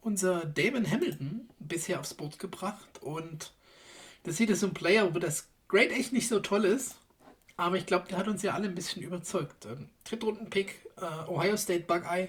unser 0.00 0.46
Damon 0.46 0.88
Hamilton 0.88 1.48
bisher 1.58 1.98
aufs 1.98 2.14
Board 2.14 2.38
gebracht. 2.38 3.02
Und 3.02 3.52
das 4.22 4.36
sieht 4.36 4.50
es 4.50 4.60
so 4.60 4.68
ein 4.68 4.74
Player, 4.74 5.12
wo 5.14 5.18
das 5.18 5.48
Grade 5.68 5.90
echt 5.90 6.12
nicht 6.12 6.28
so 6.28 6.38
toll 6.38 6.64
ist. 6.64 6.96
Aber 7.56 7.76
ich 7.76 7.86
glaube, 7.86 8.06
der 8.08 8.18
hat 8.18 8.28
uns 8.28 8.42
ja 8.42 8.54
alle 8.54 8.68
ein 8.68 8.74
bisschen 8.74 9.02
überzeugt. 9.02 9.66
Ähm, 9.66 9.88
Drittrunden-Pick, 10.04 10.86
äh, 10.98 11.28
Ohio 11.28 11.56
State 11.56 11.84
Buckeye, 11.84 12.28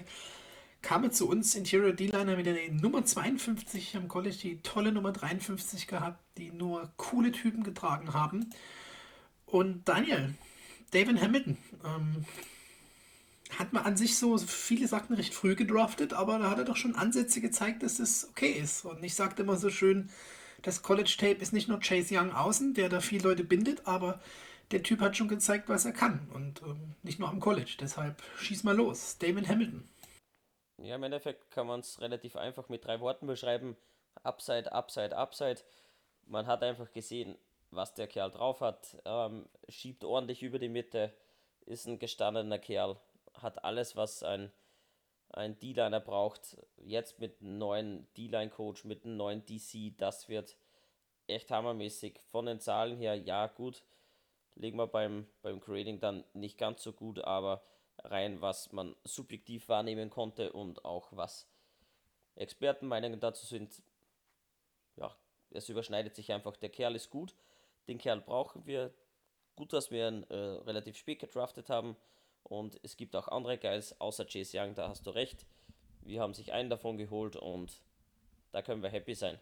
kam 0.82 1.10
zu 1.10 1.28
uns 1.28 1.54
Interior 1.54 1.92
D-Liner 1.92 2.36
mit 2.36 2.46
der 2.46 2.72
Nummer 2.72 3.04
52 3.04 3.96
am 3.96 4.08
College, 4.08 4.36
die 4.42 4.62
tolle 4.62 4.92
Nummer 4.92 5.12
53 5.12 5.86
gehabt, 5.86 6.22
die 6.38 6.50
nur 6.52 6.92
coole 6.96 7.32
Typen 7.32 7.64
getragen 7.64 8.14
haben. 8.14 8.50
Und 9.46 9.88
Daniel, 9.88 10.34
David 10.90 11.20
Hamilton, 11.20 11.56
ähm, 11.84 12.24
hat 13.58 13.72
man 13.72 13.84
an 13.84 13.96
sich 13.96 14.16
so 14.18 14.36
viele 14.38 14.86
Sachen 14.88 15.16
recht 15.16 15.34
früh 15.34 15.54
gedraftet, 15.54 16.12
aber 16.12 16.38
da 16.38 16.50
hat 16.50 16.58
er 16.58 16.64
doch 16.64 16.76
schon 16.76 16.94
Ansätze 16.94 17.40
gezeigt, 17.40 17.82
dass 17.82 17.96
das 17.96 18.28
okay 18.30 18.50
ist. 18.50 18.84
Und 18.84 19.02
ich 19.02 19.14
sagte 19.14 19.42
immer 19.42 19.56
so 19.56 19.70
schön, 19.70 20.10
das 20.62 20.82
College 20.82 21.16
Tape 21.18 21.40
ist 21.40 21.52
nicht 21.52 21.68
nur 21.68 21.80
Chase 21.80 22.18
Young 22.18 22.32
außen, 22.32 22.74
der 22.74 22.88
da 22.88 23.00
viele 23.00 23.22
Leute 23.22 23.44
bindet, 23.44 23.86
aber 23.86 24.20
der 24.70 24.82
Typ 24.82 25.00
hat 25.00 25.16
schon 25.16 25.28
gezeigt, 25.28 25.68
was 25.68 25.86
er 25.86 25.92
kann. 25.92 26.28
Und 26.34 26.62
ähm, 26.62 26.94
nicht 27.02 27.18
nur 27.18 27.28
am 27.28 27.40
College. 27.40 27.76
Deshalb 27.80 28.22
schieß 28.38 28.64
mal 28.64 28.76
los. 28.76 29.16
Damon 29.18 29.48
Hamilton. 29.48 29.88
Ja, 30.78 30.94
im 30.94 31.02
Endeffekt 31.02 31.50
kann 31.50 31.66
man 31.66 31.80
es 31.80 32.00
relativ 32.00 32.36
einfach 32.36 32.68
mit 32.68 32.84
drei 32.84 33.00
Worten 33.00 33.26
beschreiben. 33.26 33.76
Upside, 34.22 34.72
Upside, 34.72 35.16
Upside. 35.16 35.60
Man 36.26 36.46
hat 36.46 36.62
einfach 36.62 36.92
gesehen, 36.92 37.36
was 37.70 37.94
der 37.94 38.06
Kerl 38.06 38.30
drauf 38.30 38.60
hat. 38.60 38.96
Ähm, 39.04 39.48
schiebt 39.68 40.04
ordentlich 40.04 40.42
über 40.42 40.58
die 40.58 40.68
Mitte, 40.68 41.12
ist 41.66 41.86
ein 41.86 41.98
gestandener 41.98 42.58
Kerl, 42.58 42.96
hat 43.34 43.64
alles, 43.64 43.96
was 43.96 44.22
ein, 44.22 44.52
ein 45.30 45.58
D-Liner 45.58 46.00
braucht. 46.00 46.56
Jetzt 46.76 47.18
mit 47.18 47.40
einem 47.40 47.58
neuen 47.58 48.08
D-Line-Coach, 48.16 48.84
mit 48.84 49.04
einem 49.04 49.16
neuen 49.16 49.44
DC, 49.46 49.96
das 49.98 50.28
wird 50.28 50.56
echt 51.26 51.50
hammermäßig. 51.50 52.20
Von 52.30 52.46
den 52.46 52.60
Zahlen 52.60 52.96
her, 52.96 53.16
ja, 53.16 53.48
gut. 53.48 53.82
Legen 54.54 54.78
wir 54.78 54.86
beim, 54.86 55.26
beim 55.42 55.60
Grading 55.60 56.00
dann 56.00 56.24
nicht 56.34 56.58
ganz 56.58 56.82
so 56.82 56.92
gut, 56.92 57.20
aber 57.20 57.62
rein, 58.04 58.40
was 58.40 58.72
man 58.72 58.94
subjektiv 59.04 59.68
wahrnehmen 59.68 60.10
konnte 60.10 60.52
und 60.52 60.84
auch 60.84 61.08
was 61.12 61.48
Expertenmeinungen 62.36 63.20
dazu 63.20 63.46
sind. 63.46 63.82
Ja, 64.96 65.14
es 65.50 65.68
überschneidet 65.68 66.14
sich 66.14 66.32
einfach. 66.32 66.56
Der 66.56 66.70
Kerl 66.70 66.94
ist 66.94 67.10
gut, 67.10 67.34
den 67.88 67.98
Kerl 67.98 68.20
brauchen 68.20 68.66
wir. 68.66 68.92
Gut, 69.56 69.72
dass 69.72 69.90
wir 69.90 70.08
ihn 70.08 70.22
äh, 70.30 70.34
relativ 70.34 70.96
spät 70.96 71.18
gedraftet 71.18 71.68
haben. 71.68 71.96
Und 72.44 72.78
es 72.82 72.96
gibt 72.96 73.16
auch 73.16 73.28
andere 73.28 73.58
Guys, 73.58 74.00
außer 74.00 74.24
Chase 74.24 74.58
Young, 74.58 74.74
da 74.74 74.88
hast 74.88 75.06
du 75.06 75.10
recht. 75.10 75.46
Wir 76.02 76.20
haben 76.20 76.32
sich 76.32 76.52
einen 76.52 76.70
davon 76.70 76.96
geholt 76.96 77.36
und 77.36 77.82
da 78.52 78.62
können 78.62 78.82
wir 78.82 78.90
happy 78.90 79.14
sein. 79.14 79.38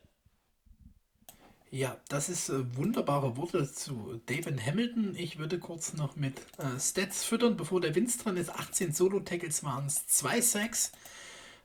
Ja, 1.76 1.94
das 2.08 2.30
ist 2.30 2.48
äh, 2.48 2.74
wunderbare 2.74 3.36
Worte 3.36 3.70
zu 3.70 4.18
David 4.24 4.64
Hamilton. 4.64 5.14
Ich 5.14 5.38
würde 5.38 5.58
kurz 5.58 5.92
noch 5.92 6.16
mit 6.16 6.40
äh, 6.56 6.80
Stats 6.80 7.22
füttern, 7.22 7.58
bevor 7.58 7.82
der 7.82 7.94
Vince 7.94 8.18
dran 8.18 8.38
ist. 8.38 8.48
18 8.48 8.94
Solo-Tackles 8.94 9.62
waren 9.62 9.84
es, 9.84 10.06
2 10.06 10.40
Sacks, 10.40 10.92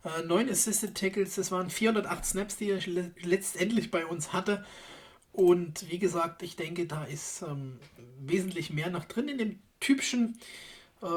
äh, 0.03 0.23
9 0.23 0.49
Assisted 0.49 0.95
Tackles, 0.95 1.35
das 1.35 1.49
waren 1.49 1.69
408 1.69 2.25
Snaps, 2.25 2.57
die 2.57 2.71
er 2.71 2.85
le 2.87 3.13
letztendlich 3.21 3.89
bei 3.89 4.05
uns 4.05 4.33
hatte. 4.33 4.65
Und 5.31 5.89
wie 5.89 5.99
gesagt, 5.99 6.43
ich 6.43 6.57
denke, 6.57 6.87
da 6.87 7.05
ist 7.05 7.43
ähm, 7.43 7.79
wesentlich 8.19 8.69
mehr 8.69 8.89
noch 8.89 9.05
drin 9.05 9.29
in 9.29 9.37
dem 9.37 9.59
typischen 9.79 10.37
äh, 11.01 11.07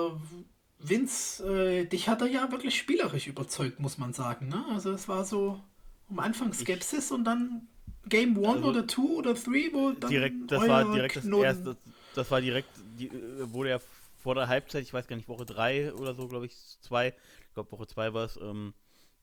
Vince. 0.78 1.42
Äh, 1.42 1.86
dich 1.86 2.09
hat 2.09 2.20
er 2.20 2.28
ja 2.28 2.53
wirklich 2.53 2.78
spielerisch 2.78 3.26
überzeugt, 3.26 3.80
muss 3.80 3.99
man 3.99 4.12
sagen. 4.12 4.47
Ne? 4.47 4.64
Also 4.70 4.92
es 4.92 5.09
war 5.09 5.24
so 5.24 5.61
am 6.09 6.20
Anfang 6.20 6.53
Skepsis 6.53 7.11
und 7.11 7.24
dann 7.24 7.66
Game 8.09 8.36
One 8.38 8.57
Also- 8.59 8.68
oder 8.68 8.86
Two 8.86 9.18
oder 9.18 9.34
Three, 9.34 9.72
wo 9.72 9.92
dann 9.92 10.11
direkt, 10.11 10.50
das 10.50 10.68
war 10.68 10.92
direkt 10.92 11.16
das 11.16 11.24
Knoten- 11.24 11.44
erste, 11.44 11.76
das 12.14 12.30
war 12.30 12.40
direkt, 12.40 12.68
die, 12.98 13.07
äh, 13.09 13.52
wurde 13.52 13.70
ja 13.70 13.78
vor 14.18 14.34
der 14.34 14.48
Halbzeit, 14.48 14.82
ich 14.82 14.92
weiß 14.94 15.07
gar 15.07 15.16
nicht, 15.16 15.28
Woche 15.28 15.44
3 15.46 15.92
oder 15.94 16.14
so, 16.14 16.28
glaube 16.28 16.46
ich, 16.46 16.57
2, 16.80 17.09
ich 17.48 17.55
glaube 17.55 17.70
Woche 17.72 17.86
2 17.86 18.14
war 18.14 18.24
es, 18.24 18.38
ähm, 18.40 18.74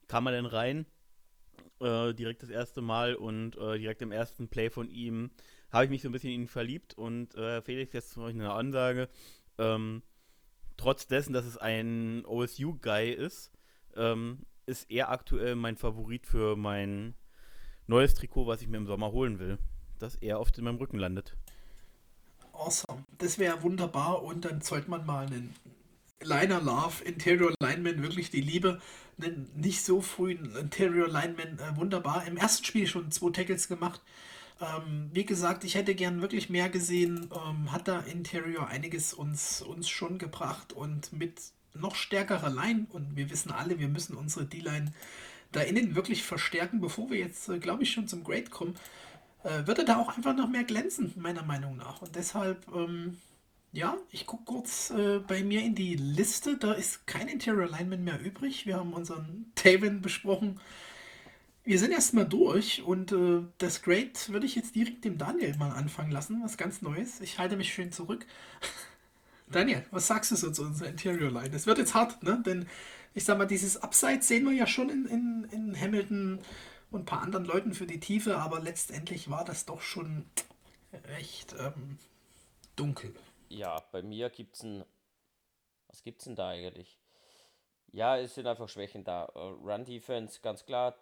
kam 0.08 0.26
er 0.26 0.32
dann 0.32 0.46
rein, 0.46 0.86
äh, 1.80 2.12
direkt 2.14 2.42
das 2.42 2.50
erste 2.50 2.80
Mal 2.82 3.14
und 3.14 3.56
äh, 3.56 3.78
direkt 3.78 4.02
im 4.02 4.12
ersten 4.12 4.48
Play 4.48 4.70
von 4.70 4.88
ihm 4.90 5.30
habe 5.70 5.84
ich 5.84 5.90
mich 5.90 6.02
so 6.02 6.08
ein 6.08 6.12
bisschen 6.12 6.30
in 6.32 6.42
ihn 6.42 6.48
verliebt 6.48 6.94
und 6.98 7.34
äh, 7.34 7.62
Felix, 7.62 7.92
jetzt 7.94 8.16
ich 8.16 8.22
eine 8.22 8.52
Ansage, 8.52 9.08
ähm, 9.58 10.02
trotz 10.76 11.06
dessen, 11.06 11.32
dass 11.32 11.44
es 11.46 11.56
ein 11.56 12.24
OSU-Guy 12.26 13.10
ist, 13.12 13.50
ähm, 13.96 14.44
ist 14.66 14.90
er 14.90 15.10
aktuell 15.10 15.54
mein 15.56 15.76
Favorit 15.76 16.26
für 16.26 16.56
mein 16.56 17.14
neues 17.92 18.14
Trikot, 18.14 18.46
was 18.46 18.62
ich 18.62 18.68
mir 18.68 18.78
im 18.78 18.86
Sommer 18.86 19.12
holen 19.12 19.38
will. 19.38 19.58
Dass 19.98 20.16
er 20.16 20.40
oft 20.40 20.58
in 20.58 20.64
meinem 20.64 20.78
Rücken 20.78 20.98
landet. 20.98 21.36
Awesome. 22.52 23.04
Das 23.18 23.38
wäre 23.38 23.62
wunderbar 23.62 24.22
und 24.22 24.44
dann 24.44 24.60
sollte 24.60 24.90
man 24.90 25.06
mal 25.06 25.26
einen 25.26 25.54
Liner 26.20 26.60
Love, 26.60 27.04
Interior 27.04 27.54
Lineman, 27.60 28.02
wirklich 28.02 28.30
die 28.30 28.40
Liebe, 28.40 28.80
einen 29.20 29.48
nicht 29.54 29.84
so 29.84 30.00
frühen 30.00 30.56
Interior 30.56 31.08
Lineman, 31.08 31.58
äh, 31.58 31.76
wunderbar. 31.76 32.26
Im 32.26 32.36
ersten 32.36 32.64
Spiel 32.64 32.86
schon 32.86 33.10
zwei 33.10 33.30
Tackles 33.30 33.68
gemacht. 33.68 34.00
Ähm, 34.60 35.10
wie 35.12 35.24
gesagt, 35.24 35.64
ich 35.64 35.74
hätte 35.74 35.94
gern 35.94 36.20
wirklich 36.20 36.50
mehr 36.50 36.68
gesehen. 36.68 37.30
Ähm, 37.32 37.72
hat 37.72 37.88
da 37.88 38.00
Interior 38.00 38.68
einiges 38.68 39.12
uns, 39.12 39.62
uns 39.62 39.88
schon 39.88 40.18
gebracht 40.18 40.72
und 40.72 41.12
mit 41.12 41.40
noch 41.74 41.94
stärkerer 41.94 42.50
Line 42.50 42.86
und 42.90 43.16
wir 43.16 43.30
wissen 43.30 43.50
alle, 43.50 43.78
wir 43.78 43.88
müssen 43.88 44.14
unsere 44.14 44.44
D-Line 44.44 44.92
da 45.52 45.60
innen 45.60 45.94
wirklich 45.94 46.22
verstärken, 46.22 46.80
bevor 46.80 47.10
wir 47.10 47.18
jetzt, 47.18 47.48
äh, 47.48 47.58
glaube 47.58 47.82
ich, 47.82 47.92
schon 47.92 48.08
zum 48.08 48.24
Grade 48.24 48.50
kommen 48.50 48.74
äh, 49.44 49.66
wird 49.66 49.78
er 49.78 49.84
da 49.84 49.96
auch 49.98 50.16
einfach 50.16 50.34
noch 50.34 50.48
mehr 50.48 50.64
glänzen, 50.64 51.12
meiner 51.16 51.42
Meinung 51.42 51.76
nach. 51.76 52.02
Und 52.02 52.14
deshalb, 52.14 52.66
ähm, 52.74 53.18
ja, 53.72 53.96
ich 54.10 54.26
gucke 54.26 54.44
kurz 54.44 54.90
äh, 54.90 55.18
bei 55.18 55.42
mir 55.42 55.62
in 55.62 55.74
die 55.74 55.96
Liste. 55.96 56.56
Da 56.56 56.72
ist 56.72 57.06
kein 57.06 57.28
Interior 57.28 57.72
Alignment 57.72 58.04
mehr 58.04 58.20
übrig. 58.20 58.66
Wir 58.66 58.76
haben 58.76 58.92
unseren 58.92 59.50
Taven 59.54 60.02
besprochen. 60.02 60.60
Wir 61.64 61.78
sind 61.78 61.92
erstmal 61.92 62.26
durch 62.26 62.82
und 62.82 63.12
äh, 63.12 63.42
das 63.58 63.82
Grade 63.82 64.12
würde 64.28 64.46
ich 64.46 64.56
jetzt 64.56 64.74
direkt 64.74 65.04
dem 65.04 65.16
Daniel 65.16 65.56
mal 65.56 65.70
anfangen 65.70 66.10
lassen. 66.10 66.40
Was 66.42 66.56
ganz 66.56 66.82
Neues. 66.82 67.20
Ich 67.20 67.38
halte 67.38 67.56
mich 67.56 67.72
schön 67.72 67.92
zurück. 67.92 68.26
Daniel, 69.50 69.84
was 69.90 70.06
sagst 70.06 70.30
du 70.30 70.36
so 70.36 70.50
zu 70.50 70.62
unserer 70.62 70.88
Interior 70.88 71.30
Line? 71.30 71.50
Das 71.50 71.66
wird 71.66 71.78
jetzt 71.78 71.94
hart, 71.94 72.22
ne? 72.22 72.42
Denn 72.44 72.66
ich 73.14 73.24
sag 73.24 73.38
mal, 73.38 73.46
dieses 73.46 73.82
Upside 73.82 74.22
sehen 74.22 74.44
wir 74.44 74.52
ja 74.52 74.66
schon 74.66 74.90
in, 74.90 75.06
in, 75.06 75.44
in 75.52 75.80
Hamilton 75.80 76.40
und 76.90 77.02
ein 77.02 77.06
paar 77.06 77.22
anderen 77.22 77.44
Leuten 77.44 77.74
für 77.74 77.86
die 77.86 78.00
Tiefe, 78.00 78.38
aber 78.38 78.60
letztendlich 78.60 79.30
war 79.30 79.44
das 79.44 79.66
doch 79.66 79.80
schon 79.80 80.26
recht 81.16 81.54
ähm, 81.58 81.98
dunkel. 82.76 83.14
Ja, 83.48 83.82
bei 83.92 84.02
mir 84.02 84.30
gibt's 84.30 84.62
ein. 84.62 84.84
Was 85.88 86.02
gibt's 86.02 86.24
denn 86.24 86.36
da 86.36 86.48
eigentlich? 86.48 86.98
Ja, 87.92 88.16
es 88.16 88.34
sind 88.34 88.46
einfach 88.46 88.68
Schwächen 88.68 89.04
da. 89.04 89.26
Äh, 89.34 89.38
Run 89.38 89.84
Defense, 89.84 90.40
ganz 90.40 90.64
klar. 90.64 90.96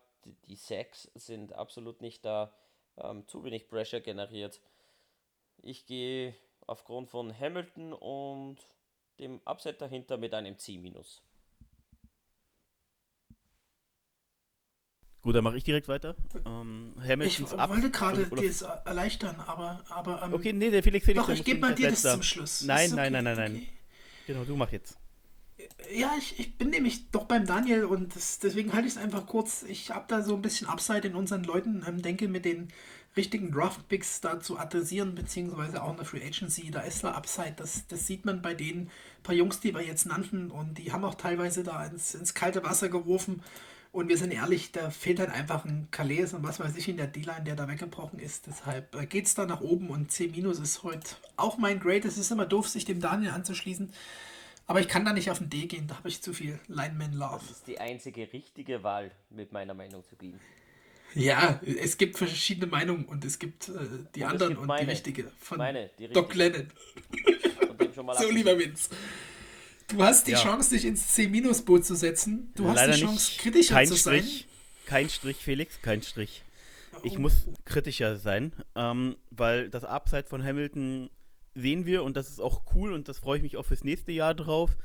Die, 0.48 0.56
Sacks 0.56 1.10
sind 1.14 1.52
absolut 1.52 2.00
nicht 2.00 2.24
da. 2.24 2.52
Ähm, 2.96 3.26
zu 3.28 3.44
wenig 3.44 3.68
Pressure 3.68 4.00
generiert. 4.00 4.60
Ich 5.62 5.86
gehe 5.86 6.34
aufgrund 6.66 7.08
von 7.08 7.36
Hamilton 7.38 7.92
und 7.92 8.58
dem 9.18 9.40
Upset 9.44 9.80
dahinter 9.80 10.16
mit 10.16 10.34
einem 10.34 10.58
C-. 10.58 10.80
Gut, 15.22 15.34
dann 15.34 15.44
mache 15.44 15.58
ich 15.58 15.64
direkt 15.64 15.88
weiter. 15.88 16.16
Ähm, 16.46 16.94
Ich 17.02 17.10
Hamiltons 17.10 17.52
Up- 17.54 17.70
wollte 17.70 17.90
gerade 17.90 18.24
dir 18.26 18.48
es 18.48 18.62
erleichtern, 18.62 19.36
aber, 19.46 19.84
aber 19.90 20.22
ähm, 20.22 20.32
Okay, 20.32 20.52
nee, 20.52 20.70
der 20.70 20.82
Felix, 20.82 21.04
Felix, 21.04 21.26
doch, 21.26 21.32
ich 21.32 21.44
gebe 21.44 21.60
mal 21.60 21.74
dir 21.74 21.90
das 21.90 22.02
zum 22.02 22.22
Schluss. 22.22 22.62
Nein, 22.62 22.90
nein, 22.90 23.14
okay, 23.14 23.22
nein, 23.22 23.24
nein, 23.24 23.36
nein. 23.36 23.56
okay. 23.56 23.68
Genau, 24.26 24.44
du 24.44 24.56
mach 24.56 24.72
jetzt. 24.72 24.96
Ja, 25.94 26.12
ich, 26.16 26.38
ich 26.40 26.56
bin 26.56 26.70
nämlich 26.70 27.10
doch 27.10 27.24
beim 27.24 27.44
Daniel 27.46 27.84
und 27.84 28.16
das, 28.16 28.38
deswegen 28.38 28.72
halte 28.72 28.86
ich 28.88 28.94
es 28.94 28.98
einfach 28.98 29.26
kurz. 29.26 29.62
Ich 29.64 29.90
habe 29.90 30.06
da 30.08 30.22
so 30.22 30.34
ein 30.36 30.42
bisschen 30.42 30.68
Upside 30.68 31.06
in 31.08 31.14
unseren 31.14 31.44
Leuten, 31.44 31.84
ähm, 31.86 32.00
denke 32.00 32.26
mit 32.28 32.46
den 32.46 32.68
richtigen 33.16 33.50
Draft-Picks 33.52 34.22
da 34.22 34.40
zu 34.40 34.58
adressieren, 34.58 35.14
beziehungsweise 35.14 35.82
auch 35.82 35.90
in 35.90 35.96
der 35.96 36.06
Free 36.06 36.24
Agency, 36.24 36.70
da 36.70 36.80
ist 36.80 37.04
da 37.04 37.12
Upside. 37.12 37.54
Das, 37.56 37.86
das 37.88 38.06
sieht 38.06 38.24
man 38.24 38.40
bei 38.40 38.54
den 38.54 38.88
paar 39.22 39.34
Jungs, 39.34 39.60
die 39.60 39.74
wir 39.74 39.82
jetzt 39.82 40.06
nannten 40.06 40.50
und 40.50 40.78
die 40.78 40.92
haben 40.92 41.04
auch 41.04 41.16
teilweise 41.16 41.62
da 41.62 41.84
ins, 41.84 42.14
ins 42.14 42.32
kalte 42.32 42.62
Wasser 42.64 42.88
geworfen 42.88 43.42
Und 43.92 44.08
wir 44.08 44.16
sind 44.16 44.30
ehrlich, 44.32 44.70
da 44.70 44.90
fehlt 44.90 45.18
halt 45.18 45.30
einfach 45.30 45.64
ein 45.64 45.88
Calais 45.90 46.32
und 46.32 46.44
was 46.44 46.60
weiß 46.60 46.76
ich 46.76 46.88
in 46.88 46.96
der 46.96 47.08
D-Line, 47.08 47.42
der 47.44 47.56
da 47.56 47.66
weggebrochen 47.66 48.20
ist. 48.20 48.46
Deshalb 48.46 48.94
äh, 48.94 49.06
geht 49.06 49.26
es 49.26 49.34
da 49.34 49.46
nach 49.46 49.60
oben 49.60 49.90
und 49.90 50.12
C- 50.12 50.26
ist 50.26 50.82
heute 50.84 51.08
auch 51.36 51.58
mein 51.58 51.80
Grade. 51.80 52.06
Es 52.06 52.16
ist 52.16 52.30
immer 52.30 52.46
doof, 52.46 52.68
sich 52.68 52.84
dem 52.84 53.00
Daniel 53.00 53.32
anzuschließen. 53.32 53.92
Aber 54.68 54.78
ich 54.80 54.86
kann 54.86 55.04
da 55.04 55.12
nicht 55.12 55.28
auf 55.32 55.38
den 55.38 55.50
D 55.50 55.66
gehen, 55.66 55.88
da 55.88 55.96
habe 55.96 56.08
ich 56.08 56.22
zu 56.22 56.32
viel 56.32 56.60
Lineman 56.68 57.12
Love. 57.14 57.40
Das 57.48 57.56
ist 57.58 57.66
die 57.66 57.80
einzige 57.80 58.32
richtige 58.32 58.84
Wahl, 58.84 59.10
mit 59.30 59.50
meiner 59.50 59.74
Meinung 59.74 60.04
zu 60.08 60.14
gehen. 60.14 60.38
Ja, 61.12 61.60
es 61.64 61.98
gibt 61.98 62.16
verschiedene 62.16 62.68
Meinungen 62.68 63.04
und 63.06 63.24
es 63.24 63.40
gibt 63.40 63.68
äh, 63.68 63.72
die 64.14 64.22
Und 64.22 64.28
anderen 64.30 64.50
gibt 64.50 64.60
und 64.60 64.66
meine. 64.68 64.84
die 64.84 64.90
richtige 64.92 65.32
von 65.40 65.58
Meine, 65.58 65.90
die 65.98 66.06
Doc 66.06 66.28
richtige. 66.30 66.48
Lennon. 66.50 67.92
Schon 67.92 68.06
mal 68.06 68.16
So, 68.22 68.30
lieber 68.30 68.56
Vince. 68.56 68.90
Du 69.90 70.02
hast 70.02 70.26
die 70.26 70.32
Ja. 70.32 70.42
Chance, 70.42 70.70
dich 70.70 70.84
ins 70.84 71.08
C-Boot 71.08 71.84
zu 71.84 71.94
setzen. 71.94 72.52
Du 72.54 72.68
hast 72.68 72.76
Leider 72.76 72.92
die 72.94 73.00
Chance, 73.00 73.14
nicht. 73.30 73.38
kritischer 73.40 73.74
kein 73.74 73.86
zu 73.88 73.96
Strich, 73.96 74.24
sein. 74.24 74.44
Kein 74.86 75.08
Strich, 75.10 75.36
Felix, 75.38 75.80
kein 75.82 76.02
Strich. 76.02 76.42
Ich 77.02 77.16
Oh. 77.16 77.20
muss 77.20 77.46
kritischer 77.64 78.16
sein, 78.16 78.52
ähm, 78.74 79.16
weil 79.30 79.70
das 79.70 79.84
Upside 79.84 80.24
von 80.24 80.42
Hamilton 80.44 81.08
sehen 81.54 81.86
wir 81.86 82.02
und 82.04 82.16
das 82.16 82.28
ist 82.28 82.40
auch 82.40 82.62
cool 82.74 82.92
und 82.92 83.08
das 83.08 83.18
freue 83.18 83.38
ich 83.38 83.42
mich 83.42 83.56
auch 83.56 83.64
fürs 83.64 83.84
nächste 83.84 84.12
Jahr 84.12 84.34
drauf. 84.34 84.76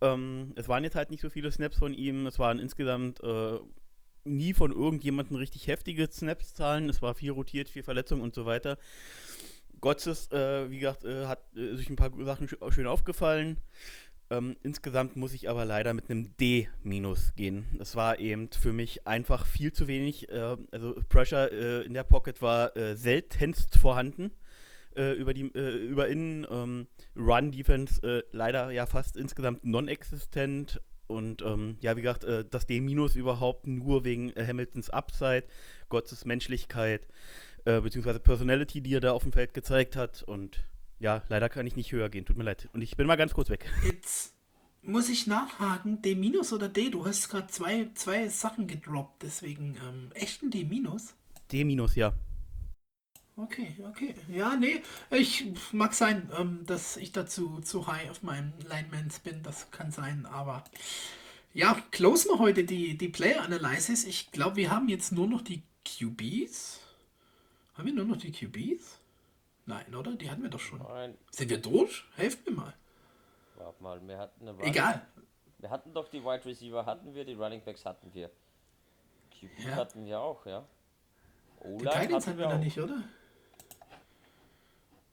Ähm, 0.00 0.52
es 0.56 0.68
waren 0.68 0.84
jetzt 0.84 0.94
halt 0.96 1.10
nicht 1.10 1.20
so 1.20 1.28
viele 1.30 1.52
Snaps 1.52 1.78
von 1.78 1.92
ihm, 1.92 2.26
es 2.26 2.38
waren 2.38 2.58
insgesamt 2.58 3.22
äh, 3.22 3.58
nie 4.24 4.54
von 4.54 4.70
irgendjemandem 4.72 5.36
richtig 5.36 5.66
heftige 5.66 6.08
Snaps-Zahlen, 6.10 6.88
es 6.88 7.02
war 7.02 7.14
viel 7.14 7.30
rotiert, 7.32 7.68
viel 7.68 7.82
Verletzung 7.82 8.20
und 8.22 8.34
so 8.34 8.46
weiter. 8.46 8.78
Gottes, 9.80 10.30
äh, 10.30 10.70
wie 10.70 10.78
gesagt, 10.78 11.04
äh, 11.04 11.26
hat 11.26 11.40
äh, 11.56 11.74
sich 11.76 11.88
ein 11.90 11.96
paar 11.96 12.10
Sachen 12.24 12.48
sch 12.48 12.56
schön 12.70 12.86
aufgefallen. 12.86 13.56
Ähm, 14.30 14.56
insgesamt 14.62 15.16
muss 15.16 15.34
ich 15.34 15.50
aber 15.50 15.64
leider 15.64 15.92
mit 15.92 16.08
einem 16.08 16.36
D- 16.36 16.68
gehen. 17.34 17.66
Das 17.78 17.96
war 17.96 18.20
eben 18.20 18.48
für 18.52 18.72
mich 18.72 19.06
einfach 19.06 19.44
viel 19.44 19.72
zu 19.72 19.88
wenig. 19.88 20.28
Äh, 20.28 20.56
also 20.70 20.94
Pressure 21.08 21.50
äh, 21.50 21.84
in 21.84 21.94
der 21.94 22.04
Pocket 22.04 22.40
war 22.40 22.76
äh, 22.76 22.94
seltenst 22.94 23.76
vorhanden 23.76 24.30
äh, 24.96 25.14
über 25.14 25.34
die 25.34 25.52
äh, 25.54 25.76
über 25.84 26.06
innen. 26.06 26.46
Ähm, 26.48 26.86
Run 27.16 27.50
Defense 27.50 28.00
äh, 28.06 28.22
leider 28.30 28.70
ja 28.70 28.86
fast 28.86 29.16
insgesamt 29.16 29.64
non-existent. 29.64 30.80
Und 31.08 31.42
ähm, 31.42 31.76
ja, 31.80 31.96
wie 31.96 32.02
gesagt, 32.02 32.24
das 32.50 32.66
D- 32.66 32.80
überhaupt 33.16 33.66
nur 33.66 34.04
wegen 34.04 34.32
Hamiltons 34.36 34.90
Upside, 34.90 35.42
Gottes 35.88 36.24
Menschlichkeit, 36.24 37.08
beziehungsweise 37.64 38.20
Personality, 38.20 38.80
die 38.80 38.94
er 38.94 39.00
da 39.00 39.10
auf 39.10 39.24
dem 39.24 39.32
Feld 39.32 39.52
gezeigt 39.52 39.96
hat. 39.96 40.22
Und 40.22 40.62
ja, 41.00 41.22
leider 41.28 41.48
kann 41.48 41.66
ich 41.66 41.76
nicht 41.76 41.92
höher 41.92 42.08
gehen, 42.08 42.24
tut 42.24 42.36
mir 42.36 42.44
leid. 42.44 42.68
Und 42.72 42.82
ich 42.82 42.96
bin 42.96 43.06
mal 43.06 43.16
ganz 43.16 43.34
kurz 43.34 43.50
weg. 43.50 43.68
Jetzt 43.84 44.34
muss 44.82 45.08
ich 45.08 45.26
nachhaken, 45.26 46.00
D- 46.02 46.14
oder 46.52 46.68
D? 46.68 46.90
Du 46.90 47.04
hast 47.06 47.28
gerade 47.28 47.48
zwei, 47.48 47.88
zwei 47.94 48.28
Sachen 48.28 48.66
gedroppt, 48.66 49.22
deswegen 49.22 49.76
ähm, 49.86 50.10
echt 50.14 50.42
ein 50.42 50.50
D-? 50.50 50.64
D- 51.50 51.64
ja. 51.96 52.12
Okay, 53.36 53.74
okay. 53.88 54.14
Ja, 54.28 54.54
nee, 54.56 54.82
ich 55.10 55.46
mag 55.72 55.94
sein, 55.94 56.30
ähm, 56.38 56.60
dass 56.66 56.96
ich 56.98 57.12
dazu 57.12 57.60
zu 57.60 57.86
high 57.86 58.10
auf 58.10 58.22
meinem 58.22 58.52
Linemans 58.68 59.20
bin. 59.20 59.42
Das 59.42 59.70
kann 59.70 59.90
sein, 59.90 60.26
aber 60.26 60.64
ja, 61.54 61.74
close 61.90 62.28
wir 62.28 62.38
heute 62.38 62.64
die, 62.64 62.98
die 62.98 63.08
Player 63.08 63.42
Analysis. 63.42 64.04
Ich 64.04 64.30
glaube, 64.30 64.56
wir 64.56 64.70
haben 64.70 64.88
jetzt 64.88 65.12
nur 65.12 65.26
noch 65.26 65.42
die 65.42 65.62
QBs. 65.86 66.80
Haben 67.74 67.86
wir 67.86 67.94
nur 67.94 68.04
noch 68.04 68.18
die 68.18 68.32
QBs? 68.32 68.99
Nein, 69.66 69.94
oder? 69.94 70.12
Die 70.16 70.30
hatten 70.30 70.42
wir 70.42 70.50
doch 70.50 70.60
schon. 70.60 70.78
Nein, 70.80 71.16
Sind 71.30 71.50
wir 71.50 71.58
durch? 71.58 72.04
Helft 72.16 72.44
mir 72.48 72.56
mal. 72.56 72.74
warte 73.56 73.82
mal, 73.82 74.08
wir 74.08 74.18
hatten 74.18 74.40
eine 74.42 74.52
Running- 74.52 74.66
Egal. 74.70 75.06
Wir 75.58 75.70
hatten 75.70 75.92
doch 75.92 76.08
die 76.08 76.22
Wide 76.24 76.44
Receiver, 76.46 76.86
hatten 76.86 77.14
wir, 77.14 77.24
die 77.24 77.34
Running 77.34 77.62
Backs 77.62 77.84
hatten 77.84 78.12
wir. 78.14 78.30
QB 79.30 79.58
Ja. 79.58 79.76
hatten 79.76 80.06
wir 80.06 80.18
auch, 80.20 80.44
ja. 80.46 80.64
Die 81.62 81.66
O-Line 81.68 81.90
Titans 81.90 82.26
hatten 82.26 82.38
wir 82.38 82.46
noch 82.46 82.54
auch. 82.54 82.58
nicht, 82.58 82.78
oder? 82.80 83.02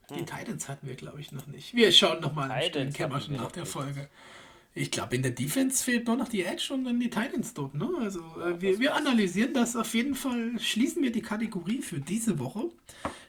Die 0.09 0.15
Hm. 0.19 0.25
Titans 0.25 0.69
hatten 0.69 0.87
wir, 0.87 0.95
glaube 0.95 1.19
ich, 1.19 1.33
noch 1.33 1.45
nicht. 1.47 1.73
Wir 1.75 1.91
schauen 1.91 2.21
nochmal 2.21 2.49
im 2.73 2.93
Kämmerchen 2.93 3.35
nach 3.35 3.51
der 3.51 3.63
nicht. 3.63 3.71
Ich 4.77 4.91
glaube, 4.91 5.15
in 5.15 5.23
der 5.23 5.31
Defense 5.31 5.83
fehlt 5.83 6.05
nur 6.05 6.17
noch 6.17 6.27
die 6.27 6.43
Edge 6.43 6.71
und 6.71 6.83
dann 6.83 6.99
die 6.99 7.09
Titans 7.09 7.53
dort. 7.55 7.73
Ne? 7.73 7.89
Also 7.99 8.19
äh, 8.39 8.61
wir, 8.61 8.79
wir 8.79 8.95
analysieren 8.95 9.53
das 9.53 9.75
auf 9.75 9.93
jeden 9.95 10.13
Fall. 10.13 10.59
Schließen 10.59 11.01
wir 11.01 11.11
die 11.11 11.23
Kategorie 11.23 11.81
für 11.81 11.99
diese 11.99 12.37
Woche. 12.37 12.69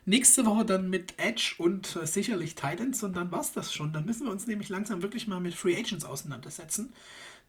Nächste 0.05 0.45
Woche 0.45 0.67
dann 0.67 0.91
mit 0.91 1.15
Edge 1.19 1.55
und 1.57 1.97
äh, 1.97 2.07
sicherlich 2.07 2.55
Titans 2.55 3.03
und 3.03 3.17
dann 3.17 3.33
war's 3.33 3.53
das 3.53 3.73
schon. 3.73 3.95
Dann 3.95 4.05
müssen 4.05 4.27
wir 4.27 4.31
uns 4.33 4.47
nämlich 4.47 4.69
langsam 4.69 5.01
wirklich 5.01 5.27
mal 5.27 5.41
mit 5.41 5.55
Free 5.55 5.75
Agents 5.75 6.05
auseinandersetzen. 6.05 6.93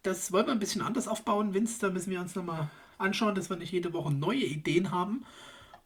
Das 0.03 0.31
wollen 0.31 0.45
wir 0.45 0.53
ein 0.53 0.59
bisschen 0.59 0.81
anders 0.81 1.09
aufbauen, 1.09 1.53
Vince. 1.53 1.79
Da 1.81 1.89
müssen 1.89 2.09
wir 2.11 2.21
uns 2.21 2.35
nochmal 2.35 2.69
anschauen, 2.99 3.35
dass 3.35 3.49
wir 3.49 3.57
nicht 3.57 3.73
jede 3.73 3.91
Woche 3.91 4.13
neue 4.13 4.45
Ideen 4.45 4.91
haben. 4.91 5.25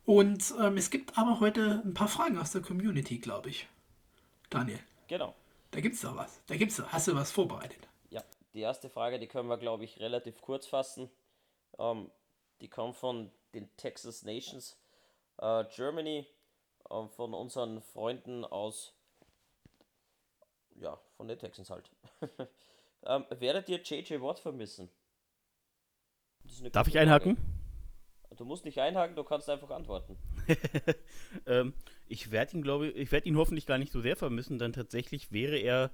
Und 0.05 0.53
ähm, 0.61 0.78
es 0.78 0.91
gibt 0.91 1.18
aber 1.18 1.39
heute 1.39 1.82
ein 1.84 1.95
paar 1.95 2.09
Fragen 2.09 2.38
aus 2.38 2.51
der 2.51 2.61
Community, 2.61 3.18
glaube 3.18 3.49
ich. 3.49 3.68
Daniel, 4.51 4.80
Genau. 5.07 5.34
da 5.72 5.80
gibt's 5.82 6.01
doch 6.01 6.16
was. 6.16 6.41
Da 6.45 6.55
gibt's 6.57 6.76
doch. 6.76 6.89
Hast 6.89 7.07
du 7.07 7.16
was 7.16 7.32
vorbereitet? 7.32 7.88
Die 8.54 8.62
erste 8.62 8.89
Frage, 8.89 9.20
die 9.20 9.28
können 9.28 9.49
wir, 9.49 9.58
glaube 9.58 9.84
ich, 9.84 9.99
relativ 9.99 10.41
kurz 10.41 10.68
fassen. 10.68 11.10
Ähm, 11.80 12.12
die 12.62 12.70
kommt 12.70 12.95
von 12.95 13.32
den 13.54 13.76
Texas 13.78 14.24
Nations 14.24 14.78
äh, 15.38 15.64
Germany, 15.76 16.28
ähm, 16.89 17.10
von 17.10 17.34
unseren 17.34 17.82
Freunden 17.82 18.45
aus, 18.45 18.93
ja, 20.76 20.99
von 21.18 21.28
den 21.28 21.39
Texans 21.39 21.70
halt. 21.70 21.89
ähm, 23.06 23.26
werdet 23.30 23.70
ihr 23.70 23.82
JJ 23.82 24.22
Watt 24.22 24.39
vermissen? 24.39 24.89
Darf 26.72 26.88
ich 26.88 26.97
einhaken? 26.99 27.36
Frage. 27.36 27.54
Du 28.36 28.45
musst 28.45 28.66
nicht 28.66 28.80
einhaken, 28.80 29.16
du 29.16 29.24
kannst 29.24 29.49
einfach 29.49 29.70
antworten. 29.70 30.18
ähm, 31.45 31.74
ich 32.08 32.32
werde 32.32 32.58
ihn, 32.58 32.64
glaube 32.64 32.88
ich, 32.88 32.95
ich 32.95 33.12
werde 33.12 33.28
ihn 33.28 33.38
hoffentlich 33.38 33.66
gar 33.66 33.78
nicht 33.78 33.91
so 33.91 34.01
sehr 34.01 34.16
vermissen, 34.16 34.58
denn 34.58 34.74
tatsächlich 34.74 35.32
wäre 35.32 35.58
er, 35.58 35.91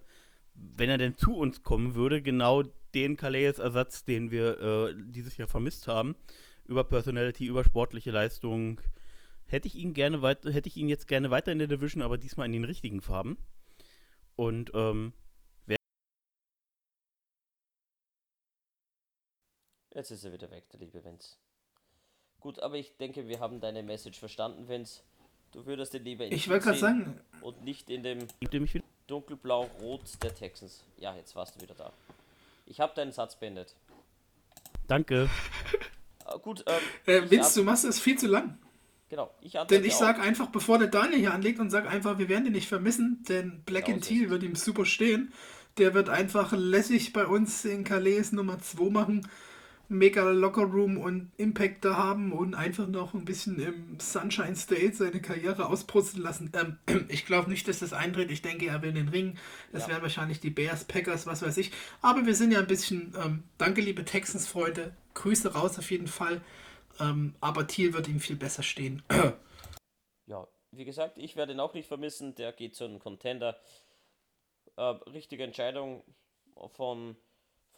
wenn 0.75 0.89
er 0.89 0.97
denn 0.97 1.17
zu 1.17 1.35
uns 1.35 1.63
kommen 1.63 1.95
würde, 1.95 2.21
genau 2.21 2.63
den 2.93 3.17
Calais-Ersatz, 3.17 4.03
den 4.03 4.31
wir 4.31 4.59
äh, 4.59 4.95
dieses 4.97 5.37
Jahr 5.37 5.47
vermisst 5.47 5.87
haben. 5.87 6.15
Über 6.65 6.83
Personality, 6.83 7.45
über 7.45 7.63
sportliche 7.63 8.11
Leistung. 8.11 8.81
Hätte 9.45 9.67
ich 9.67 9.75
ihn 9.75 9.93
gerne 9.93 10.21
weiter, 10.21 10.51
hätte 10.51 10.69
ich 10.69 10.77
ihn 10.77 10.87
jetzt 10.87 11.07
gerne 11.07 11.31
weiter 11.31 11.51
in 11.51 11.59
der 11.59 11.67
Division, 11.67 12.03
aber 12.03 12.17
diesmal 12.17 12.45
in 12.45 12.53
den 12.53 12.65
richtigen 12.65 13.01
Farben. 13.01 13.37
Und 14.35 14.71
ähm, 14.73 15.13
Jetzt 19.93 20.11
ist 20.11 20.23
er 20.23 20.31
wieder 20.31 20.49
weg, 20.51 20.69
der 20.69 20.79
liebe 20.79 21.03
Vince. 21.03 21.35
Gut, 22.39 22.59
aber 22.59 22.75
ich 22.75 22.95
denke, 22.97 23.27
wir 23.27 23.39
haben 23.39 23.59
deine 23.59 23.83
Message 23.83 24.19
verstanden, 24.19 24.67
Vince. 24.69 25.01
Du 25.51 25.65
würdest 25.65 25.93
den 25.93 26.05
lieber 26.05 26.25
in 26.25 26.31
Ich 26.31 26.47
wollte 26.47 26.65
gerade 26.65 26.79
sagen, 26.79 27.19
Und 27.41 27.63
nicht 27.63 27.89
in 27.89 28.03
dem 28.03 28.19
gibt 28.39 28.53
ihr 28.53 28.61
mich 28.61 28.73
wieder? 28.75 28.85
Dunkelblau-rot 29.09 30.01
der 30.21 30.35
Texans. 30.35 30.83
Ja, 30.97 31.15
jetzt 31.15 31.35
warst 31.35 31.55
du 31.55 31.61
wieder 31.61 31.75
da. 31.75 31.91
Ich 32.65 32.79
habe 32.79 32.93
deinen 32.95 33.11
Satz 33.11 33.35
beendet. 33.35 33.75
Danke. 34.87 35.29
Äh, 36.27 36.37
gut, 36.37 36.63
ähm, 36.67 36.75
äh, 37.07 37.31
Vince, 37.31 37.59
du 37.59 37.63
machst 37.65 37.85
es 37.85 37.99
viel 37.99 38.15
zu 38.15 38.27
lang. 38.27 38.59
genau, 39.09 39.31
ich 39.41 39.53
Denn 39.53 39.83
ich 39.83 39.95
auch. 39.95 39.99
sag 39.99 40.19
einfach, 40.19 40.47
bevor 40.47 40.77
der 40.77 40.87
Daniel 40.89 41.17
hier 41.17 41.33
anlegt 41.33 41.59
und 41.59 41.71
sag 41.71 41.89
einfach, 41.89 42.19
wir 42.19 42.29
werden 42.29 42.43
den 42.43 42.53
nicht 42.53 42.67
vermissen, 42.67 43.23
denn 43.27 43.63
Black 43.63 43.85
Genau 43.85 43.95
and 43.95 44.05
Teal 44.05 44.29
wird 44.29 44.43
ihm 44.43 44.55
super 44.55 44.85
stehen. 44.85 45.33
Der 45.79 45.95
wird 45.95 46.07
einfach 46.09 46.51
lässig 46.51 47.13
bei 47.13 47.25
uns 47.25 47.65
in 47.65 47.83
Calais 47.83 48.31
Nummer 48.31 48.59
2 48.59 48.91
machen, 48.91 49.27
mega 49.89 50.23
Locker 50.29 50.63
Room 50.63 50.97
und 50.97 51.31
Impact 51.37 51.83
da 51.83 51.97
haben 51.97 52.31
und 52.31 52.55
einfach 52.55 52.87
noch 52.87 53.13
ein 53.13 53.25
bisschen 53.25 53.59
im 53.59 53.99
Sunshine 53.99 54.55
State 54.55 54.93
seine 54.93 55.21
Karriere 55.21 55.67
ausbrutzeln 55.67 56.23
lassen. 56.23 56.51
Ähm, 56.53 56.77
ich 57.09 57.25
glaube 57.25 57.49
nicht, 57.49 57.67
dass 57.67 57.79
das 57.79 57.93
eintritt. 57.93 58.31
Ich 58.31 58.41
denke, 58.41 58.67
er 58.67 58.81
will 58.81 58.93
den 58.93 59.09
Ring. 59.09 59.37
Das 59.71 59.83
Ja. 59.83 59.89
wären 59.89 60.01
wahrscheinlich 60.03 60.39
die 60.39 60.51
Bears, 60.51 60.85
Packers, 60.85 61.25
was 61.25 61.41
weiß 61.41 61.57
ich. 61.57 61.71
Aber 62.01 62.25
wir 62.25 62.35
sind 62.35 62.51
ja 62.51 62.59
ein 62.59 62.67
bisschen, 62.67 63.13
ähm, 63.23 63.43
danke 63.57 63.81
liebe 63.81 64.05
Texans-Freunde, 64.05 64.95
Grüße 65.15 65.53
raus 65.53 65.77
auf 65.79 65.89
jeden 65.91 66.07
Fall. 66.07 66.41
Ähm, 66.99 67.33
aber 67.41 67.67
Thiel 67.67 67.93
wird 67.93 68.07
ihm 68.07 68.19
viel 68.19 68.35
besser 68.35 68.63
stehen. 68.63 69.03
Ja, 70.27 70.47
wie 70.71 70.85
gesagt, 70.85 71.17
ich 71.17 71.35
werde 71.35 71.53
ihn 71.53 71.59
auch 71.59 71.73
nicht 71.73 71.87
vermissen. 71.87 72.35
Der 72.35 72.53
geht 72.53 72.75
zu 72.75 72.83
einem 72.85 72.99
Contender. 72.99 73.57
Äh, 74.75 74.83
richtige 75.11 75.43
Entscheidung 75.43 76.03
von, 76.75 77.15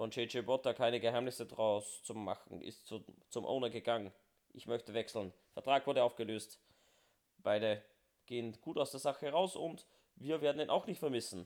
von 0.01 0.09
JJ 0.09 0.47
Watt, 0.47 0.65
da 0.65 0.73
keine 0.73 0.99
Geheimnisse 0.99 1.45
draus 1.45 2.01
zu 2.01 2.15
machen. 2.15 2.59
Ist 2.59 2.87
zu, 2.87 3.05
zum 3.29 3.45
Owner 3.45 3.69
gegangen. 3.69 4.11
Ich 4.51 4.65
möchte 4.65 4.95
wechseln. 4.95 5.31
Vertrag 5.53 5.85
wurde 5.85 6.01
aufgelöst. 6.03 6.59
Beide 7.37 7.83
gehen 8.25 8.57
gut 8.61 8.79
aus 8.79 8.89
der 8.89 8.99
Sache 8.99 9.29
raus 9.29 9.55
und 9.55 9.85
wir 10.15 10.41
werden 10.41 10.59
ihn 10.59 10.71
auch 10.71 10.87
nicht 10.87 10.97
vermissen. 10.97 11.45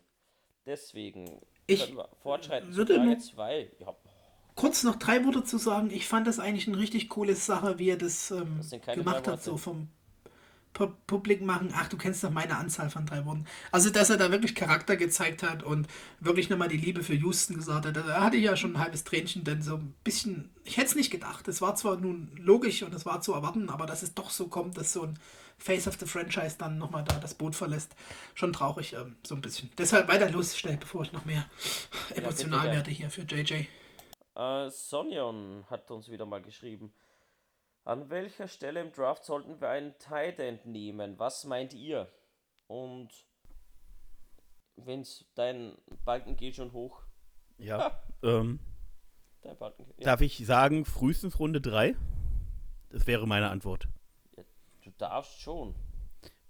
Deswegen 0.66 1.42
Ich 1.68 1.94
fortschreiten 2.22 2.72
zu 2.72 2.78
würde 2.78 2.96
Frage 2.96 3.10
nur- 3.10 3.20
2. 3.20 3.72
Ja, 3.80 3.94
kurz 4.56 4.84
noch 4.84 4.96
drei 4.96 5.26
Worte 5.26 5.44
zu 5.44 5.58
sagen. 5.58 5.92
Ich 5.92 6.08
fand 6.08 6.26
das 6.26 6.40
eigentlich 6.40 6.70
eine 6.70 6.80
richtig 6.80 7.10
coole 7.10 7.36
Sache, 7.36 7.78
wie 7.78 7.90
er 7.90 7.98
das, 7.98 8.32
ähm, 8.32 8.56
Das 8.60 8.70
gemacht 8.96 9.28
hat, 9.28 9.44
so 9.44 9.58
vom. 9.58 9.90
Pu 10.76 10.92
publik 11.08 11.42
machen, 11.42 11.74
ach, 11.74 11.88
du 11.88 11.98
kennst 11.98 12.24
doch 12.24 12.30
meine 12.30 12.58
Anzahl 12.58 12.92
von 12.92 13.06
drei 13.08 13.26
Worten. 13.26 13.46
Also, 13.72 13.90
dass 13.90 14.12
er 14.12 14.18
da 14.18 14.30
wirklich 14.30 14.54
Charakter 14.54 14.98
gezeigt 14.98 15.42
hat 15.42 15.64
und 15.64 15.88
wirklich 16.20 16.50
nochmal 16.50 16.68
die 16.68 16.78
Liebe 16.78 17.02
für 17.02 17.16
Houston 17.16 17.56
gesagt 17.56 17.88
hat, 17.88 17.96
da 17.96 18.22
hatte 18.22 18.38
ich 18.38 18.44
ja 18.44 18.56
schon 18.56 18.76
ein 18.76 18.80
halbes 18.80 19.04
Tränchen, 19.04 19.44
denn 19.44 19.64
so 19.64 19.78
ein 19.78 19.96
bisschen, 20.04 20.54
ich 20.64 20.78
hätte 20.78 20.88
es 20.88 20.96
nicht 20.96 21.10
gedacht. 21.10 21.48
Es 21.48 21.62
war 21.62 21.76
zwar 21.76 21.96
nun 21.96 22.30
logisch 22.38 22.84
und 22.84 22.94
es 22.94 23.06
war 23.06 23.22
zu 23.22 23.34
erwarten, 23.34 23.70
aber 23.70 23.86
dass 23.88 24.04
es 24.04 24.14
doch 24.14 24.30
so 24.30 24.48
kommt, 24.48 24.78
dass 24.78 24.94
so 24.94 25.04
ein 25.04 25.18
Face 25.58 25.88
of 25.88 25.98
the 25.98 26.06
Franchise 26.06 26.58
dann 26.60 26.78
nochmal 26.78 27.06
da 27.06 27.18
das 27.20 27.34
Boot 27.34 27.56
verlässt, 27.56 27.96
schon 28.34 28.52
traurig, 28.52 28.94
ähm, 28.94 29.16
so 29.26 29.34
ein 29.34 29.42
bisschen. 29.42 29.72
Deshalb 29.78 30.10
weiter 30.10 30.30
los, 30.30 30.58
schnell, 30.58 30.78
bevor 30.78 31.04
ich 31.04 31.14
noch 31.14 31.24
mehr 31.24 31.46
emotional 32.14 32.68
ja, 32.68 32.74
werde 32.74 32.92
hier 32.92 33.10
für 33.10 33.22
JJ. 33.22 33.66
Äh, 34.36 34.70
Sonjon 34.70 35.66
hat 35.70 35.90
uns 35.90 36.12
wieder 36.12 36.26
mal 36.26 36.42
geschrieben. 36.42 36.94
An 37.86 38.10
welcher 38.10 38.48
Stelle 38.48 38.82
im 38.82 38.92
Draft 38.92 39.24
sollten 39.24 39.62
wir 39.62 39.70
einen 39.70 39.96
Tight 40.00 40.40
End 40.40 40.66
nehmen? 40.66 41.20
Was 41.20 41.46
meint 41.46 41.76
ihr? 41.76 42.12
Und 42.66 43.10
wenn's 44.76 45.26
dein 45.36 45.78
Balken 46.04 46.36
geht 46.36 46.56
schon 46.56 46.74
hoch. 46.74 47.04
Ja. 47.60 48.04
ähm, 48.24 48.60
dein 49.42 49.56
Balken, 49.58 49.86
ja. 49.98 50.04
Darf 50.04 50.22
ich 50.22 50.44
sagen, 50.48 50.84
frühestens 50.84 51.40
Runde 51.40 51.62
3? 51.62 51.96
Das 52.90 53.06
wäre 53.06 53.28
meine 53.28 53.52
Antwort. 53.52 53.88
Ja, 54.36 54.44
du 54.82 54.92
darfst 54.98 55.40
schon. 55.40 55.76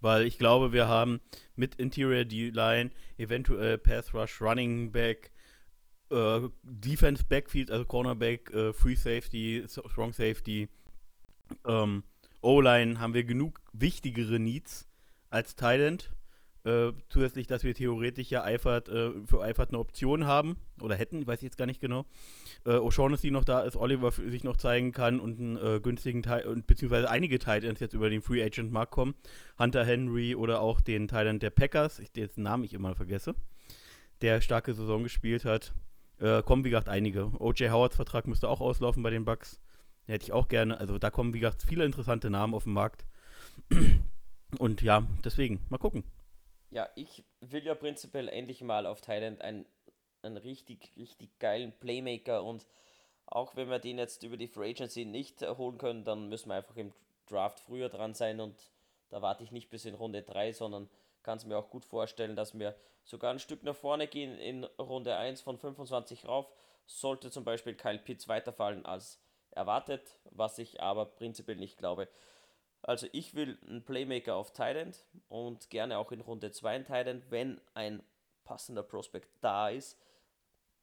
Weil 0.00 0.22
ich 0.22 0.38
glaube, 0.38 0.72
wir 0.72 0.88
haben 0.88 1.20
mit 1.54 1.74
Interior 1.74 2.24
D-Line, 2.24 2.90
eventuell 3.18 3.76
Pass 3.76 4.14
Rush, 4.14 4.40
Running 4.40 4.90
Back, 4.90 5.32
äh, 6.10 6.48
Defense 6.62 7.24
Backfield, 7.24 7.70
also 7.70 7.84
Cornerback, 7.84 8.50
äh, 8.54 8.72
Free 8.72 8.94
Safety, 8.94 9.64
Strong 9.68 10.14
Safety, 10.14 10.70
ähm, 11.66 12.02
O-Line 12.42 13.00
haben 13.00 13.14
wir 13.14 13.24
genug 13.24 13.60
wichtigere 13.72 14.38
Needs 14.38 14.88
als 15.30 15.56
Thailand. 15.56 16.10
Äh, 16.66 16.92
zusätzlich, 17.08 17.46
dass 17.46 17.62
wir 17.62 17.74
theoretisch 17.74 18.28
ja 18.30 18.42
Eifert, 18.42 18.88
äh, 18.88 19.12
für 19.24 19.40
Eifert 19.40 19.70
eine 19.70 19.78
Option 19.78 20.26
haben 20.26 20.56
oder 20.80 20.96
hätten, 20.96 21.24
weiß 21.24 21.38
ich 21.38 21.44
jetzt 21.44 21.58
gar 21.58 21.66
nicht 21.66 21.80
genau. 21.80 22.06
Äh, 22.64 22.70
O'Shaughnessy 22.70 23.30
noch 23.30 23.44
da 23.44 23.60
ist, 23.60 23.76
Oliver 23.76 24.10
sich 24.10 24.42
noch 24.42 24.56
zeigen 24.56 24.90
kann 24.90 25.20
und 25.20 25.38
einen 25.38 25.56
äh, 25.58 25.80
günstigen 25.80 26.24
Teil, 26.24 26.60
beziehungsweise 26.66 27.08
einige 27.08 27.38
Titans 27.38 27.78
jetzt 27.78 27.94
über 27.94 28.10
den 28.10 28.20
Free 28.20 28.42
Agent 28.42 28.72
Markt 28.72 28.90
kommen. 28.90 29.14
Hunter 29.60 29.84
Henry 29.84 30.34
oder 30.34 30.60
auch 30.60 30.80
den 30.80 31.06
Thailand 31.06 31.40
der 31.40 31.50
Packers, 31.50 32.00
ich, 32.00 32.10
den 32.10 32.30
Namen 32.34 32.64
ich 32.64 32.74
immer 32.74 32.96
vergesse, 32.96 33.36
der 34.20 34.40
starke 34.40 34.74
Saison 34.74 35.04
gespielt 35.04 35.44
hat. 35.44 35.72
Äh, 36.18 36.42
kommen, 36.42 36.64
wie 36.64 36.70
gesagt, 36.70 36.88
einige. 36.88 37.30
O.J. 37.38 37.70
Howards 37.70 37.94
Vertrag 37.94 38.26
müsste 38.26 38.48
auch 38.48 38.60
auslaufen 38.60 39.04
bei 39.04 39.10
den 39.10 39.24
Bucks. 39.24 39.60
Hätte 40.06 40.24
ich 40.24 40.32
auch 40.32 40.48
gerne. 40.48 40.78
Also 40.78 40.98
da 40.98 41.10
kommen, 41.10 41.34
wie 41.34 41.40
gesagt, 41.40 41.62
viele 41.62 41.84
interessante 41.84 42.30
Namen 42.30 42.54
auf 42.54 42.64
den 42.64 42.72
Markt. 42.72 43.04
Und 44.58 44.82
ja, 44.82 45.06
deswegen, 45.24 45.64
mal 45.68 45.78
gucken. 45.78 46.04
Ja, 46.70 46.88
ich 46.94 47.24
will 47.40 47.64
ja 47.64 47.74
prinzipiell 47.74 48.28
endlich 48.28 48.60
mal 48.62 48.86
auf 48.86 49.00
Thailand 49.00 49.40
einen, 49.40 49.66
einen 50.22 50.36
richtig, 50.36 50.92
richtig 50.96 51.38
geilen 51.38 51.72
Playmaker 51.78 52.42
und 52.44 52.66
auch 53.26 53.56
wenn 53.56 53.68
wir 53.68 53.78
den 53.78 53.98
jetzt 53.98 54.22
über 54.22 54.36
die 54.36 54.46
Free 54.46 54.70
Agency 54.70 55.04
nicht 55.04 55.42
holen 55.42 55.78
können, 55.78 56.04
dann 56.04 56.28
müssen 56.28 56.48
wir 56.48 56.56
einfach 56.56 56.76
im 56.76 56.92
Draft 57.26 57.60
früher 57.60 57.88
dran 57.88 58.14
sein 58.14 58.40
und 58.40 58.54
da 59.08 59.22
warte 59.22 59.42
ich 59.42 59.52
nicht 59.52 59.70
bis 59.70 59.84
in 59.84 59.94
Runde 59.94 60.22
3, 60.22 60.52
sondern 60.52 60.88
kann 61.22 61.38
es 61.38 61.44
mir 61.44 61.56
auch 61.56 61.70
gut 61.70 61.84
vorstellen, 61.84 62.36
dass 62.36 62.58
wir 62.58 62.76
sogar 63.04 63.32
ein 63.32 63.38
Stück 63.38 63.62
nach 63.62 63.74
vorne 63.74 64.06
gehen 64.06 64.38
in 64.38 64.64
Runde 64.64 65.16
1 65.16 65.40
von 65.40 65.58
25 65.58 66.26
rauf. 66.26 66.50
Sollte 66.86 67.30
zum 67.30 67.44
Beispiel 67.44 67.74
Kyle 67.74 67.98
Pitts 67.98 68.28
weiterfallen 68.28 68.86
als 68.86 69.20
erwartet, 69.56 70.18
was 70.30 70.58
ich 70.58 70.80
aber 70.80 71.06
prinzipiell 71.06 71.56
nicht 71.56 71.78
glaube. 71.78 72.08
Also 72.82 73.08
ich 73.12 73.34
will 73.34 73.58
einen 73.66 73.84
Playmaker 73.84 74.36
auf 74.36 74.52
Thailand 74.52 75.04
und 75.28 75.70
gerne 75.70 75.98
auch 75.98 76.12
in 76.12 76.20
Runde 76.20 76.52
2 76.52 76.76
ein 76.76 76.84
Thailand, 76.84 77.24
wenn 77.30 77.60
ein 77.74 78.02
passender 78.44 78.82
Prospect 78.82 79.28
da 79.40 79.68
ist. 79.68 79.98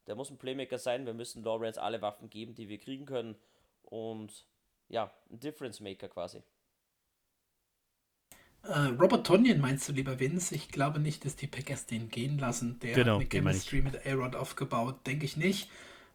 Der 0.08 0.16
muss 0.16 0.30
ein 0.30 0.38
Playmaker 0.38 0.78
sein, 0.78 1.06
wir 1.06 1.14
müssen 1.14 1.44
Lawrence 1.44 1.82
alle 1.82 2.02
Waffen 2.02 2.30
geben, 2.30 2.56
die 2.56 2.68
wir 2.68 2.78
kriegen 2.78 3.06
können 3.06 3.36
und 3.84 4.46
ja, 4.90 5.12
ein 5.32 5.40
Difference 5.40 5.80
Maker 5.80 6.10
quasi. 6.10 6.44
Uh, 8.66 8.96
Robert 9.00 9.28
Tonyan 9.28 9.60
meinst 9.60 9.90
du, 9.90 9.94
lieber 9.94 10.20
Vince? 10.20 10.56
Ich 10.56 10.70
glaube 10.70 11.00
nicht, 11.00 11.26
dass 11.26 11.36
die 11.36 11.48
Packers 11.48 11.86
den 11.86 12.10
gehen 12.10 12.38
lassen. 12.38 12.80
Der 12.80 12.94
genau, 12.94 13.16
hat 13.16 13.22
eine 13.22 13.30
Chemistry 13.30 13.82
mit 13.82 14.06
A-Rod 14.06 14.36
aufgebaut, 14.36 15.06
denke 15.06 15.26
ich 15.26 15.36
nicht. 15.36 15.70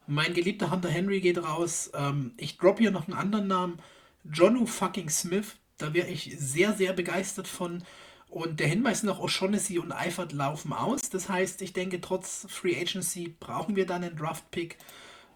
Mein 0.09 0.33
geliebter 0.33 0.71
Hunter 0.71 0.89
Henry 0.89 1.21
geht 1.21 1.37
raus. 1.37 1.91
Ähm, 1.95 2.33
ich 2.39 2.57
drop 2.57 2.79
hier 2.79 2.91
noch 2.91 3.07
einen 3.07 3.17
anderen 3.17 3.47
Namen. 3.47 3.79
Jonu 4.25 4.65
fucking 4.65 5.11
Smith. 5.11 5.57
Da 5.77 5.93
wäre 5.93 6.09
ich 6.09 6.35
sehr, 6.39 6.73
sehr 6.73 6.95
begeistert 6.95 7.47
von. 7.47 7.83
Und 8.31 8.59
der 8.59 8.69
Hinweis 8.69 9.03
noch, 9.03 9.21
O'Shaughnessy 9.21 9.79
und 9.79 9.93
Eifert 9.93 10.33
laufen 10.33 10.73
aus. 10.73 11.11
Das 11.11 11.29
heißt, 11.29 11.61
ich 11.61 11.75
denke, 11.75 12.01
trotz 12.01 12.47
Free 12.49 12.81
Agency 12.81 13.37
brauchen 13.39 13.77
wir 13.77 13.85
dann 13.85 14.03
einen 14.03 14.17
Draft-Pick. 14.17 14.79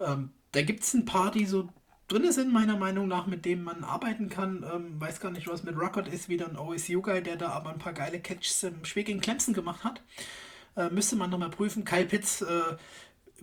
Ähm, 0.01 0.31
da 0.53 0.63
gibt 0.63 0.83
es 0.83 0.95
ein 0.95 1.05
paar, 1.05 1.31
die 1.31 1.45
so 1.45 1.69
drin 2.09 2.33
sind, 2.33 2.51
meiner 2.51 2.77
Meinung 2.77 3.09
nach, 3.09 3.27
mit 3.27 3.45
denen 3.45 3.65
man 3.65 3.85
arbeiten 3.85 4.31
kann. 4.31 4.65
Ähm, 4.73 4.99
weiß 4.99 5.21
gar 5.21 5.33
nicht, 5.33 5.49
was 5.49 5.65
mit 5.65 5.77
Rocket 5.77 6.09
ist, 6.09 6.31
wieder 6.31 6.49
ein 6.49 6.57
OSU-Guy, 6.57 7.23
der 7.23 7.37
da 7.37 7.51
aber 7.51 7.71
ein 7.71 7.79
paar 7.79 7.93
geile 7.93 8.21
Catches 8.21 8.63
im 8.63 8.87
Spiel 8.87 9.05
gegen 9.05 9.21
Clemson 9.21 9.53
gemacht 9.53 9.85
hat. 9.85 10.03
Äh, 10.77 10.89
müsste 10.89 11.17
man 11.17 11.29
nochmal 11.31 11.51
prüfen. 11.51 11.85
Kyle 11.85 12.07
Pitts, 12.07 12.41
äh, 12.43 12.77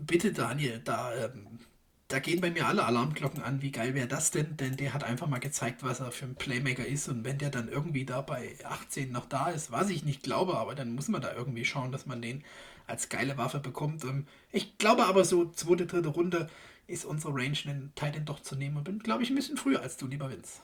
bitte 0.06 0.34
Daniel, 0.34 0.80
da, 0.84 1.14
ähm, 1.16 1.60
da 2.08 2.20
gehen 2.20 2.42
bei 2.42 2.50
mir 2.50 2.68
alle 2.68 2.86
Alarmglocken 2.86 3.44
an. 3.44 3.62
Wie 3.62 3.72
geil 3.72 3.94
wäre 3.94 4.08
das 4.08 4.32
denn? 4.32 4.58
Denn 4.58 4.78
der 4.78 4.94
hat 4.94 5.04
einfach 5.04 5.28
mal 5.28 5.40
gezeigt, 5.40 5.84
was 5.84 6.00
er 6.00 6.12
für 6.12 6.26
ein 6.26 6.36
Playmaker 6.36 6.86
ist. 6.86 7.08
Und 7.08 7.24
wenn 7.24 7.38
der 7.38 7.52
dann 7.52 7.70
irgendwie 7.70 8.06
da 8.06 8.22
bei 8.22 8.56
18 8.64 9.12
noch 9.12 9.26
da 9.28 9.50
ist, 9.50 9.72
was 9.72 9.90
ich 9.90 10.04
nicht 10.04 10.24
glaube, 10.24 10.58
aber 10.58 10.76
dann 10.76 10.96
muss 10.96 11.08
man 11.08 11.22
da 11.22 11.34
irgendwie 11.34 11.66
schauen, 11.66 11.92
dass 11.92 12.06
man 12.06 12.22
den 12.22 12.44
als 12.88 13.10
geile 13.10 13.38
Waffe 13.38 13.60
bekommt. 13.60 14.04
Ähm, 14.04 14.28
ich 14.52 14.78
glaube 14.78 15.06
aber 15.06 15.24
so, 15.24 15.52
zweite, 15.52 15.86
dritte 15.86 16.10
Runde 16.10 16.50
ist 16.88 17.06
unsere 17.06 17.34
Range, 17.34 17.58
einen 17.66 17.94
Titan 17.96 18.26
doch 18.26 18.40
zu 18.40 18.56
nehmen 18.56 18.78
und 18.78 18.84
bin, 18.84 19.00
glaube 19.00 19.22
ich, 19.24 19.30
ein 19.30 19.36
bisschen 19.36 19.58
früher 19.58 19.82
als 19.82 19.98
du, 19.98 20.08
lieber 20.08 20.30
Vince. 20.32 20.62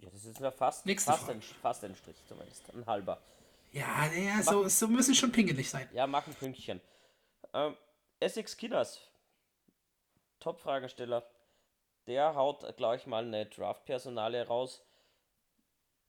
Ja, 0.00 0.08
das 0.10 0.24
ist 0.24 0.40
ja 0.40 0.50
fast, 0.50 0.90
fast, 1.00 1.30
ein, 1.30 1.42
fast 1.60 1.84
ein 1.84 1.94
Strich 1.94 2.16
zumindest, 2.26 2.62
ein 2.74 2.86
halber. 2.86 3.20
Ja, 3.72 4.06
ja 4.12 4.42
so, 4.42 4.68
so 4.68 4.86
müssen 4.86 5.14
schon 5.14 5.32
pingelig 5.32 5.70
sein. 5.70 5.88
Ja, 5.92 6.06
mach 6.06 6.26
ein 6.26 6.34
Pünktchen. 6.34 6.80
Ähm, 7.54 7.76
Essex 8.20 8.56
Kinners, 8.56 9.00
Top-Fragensteller, 10.40 11.26
der 12.06 12.34
haut 12.34 12.76
gleich 12.76 13.06
mal 13.06 13.24
eine 13.24 13.46
Draft-Personale 13.46 14.46
raus, 14.46 14.84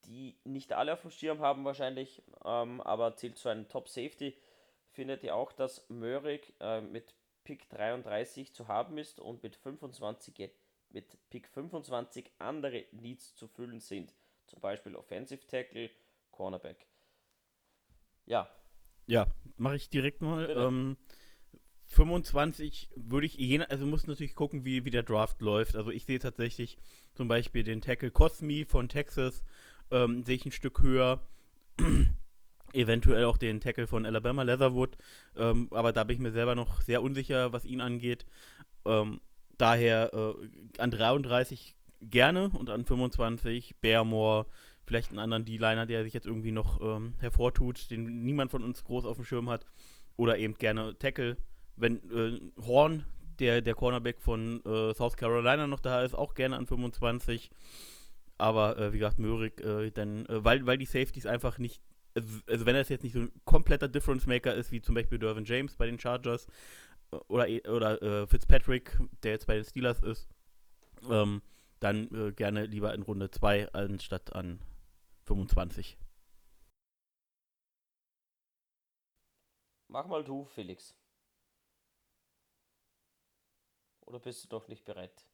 die 0.05 0.37
nicht 0.43 0.73
alle 0.73 0.93
auf 0.93 1.01
dem 1.01 1.11
Schirm 1.11 1.39
haben 1.39 1.63
wahrscheinlich, 1.63 2.21
ähm, 2.43 2.81
aber 2.81 3.15
zählt 3.15 3.37
zu 3.37 3.49
einem 3.49 3.69
Top-Safety. 3.69 4.37
Findet 4.91 5.23
ihr 5.23 5.35
auch, 5.35 5.53
dass 5.53 5.89
Möhrig 5.89 6.53
äh, 6.59 6.81
mit 6.81 7.15
Pick 7.45 7.69
33 7.69 8.53
zu 8.53 8.67
haben 8.67 8.97
ist 8.97 9.19
und 9.19 9.41
mit 9.41 9.55
25 9.55 10.51
mit 10.89 11.17
Pick 11.29 11.47
25 11.47 12.31
andere 12.37 12.85
Needs 12.91 13.35
zu 13.35 13.47
füllen 13.47 13.79
sind, 13.79 14.13
zum 14.45 14.61
Beispiel 14.61 14.95
Offensive 14.95 15.45
Tackle, 15.47 15.89
Cornerback. 16.31 16.85
Ja. 18.25 18.47
Ja, 19.05 19.27
mache 19.57 19.75
ich 19.75 19.89
direkt 19.89 20.21
mal. 20.21 20.49
Ähm, 20.49 20.97
25 21.87 22.89
würde 22.95 23.27
ich, 23.27 23.35
je, 23.35 23.59
also 23.59 23.85
muss 23.85 24.07
natürlich 24.07 24.35
gucken, 24.35 24.65
wie, 24.65 24.85
wie 24.85 24.89
der 24.89 25.03
Draft 25.03 25.41
läuft. 25.41 25.75
Also 25.75 25.91
ich 25.91 26.05
sehe 26.05 26.19
tatsächlich 26.19 26.77
zum 27.13 27.27
Beispiel 27.27 27.63
den 27.63 27.81
Tackle 27.81 28.11
Cosmi 28.11 28.65
von 28.65 28.89
Texas, 28.89 29.43
ähm, 29.91 30.23
sehe 30.23 30.35
ich 30.35 30.45
ein 30.45 30.51
Stück 30.51 30.81
höher. 30.81 31.21
Eventuell 32.73 33.25
auch 33.25 33.37
den 33.37 33.61
Tackle 33.61 33.85
von 33.85 34.05
Alabama, 34.05 34.41
Leatherwood. 34.41 34.97
Ähm, 35.35 35.67
aber 35.71 35.93
da 35.93 36.03
bin 36.03 36.15
ich 36.15 36.21
mir 36.21 36.31
selber 36.31 36.55
noch 36.55 36.81
sehr 36.81 37.03
unsicher, 37.03 37.53
was 37.53 37.65
ihn 37.65 37.81
angeht. 37.81 38.25
Ähm, 38.85 39.21
daher 39.57 40.11
äh, 40.13 40.79
an 40.79 40.89
33 40.89 41.75
gerne 42.01 42.49
und 42.49 42.69
an 42.69 42.85
25 42.85 43.75
Bearmore, 43.79 44.47
vielleicht 44.85 45.09
einen 45.09 45.19
anderen 45.19 45.45
D-Liner, 45.45 45.85
der 45.85 46.03
sich 46.03 46.13
jetzt 46.13 46.27
irgendwie 46.27 46.51
noch 46.51 46.81
ähm, 46.81 47.13
hervortut, 47.19 47.89
den 47.89 48.23
niemand 48.23 48.51
von 48.51 48.63
uns 48.63 48.83
groß 48.83 49.05
auf 49.05 49.17
dem 49.17 49.25
Schirm 49.25 49.49
hat. 49.49 49.65
Oder 50.17 50.37
eben 50.37 50.55
gerne 50.55 50.97
Tackle. 50.97 51.37
Wenn 51.75 51.97
äh, 52.11 52.39
Horn, 52.61 53.05
der, 53.39 53.61
der 53.61 53.73
Cornerback 53.73 54.19
von 54.19 54.63
äh, 54.65 54.93
South 54.93 55.17
Carolina 55.17 55.67
noch 55.67 55.79
da 55.79 56.03
ist, 56.03 56.13
auch 56.13 56.33
gerne 56.33 56.57
an 56.57 56.67
25. 56.67 57.49
Aber 58.37 58.77
äh, 58.77 58.93
wie 58.93 58.99
gesagt, 58.99 59.19
Möhrig, 59.19 59.59
äh, 59.61 59.91
denn, 59.91 60.27
äh, 60.27 60.43
weil, 60.43 60.65
weil 60.65 60.77
die 60.77 60.85
Safeties 60.85 61.25
einfach 61.25 61.57
nicht, 61.57 61.81
also, 62.15 62.27
also 62.47 62.65
wenn 62.65 62.75
es 62.75 62.89
jetzt 62.89 63.03
nicht 63.03 63.13
so 63.13 63.21
ein 63.21 63.31
kompletter 63.45 63.87
Difference 63.87 64.27
Maker 64.27 64.53
ist, 64.53 64.71
wie 64.71 64.81
zum 64.81 64.95
Beispiel 64.95 65.17
Dervin 65.17 65.45
James 65.45 65.75
bei 65.75 65.85
den 65.85 65.99
Chargers 65.99 66.47
äh, 67.11 67.15
oder, 67.27 67.47
oder 67.69 68.27
Fitzpatrick, 68.27 68.99
der 69.23 69.31
jetzt 69.31 69.47
bei 69.47 69.55
den 69.55 69.63
Steelers 69.63 70.01
ist, 70.01 70.27
ähm, 71.09 71.41
dann 71.79 72.33
gerne 72.37 72.65
lieber 72.65 72.93
in 72.93 73.01
Runde 73.01 73.29
2 73.29 73.73
anstatt 73.73 74.33
an 74.33 74.61
25. 75.25 75.97
Mach 79.87 80.07
mal 80.07 80.23
du, 80.23 80.45
Felix. 80.45 80.95
Oder 84.01 84.19
bist 84.19 84.43
du 84.43 84.47
doch 84.49 84.67
nicht 84.67 84.85
bereit? 84.85 85.25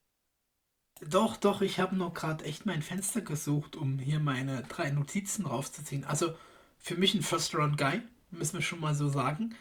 Doch, 1.02 1.38
doch, 1.38 1.61
ich 1.61 1.80
habe 1.80 1.95
nur 1.95 2.14
gerade 2.14 2.44
echt 2.44 2.66
mein 2.66 2.82
Fenster 2.82 3.22
gesucht, 3.22 3.76
um 3.78 3.99
hier 3.99 4.20
meine 4.20 4.64
drei 4.64 4.91
Notizen 4.91 5.45
rauszuziehen. 5.45 6.03
Also 6.03 6.36
für 6.78 6.95
mich 6.95 7.14
ein 7.14 7.22
First-Round-Guy, 7.22 8.02
müssen 8.32 8.56
wir 8.56 8.61
schon 8.61 8.82
mal 8.82 8.95
so 8.95 9.07
sagen. 9.07 9.56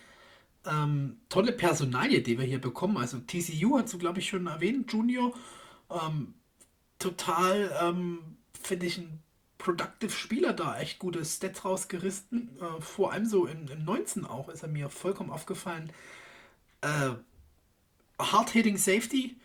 Ähm, 0.66 1.20
tolle 1.28 1.52
Personalie, 1.52 2.22
die 2.22 2.38
wir 2.38 2.44
hier 2.44 2.60
bekommen. 2.60 2.96
Also 2.96 3.18
TCU 3.20 3.78
hast 3.78 3.92
du, 3.94 3.98
glaube 3.98 4.18
ich, 4.18 4.28
schon 4.28 4.48
erwähnt, 4.48 4.92
Junior. 4.92 5.32
Ähm, 5.90 6.34
total, 6.98 7.72
ähm, 7.80 8.38
finde 8.60 8.86
ich, 8.86 8.98
ein 8.98 9.22
productive 9.58 10.12
Spieler 10.12 10.52
da. 10.52 10.78
Echt 10.78 10.98
gute 10.98 11.24
Stats 11.24 11.64
rausgerissen. 11.64 12.56
Äh, 12.60 12.80
vor 12.80 13.12
allem 13.12 13.26
so 13.26 13.46
im, 13.46 13.68
im 13.68 13.84
19 13.84 14.24
auch 14.24 14.48
ist 14.48 14.62
er 14.62 14.68
mir 14.68 14.88
vollkommen 14.88 15.30
aufgefallen. 15.30 15.92
Äh, 16.80 17.10
Hard-Hitting 18.18 18.76
Safety 18.76 19.36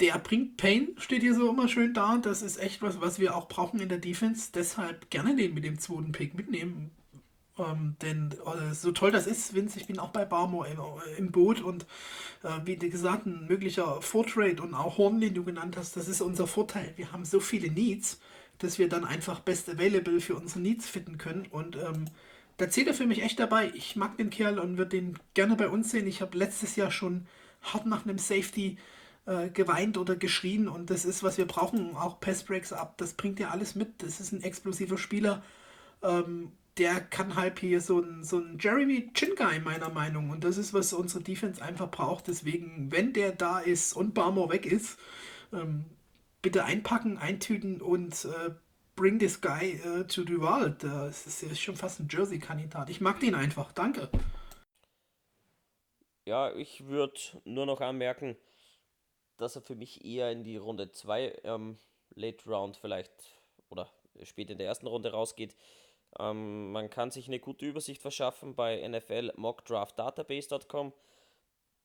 der 0.00 0.18
bringt 0.18 0.56
Pain, 0.56 0.88
steht 0.98 1.22
hier 1.22 1.34
so 1.34 1.50
immer 1.50 1.68
schön 1.68 1.94
da. 1.94 2.18
Das 2.18 2.42
ist 2.42 2.58
echt 2.58 2.82
was, 2.82 3.00
was 3.00 3.18
wir 3.18 3.34
auch 3.34 3.48
brauchen 3.48 3.80
in 3.80 3.88
der 3.88 3.98
Defense. 3.98 4.50
Deshalb 4.54 5.10
gerne 5.10 5.34
den 5.36 5.54
mit 5.54 5.64
dem 5.64 5.78
zweiten 5.78 6.12
Pick 6.12 6.34
mitnehmen. 6.34 6.90
Ähm, 7.58 7.96
denn 8.02 8.32
äh, 8.32 8.74
so 8.74 8.92
toll 8.92 9.10
das 9.10 9.26
ist, 9.26 9.54
Vince, 9.54 9.78
ich 9.78 9.86
bin 9.86 9.98
auch 9.98 10.10
bei 10.10 10.26
Barmore 10.26 10.68
im, 10.68 10.78
im 11.16 11.32
Boot 11.32 11.62
und 11.62 11.86
äh, 12.42 12.50
wie 12.66 12.76
gesagt, 12.76 13.24
ein 13.24 13.46
möglicher 13.46 14.02
Vortrade 14.02 14.60
und 14.62 14.74
auch 14.74 14.98
Horn, 14.98 15.22
den 15.22 15.32
du 15.32 15.42
genannt 15.42 15.78
hast, 15.78 15.96
das 15.96 16.06
ist 16.06 16.20
unser 16.20 16.46
Vorteil. 16.46 16.92
Wir 16.96 17.12
haben 17.12 17.24
so 17.24 17.40
viele 17.40 17.70
Needs, 17.70 18.20
dass 18.58 18.78
wir 18.78 18.88
dann 18.88 19.04
einfach 19.04 19.40
Best 19.40 19.68
Available 19.68 20.20
für 20.20 20.34
unsere 20.34 20.60
Needs 20.60 20.88
finden 20.88 21.18
können 21.18 21.46
und 21.50 21.76
ähm, 21.76 22.06
da 22.56 22.70
zählt 22.70 22.88
er 22.88 22.94
für 22.94 23.06
mich 23.06 23.22
echt 23.22 23.38
dabei. 23.38 23.70
Ich 23.74 23.96
mag 23.96 24.16
den 24.16 24.30
Kerl 24.30 24.58
und 24.58 24.78
würde 24.78 24.96
den 24.96 25.18
gerne 25.34 25.56
bei 25.56 25.68
uns 25.68 25.90
sehen. 25.90 26.06
Ich 26.06 26.22
habe 26.22 26.38
letztes 26.38 26.76
Jahr 26.76 26.90
schon 26.90 27.26
hart 27.60 27.86
nach 27.86 28.04
einem 28.04 28.18
Safety 28.18 28.78
äh, 29.26 29.50
geweint 29.50 29.98
oder 29.98 30.16
geschrien 30.16 30.68
und 30.68 30.88
das 30.88 31.04
ist, 31.04 31.22
was 31.22 31.36
wir 31.36 31.46
brauchen. 31.46 31.96
Auch 31.96 32.20
Passbreaks 32.20 32.72
ab, 32.72 32.96
das 32.96 33.12
bringt 33.14 33.40
ja 33.40 33.50
alles 33.50 33.74
mit. 33.74 34.02
Das 34.02 34.20
ist 34.20 34.32
ein 34.32 34.42
explosiver 34.42 34.96
Spieler. 34.96 35.42
Ähm, 36.02 36.52
der 36.78 37.00
kann 37.00 37.36
halt 37.36 37.58
hier 37.58 37.80
so 37.80 38.00
ein, 38.00 38.22
so 38.22 38.38
ein 38.38 38.58
Jeremy 38.60 39.10
Chinguy 39.14 39.60
meiner 39.60 39.88
Meinung 39.88 40.30
und 40.30 40.44
das 40.44 40.58
ist, 40.58 40.74
was 40.74 40.92
unsere 40.92 41.22
Defense 41.24 41.62
einfach 41.62 41.90
braucht. 41.90 42.28
Deswegen, 42.28 42.88
wenn 42.90 43.12
der 43.12 43.32
da 43.32 43.58
ist 43.58 43.94
und 43.94 44.14
Barmore 44.14 44.52
weg 44.52 44.66
ist, 44.66 44.98
ähm, 45.52 45.84
bitte 46.46 46.64
einpacken, 46.64 47.18
eintüten 47.18 47.82
und 47.82 48.24
äh, 48.24 48.54
bring 48.94 49.18
this 49.18 49.40
guy 49.40 49.80
uh, 49.84 50.04
to 50.04 50.22
Duval. 50.22 50.76
Das 50.78 51.26
ist, 51.26 51.42
ist 51.42 51.58
schon 51.60 51.74
fast 51.74 51.98
ein 51.98 52.06
Jersey-Kandidat. 52.08 52.88
Ich 52.88 53.00
mag 53.00 53.18
den 53.18 53.34
einfach. 53.34 53.72
Danke. 53.72 54.08
Ja, 56.24 56.54
ich 56.54 56.86
würde 56.86 57.18
nur 57.42 57.66
noch 57.66 57.80
anmerken, 57.80 58.36
dass 59.38 59.56
er 59.56 59.62
für 59.62 59.74
mich 59.74 60.04
eher 60.04 60.30
in 60.30 60.44
die 60.44 60.56
Runde 60.56 60.92
2 60.92 61.40
ähm, 61.42 61.78
Late 62.14 62.48
Round 62.48 62.76
vielleicht 62.76 63.10
oder 63.68 63.90
spät 64.22 64.48
in 64.48 64.58
der 64.58 64.68
ersten 64.68 64.86
Runde 64.86 65.10
rausgeht. 65.10 65.56
Ähm, 66.20 66.70
man 66.70 66.90
kann 66.90 67.10
sich 67.10 67.26
eine 67.26 67.40
gute 67.40 67.66
Übersicht 67.66 68.00
verschaffen 68.00 68.54
bei 68.54 68.86
NFL 68.86 69.32
mockdraftdatabase.com. 69.34 70.92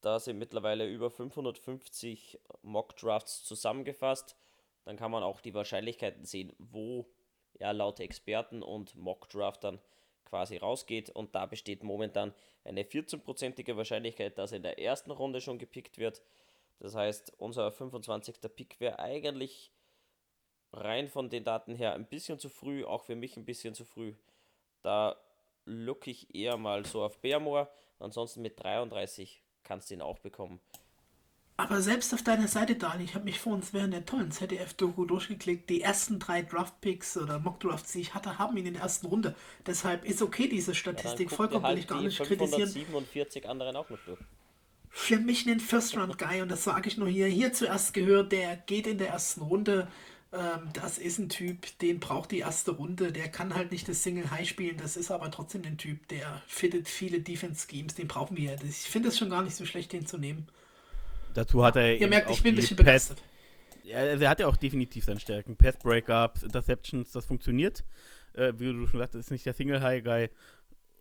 Da 0.01 0.19
sind 0.19 0.37
mittlerweile 0.37 0.87
über 0.87 1.09
550 1.09 2.37
Mockdrafts 2.61 3.43
zusammengefasst. 3.43 4.35
Dann 4.83 4.97
kann 4.97 5.11
man 5.11 5.23
auch 5.23 5.41
die 5.41 5.53
Wahrscheinlichkeiten 5.53 6.25
sehen, 6.25 6.53
wo 6.57 7.05
er 7.53 7.73
laut 7.73 7.99
Experten 7.99 8.63
und 8.63 8.95
Mockdraftern 8.95 9.79
quasi 10.25 10.57
rausgeht. 10.57 11.09
Und 11.09 11.35
da 11.35 11.45
besteht 11.45 11.83
momentan 11.83 12.33
eine 12.63 12.83
14%ige 12.83 13.77
Wahrscheinlichkeit, 13.77 14.37
dass 14.37 14.51
er 14.51 14.57
in 14.57 14.63
der 14.63 14.79
ersten 14.79 15.11
Runde 15.11 15.41
schon 15.41 15.59
gepickt 15.59 15.97
wird. 15.97 16.21
Das 16.79 16.95
heißt, 16.95 17.33
unser 17.37 17.71
25. 17.71 18.41
Pick 18.55 18.79
wäre 18.79 18.99
eigentlich 18.99 19.71
rein 20.73 21.09
von 21.09 21.29
den 21.29 21.43
Daten 21.43 21.75
her 21.75 21.93
ein 21.93 22.07
bisschen 22.07 22.39
zu 22.39 22.49
früh, 22.49 22.85
auch 22.85 23.03
für 23.03 23.15
mich 23.15 23.37
ein 23.37 23.45
bisschen 23.45 23.75
zu 23.75 23.85
früh. 23.85 24.15
Da 24.81 25.15
look 25.65 26.07
ich 26.07 26.33
eher 26.33 26.57
mal 26.57 26.85
so 26.85 27.03
auf 27.03 27.19
Bearmore. 27.19 27.69
Ansonsten 27.99 28.41
mit 28.41 28.59
33 28.61 29.43
kannst 29.63 29.89
du 29.89 29.95
ihn 29.95 30.01
auch 30.01 30.19
bekommen. 30.19 30.59
Aber 31.61 31.79
selbst 31.79 32.11
auf 32.15 32.23
deiner 32.23 32.47
Seite, 32.47 32.73
Dani, 32.73 33.03
ich 33.03 33.13
habe 33.13 33.25
mich 33.25 33.39
vor 33.39 33.53
uns 33.53 33.71
während 33.71 33.93
der 33.93 34.03
tollen 34.03 34.31
ZDF-Doku 34.31 35.05
durchgeklickt. 35.05 35.69
Die 35.69 35.81
ersten 35.81 36.17
drei 36.17 36.41
Draft-Picks 36.41 37.17
oder 37.17 37.37
Mock-Drafts, 37.37 37.91
die 37.91 38.01
ich 38.01 38.15
hatte, 38.15 38.39
haben 38.39 38.57
ihn 38.57 38.65
in 38.65 38.73
der 38.73 38.81
ersten 38.81 39.05
Runde. 39.05 39.35
Deshalb 39.67 40.03
ist 40.03 40.23
okay, 40.23 40.47
diese 40.47 40.73
Statistik. 40.73 41.29
Ja, 41.29 41.37
Vollkommen 41.37 41.63
halt 41.63 41.75
will 41.75 41.83
ich 41.83 41.87
gar 41.87 42.01
nicht 42.01 42.19
kritisieren. 42.19 42.67
47 42.67 43.47
anderen 43.47 43.75
auch 43.75 43.87
noch 43.91 43.99
durch 44.07 44.17
für 44.93 45.19
mich 45.19 45.45
ein 45.47 45.59
First-Round-Guy 45.59 46.41
und 46.41 46.49
das 46.49 46.65
sage 46.65 46.89
ich 46.89 46.97
nur 46.97 47.07
hier. 47.07 47.27
Hier 47.27 47.53
zuerst 47.53 47.93
gehört, 47.93 48.33
der 48.33 48.57
geht 48.57 48.87
in 48.87 48.97
der 48.97 49.09
ersten 49.09 49.41
Runde. 49.41 49.87
Ähm, 50.33 50.69
das 50.73 50.97
ist 50.97 51.17
ein 51.17 51.29
Typ, 51.29 51.77
den 51.79 51.99
braucht 51.99 52.31
die 52.31 52.39
erste 52.39 52.71
Runde. 52.71 53.11
Der 53.13 53.29
kann 53.29 53.55
halt 53.55 53.71
nicht 53.71 53.87
das 53.87 54.03
Single 54.03 54.31
High 54.31 54.49
spielen. 54.49 54.77
Das 54.77 54.97
ist 54.97 55.09
aber 55.11 55.31
trotzdem 55.31 55.61
ein 55.63 55.77
Typ, 55.77 56.07
der 56.09 56.41
fittet 56.47 56.89
viele 56.89 57.21
Defense-Schemes. 57.21 57.95
Den 57.95 58.09
brauchen 58.09 58.35
wir. 58.35 58.57
Ich 58.63 58.89
finde 58.89 59.09
es 59.09 59.17
schon 59.17 59.29
gar 59.29 59.43
nicht 59.43 59.55
so 59.55 59.65
schlecht, 59.65 59.93
den 59.93 60.05
zu 60.05 60.17
nehmen. 60.17 60.47
Dazu 61.33 61.63
hat 61.63 61.75
er. 61.75 61.97
Ihr 61.97 62.07
merkt, 62.07 62.29
ich 62.29 62.43
bin 62.43 62.53
ein 62.53 62.55
bisschen 62.55 62.77
begeistert. 62.77 63.21
Ja, 63.83 63.97
also 63.97 64.23
er 64.23 64.29
hat 64.29 64.39
ja 64.39 64.47
auch 64.47 64.57
definitiv 64.57 65.05
seine 65.05 65.19
Stärken. 65.19 65.55
Path 65.55 65.79
Breakups, 65.79 66.43
Interceptions, 66.43 67.11
das 67.11 67.25
funktioniert. 67.25 67.83
Äh, 68.33 68.53
wie 68.57 68.71
du 68.71 68.87
schon 68.87 68.99
sagst, 68.99 69.15
ist 69.15 69.31
nicht 69.31 69.45
der 69.45 69.53
Single 69.53 69.81
High 69.81 70.03
Guy. 70.03 70.29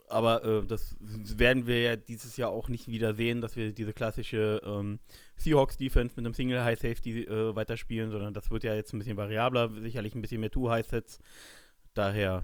Aber 0.09 0.44
äh, 0.44 0.66
das 0.66 0.97
werden 1.01 1.69
wir 1.69 1.81
ja 1.82 1.97
dieses 1.97 2.36
Jahr 2.36 2.51
auch 2.51 2.69
nicht 2.69 2.89
wieder 2.89 3.15
sehen, 3.15 3.40
dass 3.40 3.55
wir 3.55 3.73
diese 3.73 3.93
klassische 3.93 4.61
ähm, 4.65 4.98
Seahawks-Defense 5.36 6.16
mit 6.16 6.27
einem 6.27 6.35
Single 6.35 6.65
High 6.65 6.81
Safety 6.81 7.23
äh, 7.23 7.55
weiterspielen, 7.55 8.11
sondern 8.11 8.35
das 8.35 8.51
wird 8.51 8.65
ja 8.65 8.74
jetzt 8.74 8.93
ein 8.93 8.98
bisschen 8.98 9.16
variabler, 9.16 9.70
sicherlich 9.81 10.16
ein 10.16 10.20
bisschen 10.20 10.40
mehr 10.40 10.51
Two 10.51 10.69
High 10.69 10.86
Sets. 10.86 11.20
Daher 11.94 12.43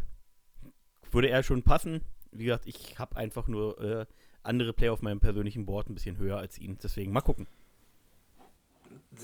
würde 1.11 1.29
er 1.29 1.43
schon 1.43 1.65
passen. 1.65 2.03
Wie 2.31 2.45
gesagt, 2.45 2.67
ich 2.67 3.01
habe 3.01 3.17
einfach 3.17 3.49
nur 3.49 3.81
äh, 3.81 4.07
andere 4.45 4.73
Player 4.73 4.93
auf 4.93 5.03
meinem 5.03 5.19
persönlichen 5.19 5.67
Board 5.67 5.89
ein 5.89 5.95
bisschen 5.95 6.19
höher 6.19 6.39
als 6.39 6.59
ihn. 6.59 6.79
Deswegen 6.81 7.13
mal 7.13 7.21
gucken 7.21 7.49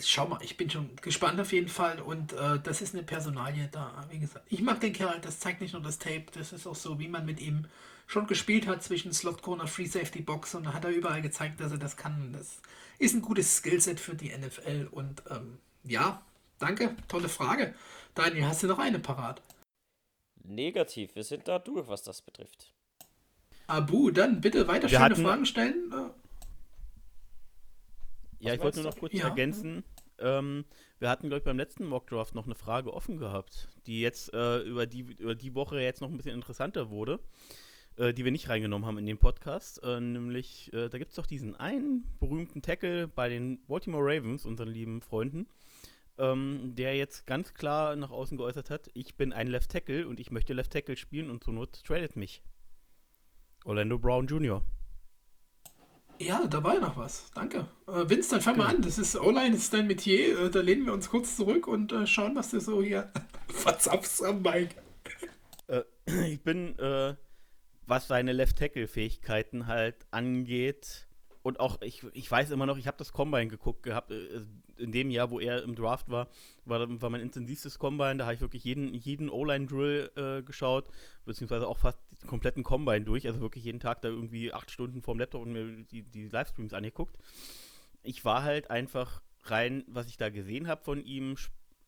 schau 0.01 0.27
mal, 0.27 0.39
ich 0.43 0.57
bin 0.57 0.71
schon 0.71 0.91
gespannt 1.01 1.41
auf 1.41 1.53
jeden 1.53 1.69
Fall 1.69 2.01
und 2.01 2.33
äh, 2.33 2.59
das 2.63 2.81
ist 2.81 2.95
eine 2.95 3.03
Personalie 3.03 3.69
da, 3.71 4.05
wie 4.11 4.19
gesagt. 4.19 4.47
Ich 4.49 4.63
mag 4.63 4.81
den 4.81 4.93
Kerl, 4.93 5.21
das 5.21 5.41
zeigt 5.41 5.61
nicht 5.61 5.73
nur 5.73 5.83
das 5.83 5.99
Tape, 5.99 6.27
das 6.33 6.53
ist 6.53 6.67
auch 6.67 6.77
so, 6.77 6.99
wie 6.99 7.09
man 7.09 7.27
mit 7.27 7.41
ihm 7.41 7.67
schon 8.07 8.27
gespielt 8.27 8.67
hat 8.67 8.83
zwischen 8.83 9.13
Slot 9.13 9.43
Corner, 9.43 9.67
Free 9.67 9.87
Safety 9.87 10.21
Box 10.21 10.55
und 10.55 10.65
da 10.65 10.73
hat 10.73 10.85
er 10.85 10.91
überall 10.91 11.23
gezeigt, 11.23 11.61
dass 11.61 11.73
er 11.73 11.79
das 11.79 11.97
kann. 11.97 12.33
Das 12.33 12.61
ist 12.99 13.15
ein 13.15 13.23
gutes 13.23 13.57
Skillset 13.57 14.01
für 14.01 14.15
die 14.15 14.37
NFL 14.37 14.89
und 14.91 15.23
ähm, 15.31 15.59
ja, 15.85 16.23
danke, 16.59 16.97
tolle 17.09 17.29
Frage. 17.29 17.75
Daniel, 18.15 18.47
hast 18.47 18.63
du 18.63 18.67
noch 18.67 18.79
eine 18.79 18.99
parat? 18.99 19.43
Negativ, 20.45 21.15
wir 21.15 21.25
sind 21.25 21.49
da 21.49 21.59
durch, 21.59 21.89
was 21.89 22.03
das 22.03 22.21
betrifft. 22.21 22.73
Abu, 23.67 24.11
dann 24.11 24.41
bitte 24.41 24.67
weiter 24.69 24.91
wir 24.91 24.99
schöne 24.99 25.17
Fragen 25.17 25.47
stellen. 25.47 25.93
Ja, 28.43 28.55
ich 28.55 28.61
wollte 28.61 28.83
nur 28.83 28.91
noch 28.91 28.99
kurz 28.99 29.13
ja. 29.13 29.29
ergänzen. 29.29 29.85
Ähm, 30.19 30.65
wir 30.99 31.09
hatten, 31.09 31.29
glaube 31.29 31.39
ich, 31.39 31.45
beim 31.45 31.57
letzten 31.57 31.87
Mockdraft 31.87 32.35
noch 32.35 32.47
eine 32.47 32.57
Frage 32.57 32.93
offen 32.93 33.17
gehabt, 33.17 33.69
die 33.87 34.01
jetzt 34.01 34.35
äh, 34.35 34.59
über, 34.63 34.87
die, 34.87 35.01
über 35.01 35.37
die 35.37 35.55
Woche 35.55 35.81
jetzt 35.81 36.01
noch 36.01 36.11
ein 36.11 36.17
bisschen 36.17 36.35
interessanter 36.35 36.91
wurde, 36.91 37.21
äh, 37.97 38.13
die 38.13 38.25
wir 38.25 38.33
nicht 38.33 38.49
reingenommen 38.49 38.85
haben 38.85 38.99
in 38.99 39.07
den 39.07 39.19
Podcast. 39.19 39.81
Äh, 39.85 40.01
nämlich, 40.01 40.73
äh, 40.73 40.89
da 40.89 40.99
gibt 40.99 41.11
es 41.11 41.17
doch 41.17 41.27
diesen 41.27 41.55
einen 41.55 42.05
berühmten 42.19 42.63
Tackle 42.63 43.07
bei 43.07 43.29
den 43.29 43.65
Baltimore 43.67 44.05
Ravens, 44.05 44.45
unseren 44.45 44.71
lieben 44.71 45.03
Freunden, 45.03 45.47
ähm, 46.19 46.75
der 46.75 46.97
jetzt 46.97 47.27
ganz 47.29 47.55
klar 47.55 47.95
nach 47.95 48.11
außen 48.11 48.37
geäußert 48.37 48.71
hat, 48.71 48.91
ich 48.95 49.17
bin 49.17 49.33
ein 49.33 49.47
Left 49.47 49.71
Tackle 49.71 50.09
und 50.09 50.19
ich 50.19 50.33
möchte 50.33 50.53
Left 50.53 50.73
Tackle 50.73 50.97
spielen 50.97 51.31
und 51.31 51.45
zur 51.45 51.55
Not 51.55 51.85
tradet 51.85 52.17
mich. 52.17 52.43
Orlando 53.65 54.01
Brown 54.01 54.27
Jr. 54.27 54.65
Ja, 56.19 56.47
da 56.47 56.63
war 56.63 56.75
ja 56.75 56.81
noch 56.81 56.97
was. 56.97 57.31
Danke. 57.35 57.67
Äh, 57.89 58.09
Vince, 58.09 58.31
dann 58.31 58.41
fang 58.41 58.57
mal 58.57 58.67
an. 58.67 58.83
Das 58.83 58.99
ist 58.99 59.17
online, 59.17 59.53
das 59.53 59.63
ist 59.63 59.75
dein 59.75 59.87
Metier. 59.87 60.39
Äh, 60.39 60.51
da 60.51 60.61
lehnen 60.61 60.87
wir 60.87 60.93
uns 60.93 61.11
kurz 61.11 61.37
zurück 61.37 61.67
und 61.67 61.93
äh, 61.93 62.07
schauen, 62.07 62.37
was 62.37 62.51
du 62.51 62.61
so 62.61 62.83
hier 62.83 63.11
verzapfst 63.49 64.23
am 64.23 64.43
Mike. 64.43 64.75
Äh, 65.67 65.83
ich 66.29 66.43
bin, 66.43 66.79
äh, 66.79 67.15
was 67.87 68.09
seine 68.09 68.33
Left-Tackle-Fähigkeiten 68.33 69.67
halt 69.67 69.97
angeht, 70.11 71.07
und 71.43 71.59
auch, 71.59 71.83
ich, 71.83 72.05
ich 72.13 72.31
weiß 72.31 72.51
immer 72.51 72.67
noch, 72.67 72.79
ich 72.79 72.87
habe 72.87 72.97
das 72.97 73.13
Combine 73.13 73.49
geguckt 73.49 73.83
gehabt, 73.83 74.13
äh, 74.13 74.43
in 74.79 74.93
dem 74.93 75.11
Jahr, 75.11 75.31
wo 75.31 75.41
er 75.41 75.63
im 75.63 75.75
Draft 75.75 76.09
war, 76.09 76.29
war, 76.65 76.89
war 77.01 77.11
mein 77.11 77.21
intensivstes 77.21 77.79
Combine, 77.79 78.17
da 78.17 78.25
habe 78.25 78.35
ich 78.35 78.41
wirklich 78.41 78.65
jeden, 78.65 78.95
jeden 78.95 79.29
O-Line-Drill 79.29 80.11
äh, 80.17 80.43
geschaut, 80.43 80.89
beziehungsweise 81.25 81.67
auch 81.67 81.79
fast 81.79 81.99
kompletten 82.27 82.63
Combine 82.63 83.05
durch, 83.05 83.27
also 83.27 83.41
wirklich 83.41 83.65
jeden 83.65 83.81
Tag 83.81 84.03
da 84.03 84.09
irgendwie 84.09 84.53
acht 84.53 84.71
Stunden 84.71 85.03
vorm 85.03 85.19
Laptop 85.19 85.43
und 85.43 85.53
mir 85.53 85.85
die, 85.91 86.03
die 86.03 86.29
Livestreams 86.29 86.73
angeguckt. 86.75 87.17
Ich 88.03 88.25
war 88.25 88.43
halt 88.43 88.71
einfach 88.71 89.23
rein, 89.45 89.85
was 89.87 90.09
ich 90.09 90.17
da 90.17 90.29
gesehen 90.31 90.69
habe 90.69 90.83
von 90.83 91.05
ihm, 91.05 91.37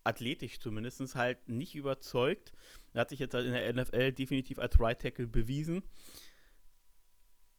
athletisch 0.05 0.61
zumindest, 0.61 1.15
halt 1.15 1.49
nicht 1.49 1.75
überzeugt. 1.75 2.53
Er 2.93 3.03
hat 3.03 3.11
sich 3.11 3.19
jetzt 3.19 3.35
halt 3.35 3.47
in 3.47 3.53
der 3.53 3.73
NFL 3.73 4.13
definitiv 4.13 4.59
als 4.59 4.79
Right 4.79 5.01
Tackle 5.01 5.27
bewiesen 5.27 5.83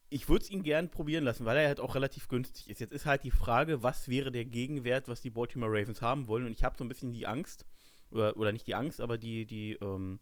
ich 0.08 0.28
würde 0.28 0.44
es 0.44 0.50
ihn 0.50 0.62
gern 0.62 0.90
probieren 0.90 1.24
lassen, 1.24 1.44
weil 1.44 1.56
er 1.56 1.68
halt 1.68 1.80
auch 1.80 1.94
relativ 1.94 2.28
günstig 2.28 2.70
ist. 2.70 2.80
Jetzt 2.80 2.92
ist 2.92 3.06
halt 3.06 3.24
die 3.24 3.30
Frage, 3.30 3.82
was 3.82 4.08
wäre 4.08 4.30
der 4.30 4.44
Gegenwert, 4.44 5.08
was 5.08 5.20
die 5.20 5.30
Baltimore 5.30 5.72
Ravens 5.72 6.00
haben 6.00 6.28
wollen. 6.28 6.46
Und 6.46 6.52
ich 6.52 6.64
habe 6.64 6.76
so 6.78 6.84
ein 6.84 6.88
bisschen 6.88 7.12
die 7.12 7.26
Angst, 7.26 7.66
oder, 8.10 8.36
oder 8.36 8.52
nicht 8.52 8.66
die 8.66 8.74
Angst, 8.74 9.00
aber 9.00 9.18
die, 9.18 9.46
die, 9.46 9.72
ähm, 9.74 10.20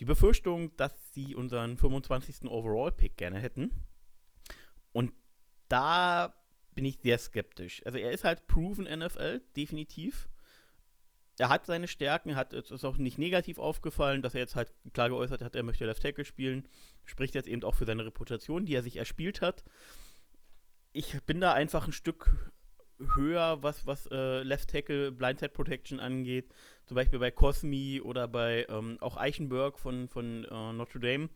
die 0.00 0.04
Befürchtung, 0.04 0.76
dass 0.76 0.92
sie 1.12 1.34
unseren 1.34 1.76
25. 1.76 2.48
Overall-Pick 2.50 3.16
gerne 3.16 3.38
hätten. 3.38 3.72
Und 4.92 5.12
da 5.68 6.34
bin 6.74 6.84
ich 6.84 7.00
sehr 7.00 7.18
skeptisch. 7.18 7.84
Also 7.84 7.98
er 7.98 8.12
ist 8.12 8.24
halt 8.24 8.46
proven 8.46 8.84
NFL, 8.84 9.40
definitiv. 9.56 10.28
Er 11.38 11.48
hat 11.48 11.66
seine 11.66 11.88
Stärken, 11.88 12.36
hat 12.36 12.52
es 12.52 12.70
ist 12.70 12.84
auch 12.84 12.96
nicht 12.96 13.18
negativ 13.18 13.58
aufgefallen, 13.58 14.22
dass 14.22 14.34
er 14.34 14.40
jetzt 14.40 14.56
halt 14.56 14.72
klar 14.92 15.08
geäußert 15.08 15.42
hat, 15.42 15.54
er 15.54 15.62
möchte 15.62 15.86
Left 15.86 16.02
Tackle 16.02 16.24
spielen. 16.24 16.68
Spricht 17.04 17.34
jetzt 17.34 17.48
eben 17.48 17.62
auch 17.64 17.74
für 17.74 17.84
seine 17.84 18.04
Reputation, 18.04 18.66
die 18.66 18.74
er 18.74 18.82
sich 18.82 18.96
erspielt 18.96 19.40
hat. 19.40 19.64
Ich 20.92 21.20
bin 21.24 21.40
da 21.40 21.52
einfach 21.52 21.86
ein 21.86 21.92
Stück 21.92 22.52
höher, 22.98 23.62
was, 23.62 23.86
was 23.86 24.06
äh, 24.06 24.42
Left 24.42 24.70
Tackle 24.70 25.12
Blindside 25.12 25.50
Protection 25.50 26.00
angeht. 26.00 26.52
Zum 26.86 26.94
Beispiel 26.94 27.18
bei 27.18 27.30
Cosmi 27.30 28.00
oder 28.02 28.28
bei 28.28 28.66
ähm, 28.68 28.98
auch 29.00 29.16
Eichenberg 29.16 29.78
von, 29.78 30.08
von 30.08 30.44
äh, 30.44 30.72
Notre 30.72 31.00
Dame, 31.00 31.28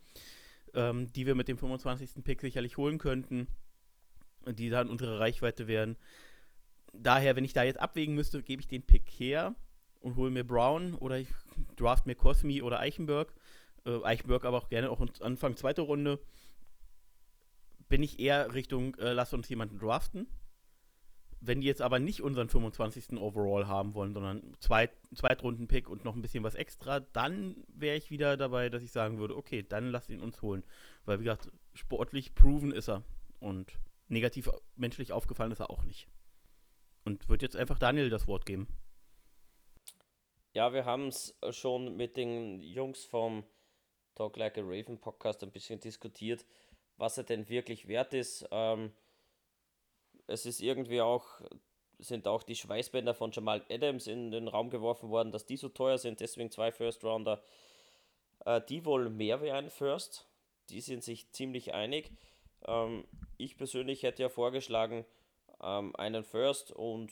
ähm, 0.73 1.11
die 1.13 1.25
wir 1.25 1.35
mit 1.35 1.47
dem 1.47 1.57
25. 1.57 2.23
Pick 2.23 2.41
sicherlich 2.41 2.77
holen 2.77 2.97
könnten, 2.97 3.47
die 4.45 4.69
dann 4.69 4.89
unsere 4.89 5.19
Reichweite 5.19 5.67
wären. 5.67 5.95
Daher, 6.93 7.35
wenn 7.35 7.45
ich 7.45 7.53
da 7.53 7.63
jetzt 7.63 7.79
abwägen 7.79 8.15
müsste, 8.15 8.43
gebe 8.43 8.61
ich 8.61 8.67
den 8.67 8.83
Pick 8.83 9.09
her 9.09 9.55
und 10.01 10.15
hole 10.15 10.31
mir 10.31 10.43
Brown 10.43 10.93
oder 10.95 11.17
ich 11.17 11.29
draft 11.75 12.05
mir 12.05 12.15
Cosmi 12.15 12.61
oder 12.61 12.79
Eichenberg. 12.79 13.33
Äh, 13.85 14.03
Eichenberg 14.03 14.45
aber 14.45 14.57
auch 14.57 14.69
gerne 14.69 14.89
auch 14.89 15.01
Anfang 15.21 15.55
zweite 15.55 15.81
Runde. 15.81 16.19
Bin 17.89 18.03
ich 18.03 18.19
eher 18.19 18.53
Richtung, 18.53 18.95
äh, 18.95 19.13
lass 19.13 19.33
uns 19.33 19.49
jemanden 19.49 19.77
draften 19.77 20.27
wenn 21.45 21.59
die 21.59 21.67
jetzt 21.67 21.81
aber 21.81 21.99
nicht 21.99 22.21
unseren 22.21 22.47
25. 22.47 23.19
Overall 23.19 23.67
haben 23.67 23.93
wollen, 23.93 24.13
sondern 24.13 24.55
Zweit 24.59 24.91
Zweitrunden-Pick 25.13 25.89
und 25.89 26.05
noch 26.05 26.15
ein 26.15 26.21
bisschen 26.21 26.43
was 26.43 26.55
extra, 26.55 27.01
dann 27.01 27.63
wäre 27.67 27.97
ich 27.97 28.11
wieder 28.11 28.37
dabei, 28.37 28.69
dass 28.69 28.81
ich 28.81 28.91
sagen 28.91 29.17
würde, 29.17 29.35
okay, 29.35 29.61
dann 29.61 29.89
lass 29.89 30.09
ihn 30.09 30.21
uns 30.21 30.41
holen. 30.41 30.63
Weil, 31.05 31.19
wie 31.19 31.25
gesagt, 31.25 31.51
sportlich 31.73 32.33
proven 32.33 32.71
ist 32.71 32.87
er. 32.87 33.03
Und 33.39 33.77
negativ 34.07 34.49
menschlich 34.75 35.11
aufgefallen 35.11 35.51
ist 35.51 35.59
er 35.59 35.69
auch 35.69 35.83
nicht. 35.83 36.07
Und 37.03 37.27
wird 37.27 37.41
jetzt 37.41 37.57
einfach 37.57 37.77
Daniel 37.77 38.09
das 38.09 38.27
Wort 38.27 38.45
geben. 38.45 38.67
Ja, 40.53 40.71
wir 40.71 40.85
haben 40.85 41.07
es 41.07 41.37
schon 41.49 41.97
mit 41.97 42.15
den 42.15 42.61
Jungs 42.61 43.03
vom 43.03 43.43
Talk 44.15 44.37
Like 44.37 44.57
a 44.57 44.61
Raven 44.63 44.99
Podcast 44.99 45.43
ein 45.43 45.51
bisschen 45.51 45.81
diskutiert, 45.81 46.45
was 46.95 47.17
er 47.17 47.23
denn 47.25 47.49
wirklich 47.49 47.87
wert 47.87 48.13
ist. 48.13 48.47
Ähm, 48.51 48.93
es 50.27 50.45
ist 50.45 50.61
irgendwie 50.61 51.01
auch, 51.01 51.25
sind 51.99 52.27
auch 52.27 52.43
die 52.43 52.55
Schweißbänder 52.55 53.13
von 53.13 53.31
Jamal 53.31 53.63
Adams 53.69 54.07
in 54.07 54.31
den 54.31 54.47
Raum 54.47 54.69
geworfen 54.69 55.09
worden, 55.09 55.31
dass 55.31 55.45
die 55.45 55.57
so 55.57 55.69
teuer 55.69 55.97
sind, 55.97 56.19
deswegen 56.19 56.51
zwei 56.51 56.71
First 56.71 57.03
Rounder. 57.03 57.43
Äh, 58.45 58.61
die 58.67 58.85
wohl 58.85 59.09
mehr 59.09 59.41
wie 59.41 59.51
ein 59.51 59.69
First, 59.69 60.27
die 60.69 60.81
sind 60.81 61.03
sich 61.03 61.31
ziemlich 61.31 61.73
einig. 61.73 62.11
Ähm, 62.65 63.05
ich 63.37 63.57
persönlich 63.57 64.03
hätte 64.03 64.23
ja 64.23 64.29
vorgeschlagen, 64.29 65.05
ähm, 65.61 65.95
einen 65.95 66.23
First 66.23 66.71
und 66.71 67.11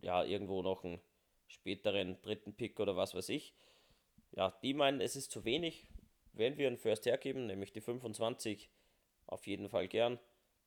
ja, 0.00 0.24
irgendwo 0.24 0.62
noch 0.62 0.84
einen 0.84 1.00
späteren 1.46 2.20
dritten 2.22 2.54
Pick 2.54 2.80
oder 2.80 2.96
was 2.96 3.14
weiß 3.14 3.28
ich. 3.28 3.54
Ja, 4.32 4.56
die 4.62 4.74
meinen, 4.74 5.00
es 5.00 5.16
ist 5.16 5.30
zu 5.30 5.44
wenig. 5.44 5.86
Wenn 6.32 6.56
wir 6.56 6.66
einen 6.66 6.78
First 6.78 7.04
hergeben, 7.06 7.46
nämlich 7.46 7.72
die 7.72 7.82
25, 7.82 8.70
auf 9.26 9.46
jeden 9.46 9.68
Fall 9.68 9.86
gern. 9.86 10.18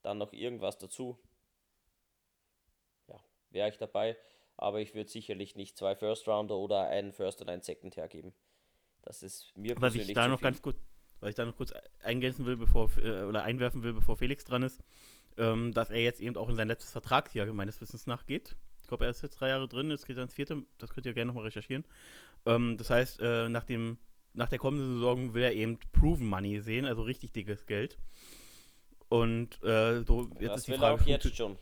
Dann 0.02 0.18
noch 0.18 0.32
irgendwas 0.32 0.78
dazu 0.78 1.18
wäre 3.56 3.68
ich 3.68 3.78
dabei. 3.78 4.16
Aber 4.56 4.80
ich 4.80 4.94
würde 4.94 5.10
sicherlich 5.10 5.56
nicht 5.56 5.76
zwei 5.76 5.96
First 5.96 6.28
Rounder 6.28 6.56
oder 6.56 6.86
einen 6.86 7.12
First 7.12 7.40
und 7.40 7.48
einen 7.48 7.62
Second 7.62 7.96
hergeben. 7.96 8.32
Das 9.02 9.22
ist 9.22 9.56
mir 9.56 9.72
was 9.72 9.80
persönlich 9.80 10.08
ich 10.08 10.14
da 10.14 10.28
noch 10.28 10.38
viel. 10.38 10.44
ganz 10.44 10.62
kurz, 10.62 10.76
Was 11.20 11.30
ich 11.30 11.34
da 11.34 11.44
noch 11.44 11.56
kurz 11.56 11.72
eingänzen 12.02 12.46
will, 12.46 12.56
bevor 12.56 12.90
äh, 12.98 13.22
oder 13.22 13.42
einwerfen 13.42 13.82
will, 13.82 13.92
bevor 13.92 14.16
Felix 14.16 14.44
dran 14.44 14.62
ist, 14.62 14.82
ähm, 15.36 15.72
dass 15.72 15.90
er 15.90 16.00
jetzt 16.00 16.20
eben 16.20 16.36
auch 16.36 16.48
in 16.48 16.56
sein 16.56 16.68
letztes 16.68 16.92
Vertragsjahr 16.92 17.46
meines 17.52 17.80
Wissens 17.80 18.06
nach 18.06 18.24
geht. 18.26 18.56
Ich 18.82 18.88
glaube, 18.88 19.04
er 19.04 19.10
ist 19.10 19.22
jetzt 19.22 19.40
drei 19.40 19.48
Jahre 19.48 19.68
drin, 19.68 19.90
jetzt 19.90 20.06
geht 20.06 20.16
er 20.16 20.22
ins 20.22 20.34
vierte, 20.34 20.62
das 20.78 20.94
könnt 20.94 21.06
ihr 21.06 21.12
gerne 21.12 21.28
nochmal 21.28 21.44
recherchieren. 21.44 21.84
Ähm, 22.46 22.76
das 22.78 22.88
heißt, 22.88 23.20
äh, 23.20 23.48
nach, 23.48 23.64
dem, 23.64 23.98
nach 24.32 24.48
der 24.48 24.58
kommenden 24.58 24.94
Saison 24.94 25.34
will 25.34 25.42
er 25.42 25.52
eben 25.52 25.78
Proven 25.92 26.26
Money 26.26 26.60
sehen, 26.60 26.86
also 26.86 27.02
richtig 27.02 27.32
dickes 27.32 27.66
Geld. 27.66 27.98
Und 29.08 29.62
äh, 29.62 30.02
so 30.02 30.28
jetzt 30.38 30.42
das 30.42 30.56
ist 30.58 30.66
die 30.66 30.72
will 30.72 30.78
Frage, 30.78 30.98
er 30.98 31.02
auch 31.02 31.06
jetzt 31.06 31.36
schon. 31.36 31.58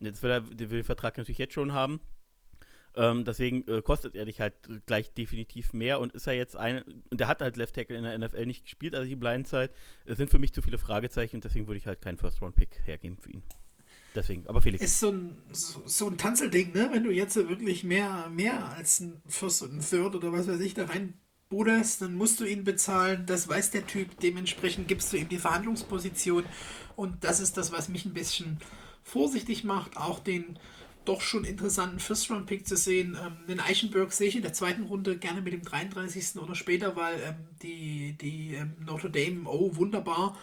Jetzt 0.00 0.22
will 0.22 0.30
er 0.30 0.40
den 0.40 0.84
Vertrag 0.84 1.16
natürlich 1.16 1.38
jetzt 1.38 1.54
schon 1.54 1.72
haben. 1.72 2.00
Ähm, 2.96 3.24
deswegen 3.24 3.66
äh, 3.68 3.82
kostet 3.82 4.14
er 4.14 4.24
dich 4.24 4.40
halt 4.40 4.54
gleich 4.86 5.12
definitiv 5.12 5.74
mehr 5.74 6.00
und 6.00 6.14
ist 6.14 6.26
er 6.26 6.32
jetzt 6.32 6.56
ein. 6.56 6.82
Und 7.10 7.20
der 7.20 7.28
hat 7.28 7.42
halt 7.42 7.58
Left 7.58 7.74
Tackle 7.74 7.96
in 7.96 8.04
der 8.04 8.18
NFL 8.18 8.46
nicht 8.46 8.64
gespielt, 8.64 8.94
also 8.94 9.06
die 9.06 9.16
Blindzeit. 9.16 9.70
Es 10.06 10.16
sind 10.16 10.30
für 10.30 10.38
mich 10.38 10.54
zu 10.54 10.62
viele 10.62 10.78
Fragezeichen 10.78 11.36
und 11.36 11.44
deswegen 11.44 11.66
würde 11.66 11.78
ich 11.78 11.86
halt 11.86 12.00
keinen 12.00 12.16
First-Round-Pick 12.16 12.86
hergeben 12.86 13.18
für 13.18 13.30
ihn. 13.30 13.42
Deswegen, 14.14 14.46
aber 14.46 14.62
Felix. 14.62 14.82
Ist 14.82 15.00
so 15.00 15.10
ein, 15.10 15.36
so, 15.52 15.82
so 15.84 16.06
ein 16.08 16.16
Tanzelding, 16.16 16.72
ne? 16.72 16.88
Wenn 16.90 17.04
du 17.04 17.10
jetzt 17.10 17.36
wirklich 17.36 17.84
mehr, 17.84 18.30
mehr 18.30 18.70
als 18.70 19.00
ein 19.00 19.20
First 19.26 19.62
und 19.62 19.74
ein 19.74 19.80
Third 19.80 20.14
oder 20.14 20.32
was 20.32 20.48
weiß 20.48 20.60
ich 20.60 20.72
da 20.72 20.86
rein 20.86 21.12
buderst, 21.50 22.00
dann 22.00 22.14
musst 22.14 22.40
du 22.40 22.44
ihn 22.44 22.64
bezahlen. 22.64 23.24
Das 23.26 23.46
weiß 23.46 23.72
der 23.72 23.86
Typ. 23.86 24.18
Dementsprechend 24.20 24.88
gibst 24.88 25.12
du 25.12 25.18
ihm 25.18 25.28
die 25.28 25.36
Verhandlungsposition. 25.36 26.44
Und 26.96 27.24
das 27.24 27.40
ist 27.40 27.58
das, 27.58 27.72
was 27.72 27.90
mich 27.90 28.06
ein 28.06 28.14
bisschen 28.14 28.58
vorsichtig 29.06 29.62
macht, 29.62 29.96
auch 29.96 30.18
den 30.18 30.58
doch 31.04 31.20
schon 31.20 31.44
interessanten 31.44 32.00
First-Round-Pick 32.00 32.66
zu 32.66 32.76
sehen. 32.76 33.16
Ähm, 33.24 33.36
den 33.48 33.60
Eichenberg 33.60 34.12
sehe 34.12 34.26
ich 34.28 34.36
in 34.36 34.42
der 34.42 34.52
zweiten 34.52 34.82
Runde 34.82 35.16
gerne 35.16 35.40
mit 35.40 35.52
dem 35.52 35.62
33. 35.62 36.42
oder 36.42 36.56
später, 36.56 36.96
weil 36.96 37.14
ähm, 37.20 37.34
die, 37.62 38.16
die 38.20 38.54
ähm, 38.54 38.72
Notre 38.84 39.10
Dame, 39.10 39.48
oh, 39.48 39.76
wunderbar. 39.76 40.36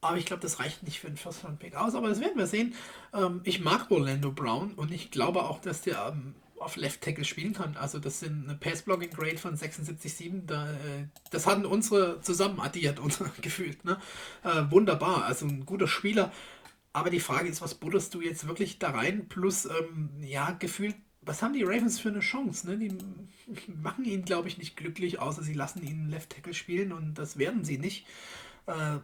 Aber 0.00 0.16
ich 0.16 0.24
glaube, 0.24 0.40
das 0.40 0.58
reicht 0.58 0.82
nicht 0.84 1.00
für 1.00 1.08
einen 1.08 1.18
First-Round-Pick 1.18 1.76
aus. 1.76 1.94
Aber 1.94 2.08
das 2.08 2.20
werden 2.20 2.38
wir 2.38 2.46
sehen. 2.46 2.74
Ähm, 3.12 3.42
ich 3.44 3.60
mag 3.60 3.90
Orlando 3.90 4.32
Brown 4.32 4.72
und 4.72 4.90
ich 4.92 5.10
glaube 5.10 5.44
auch, 5.44 5.60
dass 5.60 5.82
der 5.82 6.12
ähm, 6.12 6.34
auf 6.60 6.76
Left 6.76 7.02
Tackle 7.02 7.24
spielen 7.24 7.52
kann. 7.52 7.76
Also 7.76 7.98
das 7.98 8.20
sind 8.20 8.48
eine 8.48 8.56
Pass-Blocking-Grade 8.56 9.38
von 9.38 9.56
76,7. 9.56 10.46
Da, 10.46 10.70
äh, 10.70 11.06
das 11.30 11.46
hatten 11.46 11.66
unsere 11.66 12.20
zusammen 12.20 12.60
addiert, 12.60 12.98
unser 13.00 13.30
gefühlt. 13.40 13.84
Ne? 13.84 13.98
Äh, 14.44 14.70
wunderbar. 14.70 15.24
Also 15.24 15.46
ein 15.46 15.66
guter 15.66 15.88
Spieler. 15.88 16.32
Aber 16.98 17.10
die 17.10 17.20
Frage 17.20 17.48
ist, 17.48 17.62
was 17.62 17.76
butterst 17.76 18.12
du 18.12 18.20
jetzt 18.20 18.48
wirklich 18.48 18.80
da 18.80 18.90
rein? 18.90 19.28
Plus, 19.28 19.66
ähm, 19.66 20.10
ja, 20.20 20.50
gefühlt, 20.50 20.96
was 21.22 21.42
haben 21.42 21.52
die 21.52 21.62
Ravens 21.62 22.00
für 22.00 22.08
eine 22.08 22.18
Chance? 22.18 22.68
Ne? 22.68 22.76
Die 22.76 22.98
machen 23.82 24.04
ihn, 24.04 24.24
glaube 24.24 24.48
ich, 24.48 24.58
nicht 24.58 24.76
glücklich, 24.76 25.20
außer 25.20 25.44
sie 25.44 25.52
lassen 25.54 25.86
ihn 25.86 26.08
Left 26.08 26.30
Tackle 26.30 26.54
spielen 26.54 26.92
und 26.92 27.14
das 27.14 27.38
werden 27.38 27.64
sie 27.64 27.78
nicht. 27.78 28.04
Äh, 28.66 28.98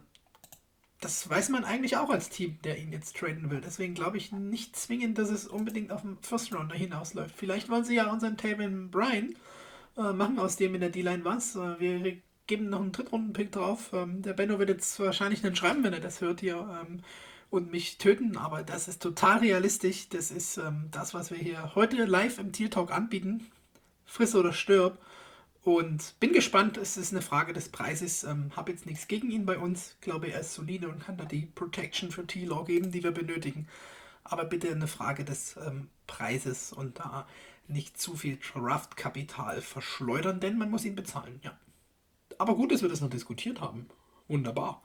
das 0.99 1.29
weiß 1.29 1.47
man 1.49 1.63
eigentlich 1.63 1.95
auch 1.95 2.09
als 2.09 2.27
Team, 2.27 2.59
der 2.65 2.77
ihn 2.77 2.91
jetzt 2.91 3.15
traden 3.15 3.49
will. 3.49 3.61
Deswegen 3.61 3.93
glaube 3.93 4.17
ich 4.17 4.33
nicht 4.33 4.75
zwingend, 4.75 5.17
dass 5.17 5.29
es 5.29 5.47
unbedingt 5.47 5.93
auf 5.93 6.01
den 6.01 6.17
First 6.19 6.53
Rounder 6.53 6.75
hinausläuft. 6.75 7.33
Vielleicht 7.37 7.69
wollen 7.69 7.85
sie 7.85 7.95
ja 7.95 8.11
unseren 8.11 8.35
Taven 8.35 8.91
Brian 8.91 9.35
äh, 9.95 10.11
machen 10.11 10.37
aus 10.37 10.57
dem 10.57 10.75
in 10.75 10.81
der 10.81 10.89
D-Line 10.89 11.23
was. 11.23 11.55
Äh, 11.55 11.79
wir 11.79 12.17
geben 12.47 12.69
noch 12.69 12.81
einen 12.81 12.91
Drittrunden-Pick 12.91 13.53
drauf. 13.53 13.91
Ähm, 13.93 14.21
der 14.21 14.33
Benno 14.33 14.59
wird 14.59 14.67
jetzt 14.67 14.99
wahrscheinlich 14.99 15.45
einen 15.45 15.55
schreiben, 15.55 15.83
wenn 15.85 15.93
er 15.93 16.01
das 16.01 16.19
hört 16.19 16.41
hier. 16.41 16.57
Ähm, 16.57 16.99
und 17.55 17.71
mich 17.71 17.97
töten, 17.97 18.37
aber 18.37 18.63
das 18.63 18.87
ist 18.87 19.01
total 19.01 19.39
realistisch. 19.39 20.09
Das 20.09 20.31
ist 20.31 20.57
ähm, 20.57 20.89
das, 20.91 21.13
was 21.13 21.31
wir 21.31 21.37
hier 21.37 21.73
heute 21.75 22.05
live 22.05 22.37
im 22.37 22.51
Tier 22.51 22.69
Talk 22.69 22.91
anbieten. 22.91 23.49
Friss 24.05 24.35
oder 24.35 24.53
stirb. 24.53 24.99
Und 25.63 26.19
bin 26.19 26.31
gespannt, 26.31 26.77
es 26.77 26.95
ist 26.95 27.11
eine 27.11 27.23
Frage 27.23 27.51
des 27.51 27.69
Preises. 27.69 28.23
Ähm, 28.23 28.51
Habe 28.55 28.71
jetzt 28.71 28.85
nichts 28.85 29.07
gegen 29.07 29.31
ihn 29.31 29.45
bei 29.45 29.57
uns. 29.57 29.97
Glaube, 30.01 30.27
er 30.27 30.41
ist 30.41 30.53
solide 30.53 30.89
und 30.89 30.99
kann 30.99 31.17
da 31.17 31.25
die 31.25 31.47
Protection 31.47 32.11
für 32.11 32.27
T-Law 32.27 32.65
geben, 32.65 32.91
die 32.91 33.03
wir 33.03 33.11
benötigen. 33.11 33.67
Aber 34.23 34.45
bitte 34.45 34.71
eine 34.71 34.87
Frage 34.87 35.25
des 35.25 35.55
ähm, 35.57 35.89
Preises 36.05 36.71
und 36.71 36.99
da 36.99 37.27
nicht 37.67 37.99
zu 37.99 38.15
viel 38.15 38.37
Draft-Kapital 38.37 39.61
verschleudern, 39.61 40.39
denn 40.39 40.57
man 40.57 40.69
muss 40.69 40.85
ihn 40.85 40.95
bezahlen, 40.95 41.39
ja. 41.43 41.57
Aber 42.37 42.55
gut, 42.55 42.71
dass 42.71 42.81
wir 42.81 42.89
das 42.89 43.01
noch 43.01 43.09
diskutiert 43.09 43.61
haben. 43.61 43.87
Wunderbar. 44.27 44.83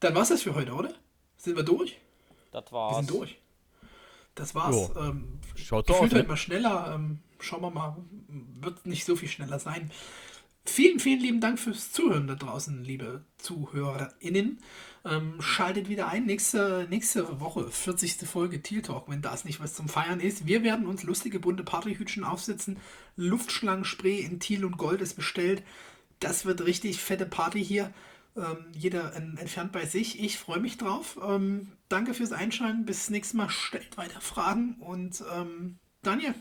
Dann 0.00 0.14
war 0.14 0.22
es 0.22 0.28
das 0.28 0.42
für 0.42 0.54
heute, 0.54 0.72
oder? 0.72 0.92
Sind 1.46 1.54
wir 1.54 1.62
durch? 1.62 1.96
Das 2.50 2.72
war's. 2.72 2.92
Wir 2.92 2.96
sind 2.96 3.10
durch. 3.10 3.38
Das 4.34 4.54
war's. 4.56 4.90
Ähm, 4.96 5.38
Schaut 5.54 5.86
so 5.86 5.94
aus. 5.94 6.10
Halt 6.10 6.26
mal 6.26 6.36
schneller. 6.36 6.92
Ähm, 6.92 7.20
schauen 7.38 7.62
wir 7.62 7.70
mal. 7.70 7.96
Wird 8.60 8.84
nicht 8.84 9.04
so 9.04 9.14
viel 9.14 9.28
schneller 9.28 9.60
sein. 9.60 9.92
Vielen, 10.64 10.98
vielen 10.98 11.20
lieben 11.20 11.40
Dank 11.40 11.60
fürs 11.60 11.92
Zuhören 11.92 12.26
da 12.26 12.34
draußen, 12.34 12.82
liebe 12.82 13.24
ZuhörerInnen. 13.38 14.58
Ähm, 15.04 15.40
schaltet 15.40 15.88
wieder 15.88 16.08
ein. 16.08 16.26
Nächste, 16.26 16.88
nächste 16.90 17.38
Woche, 17.38 17.70
40. 17.70 18.26
Folge 18.28 18.60
Teal 18.60 18.82
Talk, 18.82 19.08
wenn 19.08 19.22
das 19.22 19.44
nicht 19.44 19.60
was 19.60 19.74
zum 19.74 19.88
Feiern 19.88 20.18
ist. 20.18 20.48
Wir 20.48 20.64
werden 20.64 20.86
uns 20.86 21.04
lustige 21.04 21.38
bunte 21.38 21.62
Partyhütchen 21.62 22.24
aufsetzen. 22.24 22.78
Luftschlangenspray 23.14 24.18
in 24.18 24.40
Teal 24.40 24.64
und 24.64 24.78
Gold 24.78 25.00
ist 25.00 25.14
bestellt. 25.14 25.62
Das 26.18 26.44
wird 26.44 26.66
richtig 26.66 27.00
fette 27.00 27.24
Party 27.24 27.64
hier. 27.64 27.94
Ähm, 28.36 28.70
jeder 28.72 29.14
en- 29.14 29.36
entfernt 29.38 29.72
bei 29.72 29.86
sich. 29.86 30.20
Ich 30.22 30.38
freue 30.38 30.60
mich 30.60 30.76
drauf. 30.76 31.18
Ähm, 31.22 31.72
danke 31.88 32.12
fürs 32.14 32.32
Einschalten. 32.32 32.84
Bis 32.84 33.08
nächstes 33.10 33.34
Mal. 33.34 33.48
Stellt 33.48 33.96
weiter 33.96 34.20
Fragen. 34.20 34.76
Und 34.80 35.22
ähm, 35.32 35.78
Daniel, 36.02 36.34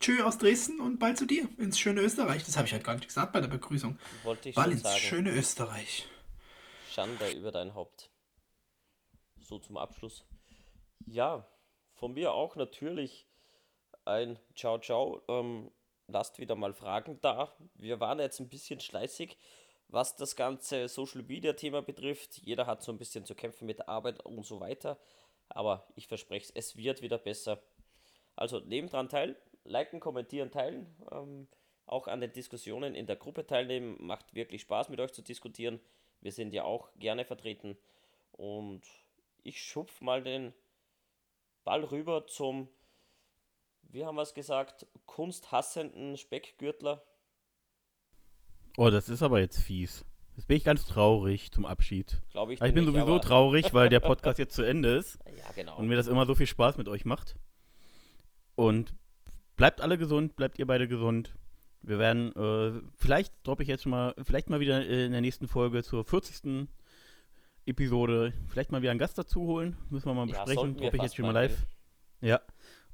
tschö 0.00 0.22
aus 0.22 0.38
Dresden 0.38 0.80
und 0.80 0.98
bald 0.98 1.18
zu 1.18 1.26
dir 1.26 1.48
ins 1.58 1.78
schöne 1.78 2.00
Österreich. 2.00 2.44
Das 2.44 2.56
habe 2.56 2.66
ich 2.66 2.72
halt 2.72 2.84
gar 2.84 2.94
nicht 2.94 3.06
gesagt 3.06 3.32
bei 3.32 3.40
der 3.40 3.48
Begrüßung. 3.48 3.98
Wollte 4.22 4.48
ich 4.48 4.54
Bald 4.54 4.72
ins 4.72 4.82
sagen. 4.82 4.98
schöne 4.98 5.30
Österreich. 5.32 6.06
Schande 6.90 7.30
über 7.32 7.52
dein 7.52 7.74
Haupt. 7.74 8.10
So 9.40 9.58
zum 9.58 9.76
Abschluss. 9.76 10.24
Ja, 11.06 11.46
von 11.94 12.14
mir 12.14 12.32
auch 12.32 12.56
natürlich 12.56 13.26
ein 14.04 14.38
Ciao, 14.56 14.78
ciao. 14.78 15.22
Ähm, 15.28 15.70
lasst 16.08 16.38
wieder 16.38 16.56
mal 16.56 16.72
Fragen 16.72 17.18
da. 17.20 17.52
Wir 17.74 18.00
waren 18.00 18.18
jetzt 18.18 18.40
ein 18.40 18.48
bisschen 18.48 18.80
schleißig, 18.80 19.36
was 19.92 20.16
das 20.16 20.36
ganze 20.36 20.88
Social 20.88 21.22
Media 21.22 21.52
Thema 21.52 21.82
betrifft. 21.82 22.38
Jeder 22.38 22.66
hat 22.66 22.82
so 22.82 22.92
ein 22.92 22.98
bisschen 22.98 23.24
zu 23.24 23.34
kämpfen 23.34 23.66
mit 23.66 23.78
der 23.78 23.88
Arbeit 23.88 24.24
und 24.24 24.44
so 24.46 24.60
weiter. 24.60 24.98
Aber 25.48 25.86
ich 25.96 26.06
verspreche 26.06 26.46
es, 26.54 26.70
es 26.70 26.76
wird 26.76 27.02
wieder 27.02 27.18
besser. 27.18 27.60
Also 28.36 28.60
nehmt 28.60 28.92
dran 28.92 29.08
teil, 29.08 29.36
liken, 29.64 30.00
kommentieren, 30.00 30.50
teilen. 30.50 30.86
Ähm, 31.10 31.48
auch 31.86 32.06
an 32.06 32.20
den 32.20 32.32
Diskussionen 32.32 32.94
in 32.94 33.06
der 33.06 33.16
Gruppe 33.16 33.46
teilnehmen. 33.46 33.96
Macht 33.98 34.34
wirklich 34.34 34.62
Spaß 34.62 34.90
mit 34.90 35.00
euch 35.00 35.12
zu 35.12 35.22
diskutieren. 35.22 35.80
Wir 36.20 36.30
sind 36.30 36.54
ja 36.54 36.64
auch 36.64 36.88
gerne 36.96 37.24
vertreten. 37.24 37.76
Und 38.32 38.82
ich 39.42 39.60
schupf 39.62 40.00
mal 40.00 40.22
den 40.22 40.54
Ball 41.64 41.82
rüber 41.82 42.26
zum, 42.28 42.68
wie 43.82 44.04
haben 44.04 44.14
wir 44.14 44.22
es 44.22 44.34
gesagt, 44.34 44.86
kunsthassenden 45.06 46.16
Speckgürtler. 46.16 47.02
Oh, 48.76 48.90
das 48.90 49.08
ist 49.08 49.22
aber 49.22 49.40
jetzt 49.40 49.58
fies. 49.58 50.04
Jetzt 50.36 50.46
bin 50.46 50.56
ich 50.56 50.64
ganz 50.64 50.86
traurig 50.86 51.50
zum 51.52 51.66
Abschied. 51.66 52.22
Glaube 52.32 52.54
ich. 52.54 52.60
Ich 52.62 52.74
bin 52.74 52.84
nicht, 52.84 52.94
sowieso 52.94 53.18
traurig, 53.18 53.74
weil 53.74 53.88
der 53.88 54.00
Podcast 54.00 54.38
jetzt 54.38 54.54
zu 54.54 54.62
Ende 54.62 54.96
ist 54.96 55.18
Ja, 55.36 55.52
genau. 55.54 55.76
und 55.76 55.88
mir 55.88 55.96
das 55.96 56.06
immer 56.06 56.24
so 56.24 56.34
viel 56.34 56.46
Spaß 56.46 56.78
mit 56.78 56.88
euch 56.88 57.04
macht. 57.04 57.36
Und 58.54 58.94
bleibt 59.56 59.80
alle 59.80 59.98
gesund, 59.98 60.36
bleibt 60.36 60.58
ihr 60.58 60.66
beide 60.66 60.88
gesund. 60.88 61.34
Wir 61.82 61.98
werden, 61.98 62.34
äh, 62.36 62.80
vielleicht 62.96 63.32
droppe 63.46 63.62
ich 63.62 63.68
jetzt 63.68 63.82
schon 63.82 63.90
mal, 63.90 64.14
vielleicht 64.22 64.50
mal 64.50 64.60
wieder 64.60 64.84
in 64.86 65.12
der 65.12 65.20
nächsten 65.20 65.48
Folge 65.48 65.82
zur 65.82 66.04
40. 66.04 66.68
Episode, 67.66 68.32
vielleicht 68.48 68.72
mal 68.72 68.82
wieder 68.82 68.90
einen 68.90 68.98
Gast 68.98 69.18
dazu 69.18 69.42
holen. 69.42 69.76
Müssen 69.90 70.06
wir 70.06 70.14
mal 70.14 70.28
Ja, 70.28 70.44
besprechen. 70.44 70.76
Droppe 70.76 70.96
ich 70.96 71.02
jetzt 71.02 71.16
schon 71.16 71.26
mal 71.26 71.32
mal, 71.32 71.42
live. 71.42 71.66
Ja. 72.20 72.40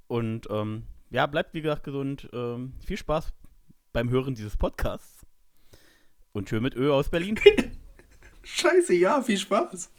Und 0.08 0.48
ähm, 0.50 0.84
ja, 1.10 1.26
bleibt 1.26 1.54
wie 1.54 1.62
gesagt 1.62 1.84
gesund. 1.84 2.28
Ähm, 2.32 2.74
viel 2.84 2.96
Spaß 2.96 3.32
beim 3.92 4.10
Hören 4.10 4.34
dieses 4.34 4.56
Podcasts. 4.56 5.15
Und 6.36 6.50
schön 6.50 6.62
mit 6.62 6.76
Ö 6.76 6.92
aus 6.92 7.08
Berlin. 7.08 7.40
Scheiße, 8.42 8.92
ja, 8.92 9.22
viel 9.22 9.38
Spaß. 9.38 9.90